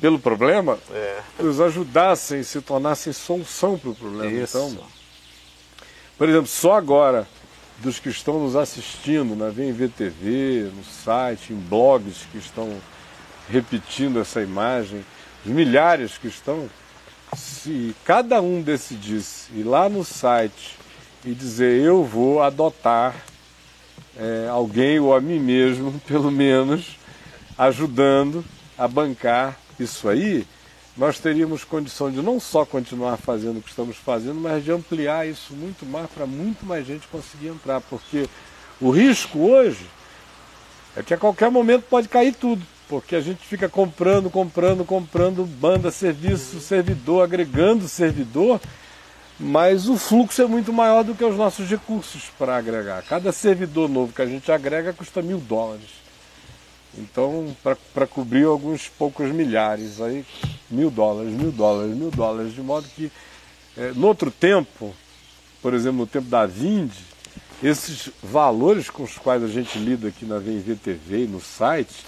pelo 0.00 0.18
problema 0.18 0.78
é. 0.92 1.22
os 1.38 1.60
ajudassem, 1.60 2.42
se 2.42 2.60
tornassem 2.60 3.12
solução 3.12 3.78
para 3.78 3.90
o 3.90 3.94
problema. 3.94 4.30
Isso. 4.30 4.58
Então, 4.58 4.86
por 6.16 6.28
exemplo, 6.28 6.46
só 6.46 6.74
agora 6.74 7.26
dos 7.78 7.98
que 7.98 8.08
estão 8.08 8.38
nos 8.38 8.54
assistindo 8.54 9.34
na 9.34 9.48
VMVTV, 9.48 10.70
no 10.74 10.84
site, 10.84 11.52
em 11.52 11.56
blogs 11.56 12.26
que 12.30 12.38
estão 12.38 12.80
repetindo 13.50 14.20
essa 14.20 14.40
imagem, 14.40 15.04
os 15.44 15.50
milhares 15.50 16.16
que 16.16 16.28
estão, 16.28 16.68
se 17.36 17.94
cada 18.04 18.40
um 18.40 18.62
decidisse 18.62 19.52
ir 19.52 19.64
lá 19.64 19.88
no 19.88 20.04
site 20.04 20.78
e 21.24 21.34
dizer 21.34 21.82
eu 21.82 22.04
vou 22.04 22.42
adotar 22.42 23.14
é, 24.16 24.48
alguém 24.48 24.98
ou 25.00 25.14
a 25.14 25.20
mim 25.20 25.38
mesmo, 25.38 26.00
pelo 26.06 26.30
menos, 26.30 26.96
ajudando 27.58 28.44
a 28.78 28.86
bancar 28.86 29.58
isso 29.82 30.08
aí, 30.08 30.46
nós 30.96 31.18
teríamos 31.18 31.64
condição 31.64 32.10
de 32.10 32.22
não 32.22 32.38
só 32.38 32.64
continuar 32.64 33.16
fazendo 33.16 33.58
o 33.58 33.62
que 33.62 33.70
estamos 33.70 33.96
fazendo, 33.96 34.36
mas 34.36 34.62
de 34.62 34.70
ampliar 34.70 35.26
isso 35.28 35.52
muito 35.52 35.84
mais 35.84 36.08
para 36.10 36.24
muito 36.24 36.64
mais 36.64 36.86
gente 36.86 37.08
conseguir 37.08 37.48
entrar, 37.48 37.80
porque 37.80 38.28
o 38.80 38.90
risco 38.90 39.40
hoje 39.40 39.86
é 40.96 41.02
que 41.02 41.12
a 41.12 41.18
qualquer 41.18 41.50
momento 41.50 41.84
pode 41.90 42.08
cair 42.08 42.32
tudo, 42.32 42.64
porque 42.88 43.16
a 43.16 43.20
gente 43.20 43.44
fica 43.44 43.68
comprando, 43.68 44.30
comprando, 44.30 44.84
comprando 44.84 45.44
banda, 45.44 45.90
serviço, 45.90 46.60
servidor, 46.60 47.24
agregando 47.24 47.88
servidor, 47.88 48.60
mas 49.38 49.88
o 49.88 49.96
fluxo 49.96 50.42
é 50.42 50.46
muito 50.46 50.72
maior 50.72 51.02
do 51.02 51.14
que 51.14 51.24
os 51.24 51.36
nossos 51.36 51.68
recursos 51.68 52.30
para 52.38 52.56
agregar. 52.56 53.02
Cada 53.02 53.32
servidor 53.32 53.88
novo 53.88 54.12
que 54.12 54.22
a 54.22 54.26
gente 54.26 54.52
agrega 54.52 54.92
custa 54.92 55.20
mil 55.20 55.38
dólares. 55.38 56.03
Então, 56.96 57.54
para 57.92 58.06
cobrir 58.06 58.44
alguns 58.44 58.88
poucos 58.88 59.30
milhares, 59.30 60.00
aí 60.00 60.24
mil 60.70 60.90
dólares, 60.90 61.32
mil 61.32 61.50
dólares, 61.50 61.96
mil 61.96 62.10
dólares, 62.10 62.54
de 62.54 62.60
modo 62.60 62.86
que, 62.88 63.10
é, 63.76 63.92
no 63.92 64.06
outro 64.06 64.30
tempo, 64.30 64.94
por 65.60 65.74
exemplo, 65.74 65.98
no 65.98 66.06
tempo 66.06 66.28
da 66.28 66.46
Vinde, 66.46 66.98
esses 67.62 68.10
valores 68.22 68.90
com 68.90 69.02
os 69.02 69.18
quais 69.18 69.42
a 69.42 69.48
gente 69.48 69.78
lida 69.78 70.08
aqui 70.08 70.24
na 70.24 70.38
VNV-TV 70.38 71.24
e 71.24 71.26
no 71.26 71.40
site 71.40 72.04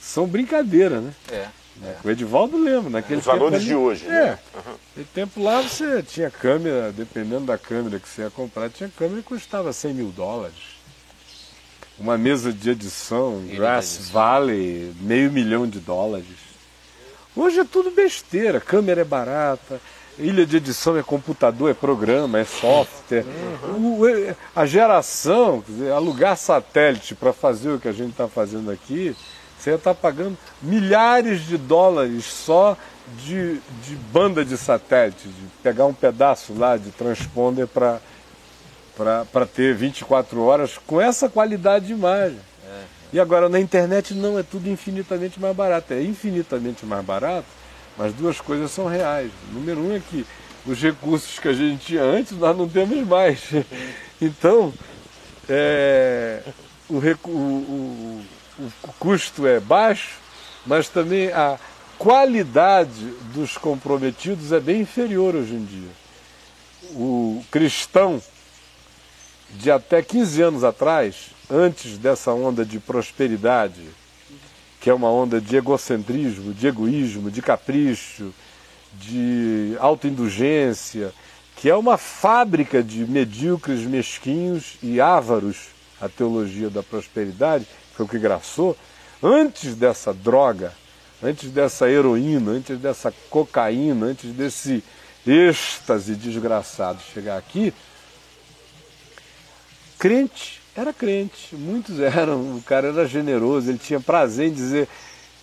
são 0.00 0.26
brincadeira, 0.26 1.00
né? 1.00 1.12
É. 1.30 1.48
É. 1.80 1.96
O 2.02 2.10
Edivaldo 2.10 2.56
lembra, 2.56 2.90
naquele 2.90 3.20
Os 3.20 3.26
valores 3.26 3.60
ali, 3.60 3.66
de 3.66 3.74
hoje, 3.74 4.04
é, 4.06 4.10
né? 4.10 4.38
Uhum. 4.54 4.72
Naquele 4.88 5.06
tempo 5.14 5.42
lá 5.42 5.62
você 5.62 6.02
tinha 6.02 6.28
câmera, 6.28 6.92
dependendo 6.92 7.46
da 7.46 7.56
câmera 7.56 8.00
que 8.00 8.08
você 8.08 8.22
ia 8.22 8.30
comprar, 8.30 8.68
tinha 8.68 8.90
câmera 8.96 9.22
que 9.22 9.28
custava 9.28 9.72
100 9.72 9.94
mil 9.94 10.08
dólares 10.10 10.77
uma 11.98 12.16
mesa 12.16 12.52
de 12.52 12.70
edição, 12.70 13.42
Grass 13.48 14.08
Valley, 14.12 14.94
meio 15.00 15.30
milhão 15.32 15.66
de 15.66 15.80
dólares. 15.80 16.26
Hoje 17.34 17.60
é 17.60 17.64
tudo 17.64 17.90
besteira, 17.90 18.60
câmera 18.60 19.00
é 19.00 19.04
barata, 19.04 19.80
ilha 20.18 20.46
de 20.46 20.56
edição 20.56 20.96
é 20.96 21.02
computador, 21.02 21.70
é 21.70 21.74
programa, 21.74 22.38
é 22.38 22.44
software. 22.44 23.24
Uhum. 23.64 24.00
O, 24.00 24.08
é, 24.08 24.36
a 24.54 24.64
geração, 24.64 25.62
dizer, 25.66 25.92
alugar 25.92 26.36
satélite 26.36 27.14
para 27.14 27.32
fazer 27.32 27.70
o 27.70 27.80
que 27.80 27.88
a 27.88 27.92
gente 27.92 28.10
está 28.10 28.28
fazendo 28.28 28.70
aqui, 28.70 29.16
você 29.58 29.74
está 29.74 29.92
pagando 29.92 30.38
milhares 30.62 31.44
de 31.46 31.56
dólares 31.56 32.24
só 32.24 32.76
de, 33.24 33.60
de 33.84 33.96
banda 34.12 34.44
de 34.44 34.56
satélite, 34.56 35.28
de 35.28 35.46
pegar 35.62 35.86
um 35.86 35.94
pedaço 35.94 36.54
lá 36.54 36.76
de 36.76 36.90
transponder 36.90 37.66
para 37.66 38.00
para 38.98 39.46
ter 39.46 39.74
24 39.74 40.42
horas 40.42 40.76
com 40.76 41.00
essa 41.00 41.28
qualidade 41.28 41.86
de 41.86 41.92
imagem. 41.92 42.40
É. 42.66 42.82
E 43.12 43.20
agora 43.20 43.48
na 43.48 43.60
internet 43.60 44.12
não, 44.12 44.36
é 44.36 44.42
tudo 44.42 44.68
infinitamente 44.68 45.38
mais 45.38 45.54
barato. 45.54 45.94
É 45.94 46.02
infinitamente 46.02 46.84
mais 46.84 47.04
barato, 47.04 47.46
mas 47.96 48.12
duas 48.12 48.40
coisas 48.40 48.72
são 48.72 48.86
reais. 48.86 49.30
Número 49.52 49.80
um 49.80 49.94
é 49.94 50.00
que 50.00 50.26
os 50.66 50.82
recursos 50.82 51.38
que 51.38 51.46
a 51.46 51.52
gente 51.52 51.86
tinha 51.86 52.02
antes 52.02 52.32
nós 52.32 52.56
não 52.56 52.68
temos 52.68 53.06
mais. 53.06 53.40
Então, 54.20 54.74
é, 55.48 56.42
o, 56.88 56.96
o, 56.96 57.30
o, 57.30 58.24
o 58.58 58.92
custo 58.98 59.46
é 59.46 59.60
baixo, 59.60 60.18
mas 60.66 60.88
também 60.88 61.28
a 61.28 61.56
qualidade 61.96 63.14
dos 63.32 63.56
comprometidos 63.56 64.50
é 64.50 64.58
bem 64.58 64.80
inferior 64.80 65.36
hoje 65.36 65.54
em 65.54 65.64
dia. 65.64 65.90
O 66.96 67.44
cristão 67.48 68.20
de 69.50 69.70
até 69.70 70.02
15 70.02 70.42
anos 70.42 70.64
atrás, 70.64 71.30
antes 71.50 71.96
dessa 71.98 72.32
onda 72.32 72.64
de 72.64 72.78
prosperidade, 72.78 73.82
que 74.80 74.90
é 74.90 74.94
uma 74.94 75.10
onda 75.10 75.40
de 75.40 75.56
egocentrismo, 75.56 76.52
de 76.52 76.66
egoísmo, 76.66 77.30
de 77.30 77.42
capricho, 77.42 78.32
de 78.94 79.76
autoindulgência, 79.80 81.12
que 81.56 81.68
é 81.68 81.74
uma 81.74 81.98
fábrica 81.98 82.82
de 82.82 83.04
medíocres, 83.04 83.80
mesquinhos 83.80 84.76
e 84.82 85.00
ávaros, 85.00 85.68
a 86.00 86.08
teologia 86.08 86.70
da 86.70 86.82
prosperidade, 86.82 87.66
foi 87.94 88.06
o 88.06 88.08
que 88.08 88.18
graçou, 88.18 88.76
antes 89.22 89.74
dessa 89.74 90.14
droga, 90.14 90.72
antes 91.22 91.50
dessa 91.50 91.90
heroína, 91.90 92.52
antes 92.52 92.78
dessa 92.78 93.12
cocaína, 93.28 94.06
antes 94.06 94.30
desse 94.30 94.84
êxtase 95.26 96.14
desgraçado 96.14 97.00
chegar 97.12 97.36
aqui, 97.36 97.74
crente, 99.98 100.60
era 100.76 100.92
crente, 100.92 101.54
muitos 101.54 101.98
eram, 102.00 102.56
o 102.56 102.62
cara 102.62 102.88
era 102.88 103.06
generoso, 103.06 103.70
ele 103.70 103.78
tinha 103.78 104.00
prazer 104.00 104.48
em 104.48 104.52
dizer 104.52 104.88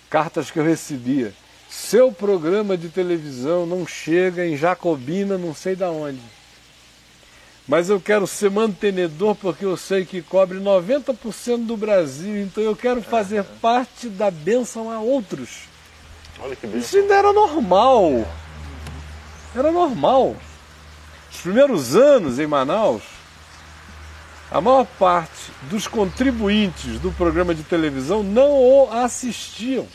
cartas 0.08 0.50
que 0.50 0.58
eu 0.58 0.64
recebia. 0.64 1.32
Seu 1.68 2.10
programa 2.10 2.76
de 2.76 2.88
televisão 2.88 3.66
não 3.66 3.86
chega 3.86 4.46
em 4.46 4.56
Jacobina, 4.56 5.36
não 5.36 5.54
sei 5.54 5.76
da 5.76 5.90
onde. 5.90 6.20
Mas 7.68 7.90
eu 7.90 8.00
quero 8.00 8.26
ser 8.26 8.50
mantenedor 8.50 9.34
porque 9.34 9.64
eu 9.64 9.76
sei 9.76 10.04
que 10.04 10.22
cobre 10.22 10.58
90% 10.58 11.66
do 11.66 11.76
Brasil, 11.76 12.40
então 12.40 12.62
eu 12.62 12.76
quero 12.76 13.02
fazer 13.02 13.42
parte 13.60 14.08
da 14.08 14.30
bênção 14.30 14.90
a 14.90 15.00
outros. 15.00 15.62
Olha 16.38 16.54
que 16.54 16.66
bênção. 16.66 16.80
Isso 16.80 16.96
ainda 16.96 17.14
era 17.14 17.32
normal. 17.32 18.26
Era 19.54 19.72
normal. 19.72 20.36
Os 21.30 21.40
primeiros 21.40 21.96
anos 21.96 22.38
em 22.38 22.46
Manaus, 22.46 23.02
A 24.50 24.60
maior 24.60 24.86
parte 24.98 25.50
dos 25.62 25.88
contribuintes 25.88 27.00
do 27.00 27.10
programa 27.10 27.54
de 27.54 27.64
televisão 27.64 28.22
não 28.22 28.52
o 28.52 28.92
assistiam. 28.92 29.86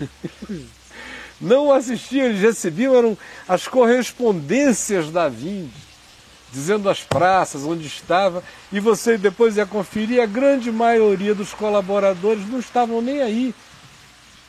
não 1.40 1.66
o 1.66 1.72
assistiam, 1.72 2.26
eles 2.26 2.40
recebiam 2.40 2.94
eram 2.94 3.18
as 3.48 3.66
correspondências 3.66 5.10
da 5.10 5.28
Vinde, 5.28 5.74
dizendo 6.52 6.88
as 6.88 7.00
praças 7.00 7.64
onde 7.64 7.86
estava, 7.86 8.44
e 8.70 8.78
você 8.78 9.18
depois 9.18 9.56
ia 9.56 9.66
conferir, 9.66 10.22
a 10.22 10.26
grande 10.26 10.70
maioria 10.70 11.34
dos 11.34 11.52
colaboradores 11.52 12.48
não 12.48 12.60
estavam 12.60 13.02
nem 13.02 13.22
aí. 13.22 13.54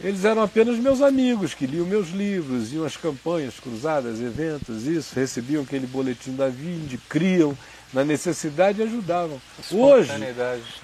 Eles 0.01 0.23
eram 0.23 0.41
apenas 0.41 0.77
meus 0.77 1.01
amigos 1.01 1.53
que 1.53 1.65
liam 1.65 1.85
meus 1.85 2.09
livros, 2.11 2.71
iam 2.71 2.85
às 2.85 2.95
campanhas, 2.95 3.59
cruzadas, 3.59 4.21
eventos, 4.21 4.85
isso, 4.85 5.13
recebiam 5.13 5.63
aquele 5.63 5.85
boletim 5.85 6.35
da 6.35 6.47
Vinde, 6.47 6.97
criam 7.09 7.57
na 7.93 8.03
necessidade 8.03 8.81
ajudavam. 8.81 9.41
Hoje, 9.71 10.11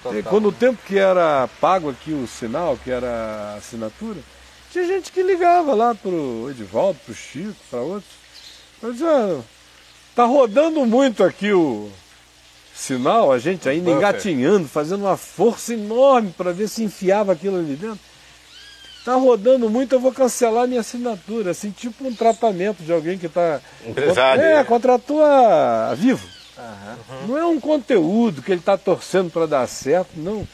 total. 0.02 0.22
quando 0.24 0.48
o 0.48 0.52
tempo 0.52 0.78
que 0.84 0.98
era 0.98 1.48
pago 1.60 1.90
aqui 1.90 2.12
o 2.12 2.26
sinal, 2.26 2.76
que 2.76 2.90
era 2.90 3.08
a 3.08 3.54
assinatura, 3.54 4.18
tinha 4.72 4.86
gente 4.86 5.12
que 5.12 5.22
ligava 5.22 5.74
lá 5.74 5.94
pro 5.94 6.48
Edivaldo, 6.50 6.98
pro 7.04 7.14
Chico, 7.14 7.56
para 7.70 7.80
outros. 7.80 8.12
Eu 8.82 8.92
dizia, 8.92 9.08
ah, 9.08 9.40
tá 10.14 10.24
rodando 10.24 10.84
muito 10.84 11.22
aqui 11.24 11.52
o 11.52 11.90
sinal, 12.74 13.32
a 13.32 13.38
gente 13.38 13.68
ainda 13.68 13.90
engatinhando, 13.90 14.68
fazendo 14.68 15.04
uma 15.04 15.16
força 15.16 15.72
enorme 15.72 16.34
para 16.36 16.52
ver 16.52 16.68
se 16.68 16.82
enfiava 16.82 17.32
aquilo 17.32 17.58
ali 17.58 17.74
dentro. 17.76 18.00
Tá 19.04 19.14
rodando 19.14 19.70
muito, 19.70 19.94
eu 19.94 20.00
vou 20.00 20.12
cancelar 20.12 20.66
minha 20.66 20.80
assinatura, 20.80 21.52
assim, 21.52 21.70
tipo 21.70 22.06
um 22.06 22.12
tratamento 22.12 22.82
de 22.82 22.92
alguém 22.92 23.16
que 23.16 23.26
está. 23.26 23.60
Empresário. 23.86 24.42
É, 24.42 24.64
contratou 24.64 25.24
a 25.24 25.94
Vivo. 25.94 26.35
Uhum. 26.58 27.26
Não 27.28 27.38
é 27.38 27.44
um 27.46 27.60
conteúdo 27.60 28.42
que 28.42 28.50
ele 28.50 28.60
está 28.60 28.78
torcendo 28.78 29.30
para 29.30 29.46
dar 29.46 29.66
certo, 29.66 30.10
não. 30.16 30.46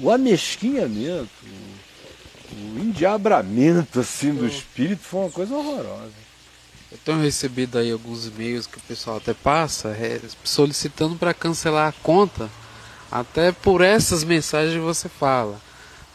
O 0.00 0.10
amesquinhamento, 0.10 1.30
o, 1.42 2.76
o 2.76 2.78
endiabramento 2.80 4.00
assim, 4.00 4.34
do 4.34 4.46
espírito 4.46 5.02
foi 5.02 5.20
uma 5.20 5.30
coisa 5.30 5.54
horrorosa. 5.54 6.24
Eu 6.90 6.98
tenho 7.04 7.20
recebido 7.20 7.78
aí 7.78 7.90
alguns 7.90 8.26
e-mails 8.26 8.66
que 8.66 8.78
o 8.78 8.82
pessoal 8.82 9.16
até 9.16 9.34
passa 9.34 9.88
é, 9.88 10.20
solicitando 10.42 11.16
para 11.16 11.34
cancelar 11.34 11.88
a 11.88 12.02
conta. 12.02 12.48
Até 13.10 13.52
por 13.52 13.80
essas 13.80 14.24
mensagens 14.24 14.80
você 14.80 15.08
fala. 15.08 15.60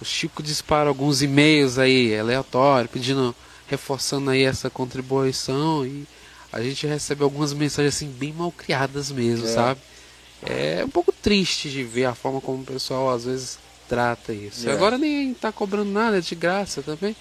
O 0.01 0.05
Chico 0.05 0.41
dispara 0.41 0.87
alguns 0.87 1.21
e-mails 1.21 1.77
aí 1.77 2.17
aleatórios, 2.17 2.91
pedindo, 2.91 3.35
reforçando 3.67 4.29
aí 4.29 4.43
essa 4.43 4.69
contribuição 4.69 5.85
e 5.85 6.07
a 6.51 6.61
gente 6.61 6.88
recebe 6.88 7.23
algumas 7.23 7.53
mensagens 7.53 7.95
assim 7.95 8.07
bem 8.07 8.34
mal 8.34 8.51
criadas 8.51 9.11
mesmo, 9.11 9.45
é. 9.45 9.49
sabe? 9.49 9.80
É 10.45 10.84
um 10.85 10.89
pouco 10.89 11.11
triste 11.11 11.69
de 11.69 11.84
ver 11.84 12.05
a 12.05 12.15
forma 12.15 12.39
como 12.39 12.61
o 12.61 12.65
pessoal 12.65 13.09
às 13.09 13.26
vezes 13.26 13.59
trata 13.88 14.34
isso. 14.34 14.69
É. 14.69 14.73
Agora 14.73 14.97
nem 14.97 15.34
tá 15.34 15.51
cobrando 15.51 15.91
nada 15.91 16.17
é 16.17 16.21
de 16.21 16.35
graça 16.35 16.81
também. 16.81 17.15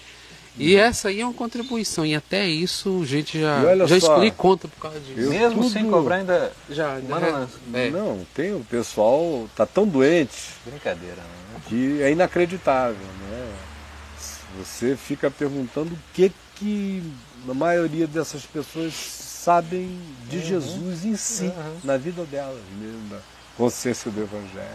E 0.57 0.75
uhum. 0.75 0.81
essa 0.81 1.09
aí 1.09 1.21
é 1.21 1.25
uma 1.25 1.33
contribuição. 1.33 2.05
E 2.05 2.15
até 2.15 2.47
isso, 2.47 3.01
a 3.01 3.05
gente 3.05 3.39
já, 3.39 3.85
já 3.85 3.97
exclui 3.97 4.31
conta 4.31 4.67
por 4.67 4.81
causa 4.81 4.99
disso. 4.99 5.29
Mesmo 5.29 5.61
tudo... 5.63 5.69
sem 5.69 5.89
cobrar 5.89 6.17
ainda. 6.17 6.51
Já, 6.69 6.99
Mano, 7.07 7.49
é. 7.73 7.89
Não, 7.89 8.25
tem 8.33 8.53
o 8.53 8.65
pessoal 8.69 9.47
tá 9.55 9.65
tão 9.65 9.87
doente. 9.87 10.35
Brincadeira, 10.65 11.15
né? 11.15 11.61
Que 11.67 12.01
é 12.01 12.11
inacreditável, 12.11 12.95
né? 12.97 13.28
Você 14.59 14.97
fica 14.97 15.31
perguntando 15.31 15.93
o 15.95 15.99
que 16.13 16.31
que 16.55 17.01
a 17.47 17.53
maioria 17.53 18.05
dessas 18.05 18.45
pessoas 18.45 18.93
sabem 18.93 19.97
de 20.27 20.37
uhum. 20.37 20.43
Jesus 20.43 21.05
em 21.05 21.15
si, 21.15 21.45
uhum. 21.45 21.79
na 21.85 21.95
vida 21.95 22.25
delas 22.25 22.61
mesmo, 22.77 23.07
na 23.09 23.19
consciência 23.55 24.11
do 24.11 24.21
Evangelho. 24.21 24.67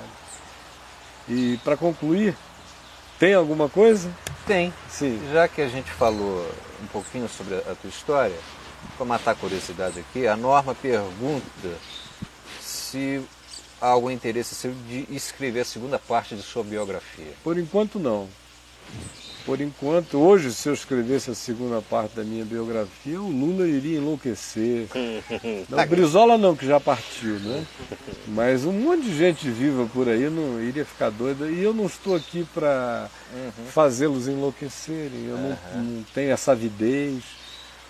E 1.28 1.58
para 1.62 1.76
concluir, 1.76 2.34
tem 3.18 3.34
alguma 3.34 3.68
coisa? 3.68 4.10
Tem. 4.46 4.72
Sim. 4.88 5.20
Já 5.32 5.46
que 5.46 5.60
a 5.60 5.68
gente 5.68 5.90
falou 5.90 6.50
um 6.82 6.86
pouquinho 6.86 7.28
sobre 7.28 7.54
a 7.56 7.74
tua 7.74 7.90
história, 7.90 8.36
para 8.96 9.04
matar 9.04 9.32
a 9.32 9.34
curiosidade 9.34 10.00
aqui, 10.00 10.26
a 10.26 10.36
Norma 10.36 10.74
pergunta 10.74 11.78
se 12.60 13.22
há 13.80 13.88
algum 13.88 14.10
interesse 14.10 14.54
seu 14.54 14.72
de 14.88 15.06
escrever 15.10 15.60
a 15.60 15.64
segunda 15.64 15.98
parte 15.98 16.34
de 16.34 16.42
sua 16.42 16.64
biografia. 16.64 17.32
Por 17.42 17.58
enquanto 17.58 17.98
não. 17.98 18.28
Por 19.44 19.60
enquanto, 19.60 20.18
hoje, 20.18 20.54
se 20.54 20.70
eu 20.70 20.72
escrevesse 20.72 21.30
a 21.30 21.34
segunda 21.34 21.82
parte 21.82 22.16
da 22.16 22.24
minha 22.24 22.46
biografia, 22.46 23.20
o 23.20 23.28
Lula 23.28 23.68
iria 23.68 23.98
enlouquecer. 23.98 24.88
Não, 25.68 25.86
Brizola 25.86 26.38
não, 26.38 26.56
que 26.56 26.66
já 26.66 26.80
partiu, 26.80 27.38
né? 27.40 27.66
Mas 28.28 28.64
um 28.64 28.72
monte 28.72 29.02
de 29.02 29.16
gente 29.16 29.50
viva 29.50 29.86
por 29.92 30.08
aí 30.08 30.30
não 30.30 30.60
iria 30.62 30.84
ficar 30.84 31.10
doida. 31.10 31.46
E 31.46 31.62
eu 31.62 31.74
não 31.74 31.86
estou 31.86 32.16
aqui 32.16 32.46
para 32.54 33.10
uhum. 33.34 33.66
fazê-los 33.66 34.28
enlouquecerem. 34.28 35.26
Eu 35.26 35.36
não, 35.36 35.58
não 35.74 36.02
tenho 36.14 36.30
essa 36.30 36.52
avidez. 36.52 37.22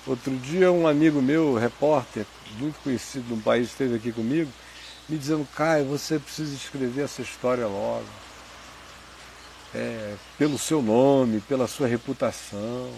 Outro 0.07 0.37
dia, 0.37 0.73
um 0.73 0.89
amigo 0.89 1.23
meu, 1.23 1.55
repórter, 1.55 2.27
muito 2.59 2.81
conhecido 2.83 3.35
no 3.35 3.41
país, 3.41 3.69
esteve 3.69 3.95
aqui 3.95 4.13
comigo, 4.13 4.51
me 5.09 5.17
dizendo: 5.17 5.47
Caio, 5.55 5.85
você 5.85 6.19
precisa 6.19 6.55
escrever 6.55 7.05
essa 7.05 7.23
história 7.23 7.67
logo 7.67 8.24
é, 9.75 10.15
pelo 10.39 10.59
seu 10.59 10.81
nome, 10.81 11.41
pela 11.41 11.67
sua 11.67 11.87
reputação. 11.87 12.91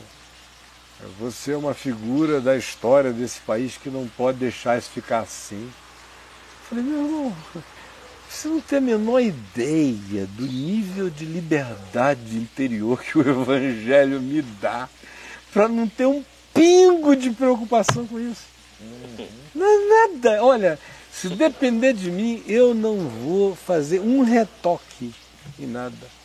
Você 1.19 1.53
é 1.53 1.57
uma 1.57 1.75
figura 1.75 2.41
da 2.41 2.57
história 2.57 3.13
desse 3.13 3.41
país 3.41 3.77
que 3.77 3.91
não 3.91 4.07
pode 4.07 4.39
deixar 4.39 4.79
isso 4.79 4.91
ficar 4.91 5.21
assim. 5.21 5.63
Eu 5.63 6.69
falei, 6.69 6.85
meu 6.85 7.05
irmão, 7.05 7.37
você 8.29 8.49
não 8.49 8.61
tem 8.61 8.79
a 8.79 8.83
menor 8.83 9.21
ideia 9.21 10.27
do 10.27 10.47
nível 10.47 11.11
de 11.11 11.25
liberdade 11.25 12.37
interior 12.37 13.03
que 13.03 13.19
o 13.19 13.29
Evangelho 13.29 14.21
me 14.21 14.43
dá 14.43 14.89
para 15.53 15.69
não 15.69 15.87
ter 15.87 16.07
um 16.07 16.25
pingo 16.53 17.15
de 17.15 17.31
preocupação 17.31 18.07
com 18.07 18.19
isso. 18.19 18.45
Uhum. 18.81 19.29
Não 19.55 19.67
é 19.67 20.09
nada. 20.09 20.45
Olha, 20.45 20.79
se 21.13 21.29
depender 21.29 21.93
de 21.93 22.11
mim, 22.11 22.43
eu 22.47 22.75
não 22.75 23.09
vou 23.09 23.55
fazer 23.55 24.01
um 24.01 24.23
retoque 24.23 25.15
em 25.59 25.67
nada 25.67 26.16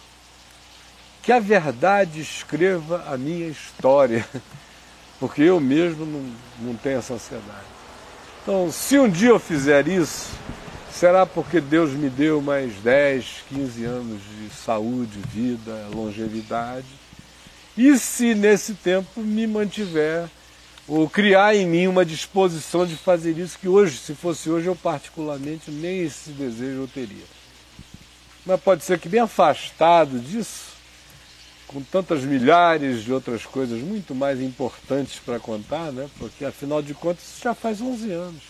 que 1.22 1.32
a 1.32 1.40
verdade 1.40 2.20
escreva 2.20 3.06
a 3.08 3.18
minha 3.18 3.48
história, 3.48 4.26
porque 5.20 5.42
eu 5.44 5.60
mesmo 5.60 6.06
não, 6.06 6.32
não 6.60 6.76
tenho 6.76 7.00
essa 7.00 7.14
ansiedade. 7.14 7.72
Então, 8.42 8.72
se 8.72 8.98
um 8.98 9.08
dia 9.08 9.30
eu 9.30 9.40
fizer 9.40 9.88
isso, 9.88 10.30
será 10.92 11.26
porque 11.26 11.62
Deus 11.62 11.92
me 11.92 12.10
deu 12.10 12.42
mais 12.42 12.74
10, 12.76 13.44
15 13.50 13.86
anos 13.86 14.22
de 14.22 14.50
saúde, 14.50 15.20
vida, 15.28 15.88
longevidade. 15.94 16.88
E 17.78 17.98
se 17.98 18.34
nesse 18.34 18.74
tempo 18.74 19.22
me 19.22 19.46
mantiver, 19.46 20.28
ou 20.88 21.08
criar 21.10 21.56
em 21.56 21.68
mim 21.68 21.88
uma 21.88 22.04
disposição 22.04 22.86
de 22.86 22.96
fazer 22.96 23.38
isso, 23.38 23.58
que 23.60 23.68
hoje, 23.68 23.98
se 23.98 24.16
fosse 24.16 24.50
hoje, 24.50 24.68
eu 24.68 24.76
particularmente 24.76 25.70
nem 25.70 26.02
esse 26.02 26.32
desejo 26.32 26.82
eu 26.82 26.88
teria. 26.88 27.24
Mas 28.46 28.60
pode 28.60 28.84
ser 28.84 29.00
que 29.00 29.08
bem 29.08 29.22
afastado 29.22 30.20
disso, 30.20 30.71
com 31.72 31.82
tantas 31.82 32.24
milhares 32.24 33.04
de 33.04 33.14
outras 33.14 33.46
coisas 33.46 33.82
muito 33.82 34.14
mais 34.14 34.42
importantes 34.42 35.20
para 35.20 35.40
contar, 35.40 35.92
né? 35.92 36.10
Porque 36.18 36.44
afinal 36.46 36.82
de 36.82 36.94
contas 36.94 37.24
isso 37.24 37.44
já 37.44 37.54
faz 37.54 37.82
11 37.82 38.12
anos. 38.12 38.44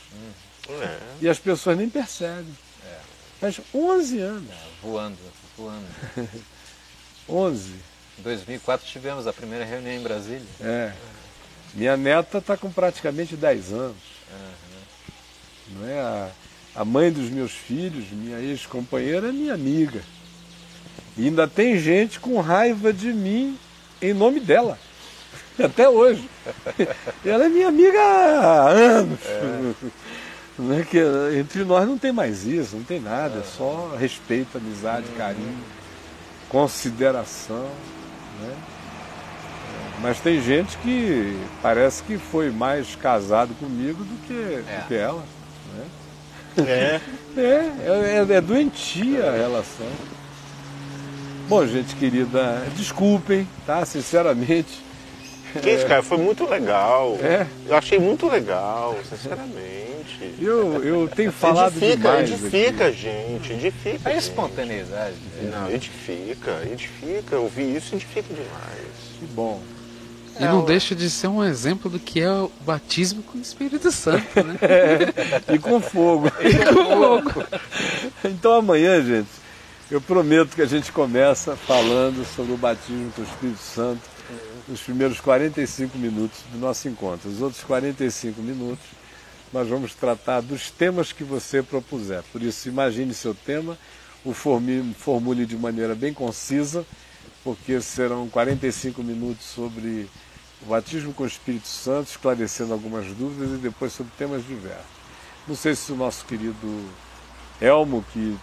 É. 0.69 0.99
E 1.21 1.29
as 1.29 1.39
pessoas 1.39 1.77
nem 1.77 1.89
percebem. 1.89 2.55
É. 2.85 2.99
Faz 3.39 3.61
11 3.73 4.19
anos. 4.19 4.49
É, 4.49 4.67
voando, 4.81 5.17
voando. 5.57 5.85
11. 7.29 7.71
Em 8.19 8.21
2004 8.23 8.87
tivemos 8.87 9.27
a 9.27 9.33
primeira 9.33 9.65
reunião 9.65 9.93
em 9.93 10.01
Brasília. 10.01 10.45
É. 10.59 10.93
Minha 11.73 11.95
neta 11.95 12.39
está 12.39 12.57
com 12.57 12.71
praticamente 12.71 13.35
10 13.35 13.71
anos. 13.71 13.97
Uhum. 14.31 15.79
Não 15.79 15.87
é? 15.87 15.99
A, 15.99 16.31
a 16.75 16.85
mãe 16.85 17.11
dos 17.11 17.29
meus 17.29 17.51
filhos, 17.51 18.09
minha 18.11 18.39
ex-companheira, 18.39 19.29
é 19.29 19.31
minha 19.31 19.53
amiga. 19.53 20.01
E 21.17 21.25
ainda 21.25 21.47
tem 21.47 21.77
gente 21.77 22.19
com 22.19 22.39
raiva 22.39 22.93
de 22.93 23.11
mim 23.11 23.57
em 24.01 24.13
nome 24.13 24.39
dela. 24.39 24.77
Até 25.63 25.87
hoje. 25.87 26.29
Ela 27.25 27.45
é 27.45 27.49
minha 27.49 27.67
amiga 27.67 27.99
há 27.99 28.69
anos. 28.69 29.19
É. 29.25 29.73
É 30.77 30.83
que, 30.83 30.99
entre 31.39 31.63
nós 31.63 31.87
não 31.87 31.97
tem 31.97 32.11
mais 32.11 32.45
isso, 32.45 32.75
não 32.75 32.83
tem 32.83 32.99
nada, 32.99 33.39
é 33.39 33.43
só 33.43 33.95
respeito, 33.97 34.59
amizade, 34.59 35.07
carinho, 35.17 35.57
consideração. 36.49 37.67
Né? 38.39 38.55
Mas 40.01 40.19
tem 40.19 40.41
gente 40.41 40.77
que 40.79 41.39
parece 41.63 42.03
que 42.03 42.17
foi 42.17 42.51
mais 42.51 42.95
casado 42.95 43.55
comigo 43.55 44.03
do 44.03 44.27
que, 44.27 44.33
é. 44.33 44.81
do 44.81 44.87
que 44.87 44.93
ela. 44.93 45.23
Né? 45.73 45.85
É. 46.67 47.01
É, 47.37 48.19
é, 48.27 48.35
é 48.35 48.41
doentia 48.41 49.31
a 49.31 49.35
relação. 49.35 49.87
Bom, 51.51 51.67
gente 51.67 51.97
querida, 51.97 52.63
desculpem, 52.77 53.45
tá? 53.65 53.85
Sinceramente, 53.85 54.79
Gente, 55.61 55.85
cara, 55.85 56.01
foi 56.01 56.17
muito 56.17 56.45
legal. 56.45 57.17
É? 57.21 57.45
Eu 57.67 57.75
achei 57.75 57.99
muito 57.99 58.25
legal, 58.29 58.97
sinceramente. 59.03 60.33
Eu, 60.39 60.81
eu 60.81 61.09
tenho 61.13 61.29
falado 61.33 61.75
edifica, 61.75 61.97
demais 61.97 62.31
edifica, 62.31 62.87
aqui. 62.87 62.97
gente, 62.97 63.51
edifica. 63.51 64.09
A 64.09 64.13
gente. 64.13 64.21
espontaneidade. 64.21 65.15
Não, 65.51 65.69
edifica, 65.69 66.61
edifica. 66.71 67.35
Eu 67.35 67.49
vi 67.53 67.75
isso, 67.75 67.95
edifica 67.95 68.33
demais. 68.33 68.87
Que 69.19 69.25
bom. 69.25 69.61
E 70.39 70.45
não 70.45 70.63
deixa 70.63 70.95
de 70.95 71.09
ser 71.09 71.27
um 71.27 71.43
exemplo 71.43 71.91
do 71.91 71.99
que 71.99 72.21
é 72.21 72.31
o 72.31 72.49
batismo 72.61 73.21
com 73.23 73.37
o 73.37 73.41
Espírito 73.41 73.91
Santo, 73.91 74.41
né? 74.41 74.57
E 75.53 75.59
com 75.59 75.81
fogo. 75.81 76.31
Então 78.23 78.53
amanhã, 78.53 79.03
gente, 79.03 79.40
eu 79.91 79.99
prometo 79.99 80.55
que 80.55 80.61
a 80.61 80.65
gente 80.65 80.89
começa 80.89 81.53
falando 81.57 82.25
sobre 82.25 82.53
o 82.53 82.57
batismo 82.57 83.11
com 83.11 83.21
o 83.21 83.25
Espírito 83.25 83.59
Santo 83.59 83.99
nos 84.65 84.79
primeiros 84.79 85.19
45 85.19 85.97
minutos 85.97 86.39
do 86.49 86.57
nosso 86.57 86.87
encontro. 86.87 87.29
Os 87.29 87.41
outros 87.41 87.61
45 87.65 88.41
minutos 88.41 88.85
nós 89.51 89.67
vamos 89.67 89.93
tratar 89.93 90.39
dos 90.39 90.71
temas 90.71 91.11
que 91.11 91.25
você 91.25 91.61
propuser. 91.61 92.23
Por 92.31 92.41
isso, 92.41 92.69
imagine 92.69 93.13
seu 93.13 93.35
tema, 93.35 93.77
o 94.23 94.33
formule 94.33 95.45
de 95.45 95.57
maneira 95.57 95.93
bem 95.93 96.13
concisa, 96.13 96.85
porque 97.43 97.81
serão 97.81 98.29
45 98.29 99.03
minutos 99.03 99.45
sobre 99.45 100.09
o 100.61 100.67
batismo 100.67 101.13
com 101.13 101.25
o 101.25 101.27
Espírito 101.27 101.67
Santo, 101.67 102.07
esclarecendo 102.11 102.71
algumas 102.71 103.07
dúvidas 103.07 103.59
e 103.59 103.61
depois 103.61 103.91
sobre 103.91 104.13
temas 104.17 104.47
diversos. 104.47 104.85
Não 105.45 105.55
sei 105.55 105.75
se 105.75 105.91
o 105.91 105.97
nosso 105.97 106.23
querido 106.23 106.89
Elmo, 107.59 108.05
que 108.13 108.37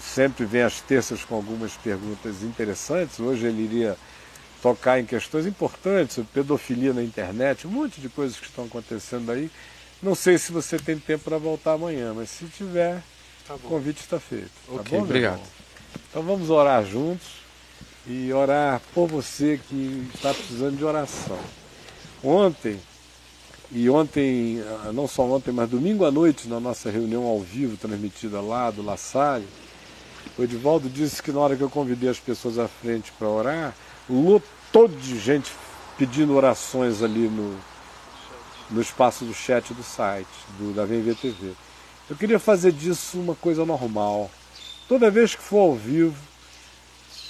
sempre 0.00 0.44
vem 0.44 0.62
às 0.62 0.80
terças 0.80 1.24
com 1.24 1.34
algumas 1.34 1.72
perguntas 1.72 2.42
interessantes, 2.42 3.18
hoje 3.20 3.46
ele 3.46 3.62
iria 3.62 3.96
tocar 4.62 4.98
em 4.98 5.04
questões 5.04 5.46
importantes 5.46 6.16
sobre 6.16 6.30
pedofilia 6.32 6.92
na 6.92 7.02
internet, 7.02 7.66
um 7.66 7.70
monte 7.70 8.00
de 8.00 8.08
coisas 8.08 8.38
que 8.38 8.46
estão 8.46 8.64
acontecendo 8.64 9.30
aí. 9.30 9.50
Não 10.02 10.14
sei 10.14 10.38
se 10.38 10.52
você 10.52 10.78
tem 10.78 10.98
tempo 10.98 11.24
para 11.24 11.38
voltar 11.38 11.72
amanhã, 11.72 12.12
mas 12.14 12.30
se 12.30 12.44
tiver, 12.46 13.02
o 13.50 13.58
convite 13.60 14.00
está 14.00 14.20
feito. 14.20 14.50
Tá 14.66 14.74
Ok, 14.74 14.98
bom, 14.98 15.04
obrigado. 15.04 15.42
Então 16.10 16.22
vamos 16.22 16.50
orar 16.50 16.84
juntos 16.84 17.26
e 18.06 18.32
orar 18.32 18.80
por 18.94 19.08
você 19.08 19.60
que 19.68 20.08
está 20.14 20.32
precisando 20.32 20.76
de 20.76 20.84
oração. 20.84 21.38
Ontem, 22.22 22.80
e 23.70 23.88
ontem, 23.90 24.62
ah, 24.84 24.92
não 24.92 25.06
só 25.06 25.22
ontem, 25.24 25.52
mas 25.52 25.68
domingo 25.68 26.04
à 26.04 26.10
noite, 26.10 26.48
na 26.48 26.58
nossa 26.58 26.90
reunião 26.90 27.24
ao 27.24 27.40
vivo, 27.40 27.76
transmitida 27.76 28.40
lá 28.40 28.70
do 28.70 28.82
La 28.82 28.96
Salle, 28.96 29.46
o 30.38 30.42
Edivaldo 30.42 30.88
disse 30.88 31.22
que 31.22 31.32
na 31.32 31.40
hora 31.40 31.56
que 31.56 31.62
eu 31.62 31.70
convidei 31.70 32.08
as 32.08 32.20
pessoas 32.20 32.58
à 32.58 32.68
frente 32.68 33.12
para 33.18 33.28
orar, 33.28 33.74
lotou 34.08 34.86
de 34.86 35.18
gente 35.18 35.50
pedindo 35.96 36.34
orações 36.34 37.02
ali 37.02 37.28
no, 37.28 37.58
no 38.70 38.80
espaço 38.80 39.24
do 39.24 39.34
chat 39.34 39.74
do 39.74 39.82
site, 39.82 40.28
do, 40.58 40.72
da 40.72 40.84
VMVTV. 40.84 41.52
Eu 42.08 42.16
queria 42.16 42.38
fazer 42.38 42.72
disso 42.72 43.18
uma 43.18 43.34
coisa 43.34 43.66
normal. 43.66 44.30
Toda 44.88 45.10
vez 45.10 45.34
que 45.34 45.42
for 45.42 45.58
ao 45.58 45.74
vivo, 45.74 46.16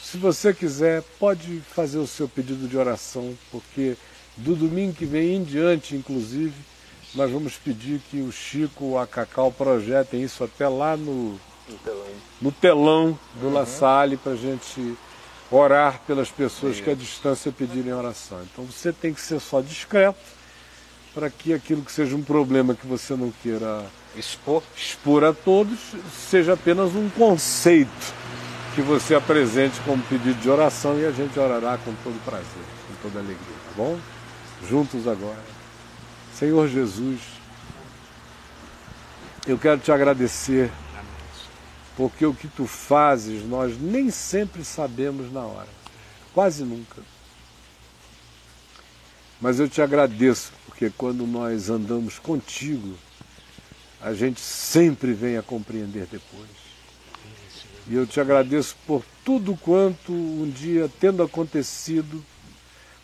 se 0.02 0.19
você 0.19 0.55
quiser, 0.55 1.02
pode 1.19 1.60
fazer 1.74 1.98
o 1.98 2.06
seu 2.06 2.28
pedido 2.28 2.69
de 2.69 2.77
oração, 2.77 3.36
porque 3.51 3.97
do 4.36 4.55
domingo 4.55 4.94
que 4.94 5.05
vem 5.05 5.35
em 5.35 5.43
diante, 5.43 5.97
inclusive, 5.97 6.55
nós 7.15 7.31
vamos 7.31 7.55
pedir 7.55 8.01
que 8.10 8.20
o 8.20 8.31
Chico 8.31 8.97
a 8.97 9.06
Cacau 9.06 9.51
projetem 9.51 10.23
isso 10.23 10.44
até 10.44 10.69
lá 10.69 10.97
no, 10.97 11.40
no 12.40 12.53
telão 12.53 13.19
do 13.35 13.53
La 13.53 13.66
Salle 13.66 14.16
para 14.16 14.32
a 14.32 14.36
gente 14.36 14.97
orar 15.51 16.01
pelas 16.07 16.31
pessoas 16.31 16.81
que 16.81 16.90
à 16.90 16.95
distância 16.95 17.51
pedirem 17.51 17.93
oração. 17.93 18.40
Então 18.43 18.65
você 18.65 18.93
tem 18.93 19.15
que 19.15 19.20
ser 19.20 19.40
só 19.40 19.61
discreto 19.61 20.19
para 21.15 21.31
que 21.31 21.53
aquilo 21.53 21.82
que 21.82 21.90
seja 21.90 22.15
um 22.15 22.23
problema 22.23 22.74
que 22.74 22.86
você 22.86 23.16
não 23.16 23.32
queira 23.43 23.85
Expor. 24.16 24.62
expor 24.77 25.24
a 25.24 25.32
todos 25.32 25.78
seja 26.12 26.55
apenas 26.55 26.95
um 26.95 27.09
conceito 27.11 28.15
que 28.74 28.82
você 28.82 29.15
apresente 29.15 29.81
como 29.81 30.03
pedido 30.05 30.40
de 30.40 30.49
oração 30.49 30.99
e 30.99 31.05
a 31.05 31.11
gente 31.11 31.39
orará 31.39 31.78
com 31.78 31.93
todo 32.05 32.23
prazer, 32.24 32.47
com 32.86 33.09
toda 33.09 33.19
alegria, 33.19 33.36
tá 33.36 33.73
bom? 33.77 33.99
Juntos 34.69 35.09
agora. 35.09 35.43
Senhor 36.35 36.69
Jesus, 36.69 37.19
eu 39.47 39.59
quero 39.59 39.81
te 39.81 39.90
agradecer 39.90 40.70
porque 41.99 42.25
o 42.25 42.33
que 42.33 42.47
tu 42.47 42.65
fazes 42.65 43.45
nós 43.45 43.77
nem 43.77 44.09
sempre 44.09 44.65
sabemos 44.65 45.33
na 45.33 45.41
hora, 45.41 45.69
quase 46.33 46.62
nunca. 46.62 47.03
Mas 49.41 49.59
eu 49.59 49.69
te 49.69 49.83
agradeço 49.83 50.53
porque 50.65 50.91
quando 50.91 51.27
nós 51.27 51.69
andamos 51.69 52.16
contigo, 52.16 52.95
a 54.01 54.15
gente 54.15 54.41
sempre 54.41 55.12
vem 55.12 55.37
a 55.37 55.43
compreender 55.43 56.07
depois. 56.07 56.49
E 57.89 57.97
eu 57.97 58.07
te 58.07 58.20
agradeço 58.20 58.77
por 58.87 59.03
tudo 59.25 59.57
quanto 59.57 60.12
um 60.12 60.49
dia 60.49 60.89
tendo 61.01 61.20
acontecido, 61.20 62.25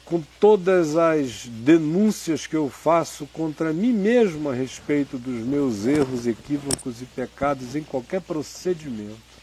com 0.05 0.23
todas 0.39 0.97
as 0.97 1.47
denúncias 1.47 2.47
que 2.47 2.55
eu 2.55 2.69
faço 2.69 3.27
contra 3.33 3.73
mim 3.73 3.93
mesmo 3.93 4.51
a 4.51 4.55
respeito 4.55 5.17
dos 5.17 5.45
meus 5.47 5.87
erros, 5.87 6.27
equívocos 6.27 7.01
e 7.01 7.07
pecados 7.07 7.75
em 7.75 7.83
qualquer 7.83 8.21
procedimento. 8.21 9.35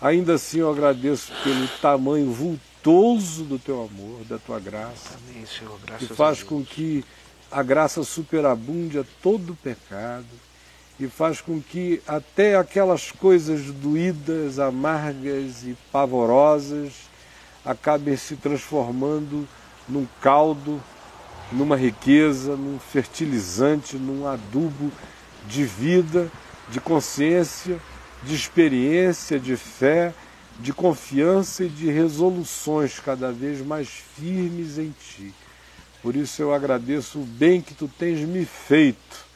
Ainda 0.00 0.34
assim 0.34 0.58
eu 0.58 0.70
agradeço 0.70 1.32
pelo 1.42 1.68
tamanho 1.80 2.30
vultoso 2.30 3.44
do 3.44 3.58
teu 3.58 3.82
amor, 3.82 4.24
da 4.24 4.38
tua 4.38 4.58
graça 4.58 5.18
Amém, 5.30 5.44
Senhor. 5.46 5.78
que 5.98 6.06
faz 6.06 6.42
com 6.42 6.64
que 6.64 7.04
a 7.50 7.62
graça 7.62 8.02
superabunde 8.04 8.98
a 8.98 9.04
todo 9.22 9.54
pecado 9.54 10.26
e 10.98 11.08
faz 11.08 11.42
com 11.42 11.60
que 11.60 12.02
até 12.06 12.56
aquelas 12.56 13.10
coisas 13.10 13.70
doídas, 13.70 14.58
amargas 14.58 15.62
e 15.64 15.76
pavorosas 15.92 17.05
acabem 17.66 18.16
se 18.16 18.36
transformando 18.36 19.46
num 19.88 20.06
caldo, 20.20 20.80
numa 21.52 21.76
riqueza, 21.76 22.56
num 22.56 22.78
fertilizante, 22.78 23.96
num 23.96 24.26
adubo 24.26 24.90
de 25.46 25.64
vida, 25.64 26.30
de 26.68 26.80
consciência, 26.80 27.78
de 28.22 28.34
experiência, 28.34 29.38
de 29.38 29.56
fé, 29.56 30.14
de 30.58 30.72
confiança 30.72 31.64
e 31.64 31.68
de 31.68 31.90
resoluções 31.90 32.98
cada 32.98 33.30
vez 33.30 33.60
mais 33.60 33.88
firmes 33.88 34.78
em 34.78 34.92
Ti. 34.98 35.34
Por 36.02 36.16
isso 36.16 36.40
eu 36.40 36.54
agradeço 36.54 37.18
o 37.18 37.24
bem 37.24 37.60
que 37.60 37.74
Tu 37.74 37.88
tens 37.88 38.20
me 38.20 38.44
feito 38.44 39.26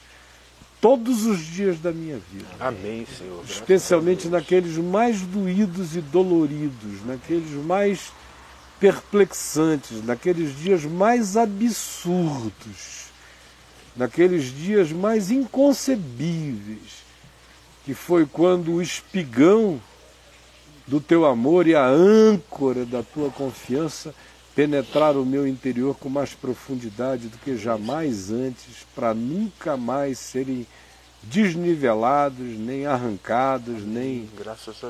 todos 0.80 1.26
os 1.26 1.40
dias 1.40 1.78
da 1.78 1.92
minha 1.92 2.18
vida 2.32 2.46
Amém, 2.58 3.06
Senhor. 3.18 3.44
Especialmente 3.44 4.28
naqueles 4.28 4.76
mais 4.78 5.20
doídos 5.20 5.94
e 5.94 6.00
doloridos, 6.00 7.04
naqueles 7.04 7.50
mais 7.64 8.12
perplexantes, 8.80 10.02
naqueles 10.02 10.58
dias 10.58 10.84
mais 10.84 11.36
absurdos, 11.36 13.10
naqueles 13.94 14.44
dias 14.44 14.90
mais 14.90 15.30
inconcebíveis, 15.30 17.04
que 17.84 17.92
foi 17.92 18.24
quando 18.24 18.72
o 18.72 18.82
espigão 18.82 19.80
do 20.86 20.98
teu 21.00 21.26
amor 21.26 21.66
e 21.66 21.74
a 21.74 21.86
âncora 21.86 22.86
da 22.86 23.02
tua 23.02 23.30
confiança 23.30 24.14
penetraram 24.56 25.22
o 25.22 25.26
meu 25.26 25.46
interior 25.46 25.94
com 25.94 26.08
mais 26.08 26.34
profundidade 26.34 27.28
do 27.28 27.38
que 27.38 27.56
jamais 27.56 28.30
antes, 28.32 28.86
para 28.94 29.14
nunca 29.14 29.76
mais 29.76 30.18
serem 30.18 30.66
desnivelados, 31.22 32.58
nem 32.58 32.86
arrancados, 32.86 33.84
nem 33.84 34.28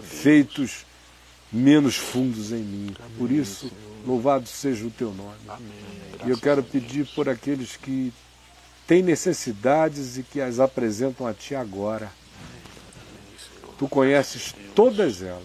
feitos 0.03 0.87
menos 1.53 1.97
fundos 1.97 2.53
em 2.53 2.63
mim. 2.63 2.97
Por 3.19 3.31
isso, 3.31 3.71
louvado 4.07 4.49
seja 4.49 4.87
o 4.87 4.91
teu 4.91 5.13
nome. 5.13 5.37
Amém. 5.49 5.71
E 6.27 6.31
eu 6.31 6.39
quero 6.39 6.63
pedir 6.63 7.07
por 7.15 7.29
aqueles 7.29 7.77
que 7.77 8.13
têm 8.87 9.03
necessidades 9.03 10.19
e 10.19 10.23
que 10.23 10.41
as 10.41 10.61
apresentam 10.61 11.27
a 11.27 11.35
Ti 11.35 11.55
agora. 11.55 12.11
Tu 13.79 13.89
conheces 13.89 14.55
todas 14.75 15.23
elas, 15.23 15.43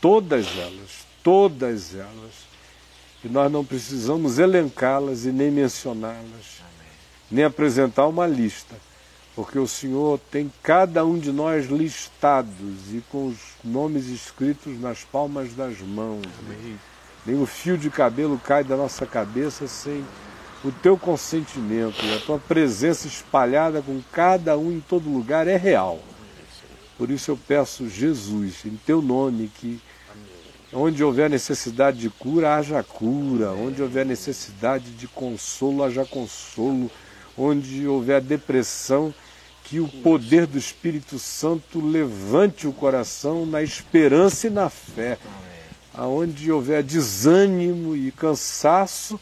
todas 0.00 0.46
elas, 0.58 1.06
todas 1.22 1.94
elas. 1.94 2.52
E 3.24 3.28
nós 3.28 3.52
não 3.52 3.64
precisamos 3.64 4.40
elencá-las 4.40 5.24
e 5.24 5.30
nem 5.30 5.48
mencioná-las, 5.48 6.60
nem 7.30 7.44
apresentar 7.44 8.08
uma 8.08 8.26
lista, 8.26 8.74
porque 9.34 9.58
o 9.58 9.66
Senhor 9.66 10.18
tem 10.30 10.52
cada 10.62 11.04
um 11.04 11.18
de 11.18 11.32
nós 11.32 11.66
listados 11.66 12.92
e 12.92 13.02
com 13.10 13.28
os 13.28 13.36
nomes 13.64 14.06
escritos 14.08 14.78
nas 14.80 15.04
palmas 15.04 15.54
das 15.54 15.78
mãos. 15.80 16.22
Nem 17.24 17.40
o 17.40 17.46
fio 17.46 17.78
de 17.78 17.88
cabelo 17.88 18.38
cai 18.38 18.62
da 18.62 18.76
nossa 18.76 19.06
cabeça 19.06 19.66
sem 19.66 20.04
o 20.64 20.70
teu 20.70 20.96
consentimento 20.96 22.04
e 22.04 22.14
a 22.14 22.20
tua 22.20 22.38
presença 22.38 23.06
espalhada 23.06 23.80
com 23.82 24.00
cada 24.12 24.56
um 24.58 24.70
em 24.70 24.80
todo 24.80 25.08
lugar 25.08 25.46
é 25.46 25.56
real. 25.56 26.00
Por 26.98 27.10
isso 27.10 27.30
eu 27.30 27.38
peço, 27.48 27.88
Jesus, 27.88 28.64
em 28.64 28.76
teu 28.84 29.00
nome, 29.00 29.50
que 29.54 29.80
Onde 30.74 31.04
houver 31.04 31.28
necessidade 31.28 31.98
de 31.98 32.08
cura, 32.08 32.56
haja 32.56 32.82
cura. 32.82 33.50
Onde 33.50 33.82
houver 33.82 34.06
necessidade 34.06 34.90
de 34.92 35.06
consolo, 35.06 35.84
haja 35.84 36.04
consolo. 36.06 36.90
Onde 37.36 37.86
houver 37.86 38.20
depressão, 38.20 39.14
que 39.64 39.80
o 39.80 39.88
poder 39.88 40.46
do 40.46 40.58
Espírito 40.58 41.18
Santo 41.18 41.80
levante 41.80 42.66
o 42.66 42.72
coração 42.72 43.46
na 43.46 43.62
esperança 43.62 44.46
e 44.46 44.50
na 44.50 44.68
fé. 44.68 45.18
Aonde 45.94 46.50
houver 46.50 46.82
desânimo 46.82 47.96
e 47.96 48.10
cansaço, 48.10 49.18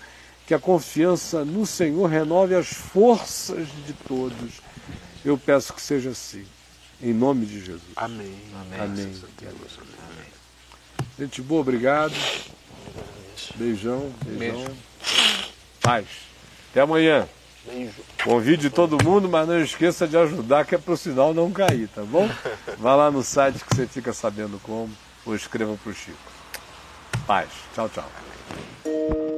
que 0.46 0.54
a 0.54 0.58
confiança 0.58 1.44
no 1.44 1.64
Senhor 1.64 2.06
renove 2.06 2.54
as 2.54 2.68
forças 2.68 3.68
de 3.86 3.92
todos. 3.92 4.60
Eu 5.24 5.38
peço 5.38 5.72
que 5.72 5.80
seja 5.80 6.10
assim. 6.10 6.44
Em 7.02 7.12
nome 7.12 7.46
de 7.46 7.60
Jesus. 7.60 7.82
Amém. 7.96 8.34
Amém. 8.60 8.80
Amém. 8.80 9.22
Gente 11.18 11.40
boa, 11.42 11.60
obrigado. 11.60 12.14
Beijão, 13.54 14.12
beijão. 14.24 14.64
Beijo. 14.64 14.76
Paz. 15.80 16.06
Até 16.70 16.80
amanhã. 16.80 17.28
Beijo. 17.64 18.02
Convide 18.24 18.70
todo 18.70 19.02
mundo, 19.02 19.28
mas 19.28 19.46
não 19.46 19.60
esqueça 19.60 20.08
de 20.08 20.16
ajudar, 20.16 20.64
que 20.64 20.74
é 20.74 20.78
para 20.78 20.94
o 20.94 20.96
sinal 20.96 21.34
não 21.34 21.50
cair, 21.50 21.88
tá 21.88 22.02
bom? 22.02 22.28
Vá 22.78 22.94
lá 22.96 23.10
no 23.10 23.22
site 23.22 23.64
que 23.64 23.74
você 23.74 23.86
fica 23.86 24.12
sabendo 24.12 24.58
como, 24.62 24.90
ou 25.26 25.34
escreva 25.34 25.76
para 25.82 25.90
o 25.90 25.94
Chico. 25.94 26.18
Paz. 27.26 27.48
Tchau, 27.74 27.88
tchau. 27.88 29.29